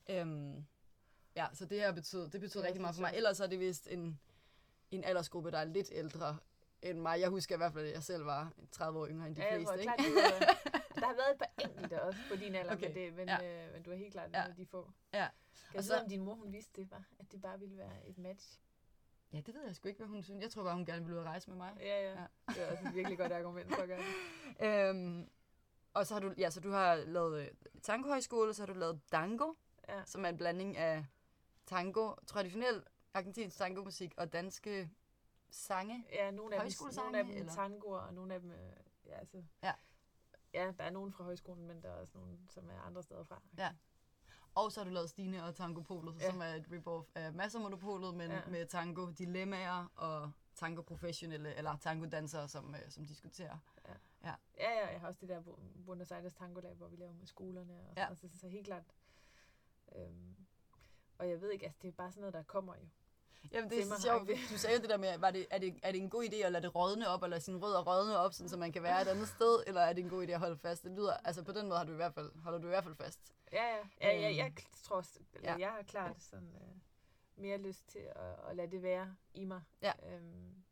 Ja. 0.10 0.22
Øhm, 0.22 0.66
ja, 1.36 1.48
så 1.54 1.66
det 1.66 1.80
her 1.80 1.92
betød, 1.92 2.30
det 2.30 2.42
betød 2.42 2.60
Det 2.62 2.68
rigtig 2.68 2.82
meget 2.82 2.96
for 2.96 3.02
mig. 3.02 3.12
Ellers 3.16 3.40
er 3.40 3.48
det 3.48 3.60
vist 3.60 3.88
en, 3.92 4.20
en 4.92 5.04
aldersgruppe, 5.04 5.52
der 5.52 5.58
er 5.58 5.66
lidt 5.66 5.90
ældre 5.92 6.38
end 6.82 7.00
mig. 7.00 7.20
Jeg 7.20 7.30
husker 7.30 7.56
i 7.56 7.58
hvert 7.58 7.74
fald, 7.74 7.86
at 7.88 7.94
jeg 7.94 8.04
selv 8.04 8.26
var 8.26 8.54
30 8.72 9.00
år 9.00 9.08
yngre 9.08 9.28
end 9.28 9.36
de 9.36 9.42
ja, 9.42 9.56
fleste. 9.58 9.78
klart, 9.82 10.00
Ikke? 10.00 10.20
øh, 10.20 10.42
der 11.02 11.06
har 11.06 11.14
været 11.16 11.32
et 11.32 11.38
par 11.40 11.64
enkelte 11.70 12.04
også 12.04 12.20
på 12.30 12.36
din 12.36 12.56
alder, 12.56 12.74
Okay, 12.74 12.88
men, 12.88 12.96
det, 12.96 13.14
men, 13.14 13.28
ja. 13.28 13.38
ja. 13.44 13.68
øh, 13.68 13.74
men 13.74 13.84
du 13.84 13.92
er 13.92 13.96
helt 13.96 14.12
klart 14.12 14.30
Ja. 14.34 14.40
ja. 14.40 14.48
af 14.48 14.56
de 14.56 14.66
få. 14.66 14.92
Ja. 15.14 15.28
Kan 15.72 15.78
Og 15.78 15.84
så... 15.84 16.00
om 16.00 16.10
din 16.10 16.22
mor, 16.22 16.34
hun 16.36 16.54
vidste 16.54 16.82
det 16.82 16.92
var, 16.92 17.04
at 17.20 17.32
det 17.32 17.42
bare 17.42 17.60
ville 17.60 17.78
være 17.78 18.08
et 18.08 18.18
match? 18.18 18.60
Ja, 19.34 19.38
det 19.40 19.54
ved 19.56 19.66
jeg 19.66 19.76
sgu 19.76 19.88
ikke, 19.88 19.98
hvad 19.98 20.08
hun 20.08 20.24
synes. 20.24 20.42
Jeg 20.44 20.52
tror 20.52 20.64
bare, 20.64 20.76
hun 20.76 20.86
gerne 20.86 21.02
ville 21.06 21.16
ud 21.16 21.20
og 21.20 21.26
rejse 21.26 21.50
med 21.50 21.58
mig. 21.58 21.74
Ja, 21.80 22.02
ja. 22.04 22.20
Ja. 22.22 22.26
Det 22.48 22.62
er 22.68 22.72
også 22.72 22.88
et 22.88 22.96
virkelig 22.96 23.18
godt 23.18 23.32
argument 23.32 23.70
for 23.76 23.82
at 23.82 23.88
gøre 23.88 23.98
det. 24.00 24.06
Øhm, 24.90 25.30
og 25.94 26.08
så 26.08 26.14
har 26.14 26.22
du, 26.22 26.34
ja, 26.38 26.50
så 26.50 26.60
du 26.60 26.72
har 26.72 26.96
lavet 26.96 27.42
øh, 27.42 27.48
tangohøjskole, 27.82 28.54
så 28.54 28.62
har 28.62 28.68
du 28.74 28.80
lavet 28.80 29.02
dango, 29.12 29.54
Ja. 29.90 30.06
som 30.06 30.26
er 30.26 30.30
en 30.30 30.38
blanding 30.38 30.78
af 30.78 31.06
tango, 31.66 32.16
traditionel 32.28 32.84
argentinsk 33.14 33.58
tangomusik 33.58 34.14
og 34.18 34.34
danske 34.34 34.90
sange. 35.50 36.06
Ja, 36.12 36.32
nogle 36.32 36.56
af 36.56 36.62
dem, 36.62 36.72
nogle 36.96 37.18
af 37.20 37.26
dem 37.26 37.38
eller? 37.38 37.54
tangoer, 37.54 38.00
og 38.00 38.14
nogle 38.14 38.34
af 38.34 38.40
dem, 38.40 38.52
øh, 38.52 38.58
ja, 39.06 39.20
altså, 39.20 39.44
Ja. 39.64 39.74
ja, 40.54 40.72
der 40.78 40.84
er 40.84 40.90
nogen 40.90 41.12
fra 41.14 41.24
højskolen, 41.24 41.68
men 41.68 41.82
der 41.84 41.90
er 41.90 41.94
også 42.02 42.18
nogen, 42.18 42.48
som 42.50 42.70
er 42.70 42.82
andre 42.82 43.04
steder 43.04 43.24
fra. 43.24 43.42
Ja. 43.58 43.70
Og 44.56 44.72
så 44.72 44.80
har 44.80 44.86
du 44.86 44.92
lavet 44.92 45.10
Stine 45.10 45.44
og 45.46 45.56
Tango 45.56 45.82
Polet, 45.82 46.16
Ja. 46.22 46.30
som 46.32 46.42
er 46.42 46.46
et 46.46 46.66
rip-off 46.72 47.12
af 47.16 47.34
masser 47.34 47.60
monopolet, 47.60 48.16
men 48.16 48.32
ja. 48.32 48.38
Ja. 48.38 48.46
med 48.50 48.66
tango 48.66 49.12
dilemmaer 49.12 49.86
og 49.96 50.32
tango 50.56 50.82
professionelle, 50.82 51.56
eller 51.56 51.78
tango 51.78 52.06
dansere, 52.10 52.48
som, 52.48 52.76
øh, 52.76 52.82
som 52.90 53.06
diskuterer. 53.06 53.58
Ja, 54.24 54.34
ja, 54.58 54.92
jeg 54.92 55.00
har 55.00 55.08
også 55.08 55.20
det 55.22 55.30
der 55.30 55.42
Bu- 55.42 55.84
Buenos 55.86 56.12
Aires 56.12 56.34
Tango 56.34 56.60
Lab, 56.60 56.78
hvor 56.78 56.88
vi 56.88 56.96
laver 56.96 57.14
med 57.14 57.26
skolerne, 57.28 57.74
og 57.74 57.94
Ja. 57.98 58.08
ja. 58.10 58.16
så, 58.16 58.28
så, 58.28 58.40
så 58.40 58.48
helt 58.48 58.66
klart. 58.66 58.84
Øhm, 59.96 60.36
og 61.18 61.30
jeg 61.30 61.42
ved 61.42 61.52
ikke, 61.52 61.66
altså 61.66 61.80
det 61.82 61.88
er 61.88 61.92
bare 61.92 62.12
sådan 62.12 62.22
noget, 62.22 62.34
der 62.34 62.44
kommer 62.44 62.76
jo. 62.76 62.88
Jamen, 63.52 63.70
det 63.70 63.80
er 63.80 63.86
så 63.86 64.02
sjovt. 64.02 64.30
Du 64.52 64.58
sagde 64.58 64.82
det 64.82 64.90
der 64.90 64.98
med, 64.98 65.18
var 65.18 65.32
det, 65.32 65.46
er, 65.50 65.58
det, 65.58 65.80
er 65.84 65.92
det 65.92 66.02
en 66.02 66.10
god 66.10 66.24
idé 66.24 66.36
at 66.36 66.52
lade 66.52 66.64
det 66.64 66.76
rådne 66.76 67.08
op, 67.08 67.24
eller 67.24 67.40
sin 67.40 67.64
rødder 67.64 67.84
rådne 67.84 68.18
op, 68.18 68.34
sådan, 68.34 68.50
så 68.50 68.58
man 68.58 68.72
kan 68.72 68.84
være 68.84 69.02
et 69.02 69.08
andet 69.08 69.28
sted, 69.28 69.64
eller 69.68 69.82
er 69.82 69.94
det 69.94 70.04
en 70.04 70.10
god 70.10 70.28
idé 70.28 70.32
at 70.32 70.40
holde 70.40 70.58
fast? 70.58 70.84
Det 70.84 70.92
lyder, 70.92 71.14
altså 71.14 71.44
på 71.44 71.52
den 71.52 71.68
måde 71.68 71.78
har 71.78 71.86
du 71.86 71.92
i 71.92 71.96
hvert 71.96 72.14
fald, 72.14 72.32
holder 72.44 72.60
du 72.60 72.68
i 72.68 72.70
hvert 72.70 72.84
fald 72.84 72.96
fast. 72.96 73.20
Ja, 73.52 73.64
ja. 73.64 73.78
ja, 74.02 74.20
ja 74.20 74.30
Øhm, 74.30 74.38
jeg 74.38 74.54
tror, 74.84 75.06
eller 75.34 75.52
ja. 75.52 75.58
jeg 75.58 75.70
har 75.70 75.84
klart 75.84 76.22
sådan, 76.22 76.48
øh, 76.48 76.76
mere 77.36 77.58
lyst 77.58 77.88
til 77.88 78.00
at, 78.00 78.50
at 78.50 78.56
lade 78.56 78.72
det 78.72 78.82
være 78.82 79.16
i 79.34 79.46
mig. 79.46 79.62
Ja. 79.82 79.92
Øhm, 80.14 80.64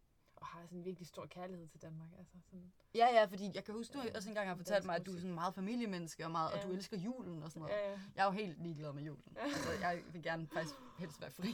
har 0.47 0.65
sådan 0.65 0.77
en 0.79 0.85
virkelig 0.85 1.07
stor 1.07 1.25
kærlighed 1.25 1.67
til 1.67 1.81
Danmark. 1.81 2.09
Altså 2.17 2.37
sådan, 2.45 2.73
Ja, 2.95 3.05
ja, 3.13 3.25
fordi 3.25 3.51
jeg 3.55 3.63
kan 3.63 3.73
huske, 3.73 3.93
du 3.93 4.01
Ja, 4.01 4.15
også 4.15 4.29
engang 4.29 4.47
har 4.49 4.55
fortalt 4.55 4.85
mig, 4.85 4.95
at 4.95 5.05
du 5.05 5.11
er 5.15 5.17
sådan 5.19 5.33
meget 5.33 5.55
familiemenneske, 5.55 6.25
og, 6.25 6.31
meget, 6.31 6.51
og 6.53 6.57
Ja. 6.59 6.67
du 6.67 6.71
elsker 6.73 6.97
julen 6.97 7.43
og 7.43 7.51
sådan 7.51 7.61
noget. 7.61 7.75
ja, 7.75 7.91
ja. 7.91 7.99
Jeg 8.15 8.21
er 8.21 8.25
jo 8.25 8.31
helt 8.31 8.61
ligeglad 8.63 8.93
med 8.93 9.03
julen. 9.03 9.37
Altså, 9.37 9.71
jeg 9.81 10.03
vil 10.11 10.23
gerne 10.23 10.47
faktisk 10.47 10.75
helst 10.99 11.21
være 11.21 11.31
fri. 11.31 11.49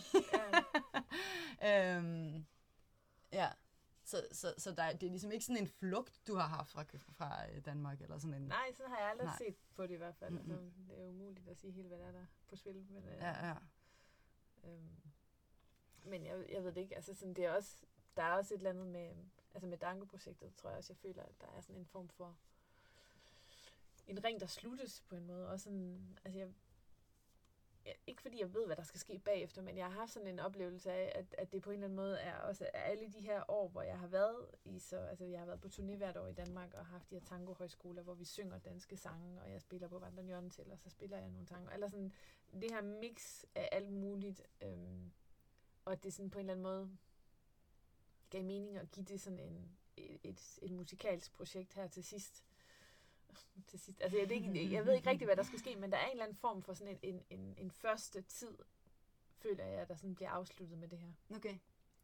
ja. 1.63 1.97
øhm, 1.97 2.45
ja. 3.33 3.49
Så, 4.05 4.27
så, 4.31 4.53
så 4.57 4.71
der, 4.71 4.83
er- 4.83 4.93
det 4.97 5.05
er 5.05 5.09
ligesom 5.09 5.31
ikke 5.31 5.45
sådan 5.45 5.61
en 5.61 5.67
flugt, 5.67 6.21
du 6.27 6.35
har 6.35 6.47
haft 6.47 6.71
fra, 6.71 6.83
fra 7.11 7.51
øh, 7.51 7.65
Danmark, 7.65 8.01
eller 8.01 8.17
sådan 8.17 8.33
en... 8.33 8.41
Nej, 8.47 8.71
sådan 8.73 8.91
har 8.91 8.99
jeg 8.99 9.09
aldrig 9.09 9.25
Nej. 9.25 9.37
set 9.37 9.55
på 9.75 9.83
det 9.83 9.91
i 9.93 9.97
hvert 9.97 10.15
fald. 10.15 10.31
Mm-mm. 10.33 10.51
Altså, 10.51 10.79
det 10.87 10.99
er 11.03 11.07
umuligt 11.07 11.47
at 11.47 11.57
sige 11.57 11.71
helt, 11.73 11.87
hvad 11.87 11.97
der 11.99 12.05
er 12.07 12.11
der 12.11 12.25
på 12.47 12.55
spil. 12.55 12.85
Men, 12.89 13.03
øh, 13.07 13.13
Ja, 13.19 13.47
ja. 13.47 13.55
Øhm, 14.63 14.89
men 16.05 16.25
jeg, 16.25 16.45
jeg 16.51 16.63
ved 16.63 16.71
det 16.71 16.81
ikke, 16.81 16.95
altså 16.95 17.13
sådan, 17.13 17.33
det 17.33 17.45
er 17.45 17.51
også, 17.51 17.83
der 18.17 18.23
er 18.23 18.33
også 18.33 18.53
et 18.53 18.57
eller 18.57 18.69
andet 18.69 18.87
med, 18.87 19.15
altså 19.53 19.67
med 19.67 19.77
Danko-projektet, 19.77 20.55
tror 20.55 20.69
jeg 20.69 20.77
også, 20.77 20.93
jeg 20.93 20.97
føler, 20.97 21.23
at 21.23 21.41
der 21.41 21.47
er 21.47 21.61
sådan 21.61 21.79
en 21.79 21.85
form 21.85 22.09
for 22.09 22.35
en 24.07 24.23
ring, 24.23 24.39
der 24.39 24.47
sluttes 24.47 25.01
på 25.01 25.15
en 25.15 25.27
måde. 25.27 25.49
Og 25.49 25.59
sådan, 25.59 26.17
altså 26.25 26.39
jeg, 26.39 26.49
jeg, 27.85 27.95
ikke 28.07 28.21
fordi 28.21 28.39
jeg 28.39 28.53
ved, 28.53 28.65
hvad 28.65 28.75
der 28.75 28.83
skal 28.83 28.99
ske 28.99 29.19
bagefter, 29.19 29.61
men 29.61 29.77
jeg 29.77 29.85
har 29.85 29.91
haft 29.91 30.11
sådan 30.11 30.27
en 30.27 30.39
oplevelse 30.39 30.91
af, 30.91 31.11
at, 31.15 31.35
at 31.37 31.51
det 31.51 31.61
på 31.61 31.69
en 31.69 31.73
eller 31.73 31.85
anden 31.85 31.95
måde 31.95 32.19
er 32.19 32.37
også 32.37 32.69
er 32.73 32.81
alle 32.81 33.11
de 33.11 33.21
her 33.21 33.43
år, 33.47 33.67
hvor 33.67 33.81
jeg 33.81 33.99
har 33.99 34.07
været 34.07 34.47
i 34.65 34.79
så, 34.79 34.97
altså 34.97 35.25
jeg 35.25 35.39
har 35.39 35.45
været 35.45 35.61
på 35.61 35.67
turné 35.67 35.95
hvert 35.95 36.17
år 36.17 36.27
i 36.27 36.33
Danmark 36.33 36.73
og 36.73 36.85
haft 36.85 37.09
de 37.09 37.15
her 37.15 37.25
tangohøjskoler, 37.25 38.01
hvor 38.01 38.13
vi 38.13 38.25
synger 38.25 38.57
danske 38.57 38.97
sange, 38.97 39.41
og 39.41 39.51
jeg 39.51 39.61
spiller 39.61 39.87
på 39.87 39.99
Vandrende 39.99 40.49
til, 40.49 40.71
og 40.71 40.79
så 40.79 40.89
spiller 40.89 41.17
jeg 41.17 41.29
nogle 41.29 41.45
tango. 41.45 41.73
Eller 41.73 41.87
sådan 41.87 42.13
det 42.53 42.71
her 42.71 42.81
mix 42.81 43.43
af 43.55 43.69
alt 43.71 43.91
muligt, 43.91 44.43
øhm, 44.61 45.11
og 45.85 46.03
det 46.03 46.09
er 46.09 46.13
sådan 46.13 46.29
på 46.29 46.39
en 46.39 46.49
eller 46.49 46.53
anden 46.53 46.63
måde 46.63 46.97
gav 48.33 48.43
mening 48.43 48.77
at 48.77 48.91
give 48.91 49.05
det 49.05 49.21
sådan 49.21 49.39
en, 49.39 49.77
et, 49.97 50.19
et, 50.23 50.59
et 50.61 50.71
musikalsk 50.71 51.33
projekt 51.33 51.73
her 51.73 51.87
til 51.87 52.03
sidst. 52.03 52.43
til 53.67 53.79
sidst. 53.79 54.01
Altså, 54.01 54.17
jeg, 54.17 54.29
det 54.29 54.35
ikke, 54.35 54.71
jeg 54.71 54.85
ved 54.85 54.93
ikke 54.93 55.09
rigtig, 55.09 55.25
hvad 55.25 55.35
der 55.35 55.43
skal 55.43 55.59
ske, 55.59 55.75
men 55.75 55.91
der 55.91 55.97
er 55.97 56.05
en 56.05 56.11
eller 56.11 56.23
anden 56.23 56.37
form 56.37 56.61
for 56.61 56.73
sådan 56.73 56.97
en, 57.01 57.15
en, 57.15 57.39
en, 57.39 57.55
en 57.57 57.71
første 57.71 58.21
tid, 58.21 58.57
føler 59.35 59.65
jeg, 59.65 59.87
der 59.87 59.95
sådan 59.95 60.15
bliver 60.15 60.29
afsluttet 60.29 60.77
med 60.77 60.87
det 60.87 60.99
her. 60.99 61.11
Okay. 61.35 61.57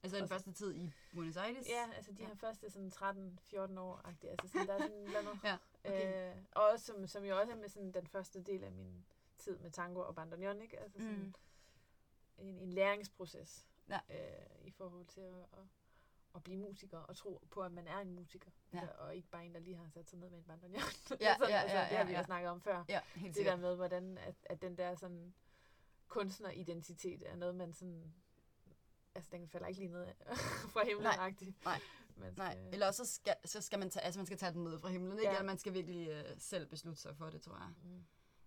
Altså 0.04 0.18
den 0.18 0.28
første 0.28 0.52
tid 0.54 0.76
i 0.76 0.92
Buenos 1.14 1.38
Aires? 1.38 1.70
Ja, 1.70 1.90
altså 1.96 2.12
de 2.12 2.22
ja. 2.22 2.28
her 2.28 2.36
første 2.36 2.70
sådan 2.70 2.92
13-14 2.96 3.80
år 3.80 4.02
-agtigt. 4.08 4.28
Altså 4.28 4.48
sådan, 4.48 4.68
der 4.68 4.74
er 4.74 4.80
sådan 4.80 5.24
noget. 5.24 5.40
ja, 5.44 5.58
okay. 5.84 6.32
øh, 6.32 6.44
og 6.52 6.64
også, 6.64 6.86
som, 6.86 7.08
som 7.08 7.24
jo 7.24 7.40
også 7.40 7.52
er 7.52 7.58
med 7.58 7.70
sådan 7.70 7.92
den 7.92 8.08
første 8.08 8.44
del 8.44 8.64
af 8.64 8.72
min 8.72 9.06
tid 9.38 9.58
med 9.58 9.72
tango 9.72 10.00
og 10.00 10.16
bandoneon, 10.16 10.62
ikke? 10.62 10.80
Altså 10.80 11.00
sådan 11.00 11.18
mm. 11.18 11.34
en, 12.38 12.60
en 12.60 12.74
læringsproces 12.74 13.68
ja. 13.90 14.00
øh, 14.10 14.68
i 14.68 14.72
forhold 14.72 15.06
til 15.06 15.22
at, 15.22 15.42
at 15.54 15.66
at 16.40 16.44
blive 16.44 16.58
musiker 16.58 16.98
og 16.98 17.16
tro 17.16 17.42
på, 17.52 17.62
at 17.62 17.72
man 17.72 17.88
er 17.88 18.00
en 18.00 18.12
musiker. 18.12 18.50
Ja. 18.74 18.80
Altså, 18.80 18.96
og 18.98 19.16
ikke 19.16 19.28
bare 19.28 19.46
en, 19.46 19.54
der 19.54 19.60
lige 19.60 19.76
har 19.76 19.90
sat 19.90 20.10
sig 20.10 20.20
ned 20.20 20.30
med 20.30 20.38
en 20.38 20.44
bandoneon. 20.44 20.82
Ja, 21.22 21.36
sådan, 21.38 21.50
ja, 21.50 21.62
altså, 21.62 21.78
ja, 21.78 21.88
det 21.90 21.98
har 21.98 22.04
vi 22.04 22.12
ja, 22.12 22.18
jo 22.18 22.26
snakket 22.26 22.50
om 22.50 22.62
før. 22.62 22.84
Ja, 22.90 23.00
helt 23.16 23.36
det 23.36 23.46
der 23.46 23.56
med, 23.56 23.76
hvordan 23.76 24.18
at, 24.18 24.36
at 24.46 24.62
den 24.62 24.78
der 24.78 24.96
sådan 24.96 25.34
kunstneridentitet 26.08 27.24
er 27.26 27.36
noget, 27.36 27.56
man 27.56 27.74
sådan... 27.74 28.14
Altså, 29.16 29.30
den 29.32 29.50
falder 29.50 29.68
ikke 29.68 29.80
lige 29.80 29.92
ned 29.92 30.08
fra 30.74 30.86
himlen 30.86 31.04
Nej, 31.04 31.34
nej. 31.66 31.80
Man 32.16 32.34
skal, 32.34 32.44
Nej, 32.44 32.58
eller 32.74 32.88
også 32.88 33.06
så 33.06 33.16
skal, 33.16 33.36
så 33.46 33.62
skal 33.62 33.80
man 33.80 33.90
tage, 33.90 34.04
altså 34.04 34.20
man 34.20 34.26
skal 34.26 34.38
tage 34.38 34.54
den 34.54 34.64
ned 34.64 34.80
fra 34.80 34.90
himlen, 34.90 35.12
ikke? 35.12 35.24
Ja. 35.24 35.30
Eller 35.30 35.46
man 35.46 35.58
skal 35.58 35.74
virkelig 35.74 36.20
uh, 36.20 36.26
selv 36.38 36.68
beslutte 36.68 37.02
sig 37.02 37.16
for 37.16 37.30
det, 37.30 37.42
tror 37.42 37.58
jeg. 37.58 37.70
Mm. 37.84 38.06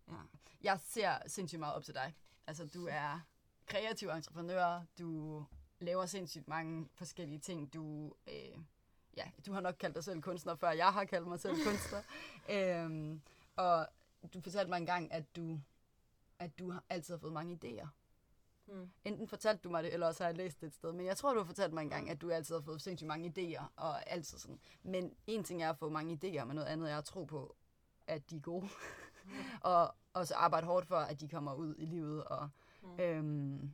Ja. 0.09 0.18
Jeg 0.62 0.80
ser 0.82 1.18
sindssygt 1.26 1.61
meget 1.61 1.74
op 1.74 1.84
til 1.84 1.95
dig. 1.95 2.14
Altså, 2.47 2.66
du 2.66 2.86
er 2.90 3.20
kreativ 3.66 4.09
entreprenør, 4.09 4.84
du 4.99 5.38
laver 5.83 6.07
sindssygt 6.07 6.49
mange 6.49 6.89
forskellige 6.95 7.39
ting. 7.39 7.74
Du, 7.74 8.14
øh, 8.26 8.59
ja, 9.16 9.30
du 9.47 9.53
har 9.53 9.61
nok 9.61 9.74
kaldt 9.74 9.95
dig 9.95 10.05
selv 10.05 10.22
kunstner, 10.22 10.55
før 10.55 10.70
jeg 10.70 10.93
har 10.93 11.05
kaldt 11.05 11.28
mig 11.28 11.41
selv 11.41 11.57
kunstner. 11.68 12.03
øhm, 12.51 13.22
og 13.57 13.87
du 14.35 14.41
fortalte 14.41 14.68
mig 14.70 14.76
engang, 14.76 15.12
at 15.12 15.37
du, 15.37 15.61
at 16.39 16.59
du 16.59 16.70
har 16.70 16.85
altid 16.89 17.14
har 17.14 17.18
fået 17.18 17.33
mange 17.33 17.59
idéer. 17.64 17.89
Mm. 18.66 18.91
Enten 19.05 19.28
fortalte 19.28 19.62
du 19.62 19.70
mig 19.70 19.85
det, 19.85 19.93
eller 19.93 20.07
også 20.07 20.22
har 20.22 20.28
jeg 20.28 20.37
læst 20.37 20.61
det 20.61 20.66
et 20.66 20.74
sted. 20.74 20.93
Men 20.93 21.07
jeg 21.07 21.16
tror, 21.16 21.33
du 21.33 21.39
har 21.39 21.47
fortalt 21.47 21.72
mig 21.72 21.83
engang, 21.83 22.11
at 22.11 22.20
du 22.20 22.30
altid 22.30 22.55
har 22.55 22.62
fået 22.62 22.83
sindssygt 22.83 23.09
mange 23.09 23.33
idéer. 23.37 23.64
Og 23.76 24.11
altid 24.11 24.39
sådan. 24.39 24.61
Men 24.83 25.14
en 25.26 25.45
ting 25.45 25.62
er 25.62 25.70
at 25.70 25.78
få 25.78 25.89
mange 25.89 26.18
idéer, 26.24 26.45
men 26.45 26.55
noget 26.55 26.68
andet 26.68 26.91
er 26.91 26.99
at 26.99 27.05
tro 27.05 27.24
på, 27.24 27.57
at 28.07 28.30
de 28.30 28.37
er 28.37 28.41
gode. 28.41 28.68
Mm. 29.24 29.30
og, 29.61 29.95
og 30.12 30.26
så 30.26 30.35
arbejde 30.35 30.66
hårdt 30.66 30.87
for, 30.87 30.97
at 30.97 31.20
de 31.20 31.28
kommer 31.28 31.55
ud 31.55 31.74
i 31.78 31.85
livet. 31.85 32.24
Og, 32.24 32.49
mm. 32.83 33.01
øhm, 33.01 33.72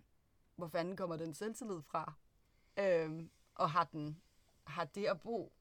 hvor 0.58 0.68
fanden 0.68 0.96
kommer 0.96 1.16
den 1.16 1.34
selvtillid 1.34 1.82
fra? 1.82 2.12
Øhm, 2.76 3.30
og 3.54 3.70
har, 3.70 3.84
den, 3.84 4.22
har 4.64 4.84
det 4.84 5.06
at 5.06 5.20
bo 5.20 5.52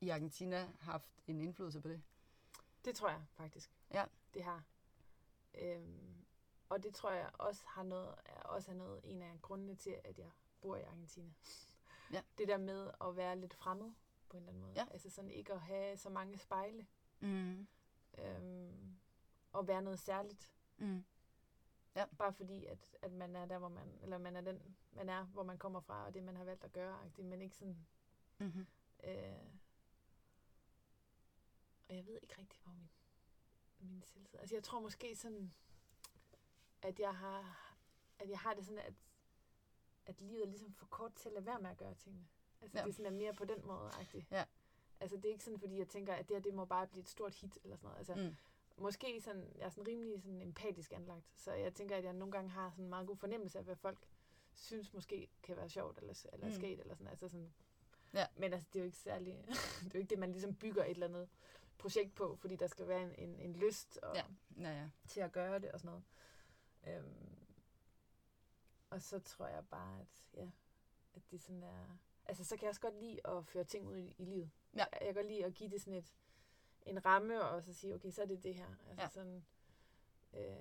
i 0.00 0.08
Argentina 0.08 0.68
haft 0.80 1.10
en 1.26 1.40
indflydelse 1.40 1.80
på 1.80 1.88
det? 1.88 2.02
Det 2.84 2.96
tror 2.96 3.08
jeg 3.08 3.22
faktisk. 3.34 3.70
Ja. 3.94 4.04
Det 4.34 4.44
har. 4.44 4.62
Øhm, 5.54 6.24
og 6.68 6.82
det 6.82 6.94
tror 6.94 7.10
jeg 7.10 7.30
også 7.34 7.62
har 7.66 7.82
noget, 7.82 8.14
er 8.24 8.42
også 8.42 8.70
er 8.70 8.74
noget, 8.74 9.00
en 9.04 9.22
af 9.22 9.42
grundene 9.42 9.74
til, 9.74 9.96
at 10.04 10.18
jeg 10.18 10.30
bor 10.60 10.76
i 10.76 10.82
Argentina. 10.82 11.32
Ja. 12.12 12.22
Det 12.38 12.48
der 12.48 12.58
med 12.58 12.90
at 13.00 13.16
være 13.16 13.38
lidt 13.38 13.54
fremmed 13.54 13.92
på 14.28 14.36
en 14.36 14.42
eller 14.42 14.48
anden 14.52 14.62
måde. 14.62 14.72
Ja. 14.76 14.86
Altså 14.90 15.10
sådan 15.10 15.30
ikke 15.30 15.52
at 15.52 15.60
have 15.60 15.96
så 15.96 16.10
mange 16.10 16.38
spejle. 16.38 16.86
Mm. 17.20 17.66
Øhm, 18.18 18.98
og 19.52 19.68
være 19.68 19.82
noget 19.82 19.98
særligt. 19.98 20.52
Mm. 20.76 21.04
Ja. 22.00 22.06
Bare 22.18 22.32
fordi, 22.32 22.66
at, 22.66 22.96
at 23.02 23.12
man 23.12 23.36
er 23.36 23.46
der, 23.46 23.58
hvor 23.58 23.68
man, 23.68 23.98
eller 24.02 24.18
man 24.18 24.36
er 24.36 24.40
den, 24.40 24.76
man 24.92 25.08
er, 25.08 25.24
hvor 25.24 25.42
man 25.42 25.58
kommer 25.58 25.80
fra, 25.80 26.06
og 26.06 26.14
det, 26.14 26.22
man 26.22 26.36
har 26.36 26.44
valgt 26.44 26.64
at 26.64 26.72
gøre, 26.72 27.10
men 27.18 27.42
ikke 27.42 27.56
sådan... 27.56 27.86
Mm-hmm. 28.38 28.66
Øh, 29.04 29.32
og 31.88 31.96
jeg 31.96 32.06
ved 32.06 32.18
ikke 32.22 32.34
rigtig, 32.38 32.60
hvor 32.62 32.72
min, 32.72 32.90
min 33.78 34.02
selvtid... 34.02 34.38
Altså, 34.38 34.56
jeg 34.56 34.64
tror 34.64 34.80
måske 34.80 35.16
sådan, 35.16 35.54
at 36.82 37.00
jeg 37.00 37.16
har, 37.16 37.66
at 38.18 38.30
jeg 38.30 38.38
har 38.38 38.54
det 38.54 38.64
sådan, 38.64 38.78
at, 38.78 38.94
at 40.06 40.20
livet 40.20 40.42
er 40.42 40.46
ligesom 40.46 40.72
for 40.72 40.86
kort 40.86 41.14
til 41.14 41.28
at 41.28 41.32
lade 41.32 41.46
være 41.46 41.60
med 41.60 41.70
at 41.70 41.76
gøre 41.76 41.94
tingene. 41.94 42.28
Altså, 42.60 42.78
ja. 42.78 42.84
det 42.84 42.88
er 42.88 42.92
sådan 42.92 43.12
er 43.12 43.16
mere 43.16 43.34
på 43.34 43.44
den 43.44 43.66
måde, 43.66 43.88
-agtigt. 43.88 44.24
Ja. 44.30 44.44
Altså, 45.00 45.16
det 45.16 45.24
er 45.24 45.32
ikke 45.32 45.44
sådan, 45.44 45.60
fordi 45.60 45.78
jeg 45.78 45.88
tænker, 45.88 46.14
at 46.14 46.28
det 46.28 46.36
her, 46.36 46.42
det 46.42 46.54
må 46.54 46.64
bare 46.64 46.86
blive 46.86 47.02
et 47.02 47.08
stort 47.08 47.34
hit, 47.34 47.58
eller 47.62 47.76
sådan 47.76 47.88
noget. 47.88 47.98
Altså, 47.98 48.14
mm 48.14 48.36
måske 48.80 49.20
sådan, 49.20 49.52
jeg 49.58 49.64
er 49.64 49.68
sådan 49.68 49.86
rimelig 49.86 50.22
sådan 50.22 50.42
empatisk 50.42 50.92
anlagt, 50.92 51.24
så 51.34 51.52
jeg 51.52 51.74
tænker, 51.74 51.96
at 51.96 52.04
jeg 52.04 52.12
nogle 52.12 52.32
gange 52.32 52.50
har 52.50 52.70
sådan 52.70 52.84
en 52.84 52.88
meget 52.88 53.06
god 53.06 53.16
fornemmelse 53.16 53.58
af, 53.58 53.64
hvad 53.64 53.76
folk 53.76 53.98
synes 54.54 54.92
måske 54.92 55.28
kan 55.42 55.56
være 55.56 55.68
sjovt 55.68 55.98
eller, 55.98 56.26
eller 56.32 56.46
mm. 56.46 56.52
sket, 56.52 56.80
eller 56.80 56.94
sådan, 56.94 57.08
altså 57.08 57.28
sådan. 57.28 57.52
Ja. 58.14 58.26
Men 58.36 58.52
altså, 58.52 58.68
det 58.72 58.78
er 58.78 58.82
jo 58.82 58.86
ikke 58.86 58.98
særlig, 58.98 59.44
det 59.84 59.86
er 59.86 59.90
jo 59.94 59.98
ikke 59.98 60.10
det, 60.10 60.18
man 60.18 60.32
ligesom 60.32 60.54
bygger 60.54 60.84
et 60.84 60.90
eller 60.90 61.06
andet 61.06 61.28
projekt 61.78 62.14
på, 62.14 62.36
fordi 62.36 62.56
der 62.56 62.66
skal 62.66 62.88
være 62.88 63.02
en, 63.02 63.28
en, 63.28 63.40
en 63.40 63.56
lyst 63.56 63.98
og, 64.02 64.16
ja. 64.16 64.24
Ja, 64.58 64.80
ja. 64.80 64.88
til 65.08 65.20
at 65.20 65.32
gøre 65.32 65.58
det 65.58 65.72
og 65.72 65.80
sådan 65.80 65.88
noget. 65.88 66.04
Øhm, 66.86 67.30
og 68.90 69.02
så 69.02 69.18
tror 69.18 69.46
jeg 69.46 69.64
bare, 69.70 70.00
at, 70.00 70.30
ja, 70.34 70.50
at 71.14 71.22
det 71.30 71.40
sådan 71.40 71.62
er... 71.62 71.98
Altså, 72.24 72.44
så 72.44 72.56
kan 72.56 72.62
jeg 72.62 72.68
også 72.68 72.80
godt 72.80 73.00
lide 73.00 73.26
at 73.26 73.46
føre 73.46 73.64
ting 73.64 73.88
ud 73.88 73.96
i, 73.96 74.14
i 74.18 74.24
livet. 74.24 74.50
Ja. 74.74 74.78
Jeg, 74.78 74.88
jeg 74.92 75.06
kan 75.06 75.14
godt 75.14 75.26
lide 75.26 75.44
at 75.44 75.54
give 75.54 75.70
det 75.70 75.80
sådan 75.80 75.94
et, 75.94 76.14
en 76.86 77.04
ramme, 77.04 77.42
og 77.42 77.62
så 77.62 77.74
sige, 77.74 77.94
okay, 77.94 78.10
så 78.10 78.22
er 78.22 78.26
det 78.26 78.44
det 78.44 78.54
her. 78.54 78.66
Altså 78.88 79.02
ja. 79.02 79.08
sådan, 79.08 79.44
øh, 80.34 80.56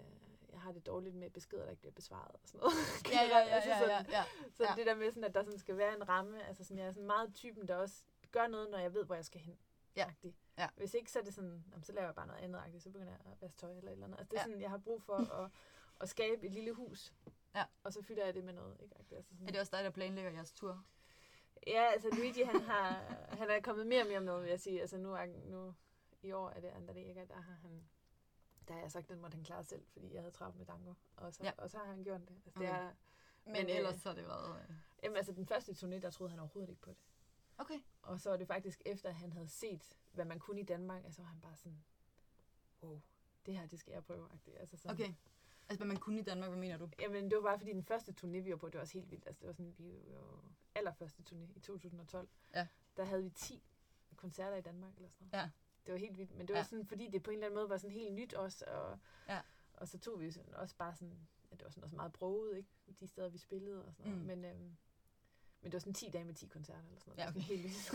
jeg 0.51 0.61
har 0.61 0.71
det 0.71 0.85
dårligt 0.85 1.15
med 1.15 1.29
beskeder, 1.29 1.63
der 1.63 1.69
ikke 1.69 1.79
bliver 1.81 1.93
besvaret 1.93 2.31
og 2.31 2.39
sådan 2.45 2.59
noget. 2.59 2.73
ja, 3.11 3.21
ja, 3.21 3.37
ja, 3.37 3.49
altså 3.55 3.69
sådan, 3.79 4.05
ja, 4.09 4.17
ja, 4.17 4.23
Så 4.51 4.63
ja. 4.63 4.73
det 4.75 4.85
der 4.85 4.95
med, 4.95 5.11
sådan, 5.11 5.23
at 5.23 5.33
der 5.33 5.43
sådan 5.43 5.59
skal 5.59 5.77
være 5.77 5.95
en 5.95 6.09
ramme, 6.09 6.47
altså 6.47 6.63
sådan, 6.63 6.77
jeg 6.77 6.87
er 6.87 6.91
sådan 6.91 7.07
meget 7.07 7.33
typen, 7.33 7.67
der 7.67 7.75
også 7.75 8.03
gør 8.31 8.47
noget, 8.47 8.69
når 8.69 8.77
jeg 8.77 8.93
ved, 8.93 9.05
hvor 9.05 9.15
jeg 9.15 9.25
skal 9.25 9.41
hen. 9.41 9.57
Ja. 9.95 10.13
ja. 10.57 10.69
Hvis 10.75 10.93
ikke, 10.93 11.11
så 11.11 11.19
er 11.19 11.23
det 11.23 11.33
sådan, 11.33 11.63
jamen, 11.71 11.83
så 11.83 11.91
laver 11.91 12.07
jeg 12.07 12.15
bare 12.15 12.27
noget 12.27 12.41
andet, 12.41 12.59
-agtigt. 12.59 12.79
så 12.79 12.89
begynder 12.89 13.11
jeg 13.11 13.21
at 13.31 13.41
vaske 13.41 13.57
tøj 13.57 13.71
eller 13.77 13.91
et 13.91 13.91
eller 13.91 14.05
andet. 14.05 14.19
Altså, 14.19 14.31
det 14.31 14.37
er 14.37 14.41
ja. 14.41 14.45
sådan, 14.45 14.61
jeg 14.61 14.69
har 14.69 14.77
brug 14.77 15.01
for 15.01 15.15
at, 15.43 15.51
at 16.01 16.09
skabe 16.09 16.45
et 16.45 16.53
lille 16.53 16.73
hus, 16.73 17.13
ja. 17.55 17.65
og 17.83 17.93
så 17.93 18.01
fylder 18.01 18.25
jeg 18.25 18.33
det 18.33 18.43
med 18.43 18.53
noget. 18.53 18.77
Ikke? 18.83 18.95
Altså 18.97 19.15
sådan, 19.21 19.47
er 19.47 19.51
det 19.51 19.59
også 19.59 19.75
dig, 19.75 19.83
der 19.83 19.89
planlægger 19.89 20.31
jeres 20.31 20.51
tur? 20.51 20.83
Ja, 21.67 21.91
altså 21.91 22.09
Luigi, 22.09 22.41
han, 22.41 22.61
har, 22.61 22.91
han 23.29 23.49
er 23.49 23.61
kommet 23.61 23.87
mere 23.87 24.01
og 24.01 24.07
mere 24.07 24.21
med, 24.21 24.39
vil 24.41 24.49
jeg 24.49 24.59
sige. 24.59 24.81
Altså 24.81 24.97
nu, 24.97 25.13
er, 25.13 25.25
nu 25.25 25.75
i 26.21 26.31
år 26.31 26.49
er 26.49 26.59
det 26.59 26.67
Andrea, 26.67 27.25
der 27.25 27.41
har 27.41 27.57
han 27.61 27.89
der 28.69 28.75
har 28.75 28.81
jeg 28.81 28.91
sagt, 28.91 29.09
den 29.09 29.21
måtte 29.21 29.35
han 29.35 29.43
klare 29.43 29.63
selv, 29.63 29.85
fordi 29.91 30.13
jeg 30.13 30.21
havde 30.21 30.31
travlt 30.31 30.57
med 30.57 30.65
tango. 30.65 30.93
Og 31.15 31.33
så, 31.33 31.43
ja. 31.43 31.51
og 31.57 31.69
så 31.69 31.77
har 31.77 31.85
han 31.85 32.03
gjort 32.03 32.21
det. 32.21 32.35
Altså, 32.45 32.59
okay. 32.59 32.61
det 32.61 32.75
er, 32.75 32.91
men, 33.45 33.53
men 33.53 33.69
ellers 33.69 33.93
øh, 33.93 33.99
så 33.99 34.09
har 34.09 34.15
det 34.15 34.27
været... 34.27 34.61
Øh... 34.61 34.75
Jamen, 35.03 35.17
altså 35.17 35.31
den 35.31 35.45
første 35.45 35.71
turné, 35.71 35.99
der 35.99 36.09
troede 36.09 36.29
han 36.29 36.39
overhovedet 36.39 36.69
ikke 36.69 36.81
på 36.81 36.89
det. 36.89 36.97
Okay. 37.57 37.79
Og 38.01 38.19
så 38.19 38.29
var 38.29 38.37
det 38.37 38.47
faktisk 38.47 38.81
efter, 38.85 39.09
at 39.09 39.15
han 39.15 39.33
havde 39.33 39.47
set, 39.47 39.97
hvad 40.11 40.25
man 40.25 40.39
kunne 40.39 40.61
i 40.61 40.63
Danmark, 40.63 41.05
altså 41.05 41.21
var 41.21 41.29
han 41.29 41.41
bare 41.41 41.55
sådan, 41.55 41.83
wow, 42.83 43.01
det 43.45 43.57
her, 43.57 43.67
det 43.67 43.79
skal 43.79 43.91
jeg 43.91 44.03
prøve. 44.03 44.29
Altså 44.59 44.77
sådan, 44.77 44.95
okay. 44.95 45.13
Altså, 45.69 45.77
hvad 45.77 45.87
man 45.87 45.97
kunne 45.97 46.19
i 46.19 46.23
Danmark, 46.23 46.49
hvad 46.49 46.59
mener 46.59 46.77
du? 46.77 46.89
Jamen, 46.99 47.29
det 47.29 47.35
var 47.35 47.43
bare 47.43 47.57
fordi 47.57 47.73
den 47.73 47.83
første 47.83 48.15
turné, 48.21 48.39
vi 48.39 48.51
var 48.51 48.57
på, 48.57 48.67
det 48.67 48.75
var 48.75 48.81
også 48.81 48.93
helt 48.93 49.11
vildt. 49.11 49.27
Altså, 49.27 49.39
det 49.39 49.47
var 49.47 49.53
sådan, 49.53 49.75
vi 49.77 50.01
var 50.07 50.51
allerførste 50.75 51.23
turné 51.29 51.57
i 51.57 51.59
2012. 51.59 52.29
Ja. 52.53 52.67
Der 52.97 53.03
havde 53.03 53.23
vi 53.23 53.29
10 53.29 53.63
koncerter 54.15 54.57
i 54.57 54.61
Danmark, 54.61 54.95
eller 54.95 55.09
sådan 55.09 55.27
noget. 55.31 55.43
Ja 55.43 55.49
det 55.85 55.93
var 55.93 55.99
helt 55.99 56.17
vildt. 56.17 56.35
Men 56.37 56.47
det 56.47 56.53
var 56.53 56.59
ja. 56.59 56.65
sådan, 56.65 56.85
fordi 56.85 57.07
det 57.07 57.23
på 57.23 57.31
en 57.31 57.35
eller 57.35 57.47
anden 57.47 57.55
måde 57.55 57.69
var 57.69 57.77
sådan 57.77 57.95
helt 57.95 58.13
nyt 58.13 58.33
også. 58.33 58.65
Og, 58.65 58.99
ja. 59.27 59.39
og 59.73 59.87
så 59.87 59.99
tog 59.99 60.21
vi 60.21 60.31
sådan 60.31 60.55
også 60.55 60.75
bare 60.75 60.95
sådan, 60.95 61.27
ja, 61.51 61.55
det 61.55 61.63
var 61.63 61.69
sådan 61.69 61.83
også 61.83 61.95
meget 61.95 62.13
broget, 62.13 62.57
ikke? 62.57 62.69
De 62.99 63.07
steder, 63.07 63.29
vi 63.29 63.37
spillede 63.37 63.85
og 63.85 63.93
sådan 63.93 64.11
noget. 64.11 64.21
Mm. 64.21 64.27
Men, 64.27 64.45
øhm, 64.45 64.77
men 65.61 65.71
det 65.71 65.73
var 65.73 65.79
sådan 65.79 65.93
10 65.93 66.09
dage 66.09 66.25
med 66.25 66.33
10 66.33 66.47
koncerter 66.47 66.83
eller 66.85 66.99
sådan 66.99 67.13
noget. 67.17 67.23
Ja, 67.25 67.29
okay. 67.29 67.39
helt 67.39 67.63
vildt. 67.63 67.91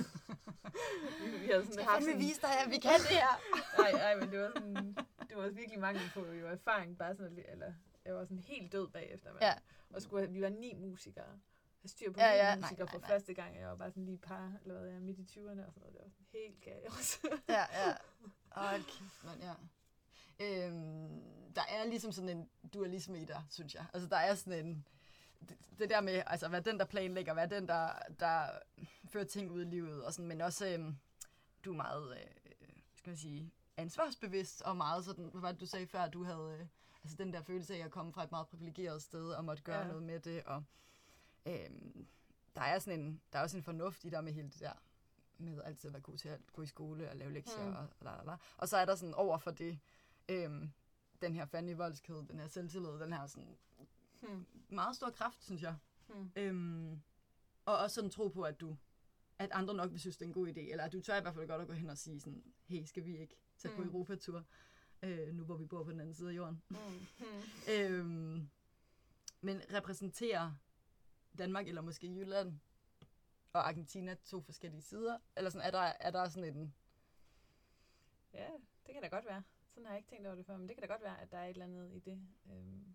vi, 1.43 1.47
havde 1.47 1.67
sådan 1.67 1.85
haft 1.85 2.05
sådan... 2.05 2.19
vise 2.19 2.41
dig, 2.41 2.61
at 2.65 2.71
vi 2.71 2.79
kan 2.79 3.01
det 3.01 3.17
her? 3.17 3.41
nej, 3.83 3.93
nej, 3.93 4.17
men 4.17 4.31
det 4.31 4.41
var 4.41 4.53
sådan, 4.57 4.97
det 5.29 5.37
var 5.37 5.49
virkelig 5.49 5.81
mangel 5.81 6.11
på 6.15 6.27
jo 6.27 6.47
erfaring, 6.47 6.99
bare 6.99 7.17
sådan, 7.17 7.45
eller 7.49 7.73
jeg 8.05 8.15
var 8.15 8.25
sådan 8.25 8.39
helt 8.39 8.73
død 8.73 8.89
bagefter. 8.89 9.33
Man. 9.33 9.43
Ja. 9.43 9.55
Og 9.91 10.03
skulle, 10.03 10.31
vi 10.31 10.43
var 10.43 10.49
ni 10.49 10.75
musikere 10.75 11.41
have 11.85 11.89
styr 11.89 12.13
på 12.13 12.21
ja, 12.21 12.51
ja, 12.51 12.57
musikere 12.57 12.89
for 12.89 12.99
nej, 12.99 13.09
første 13.09 13.35
gang. 13.35 13.57
Jeg 13.57 13.69
var 13.69 13.75
bare 13.75 13.91
sådan 13.91 14.05
lige 14.05 14.19
par, 14.19 14.53
eller 14.63 14.81
hvad 14.81 14.91
jeg 14.91 15.03
midt 15.03 15.19
i 15.19 15.23
20'erne 15.23 15.67
og 15.67 15.73
sådan 15.73 15.81
noget. 15.81 15.95
Det 15.95 16.01
var 16.03 16.09
sådan 16.09 16.27
helt 16.33 16.61
kaos. 16.61 17.21
ja, 17.49 17.65
ja. 17.73 17.97
Hold 18.63 18.83
kæft, 18.83 19.25
man, 19.25 19.39
ja. 19.41 19.55
Øhm, 20.41 21.53
der 21.55 21.63
er 21.69 21.85
ligesom 21.85 22.13
sådan 22.13 22.29
en 22.29 22.51
dualisme 22.75 23.21
i 23.21 23.25
dig, 23.25 23.43
synes 23.51 23.75
jeg. 23.75 23.87
Altså, 23.95 24.09
der 24.09 24.17
er 24.17 24.35
sådan 24.35 24.67
en... 24.67 24.87
Det, 25.49 25.57
det 25.79 25.91
der 25.91 26.01
med, 26.01 26.23
altså, 26.27 26.49
hvad 26.49 26.63
den, 26.63 26.79
der 26.79 26.85
planlægger, 26.85 27.33
hvad 27.33 27.49
den, 27.49 27.69
der, 27.69 27.91
der 28.21 28.47
fører 29.09 29.25
ting 29.25 29.51
ud 29.51 29.63
i 29.63 29.65
livet, 29.65 30.05
og 30.05 30.13
sådan, 30.13 30.29
men 30.29 30.41
også, 30.41 30.67
øhm, 30.67 30.97
du 31.65 31.73
er 31.73 31.77
meget, 31.77 32.17
øh, 32.17 32.27
skal 32.95 33.11
man 33.11 33.17
sige, 33.17 33.51
ansvarsbevidst 33.77 34.63
og 34.63 34.77
meget 34.77 35.05
sådan, 35.05 35.25
hvad 35.25 35.41
var 35.41 35.53
det, 35.53 35.61
du 35.61 35.67
sagde 35.67 35.87
før, 35.87 36.01
at 36.01 36.13
du 36.13 36.25
havde 36.25 36.57
øh, 36.61 36.67
altså 37.03 37.17
den 37.17 37.33
der 37.33 37.43
følelse 37.43 37.75
af 37.75 37.85
at 37.85 37.91
komme 37.91 38.13
fra 38.13 38.25
et 38.25 38.31
meget 38.31 38.47
privilegeret 38.47 39.03
sted 39.03 39.31
og 39.31 39.45
måtte 39.45 39.63
gøre 39.63 39.81
ja. 39.81 39.87
noget 39.87 40.03
med 40.03 40.21
det. 40.21 40.43
Og 40.45 40.65
øhm, 41.47 42.07
der 42.57 42.63
er 42.63 42.79
sådan 42.79 43.01
en, 43.01 43.21
der 43.33 43.39
er 43.39 43.43
også 43.43 43.57
en 43.57 43.63
fornuft 43.63 44.05
i 44.05 44.09
der 44.09 44.21
med 44.21 44.33
hele 44.33 44.49
det 44.49 44.61
der 44.61 44.73
med 45.39 45.63
altid 45.65 45.89
at 45.89 45.93
være 45.93 46.03
god 46.03 46.17
til 46.19 46.29
at 46.29 46.41
gå 46.53 46.63
i 46.63 46.67
skole 46.67 47.11
og 47.11 47.17
lave 47.17 47.33
lektier 47.33 47.65
Mm. 47.65 47.71
mm. 47.71 47.77
og 47.77 47.89
la, 48.01 48.17
la, 48.17 48.23
la. 48.25 48.37
Og 48.57 48.69
så 48.69 48.77
er 48.77 48.85
der 48.85 48.95
sådan 48.95 49.15
over 49.15 49.39
for 49.39 49.51
det, 49.51 49.79
øhm, 50.29 50.71
den 51.21 51.35
her 51.35 51.45
fandme 51.47 51.77
voldskhed, 51.77 52.17
den 52.17 52.39
her 52.41 52.47
selvtillid, 52.47 52.89
den 53.01 53.13
her 53.13 53.27
sådan 53.27 53.57
Hmm. 54.21 54.47
meget 54.69 54.97
stor 54.97 55.11
kraft, 55.11 55.45
synes 55.45 55.63
jeg. 55.63 55.77
Hmm. 56.09 56.31
Øhm, 56.37 57.03
og 57.67 57.79
også 57.79 57.95
sådan 57.95 58.11
tro 58.11 58.29
på, 58.29 58.43
at 58.43 58.61
du 58.61 58.77
at 59.39 59.51
andre 59.53 59.75
nok 59.75 59.91
vil 59.91 60.01
synes, 60.01 60.17
det 60.17 60.25
er 60.25 60.29
en 60.29 60.33
god 60.35 60.49
idé. 60.49 60.61
Eller 60.61 60.85
at 60.85 60.93
du 60.93 61.01
tør 61.01 61.17
i 61.17 61.21
hvert 61.21 61.35
fald 61.35 61.49
godt 61.49 61.63
at 61.63 61.67
gå 61.69 61.73
hen 61.73 61.91
og 61.91 61.99
sige 61.99 62.21
sådan, 62.21 62.45
hey, 62.65 62.85
skal 62.85 63.05
vi 63.05 63.19
ikke 63.19 63.37
tage 63.59 63.75
på 63.77 63.83
Mm. 63.83 63.89
Europatur, 63.89 64.45
øh, 65.03 65.35
nu 65.35 65.45
hvor 65.45 65.57
vi 65.57 65.65
bor 65.67 65.85
på 65.85 65.91
den 65.91 66.01
anden 66.01 66.15
side 66.15 66.31
af 66.31 66.35
jorden. 66.37 66.63
Hmm. 66.69 67.07
øhm, 67.75 68.49
men 69.41 69.63
repræsenterer 69.73 70.53
Danmark, 71.39 71.69
eller 71.69 71.83
måske 71.83 72.07
Jylland, 72.07 72.59
og 73.53 73.69
Argentina 73.69 74.15
to 74.15 74.41
forskellige 74.41 74.83
sider? 74.83 75.19
Eller 75.37 75.51
sådan, 75.51 75.67
er 75.67 75.71
der, 75.71 75.93
er 76.01 76.11
der 76.11 76.29
sådan 76.29 76.57
en... 76.57 76.75
Ja, 78.33 78.49
det 78.87 78.95
kan 78.95 79.03
da 79.03 79.09
godt 79.09 79.27
være. 79.27 79.43
Sådan 79.71 79.85
har 79.85 79.93
jeg 79.93 79.99
ikke 79.99 80.09
tænkt 80.09 80.27
over 80.27 80.37
det 80.37 80.47
før, 80.47 80.57
men 80.57 80.69
det 80.69 80.77
kan 80.77 80.89
da 80.89 80.93
godt 80.93 81.03
være, 81.03 81.21
at 81.21 81.33
der 81.33 81.39
er 81.39 81.45
et 81.45 81.51
eller 81.51 81.65
andet 81.65 81.93
i 81.93 81.99
det. 81.99 82.21
Øhm. 82.51 82.95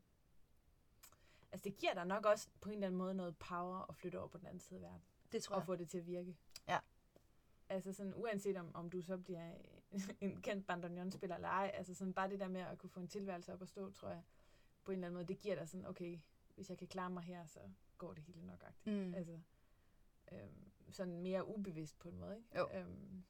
Altså 1.52 1.64
det 1.64 1.78
giver 1.78 1.94
dig 1.94 2.06
nok 2.06 2.26
også 2.26 2.48
på 2.62 2.70
en 2.70 2.74
eller 2.74 2.88
anden 2.88 2.98
måde 2.98 3.14
noget 3.14 3.38
power 3.38 3.86
at 3.90 3.96
flytte 3.96 4.20
over 4.20 4.28
på 4.28 4.38
den 4.38 4.46
anden 4.46 4.60
side 4.60 4.76
af 4.76 4.82
verden. 4.82 5.02
Det 5.32 5.44
tror 5.44 5.56
Og 5.56 5.66
få 5.66 5.76
det 5.76 5.90
til 5.90 5.98
at 5.98 6.06
virke. 6.06 6.38
Ja. 6.68 6.80
Altså 7.70 7.94
sådan, 7.94 8.14
uanset 8.16 8.58
om, 8.58 8.76
om 8.76 8.90
du 8.90 9.02
så 9.02 9.18
bliver 9.18 9.54
en 10.22 10.42
kendt 10.42 10.68
bandoneon-spiller 10.68 11.36
eller 11.36 11.50
ej, 11.50 11.72
altså 11.74 11.94
sådan 11.94 12.14
bare 12.14 12.30
det 12.30 12.40
der 12.40 12.48
med 12.48 12.62
at 12.62 12.78
kunne 12.78 12.90
få 12.90 13.00
en 13.00 13.08
tilværelse 13.08 13.54
op 13.54 13.62
at 13.62 13.68
stå, 13.68 13.92
tror 13.92 14.10
jeg, 14.10 14.24
på 14.84 14.92
en 14.92 14.98
eller 14.98 15.08
anden 15.08 15.16
måde, 15.16 15.28
det 15.28 15.40
giver 15.40 15.56
dig 15.56 15.70
sådan, 15.70 15.86
okay, 15.86 16.20
hvis 16.56 16.70
jeg 16.70 16.78
kan 16.78 16.88
klare 16.88 17.10
mig 17.10 17.24
her, 17.24 17.46
så 17.46 17.60
går 18.00 18.14
det 18.14 18.24
hele 18.24 18.46
nok 18.46 18.64
agtigt. 18.66 18.96
Mm. 18.96 19.14
Altså, 19.14 19.40
øhm, 20.32 20.72
sådan 20.92 21.22
mere 21.22 21.48
ubevidst 21.48 22.00
på 22.00 22.10
en 22.10 22.18
måde, 22.18 22.38
ikke? 22.38 22.58
Jo. 22.58 22.70
Øhm, 22.74 23.24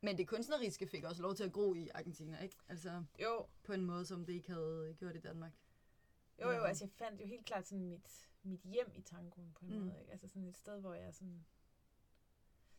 Men 0.00 0.18
det 0.18 0.28
kunstneriske 0.28 0.86
fik 0.86 1.04
også 1.04 1.22
lov 1.22 1.34
til 1.34 1.44
at 1.44 1.52
gro 1.52 1.74
i 1.74 1.88
Argentina, 1.94 2.38
ikke? 2.42 2.56
Altså 2.68 3.04
jo, 3.22 3.46
på 3.64 3.72
en 3.72 3.84
måde, 3.84 4.06
som 4.06 4.26
det 4.26 4.32
ikke 4.32 4.50
havde 4.52 4.94
gjort 4.98 5.16
i 5.16 5.20
Danmark. 5.20 5.52
Jo, 6.42 6.50
jo, 6.50 6.62
altså 6.62 6.84
jeg 6.84 6.90
fandt 6.90 7.20
jo 7.20 7.26
helt 7.26 7.46
klart 7.46 7.66
sådan 7.66 7.84
mit, 7.84 8.30
mit 8.42 8.60
hjem 8.60 8.92
i 8.94 9.02
tangoen 9.02 9.52
på 9.52 9.64
en 9.64 9.70
Mm. 9.78 9.80
måde. 9.86 10.00
Ikke? 10.00 10.12
Altså 10.12 10.28
sådan 10.28 10.48
et 10.48 10.56
sted, 10.56 10.80
hvor 10.80 10.94
jeg 10.94 11.14
sådan... 11.14 11.46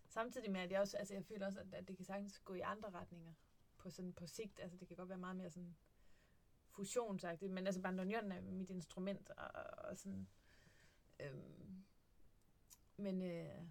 Samtidig 0.07 0.51
med, 0.51 0.61
at 0.61 0.71
jeg 0.71 0.80
også, 0.82 0.97
altså 0.97 1.13
jeg 1.13 1.25
føler 1.25 1.45
også, 1.45 1.59
at, 1.59 1.73
at 1.73 1.88
det 1.88 1.95
kan 1.97 2.05
sagtens 2.05 2.39
gå 2.39 2.53
i 2.53 2.59
andre 2.59 2.89
retninger 2.89 3.34
på 3.77 3.89
sådan 3.89 4.13
på 4.13 4.27
sigt. 4.27 4.59
Altså 4.59 4.77
det 4.77 4.88
kan 4.88 4.97
godt 4.97 5.09
være 5.09 5.17
meget 5.17 5.36
mere 5.36 5.49
sådan 5.49 5.77
fusionsagtigt, 6.69 7.51
men 7.51 7.65
altså 7.67 7.82
bandoneon 7.82 8.32
er 8.32 8.41
mit 8.41 8.69
instrument, 8.69 9.30
og, 9.30 9.49
og 9.89 9.97
sådan... 9.97 10.27
Øhm, 11.20 11.86
men 12.97 13.22
øh, 13.22 13.61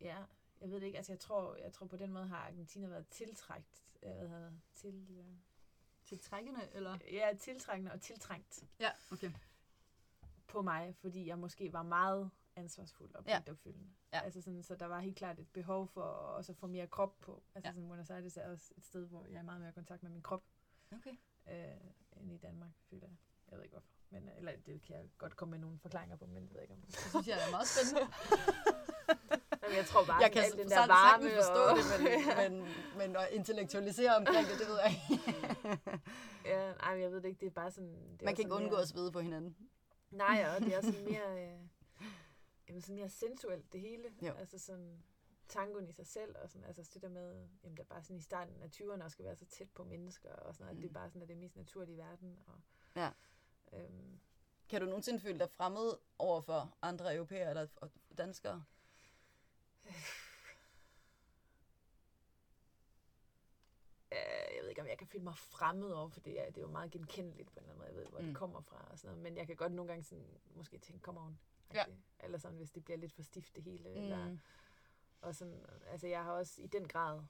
ja, 0.00 0.24
jeg 0.60 0.70
ved 0.70 0.80
det 0.80 0.86
ikke, 0.86 0.98
altså 0.98 1.12
jeg 1.12 1.20
tror, 1.20 1.56
jeg 1.56 1.72
tror 1.72 1.86
på 1.86 1.96
den 1.96 2.12
måde 2.12 2.26
har 2.26 2.36
Argentina 2.46 2.86
været 2.86 3.06
tiltrækt, 3.08 3.84
øh, 4.02 4.52
til, 4.74 5.06
øh, 5.10 5.34
Tiltrækkende, 6.04 6.68
eller? 6.72 6.98
ja, 7.12 7.34
tiltrækkende 7.40 7.92
og 7.92 8.00
tiltrængt 8.00 8.64
Ja, 8.80 8.90
okay. 9.12 9.32
på 10.48 10.62
mig, 10.62 10.94
fordi 10.96 11.26
jeg 11.26 11.38
måske 11.38 11.72
var 11.72 11.82
meget 11.82 12.30
ansvarsfuld 12.56 13.14
og 13.14 13.24
Ja. 13.26 13.38
pligtopfyldende. 13.38 13.90
Ja. 14.12 14.20
Altså 14.20 14.40
sådan, 14.42 14.62
så 14.62 14.76
der 14.76 14.86
var 14.86 15.00
helt 15.00 15.16
klart 15.16 15.38
et 15.38 15.48
behov 15.48 15.88
for 15.88 16.02
også 16.02 16.52
at 16.52 16.56
få 16.56 16.66
mere 16.66 16.86
krop 16.86 17.18
på. 17.20 17.42
Altså 17.54 17.68
Ja. 17.68 17.72
sådan, 17.74 17.88
Buenos 17.88 18.10
Aires 18.10 18.36
er 18.36 18.48
også 18.50 18.74
et 18.76 18.84
sted, 18.84 19.06
hvor 19.06 19.26
jeg 19.26 19.38
er 19.38 19.42
meget 19.42 19.60
mere 19.60 19.70
i 19.70 19.72
kontakt 19.72 20.02
med 20.02 20.10
min 20.10 20.22
krop, 20.22 20.44
Okay. 20.92 21.16
øh, 21.50 21.80
end 22.16 22.32
i 22.32 22.36
Danmark, 22.38 22.70
føler 22.90 23.06
jeg. 23.06 23.16
Jeg 23.50 23.56
ved 23.58 23.64
ikke 23.64 23.74
hvorfor. 23.74 23.90
Men, 24.10 24.28
øh, 24.28 24.36
eller 24.38 24.52
det 24.66 24.82
kan 24.82 24.96
jeg 24.96 25.04
godt 25.18 25.36
komme 25.36 25.50
med 25.50 25.58
nogle 25.58 25.78
forklaringer 25.78 26.16
på, 26.16 26.26
men 26.26 26.42
det 26.42 26.50
ved 26.50 26.56
jeg 26.60 26.62
ikke 26.62 26.74
om. 26.74 26.80
Det 26.80 26.94
synes 27.10 27.26
jeg 27.26 27.38
er 27.46 27.50
meget 27.50 27.68
spændende. 27.68 28.12
Jamen, 29.62 29.76
jeg 29.76 29.86
tror 29.86 30.04
bare, 30.04 30.16
jeg 30.22 30.32
kan 30.32 30.52
den 30.52 30.68
der 30.68 30.86
varme 30.86 31.30
forstå 31.30 31.62
og... 31.70 31.76
det, 31.76 31.84
men, 32.40 32.52
men, 32.62 32.68
men 32.98 33.16
at 33.16 33.28
intellektualisere 33.30 34.16
omkring 34.16 34.46
det, 34.48 34.58
det 34.58 34.66
ved 34.68 34.78
jeg 34.84 34.90
ikke. 35.10 35.22
ja, 36.50 36.72
nej, 36.72 36.92
men 36.94 37.02
jeg 37.02 37.10
ved 37.12 37.20
det 37.20 37.28
ikke. 37.28 37.40
Det 37.40 37.46
er 37.46 37.50
bare 37.50 37.70
sådan... 37.70 37.88
Det 38.12 38.22
er 38.22 38.24
Man 38.24 38.34
kan 38.34 38.42
ikke 38.44 38.54
undgå 38.54 38.70
mere- 38.70 38.80
at 38.82 38.88
svede 38.88 39.12
på 39.12 39.20
hinanden. 39.20 39.56
Nej, 40.10 40.44
og 40.56 40.60
det 40.64 40.74
er 40.76 40.80
sådan 40.80 41.04
mere, 41.04 41.42
øh, 41.44 41.58
jamen 42.68 42.80
sådan 42.82 42.94
mere 42.96 43.08
sensuelt 43.08 43.72
det 43.72 43.80
hele. 43.80 44.04
Jo. 44.22 44.32
Altså 44.32 44.58
sådan 44.58 45.02
tangoen 45.48 45.88
i 45.88 45.92
sig 45.92 46.06
selv, 46.06 46.34
og 46.42 46.50
sådan, 46.50 46.64
altså 46.66 46.90
det 46.94 47.02
der 47.02 47.08
med, 47.08 47.48
jamen 47.64 47.76
der 47.76 47.82
er 47.82 47.86
bare 47.86 48.02
sådan 48.02 48.16
i 48.16 48.20
starten 48.22 48.62
af 48.62 48.68
20'erne 48.76 49.04
og 49.04 49.10
skal 49.10 49.24
være 49.24 49.36
så 49.36 49.44
tæt 49.44 49.68
på 49.74 49.84
mennesker, 49.84 50.32
og 50.32 50.54
sådan 50.54 50.64
noget, 50.64 50.76
mm. 50.76 50.82
det 50.82 50.88
er 50.88 50.92
bare 50.94 51.08
sådan, 51.08 51.22
at 51.22 51.28
det 51.28 51.34
er 51.34 51.38
mest 51.38 51.56
naturlige 51.56 51.94
i 51.94 51.98
verden. 51.98 52.38
Og, 52.46 52.54
Ja. 52.96 53.10
Øhm, 53.72 54.20
Kan 54.68 54.80
du 54.80 54.86
nogensinde 54.86 55.20
føle 55.20 55.38
dig 55.38 55.50
fremmed 55.50 55.96
over 56.18 56.40
for 56.40 56.76
andre 56.82 57.14
europæere 57.14 57.50
eller 57.50 57.66
danskere? 58.18 58.64
øh, 64.12 64.54
jeg 64.56 64.62
ved 64.62 64.68
ikke, 64.68 64.80
om 64.80 64.86
jeg 64.88 64.98
kan 64.98 65.06
føle 65.06 65.24
mig 65.24 65.36
fremmed 65.38 65.90
over, 65.90 66.08
for 66.08 66.20
det 66.20 66.40
er, 66.40 66.46
det 66.46 66.56
er 66.56 66.60
jo 66.60 66.70
meget 66.70 66.90
genkendeligt 66.90 67.52
på 67.52 67.58
en 67.60 67.64
eller 67.64 67.72
anden 67.72 67.78
måde. 67.78 67.88
Jeg 67.88 67.96
ved, 67.96 68.06
hvor. 68.06 68.18
Mm. 68.20 68.26
det 68.26 68.36
kommer 68.36 68.60
fra 68.60 68.88
og 68.90 68.98
sådan 68.98 69.08
noget. 69.08 69.22
Men 69.22 69.36
jeg 69.36 69.46
kan 69.46 69.56
godt 69.56 69.72
nogle 69.72 69.88
gange 69.88 70.04
sådan, 70.04 70.40
måske 70.54 70.78
tænke, 70.78 71.02
come 71.02 71.20
on. 71.20 71.38
Ja. 71.74 71.84
Eller 72.20 72.38
sådan, 72.38 72.56
hvis 72.56 72.70
det 72.70 72.84
bliver 72.84 72.98
lidt 72.98 73.12
for 73.12 73.22
stift 73.22 73.54
det 73.56 73.62
hele. 73.62 73.88
Mm. 73.90 73.96
Eller, 73.96 74.36
Og 75.20 75.34
sådan, 75.34 75.66
altså 75.86 76.06
jeg 76.06 76.24
har 76.24 76.32
også 76.32 76.62
i 76.62 76.66
den 76.66 76.88
grad 76.88 77.22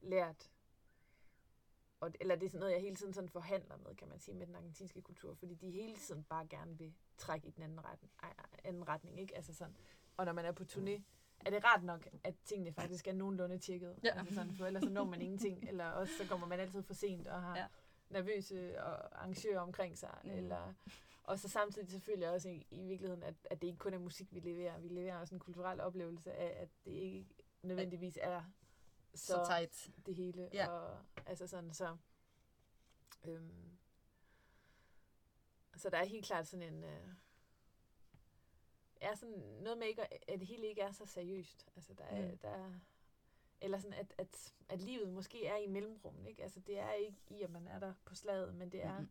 lært, 0.00 0.50
og, 2.00 2.12
eller 2.20 2.34
det 2.36 2.46
er 2.46 2.50
sådan 2.50 2.60
noget, 2.60 2.72
jeg 2.72 2.80
hele 2.80 2.96
tiden 2.96 3.12
sådan 3.12 3.28
forhandler 3.28 3.76
med, 3.76 3.94
kan 3.94 4.08
man 4.08 4.18
sige, 4.18 4.34
med 4.34 4.46
den 4.46 4.54
argentinske 4.54 5.02
kultur, 5.02 5.34
fordi 5.34 5.54
de 5.54 5.70
hele 5.70 5.96
tiden 5.96 6.24
bare 6.24 6.46
gerne 6.46 6.78
vil 6.78 6.94
trække 7.18 7.48
i 7.48 7.50
den 7.50 7.62
anden 7.62 7.78
ej, 8.22 8.32
anden 8.64 8.88
retning 8.88 9.20
ikke? 9.20 9.36
Altså 9.36 9.54
sådan, 9.54 9.76
og 10.16 10.24
når 10.24 10.32
man 10.32 10.44
er 10.44 10.52
på 10.52 10.62
turné, 10.62 11.02
er 11.46 11.50
det 11.50 11.64
rart 11.64 11.84
nok, 11.84 12.08
at 12.24 12.34
tingene 12.44 12.72
faktisk 12.72 13.06
er 13.08 13.12
nogenlunde 13.12 13.58
tjekket. 13.58 13.98
Ja. 14.04 14.18
Altså 14.18 14.34
sådan, 14.34 14.54
for 14.54 14.66
ellers 14.66 14.82
så 14.82 14.90
når 14.90 15.04
man 15.04 15.22
ingenting, 15.22 15.64
eller 15.68 15.84
også 15.86 16.12
så 16.18 16.28
kommer 16.28 16.46
man 16.46 16.60
altid 16.60 16.82
for 16.82 16.94
sent 16.94 17.26
og 17.26 17.42
har 17.42 17.56
Ja. 17.56 17.66
nervøse 18.10 18.82
og 18.82 19.18
arrangører 19.22 19.60
omkring 19.60 19.98
sig, 19.98 20.18
mm. 20.24 20.30
eller 20.30 20.74
og 21.22 21.38
så 21.38 21.48
samtidig 21.48 21.90
selvfølgelig 21.90 22.30
også 22.30 22.48
i, 22.48 22.66
i 22.70 22.82
virkeligheden, 22.82 23.22
at, 23.22 23.34
at 23.50 23.62
det 23.62 23.66
ikke 23.66 23.78
kun 23.78 23.94
er 23.94 23.98
musik, 23.98 24.34
vi 24.34 24.40
leverer. 24.40 24.78
Vi 24.78 24.88
leverer 24.88 25.18
også 25.18 25.34
en 25.34 25.38
kulturel 25.38 25.80
oplevelse 25.80 26.32
af, 26.32 26.62
at 26.62 26.68
det 26.84 26.90
ikke 26.90 27.26
nødvendigvis 27.62 28.18
er 28.22 28.42
så, 29.16 29.26
Så 29.26 29.44
tight. 29.46 29.90
det 30.06 30.14
hele. 30.14 30.50
Ja. 30.52 30.68
Og, 30.68 30.98
altså 31.26 31.46
sådan, 31.46 31.72
så, 31.72 31.96
øhm, 33.24 33.78
så 35.76 35.90
der 35.90 35.98
er 35.98 36.04
helt 36.04 36.26
klart 36.26 36.46
sådan 36.46 36.74
en... 36.74 36.84
Øh, 36.84 37.08
er 39.00 39.14
sådan 39.14 39.38
noget 39.38 39.78
med, 39.78 39.86
ikke, 39.86 40.30
at 40.30 40.38
det 40.40 40.46
hele 40.46 40.66
ikke 40.66 40.80
er 40.82 40.92
så 40.92 41.06
seriøst. 41.06 41.66
Altså, 41.76 41.94
der 41.94 42.04
er, 42.04 42.22
Mm. 42.24 42.30
mm. 42.30 42.38
der 42.38 42.48
er, 42.48 42.72
eller 43.60 43.78
sådan, 43.78 43.98
at, 43.98 44.14
at, 44.18 44.54
at 44.68 44.80
livet 44.82 45.08
måske 45.12 45.46
er 45.46 45.56
i 45.56 45.66
mellemrummet. 45.66 46.28
Ikke? 46.28 46.42
Altså, 46.42 46.60
det 46.60 46.78
er 46.78 46.92
ikke 46.92 47.18
i, 47.30 47.42
at 47.42 47.50
man 47.50 47.66
er 47.68 47.78
der 47.78 47.94
på 48.04 48.14
slaget, 48.14 48.54
men 48.54 48.72
det 48.72 48.84
er 48.84 48.98
Mhm. 49.00 49.08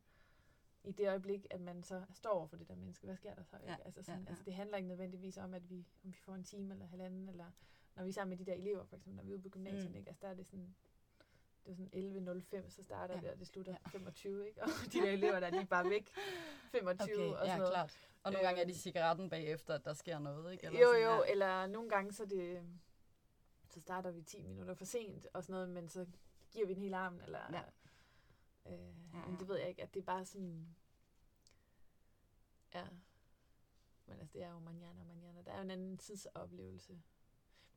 i 0.84 0.91
det 0.91 1.08
øjeblik, 1.10 1.47
at 1.49 1.62
man 1.62 1.84
så 1.84 2.06
står 2.14 2.30
over 2.30 2.47
for 2.47 2.58
det 2.58 2.68
der 2.68 2.76
menneske. 2.76 3.06
Hvad 3.06 3.16
sker 3.16 3.36
der 3.36 3.43
så? 3.43 3.56
Ikke? 3.58 3.70
Ja, 3.72 3.78
Altså, 3.86 4.03
sådan, 4.03 4.20
ja, 4.20 4.24
ja. 4.24 4.30
altså, 4.30 4.43
det 4.43 4.53
handler 4.53 4.78
ikke 4.78 4.88
nødvendigvis 4.89 5.38
om, 5.38 5.53
at 5.53 5.70
vi, 5.70 5.88
om 6.03 6.12
vi 6.14 6.18
får 6.18 6.34
en 6.36 6.43
time 6.43 6.74
eller 6.74 6.86
halvanden, 6.86 7.30
eller 7.30 7.51
når 7.95 8.03
vi 8.03 8.09
er 8.09 8.13
sammen 8.13 8.37
med 8.37 8.45
de 8.45 8.51
der 8.51 8.57
elever, 8.57 8.85
for 8.85 8.95
eksempel, 8.95 9.15
når 9.15 9.23
vi 9.23 9.29
er 9.29 9.33
ude 9.33 9.41
på 9.43 9.49
gymnasiet, 9.49 9.91
Mm. 9.91 9.95
ikke? 9.97 10.07
Altså, 10.09 10.21
der 10.21 10.27
er 10.29 10.33
det 10.33 10.45
sådan, 10.45 10.75
det 11.65 11.71
er 11.71 11.75
sådan 11.75 11.89
11.05, 12.63 12.69
så 12.69 12.83
starter 12.83 13.15
Ja. 13.15 13.21
det, 13.21 13.29
og 13.31 13.39
det 13.39 13.47
slutter 13.47 13.71
Ja. 13.71 13.77
ja. 13.85 13.89
25, 13.89 14.47
ikke? 14.47 14.61
Og 14.63 14.67
de 14.93 14.97
der 14.99 15.11
elever, 15.11 15.39
der 15.39 15.49
de 15.49 15.57
er 15.57 15.65
bare 15.65 15.89
væk 15.89 16.09
25 16.71 17.13
Okay, 17.15 17.23
og 17.25 17.37
sådan 17.37 17.47
ja, 17.47 17.57
noget. 17.57 17.71
klart. 17.71 17.97
Og 18.23 18.31
nogle 18.31 18.47
gange 18.47 18.61
er 18.61 18.65
de 18.65 18.71
Øhm. 18.71 18.77
cigaretten 18.77 19.29
bagefter, 19.29 19.73
at 19.73 19.85
der 19.85 19.93
sker 19.93 20.19
noget, 20.19 20.51
ikke? 20.53 20.65
jo, 20.67 20.71
sådan, 20.71 21.03
jo, 21.03 21.23
ja. 21.23 21.31
eller 21.31 21.67
nogle 21.67 21.89
gange, 21.89 22.11
så, 22.13 22.25
det, 22.25 22.63
så 23.69 23.79
starter 23.79 24.11
vi 24.11 24.21
10 24.21 24.41
minutter 24.43 24.73
for 24.73 24.85
sent 24.85 25.27
og 25.33 25.43
sådan 25.43 25.53
noget, 25.53 25.69
men 25.69 25.89
så 25.89 26.05
giver 26.51 26.67
vi 26.67 26.73
en 26.73 26.79
hel 26.81 26.93
arm, 26.93 27.19
eller... 27.25 27.39
Ja. 27.51 27.61
Øh, 28.73 28.95
Ja, 29.13 29.25
men 29.27 29.39
det 29.39 29.47
ved 29.47 29.57
jeg 29.57 29.69
ikke, 29.69 29.83
at 29.83 29.93
det 29.93 29.99
er 29.99 30.05
bare 30.05 30.25
sådan... 30.25 30.75
Ja. 32.73 32.85
Men 34.05 34.19
altså, 34.19 34.33
det 34.33 34.43
er 34.43 34.49
jo 34.51 34.59
manjana 34.59 35.03
manjana. 35.03 35.41
Der 35.41 35.51
er 35.51 35.55
jo 35.57 35.61
en 35.63 35.71
anden 35.71 35.97
tidsoplevelse. 35.97 37.01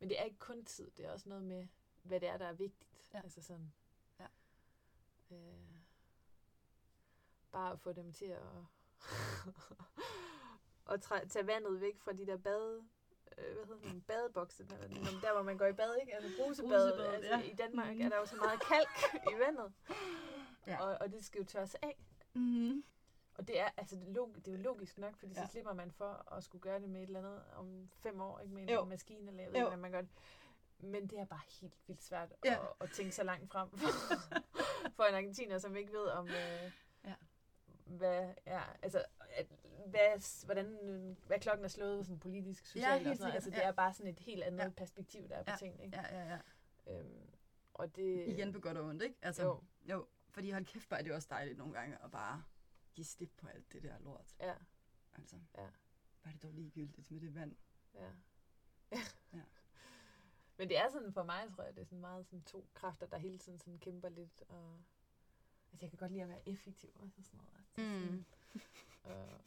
Men 0.00 0.08
det 0.08 0.20
er 0.20 0.24
ikke 0.24 0.38
kun 0.38 0.64
tid, 0.64 0.90
det 0.90 1.04
er 1.06 1.12
også 1.12 1.28
noget 1.28 1.44
med, 1.44 1.66
hvad 2.02 2.20
det 2.20 2.28
er, 2.28 2.36
der 2.36 2.46
er 2.46 2.52
vigtigt. 2.52 2.90
Ja. 3.14 3.20
Altså 3.22 3.42
sådan... 3.42 3.72
Ja. 4.20 4.26
Øh, 5.30 5.54
bare 7.52 7.72
at 7.72 7.80
få 7.80 7.92
dem 7.92 8.12
til 8.12 8.24
at... 8.24 8.42
at 10.92 11.00
træ- 11.04 11.28
tage 11.28 11.46
vandet 11.46 11.80
væk 11.80 11.98
fra 12.00 12.12
de 12.12 12.26
der 12.26 12.36
bade, 12.36 12.84
øh, 13.38 13.54
hvad 13.56 13.66
hedder 13.66 13.92
det, 13.92 14.06
badebokse, 14.06 14.64
der, 14.64 14.76
der 15.22 15.32
hvor 15.32 15.42
man 15.42 15.58
går 15.58 15.66
i 15.66 15.72
bad, 15.72 15.96
ikke? 16.00 16.14
Altså 16.14 16.30
brusebad, 16.38 16.90
Brusebadet, 16.90 17.14
altså, 17.14 17.30
ja. 17.30 17.40
i 17.42 17.54
Danmark 17.54 17.92
Mhm. 17.92 18.00
er 18.00 18.08
der 18.08 18.16
jo 18.16 18.26
så 18.26 18.36
meget 18.36 18.60
kalk 18.60 18.88
i 19.32 19.38
vandet, 19.38 19.72
Ja. 20.66 20.82
og, 20.82 20.98
og 21.00 21.12
det 21.12 21.24
skal 21.24 21.38
jo 21.38 21.44
tørres 21.46 21.74
af. 21.74 21.98
Mm-hmm. 22.34 22.84
Og 23.38 23.48
det 23.48 23.60
er, 23.60 23.68
altså, 23.76 23.96
det 23.96 24.08
er, 24.08 24.12
log, 24.12 24.34
det 24.36 24.48
er 24.48 24.52
jo 24.52 24.62
logisk 24.62 24.98
nok, 24.98 25.16
fordi 25.16 25.32
ja. 25.34 25.40
Ja. 25.40 25.46
så 25.46 25.52
slipper 25.52 25.72
man 25.72 25.90
for 25.92 26.32
at 26.32 26.44
skulle 26.44 26.62
gøre 26.62 26.80
det 26.80 26.88
med 26.88 27.00
et 27.02 27.06
eller 27.06 27.18
andet 27.20 27.42
om 27.56 27.88
fem 27.92 28.20
år, 28.20 28.38
ikke 28.40 28.54
med 28.54 28.62
en 28.62 28.68
Jo. 28.70 28.84
maskine, 28.84 29.30
eller 29.30 29.42
jeg 29.42 29.52
ved 29.52 29.60
Jo. 29.60 29.68
hvad 29.68 29.76
man 29.78 29.90
gør 29.92 30.00
det. 30.00 30.10
men 30.78 31.06
det 31.06 31.18
er 31.18 31.24
bare 31.24 31.40
helt 31.60 31.74
vildt 31.86 32.02
svært 32.02 32.32
Ja. 32.44 32.52
at, 32.52 32.60
at 32.80 32.90
tænke 32.90 33.12
så 33.14 33.22
langt 33.22 33.50
frem 33.52 33.68
for 34.96 35.04
en 35.08 35.14
argentiner, 35.14 35.58
som 35.58 35.76
ikke 35.76 35.92
ved 35.92 36.06
om, 36.06 36.26
øh, 36.28 36.72
Ja. 37.04 37.14
hvad, 37.84 38.34
ja, 38.46 38.62
altså, 38.82 39.04
at, 39.30 39.46
hvad, 39.86 40.44
hvordan, 40.44 40.78
øh, 40.88 41.16
hvad 41.26 41.40
klokken 41.40 41.64
er 41.64 41.68
slået 41.68 42.06
sådan 42.06 42.18
politisk, 42.20 42.66
socialt 42.66 42.94
helt 42.94 43.08
og 43.08 43.16
sådan 43.16 43.24
noget. 43.24 43.34
Altså, 43.34 43.50
det 43.50 43.56
ja. 43.56 43.62
er 43.68 43.72
bare 43.72 43.94
sådan 43.94 44.12
et 44.12 44.20
helt 44.20 44.42
andet 44.42 44.58
Ja. 44.64 44.68
perspektiv, 44.68 45.28
der 45.28 45.36
er 45.36 45.42
på 45.42 45.50
Ja. 45.50 45.56
tingene. 45.56 45.84
Ikke? 45.84 45.96
Ja, 45.96 46.18
ja, 46.18 46.38
ja. 46.86 46.98
Øhm, 46.98 47.30
og 47.74 47.96
det, 47.96 48.28
Igen 48.28 48.52
på 48.52 48.60
godt 48.60 48.76
og 48.76 48.84
ondt, 48.84 49.02
ikke? 49.02 49.16
Altså, 49.22 49.42
Jo. 49.42 49.62
jo. 49.90 50.06
Fordi 50.30 50.50
hold 50.50 50.64
kæft, 50.64 50.88
bare 50.88 51.00
er 51.00 51.04
det 51.04 51.12
også 51.12 51.28
dejligt 51.30 51.58
nogle 51.58 51.72
gange 51.74 51.96
at 52.04 52.10
bare 52.10 52.42
give 52.98 53.04
slip 53.06 53.30
på 53.36 53.46
alt 53.48 53.72
det 53.72 53.82
der 53.82 53.98
lort. 53.98 54.34
Ja, 54.40 54.54
Altså, 55.12 55.36
Ja. 55.54 55.68
var 56.24 56.32
det 56.32 56.42
dog 56.42 56.52
ligegyldigt 56.52 57.10
med 57.10 57.20
det 57.20 57.34
vand. 57.34 57.56
ja. 57.94 58.12
Ja. 59.32 59.44
Men 60.56 60.68
det 60.68 60.78
er 60.78 60.88
sådan 60.90 61.12
for 61.12 61.22
mig, 61.22 61.50
tror 61.54 61.64
jeg, 61.64 61.74
det 61.74 61.80
er 61.80 61.84
sådan 61.84 62.00
meget 62.00 62.26
sådan 62.26 62.42
to 62.42 62.68
kræfter, 62.74 63.06
der 63.06 63.18
hele 63.18 63.38
tiden 63.38 63.58
sådan 63.58 63.78
kæmper 63.78 64.08
lidt. 64.08 64.42
Og, 64.48 64.82
altså, 65.72 65.84
jeg 65.84 65.90
kan 65.90 65.98
godt 65.98 66.12
lide 66.12 66.22
at 66.22 66.28
være 66.28 66.48
effektiv 66.48 66.90
og 66.94 67.10
sådan 67.24 67.38
noget. 67.40 67.54
Altså, 67.56 67.74
sådan, 67.74 68.26
Og 69.02 69.40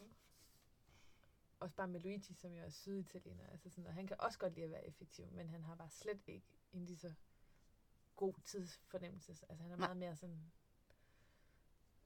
også 1.60 1.76
bare 1.76 1.88
med 1.88 2.00
Luigi, 2.00 2.34
som 2.34 2.54
jo 2.54 2.64
er 2.64 2.70
syditaliener. 2.70 3.48
Altså 3.48 3.70
sådan, 3.70 3.86
og 3.88 3.94
han 3.94 4.08
kan 4.08 4.18
også 4.20 4.40
godt 4.40 4.54
lide 4.54 4.66
at 4.66 4.72
være 4.72 4.86
effektiv, 4.88 5.28
men 5.32 5.50
han 5.50 5.64
har 5.64 5.76
bare 5.76 5.90
slet 5.90 6.22
ikke 6.28 6.48
en 6.74 6.86
lige 6.86 6.98
så 6.98 7.14
god 8.16 8.34
tidsfornemmelse. 8.46 9.32
Altså 9.32 9.56
han 9.64 9.72
er 9.72 9.76
meget 9.78 9.98
mere 9.98 10.16
sådan... 10.16 10.52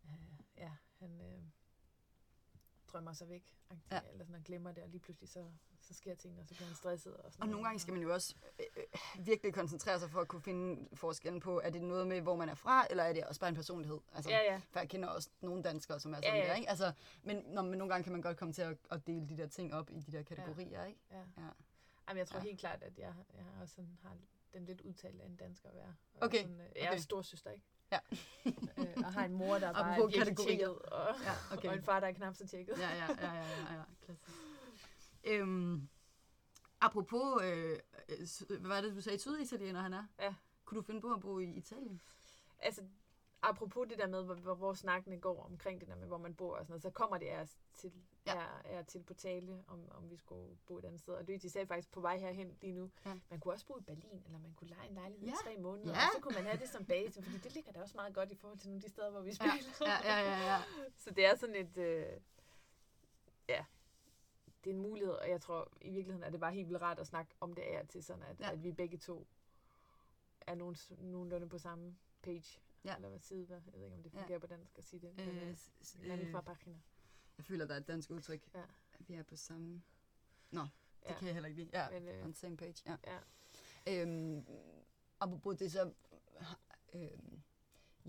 Øh, 0.05 0.39
ja, 0.57 0.77
han 0.99 1.21
øh, 1.21 1.41
drømmer 2.87 3.13
sig 3.13 3.29
væk. 3.29 3.55
Ja. 3.71 3.75
Ja. 3.95 4.01
Eller 4.11 4.25
sådan, 4.25 4.35
og 4.35 4.43
glemmer 4.43 4.71
det, 4.71 4.83
og 4.83 4.89
lige 4.89 4.99
pludselig 4.99 5.29
så, 5.29 5.45
så 5.81 5.93
sker 5.93 6.15
tingene, 6.15 6.41
og 6.41 6.47
så 6.47 6.53
bliver 6.53 6.67
han 6.67 6.75
stresset. 6.75 7.17
Og, 7.17 7.31
sådan 7.31 7.43
Og 7.43 7.49
nogle 7.49 7.65
gange 7.65 7.79
skal 7.79 7.93
man 7.93 8.01
jo 8.03 8.13
også 8.13 8.35
øh, 8.59 8.65
øh, 8.77 9.25
virkelig 9.25 9.53
koncentrere 9.53 9.99
sig 9.99 10.09
for 10.09 10.21
at 10.21 10.27
kunne 10.27 10.41
finde 10.41 10.87
forskellen 10.95 11.39
på, 11.41 11.61
er 11.63 11.69
det 11.69 11.81
noget 11.81 12.07
med, 12.07 12.21
hvor 12.21 12.35
man 12.35 12.49
er 12.49 12.53
fra, 12.55 12.87
eller 12.89 13.03
er 13.03 13.13
det 13.13 13.23
også 13.25 13.39
bare 13.39 13.49
en 13.49 13.55
personlighed? 13.55 13.99
Altså, 14.13 14.29
Ja, 14.31 14.53
ja. 14.53 14.61
For 14.69 14.79
jeg 14.79 14.89
kender 14.89 15.07
også 15.09 15.29
nogle 15.41 15.63
danskere, 15.63 15.99
som 15.99 16.13
er 16.13 16.17
Ja, 16.17 16.21
sådan 16.29 16.41
ja. 16.41 16.47
der, 16.47 16.55
ikke? 16.55 16.69
Altså, 16.69 16.93
men, 17.23 17.37
når, 17.37 17.61
men 17.61 17.77
nogle 17.77 17.93
gange 17.93 18.03
kan 18.03 18.11
man 18.11 18.21
godt 18.21 18.37
komme 18.37 18.53
til 18.53 18.61
at, 18.61 18.77
at 18.91 19.07
dele 19.07 19.29
de 19.29 19.37
der 19.37 19.47
ting 19.47 19.73
op 19.73 19.89
i 19.91 19.99
de 19.99 20.11
der 20.11 20.23
kategorier, 20.23 20.85
ikke? 20.85 20.99
Ja. 21.11 21.17
Ja. 21.17 21.49
Jamen, 22.07 22.19
jeg 22.19 22.27
tror 22.27 22.37
Ja. 22.37 22.43
ja. 22.43 22.47
helt 22.49 22.59
klart, 22.59 22.83
at 22.83 22.97
jeg, 22.99 23.13
jeg 23.33 23.45
også 23.61 23.75
sådan 23.75 23.97
har 24.03 24.17
den 24.53 24.65
lidt 24.65 24.81
udtalt 24.81 25.21
af 25.21 25.25
en 25.25 25.35
dansker 25.35 25.69
at 25.69 25.75
være. 25.75 25.95
Og 26.13 26.23
Okay, 26.23 26.41
Sådan, 26.41 26.61
øh, 26.61 26.67
jeg 26.75 26.83
er 26.85 26.89
okay. 26.91 26.99
storsøster, 26.99 27.51
ikke? 27.51 27.65
Ja. 27.91 27.99
øh, 28.45 28.93
og 28.97 29.13
har 29.13 29.25
en 29.25 29.33
mor, 29.33 29.57
der 29.57 29.73
bare 29.73 30.01
er 30.01 30.07
virkelig 30.07 30.37
tjekket, 30.37 30.75
og, 30.75 31.15
Ja, 31.23 31.55
okay. 31.55 31.69
og 31.69 31.75
en 31.75 31.83
far, 31.83 31.99
der 31.99 32.07
er 32.07 32.11
knap 32.11 32.35
så 32.35 32.47
tjekket. 32.47 32.77
Ja, 32.77 32.89
ja, 32.89 33.07
ja, 33.19 33.33
ja, 33.33 33.33
ja, 33.33 33.73
ja. 33.73 33.83
Klassisk. 34.05 34.31
Øhm, 35.23 35.89
apropos, 36.81 37.43
øh, 37.43 37.79
hvad 38.49 38.69
var 38.69 38.81
det, 38.81 38.95
du 38.95 39.01
sagde, 39.01 39.19
syditaliener 39.19 39.81
han 39.81 39.93
er? 39.93 40.03
Ja. 40.19 40.35
Kunne 40.65 40.77
du 40.77 40.81
finde 40.81 41.01
på 41.01 41.13
at 41.13 41.21
bo 41.21 41.39
i 41.39 41.49
Italien? 41.49 42.01
Altså, 42.59 42.81
apropos 43.41 43.87
det 43.89 43.97
der 43.97 44.07
med, 44.07 44.23
hvor, 44.23 44.55
hvor, 44.55 44.73
snakkene 44.73 45.19
går 45.19 45.43
omkring 45.43 45.79
det 45.79 45.87
der 45.87 45.95
med, 45.95 46.07
hvor 46.07 46.17
man 46.17 46.35
bor 46.35 46.55
og 46.55 46.65
sådan 46.65 46.71
noget, 46.71 46.81
så 46.81 46.89
kommer 46.89 47.17
det 47.17 47.31
os 47.37 47.57
til, 47.73 47.91
Ja. 48.27 48.33
ja. 48.39 48.45
er, 48.63 48.79
er 48.79 48.83
til 48.83 49.03
på 49.03 49.13
tale, 49.13 49.63
om, 49.67 49.91
om 49.91 50.09
vi 50.09 50.15
skulle 50.15 50.57
bo 50.67 50.77
et 50.77 50.85
andet 50.85 50.99
sted. 50.99 51.13
Og 51.13 51.23
Luigi 51.23 51.49
sagde 51.49 51.67
faktisk 51.67 51.91
på 51.91 52.01
vej 52.01 52.17
herhen 52.17 52.57
lige 52.61 52.73
nu, 52.73 52.91
Ja. 53.05 53.09
ja. 53.09 53.19
man 53.29 53.39
kunne 53.39 53.53
også 53.53 53.65
bo 53.65 53.77
i 53.77 53.81
Berlin, 53.81 54.23
eller 54.25 54.39
man 54.39 54.53
kunne 54.53 54.69
lege 54.69 54.87
en 54.87 54.93
lejlighed 54.93 55.27
Ja. 55.27 55.33
i 55.33 55.37
tre 55.43 55.57
måneder, 55.61 55.89
Ja. 55.89 55.95
og 55.95 56.11
så 56.15 56.21
kunne 56.21 56.35
man 56.35 56.45
have 56.45 56.57
det 56.57 56.69
som 56.69 56.85
base, 56.85 57.23
fordi 57.23 57.37
det 57.37 57.53
ligger 57.53 57.71
da 57.71 57.81
også 57.81 57.95
meget 57.97 58.13
godt 58.13 58.31
i 58.31 58.35
forhold 58.35 58.59
til 58.59 58.69
nogle 58.69 58.77
af 58.77 58.81
de 58.83 58.89
steder, 58.89 59.11
hvor 59.11 59.21
vi 59.21 59.33
spiller. 59.33 59.53
Ja, 59.81 59.97
ja, 60.03 60.19
ja, 60.29 60.53
ja. 60.53 60.61
Så 61.03 61.11
det 61.11 61.25
er 61.25 61.35
sådan 61.35 61.55
et, 61.55 61.77
øh, 61.77 62.05
ja, 63.49 63.65
det 64.63 64.69
er 64.69 64.73
en 64.75 64.81
mulighed, 64.81 65.13
og 65.13 65.29
jeg 65.29 65.41
tror 65.41 65.71
i 65.81 65.89
virkeligheden 65.89 66.23
er 66.23 66.29
det 66.29 66.39
bare 66.39 66.53
helt 66.53 66.67
vildt 66.67 66.81
rart 66.81 66.99
at 66.99 67.07
snakke 67.07 67.35
om 67.39 67.53
det 67.53 67.61
af 67.61 67.87
til, 67.87 68.03
sådan 68.03 68.23
at, 68.23 68.39
Ja. 68.39 68.45
ja. 68.45 68.51
at 68.51 68.63
vi 68.63 68.71
begge 68.71 68.97
to 68.97 69.27
er 70.41 70.55
nogen, 70.55 70.75
nogenlunde 70.99 71.49
på 71.49 71.57
samme 71.57 71.97
page. 72.21 72.59
Ja. 72.85 72.95
Eller 72.95 73.09
hvad 73.09 73.19
side, 73.19 73.45
hvad? 73.45 73.61
Jeg 73.73 73.79
ved 73.79 73.85
ikke, 73.85 73.95
om 73.97 74.03
det 74.03 74.13
Ja. 74.13 74.19
fungerer 74.19 74.39
på 74.39 74.47
dansk 74.47 74.77
at 74.77 74.83
sige 74.83 74.99
det. 75.01 75.15
Men, 75.17 75.29
Øh, 75.29 75.55
s- 75.55 75.97
øh, 76.03 76.19
øh, 76.19 76.31
fra 76.31 76.41
pagina. 76.41 76.77
Jeg 77.37 77.45
føler, 77.45 77.65
der 77.65 77.73
er 77.73 77.77
et 77.79 77.87
dansk 77.87 78.11
udtryk. 78.11 78.41
Ja. 78.55 78.61
Vi 78.99 79.13
er 79.13 79.23
på 79.23 79.35
samme... 79.35 79.81
Nå, 80.51 80.61
det 80.61 80.69
Ja. 81.09 81.13
kan 81.17 81.25
jeg 81.27 81.33
heller 81.33 81.49
ikke 81.49 81.61
lide. 81.63 81.69
Ja, 81.73 81.89
Men, 81.99 82.07
øh, 82.07 82.23
on 82.25 82.33
the 82.33 82.39
same 82.39 82.57
page. 82.57 82.75
Ja. 82.85 82.95
ja. 83.07 84.01
Øhm, 84.01 84.45
apropos 85.19 85.57
det 85.57 85.71
så... 85.71 85.91
Øhm, 86.93 87.41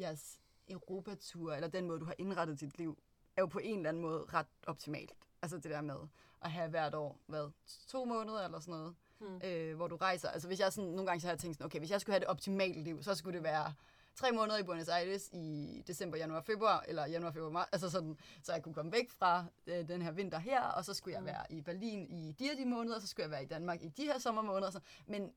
jeres 0.00 0.40
Europatur, 0.68 1.52
eller 1.54 1.68
den 1.68 1.86
måde, 1.86 2.00
du 2.00 2.04
har 2.04 2.14
indrettet 2.18 2.60
dit 2.60 2.78
liv, 2.78 2.98
er 3.36 3.42
jo 3.42 3.46
på 3.46 3.58
en 3.58 3.76
eller 3.78 3.88
anden 3.88 4.02
måde 4.02 4.24
ret 4.24 4.46
optimalt. 4.66 5.12
Altså 5.42 5.56
det 5.56 5.70
der 5.70 5.80
med 5.80 5.96
at 6.42 6.50
have 6.50 6.68
hvert 6.70 6.94
år, 6.94 7.20
hvad, 7.26 7.50
to 7.88 8.04
måneder 8.04 8.44
eller 8.44 8.60
sådan 8.60 8.72
noget, 8.80 8.94
Hmm. 9.18 9.40
øh, 9.44 9.76
hvor 9.76 9.88
du 9.88 9.96
rejser. 9.96 10.28
Altså 10.30 10.48
hvis 10.48 10.60
jeg 10.60 10.72
sådan, 10.72 10.90
nogle 10.90 11.06
gange 11.06 11.20
så 11.20 11.26
har 11.26 11.32
jeg 11.32 11.38
tænkt 11.38 11.56
sådan, 11.56 11.64
okay, 11.66 11.78
hvis 11.78 11.90
jeg 11.90 12.00
skulle 12.00 12.14
have 12.14 12.20
det 12.20 12.28
optimale 12.28 12.82
liv, 12.82 13.02
så 13.02 13.14
skulle 13.14 13.34
det 13.36 13.42
være 13.42 13.74
tre 14.16 14.32
måneder 14.32 14.58
i 14.58 14.62
Buenos 14.62 14.88
Aires 14.88 15.30
i 15.32 15.82
december, 15.86 16.18
januar, 16.18 16.40
februar, 16.40 16.84
eller 16.88 17.06
januar, 17.06 17.30
februar, 17.30 17.50
marts, 17.50 17.68
altså 17.72 17.90
sådan, 17.90 18.18
så 18.42 18.52
jeg 18.52 18.62
kunne 18.62 18.74
komme 18.74 18.92
væk 18.92 19.10
fra 19.10 19.44
øh, 19.66 19.88
den 19.88 20.02
her 20.02 20.10
vinter 20.10 20.38
her, 20.38 20.62
og 20.62 20.84
så 20.84 20.94
skulle 20.94 21.14
jeg 21.14 21.20
Mm. 21.20 21.26
være 21.26 21.44
i 21.52 21.60
Berlin 21.60 22.06
i 22.10 22.32
de 22.38 22.44
her 22.44 22.56
de 22.56 22.64
måneder, 22.64 22.96
og 22.96 23.02
så 23.02 23.08
skulle 23.08 23.24
jeg 23.24 23.30
være 23.30 23.42
i 23.42 23.46
Danmark 23.46 23.82
i 23.82 23.88
de 23.88 24.04
her 24.04 24.18
sommermåneder. 24.18 24.70
Så, 24.70 24.80
men, 25.06 25.32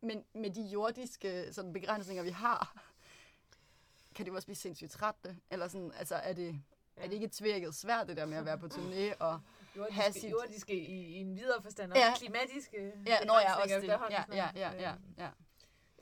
men 0.00 0.24
med 0.34 0.50
de 0.50 0.62
jordiske 0.62 1.52
sådan, 1.52 1.72
begrænsninger, 1.72 2.22
vi 2.22 2.30
har, 2.30 2.84
kan 4.14 4.24
det 4.24 4.30
jo 4.30 4.36
også 4.36 4.46
blive 4.46 4.56
sindssygt 4.56 4.90
træt, 4.90 5.14
eller 5.50 5.68
sådan, 5.68 5.92
altså 5.98 6.14
er 6.14 6.32
det, 6.32 6.60
ja. 6.96 7.02
er 7.02 7.06
det 7.06 7.14
ikke 7.14 7.28
tvækket 7.28 7.74
svært, 7.74 8.08
det 8.08 8.16
der 8.16 8.26
med 8.26 8.36
at 8.36 8.44
være 8.44 8.58
på 8.58 8.66
turné, 8.66 9.16
og 9.18 9.32
have 9.74 9.84
Jordiske, 9.86 10.20
sit- 10.20 10.30
jordiske 10.30 10.74
i, 10.74 11.06
i 11.06 11.14
en 11.20 11.36
videre 11.36 11.62
forstand, 11.62 11.92
Ja. 11.96 12.10
også 12.10 12.22
klimatiske 12.24 12.92
ja, 13.06 13.24
når 13.24 13.38
jeg 13.40 13.56
også 13.62 13.80
det. 13.80 13.88
Ja, 13.88 14.24
ja, 14.36 14.50
ja, 14.54 14.72
ja, 14.82 14.94
ja. 15.18 15.28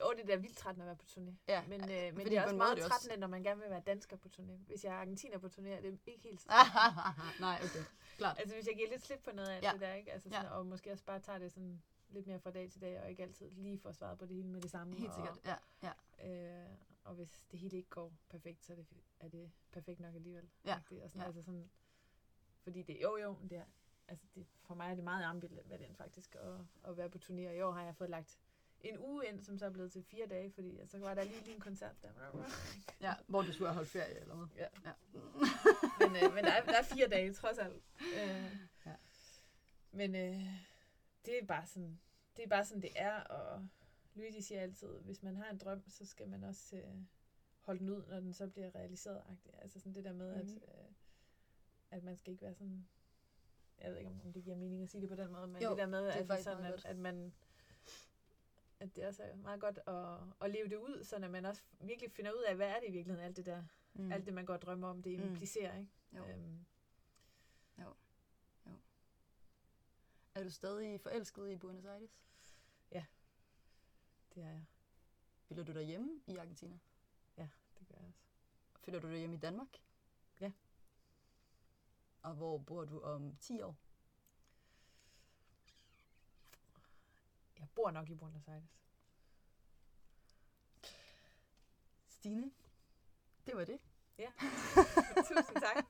Jo, 0.01 0.11
det 0.11 0.21
er 0.21 0.25
da 0.25 0.35
vildt 0.35 0.57
trættende 0.57 0.83
at 0.83 0.87
være 0.87 0.95
på 0.95 1.05
turné. 1.05 1.33
Ja, 1.47 1.63
Men, 1.67 1.81
øh, 1.81 2.15
men 2.17 2.25
det 2.25 2.37
er 2.37 2.43
også 2.43 2.55
meget 2.55 2.77
det 2.77 2.85
også- 2.85 3.15
når 3.17 3.27
man 3.27 3.43
gerne 3.43 3.61
vil 3.61 3.69
være 3.69 3.81
dansker 3.85 4.17
på 4.17 4.29
turné. 4.37 4.51
Hvis 4.67 4.83
jeg 4.83 4.93
er 4.95 4.97
argentiner 4.99 5.37
på 5.37 5.47
turné, 5.47 5.67
er 5.67 5.81
det 5.81 5.99
ikke 6.05 6.23
helt 6.23 6.45
Nej, 7.39 7.59
okay. 7.63 7.83
Klart. 8.17 8.39
Altså 8.39 8.55
hvis 8.55 8.67
jeg 8.67 8.75
giver 8.75 8.89
lidt 8.89 9.01
slip 9.05 9.19
på 9.23 9.31
noget 9.31 9.49
af 9.49 9.61
Ja. 9.63 9.71
det 9.73 9.81
der, 9.81 9.93
ikke? 9.93 10.11
Altså, 10.11 10.29
sådan, 10.29 10.45
Ja. 10.45 10.51
og 10.51 10.65
måske 10.65 10.91
også 10.91 11.03
bare 11.05 11.19
tager 11.19 11.39
det 11.39 11.51
sådan 11.51 11.81
lidt 12.09 12.27
mere 12.27 12.39
fra 12.39 12.51
dag 12.51 12.71
til 12.71 12.81
dag, 12.81 13.01
og 13.01 13.09
ikke 13.09 13.23
altid 13.23 13.49
lige 13.51 13.79
får 13.79 13.91
svaret 13.91 14.17
på 14.19 14.25
det 14.25 14.35
hele 14.35 14.47
med 14.49 14.61
det 14.61 14.71
samme. 14.71 14.95
Helt 14.97 15.13
sikkert, 15.15 15.39
ja. 15.45 15.55
ja. 15.83 15.91
Og, 16.23 16.29
øh, 16.29 16.69
og 17.03 17.15
hvis 17.15 17.45
det 17.51 17.59
hele 17.59 17.77
ikke 17.77 17.89
går 17.89 18.13
perfekt, 18.29 18.65
så 18.65 18.73
er 18.73 18.75
det, 18.77 18.87
er 19.19 19.27
det 19.29 19.51
perfekt 19.71 19.99
nok 19.99 20.15
alligevel. 20.15 20.49
Ja. 20.65 20.75
agtigt, 20.75 21.01
Og 21.03 21.09
sådan, 21.09 21.21
Ja. 21.21 21.27
altså 21.27 21.41
sådan, 21.43 21.69
fordi 22.63 22.81
det, 22.83 22.97
jo 23.01 23.17
jo, 23.17 23.35
det 23.49 23.57
er, 23.57 23.65
altså 24.07 24.25
det, 24.35 24.47
for 24.61 24.75
mig 24.75 24.91
er 24.91 24.95
det 24.95 25.03
meget 25.03 25.23
ambivalent 25.25 25.97
faktisk 25.97 26.35
at, 26.35 26.55
at 26.83 26.97
være 26.97 27.09
på 27.09 27.17
turné, 27.17 27.47
og 27.47 27.55
i 27.55 27.61
år 27.61 27.71
har 27.71 27.83
jeg 27.83 27.95
fået 27.95 28.09
lagt 28.09 28.39
en 28.81 28.99
uge 28.99 29.27
ind, 29.27 29.41
som 29.41 29.57
så 29.57 29.65
er 29.65 29.69
blevet 29.69 29.91
til 29.91 30.03
fire 30.03 30.27
dage, 30.27 30.51
fordi 30.51 30.79
så 30.85 30.99
var 30.99 31.13
der 31.13 31.23
lige, 31.23 31.43
lige 31.43 31.55
en 31.55 31.59
koncert 31.61 31.95
der. 32.01 32.09
ja. 33.07 33.13
Hvor 33.27 33.41
du 33.41 33.53
skulle 33.53 33.67
have 33.67 33.75
holdt 33.75 33.89
ferie 33.89 34.19
eller 34.19 34.35
noget. 34.35 34.49
Ja. 34.55 34.67
Ja. 34.85 34.91
men, 36.07 36.15
øh, 36.23 36.33
men 36.35 36.43
der, 36.43 36.51
er, 36.51 36.65
der 36.65 36.77
er 36.77 36.83
fire 36.83 37.07
dage, 37.07 37.33
trods 37.33 37.57
alt. 37.57 37.83
Øh, 38.01 38.55
Ja. 38.85 38.95
Men 39.91 40.15
øh, 40.15 40.43
det 41.25 41.39
er 41.41 41.45
bare 41.45 41.65
sådan, 41.67 41.99
det 42.37 42.43
er 42.43 42.49
bare 42.49 42.65
sådan, 42.65 42.81
det 42.81 42.91
er, 42.95 43.19
og 43.23 43.67
Luigi 44.13 44.41
siger 44.41 44.61
altid, 44.61 44.99
hvis 44.99 45.23
man 45.23 45.35
har 45.35 45.49
en 45.49 45.57
drøm, 45.57 45.83
så 45.89 46.05
skal 46.05 46.29
man 46.29 46.43
også 46.43 46.75
øh, 46.77 46.95
holde 47.59 47.79
den 47.79 47.89
ud, 47.89 48.03
når 48.07 48.19
den 48.19 48.33
så 48.33 48.47
bliver 48.47 48.75
realiseret. 48.75 49.21
-agtig. 49.21 49.61
Altså 49.61 49.79
sådan 49.79 49.93
det 49.95 50.03
der 50.03 50.13
med, 50.13 50.35
Mhm. 50.35 50.45
mm-hmm. 50.45 50.61
at, 50.67 50.79
øh, 50.79 50.85
at 51.91 52.03
man 52.03 52.17
skal 52.17 52.31
ikke 52.31 52.41
være 52.45 52.53
sådan, 52.53 52.87
jeg 53.81 53.91
ved 53.91 53.97
ikke, 53.97 54.11
om 54.25 54.33
det 54.33 54.43
giver 54.43 54.55
mening 54.55 54.83
at 54.83 54.89
sige 54.89 55.01
det 55.01 55.09
på 55.09 55.15
den 55.15 55.31
måde, 55.31 55.47
men 55.47 55.61
Jo, 55.61 55.69
det 55.69 55.77
der 55.77 55.85
med, 55.85 56.05
det 56.05 56.31
at, 56.31 56.43
sådan, 56.43 56.65
at, 56.65 56.85
at 56.85 56.97
man 56.97 57.33
at 58.79 58.95
det 58.95 59.05
også 59.05 59.23
er 59.23 59.35
meget 59.35 59.61
godt 59.61 59.79
at, 59.87 60.19
at 60.45 60.51
leve 60.51 60.69
det 60.69 60.75
ud, 60.77 61.03
så 61.03 61.19
man 61.19 61.45
også 61.45 61.63
virkelig 61.79 62.11
finder 62.11 62.31
ud 62.31 62.43
af, 62.47 62.55
hvad 62.55 62.67
er 62.67 62.79
det 62.79 62.87
i 62.87 62.91
virkeligheden, 62.91 63.25
alt 63.25 63.37
det 63.37 63.45
der, 63.45 63.63
Mm. 63.93 64.11
alt 64.11 64.25
det, 64.25 64.33
man 64.33 64.45
går 64.45 64.53
og 64.53 64.61
drømmer 64.61 64.87
om, 64.87 65.01
det 65.03 65.19
Mm. 65.19 65.25
implicerer, 65.25 65.77
ikke? 65.77 65.91
Jo. 66.17 66.25
Øhm, 66.25 66.65
Er 70.35 70.43
du 70.43 70.49
stadig 70.49 71.01
forelsket 71.01 71.51
i 71.51 71.55
Buenos 71.55 71.85
Aires? 71.85 72.23
det 74.35 74.43
er 74.43 74.47
jeg. 74.49 74.65
Føler 75.47 75.63
du 75.63 75.73
dig 75.73 75.83
hjemme 75.83 76.21
i 76.27 76.35
Argentina? 76.37 76.79
Det 77.37 77.87
gør 77.87 77.95
jeg 77.97 78.05
også. 78.07 78.19
Føler 78.79 78.99
du 78.99 79.09
dig 79.09 79.17
hjemme 79.17 79.35
i 79.35 79.39
Danmark? 79.39 79.67
Ja. 80.39 80.51
Og 82.21 82.33
hvor 82.35 82.57
bor 82.57 82.85
du 82.85 82.99
om 83.01 83.35
10 83.35 83.61
år? 83.61 83.75
Jeg 87.59 87.67
bor 87.75 87.91
nok 87.91 88.09
i 88.09 88.15
Buenos 88.15 88.47
Aires. 88.47 88.79
Stine, 92.07 92.51
det 93.45 93.57
var 93.57 93.65
det. 93.65 93.79
Ja. 94.17 94.31
Tusind 95.27 95.61
tak. 95.61 95.85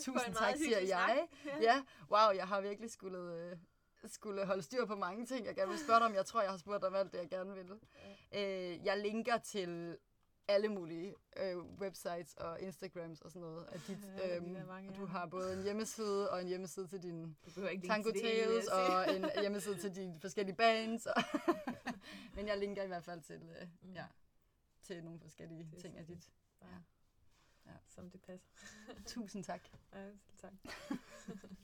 Tusind 0.00 0.34
tak, 0.34 0.56
siger 0.56 0.78
jeg. 0.78 1.28
Ja. 1.46 1.60
Ja, 1.60 1.82
wow, 2.10 2.30
jeg 2.36 2.48
har 2.48 2.60
virkelig 2.60 2.90
skulle, 2.90 3.18
øh, 3.18 3.56
skulle 4.06 4.46
holde 4.46 4.62
styr 4.62 4.84
på 4.86 4.96
mange 4.96 5.26
ting, 5.26 5.46
jeg 5.46 5.54
gerne 5.54 5.70
vil 5.70 5.78
spørge 5.78 5.98
dig 6.00 6.06
om. 6.06 6.14
Jeg 6.14 6.26
tror, 6.26 6.40
jeg 6.42 6.50
har 6.50 6.58
spurgt 6.58 6.80
dig 6.80 6.88
om 6.88 6.94
alt 6.94 7.12
det, 7.12 7.18
jeg 7.18 7.30
gerne 7.30 7.54
vil. 7.54 7.70
Øh, 8.34 8.84
jeg 8.86 8.98
linker 8.98 9.38
til 9.38 9.98
alle 10.48 10.68
mulige 10.68 11.14
øh, 11.36 11.56
websites 11.58 12.34
og 12.34 12.60
Instagrams 12.60 13.20
og 13.20 13.30
sådan 13.30 13.40
noget. 13.48 13.66
At 13.72 13.80
dit, 13.86 13.98
Ja, 14.18 14.36
øhm, 14.36 14.66
mange, 14.66 14.90
ja. 14.92 14.98
du 15.00 15.06
har 15.06 15.26
både 15.26 15.52
en 15.52 15.62
hjemmeside 15.62 16.30
og 16.30 16.40
en 16.40 16.48
hjemmeside 16.48 16.86
til 16.86 17.02
din 17.02 17.36
Du 17.46 17.50
behøver 17.50 17.68
ikke 17.68 17.86
Tango 17.86 18.10
Tales 18.10 18.66
og 18.66 19.16
en 19.16 19.24
hjemmeside 19.40 19.78
til 19.80 19.96
de 19.96 20.18
forskellige 20.20 20.56
bands. 20.56 21.06
Og 21.06 21.22
Men 22.36 22.48
jeg 22.48 22.58
linker 22.58 22.82
i 22.82 22.86
hvert 22.86 23.04
fald 23.04 23.20
til, 23.22 23.42
øh, 23.60 23.68
Mm. 23.82 23.92
ja, 23.94 24.04
til 24.82 25.04
nogle 25.04 25.20
forskellige 25.20 25.68
Det 25.72 25.78
ting 25.80 25.98
af 25.98 26.06
dit. 26.06 26.30
Bare, 26.60 26.70
Ja. 27.66 27.70
Ja. 27.72 27.76
Som 27.88 28.10
det 28.10 28.20
passer. 28.20 28.48
Tusind 29.06 29.44
tak. 29.44 29.68
Ja, 29.94 30.06
tak. 30.40 30.52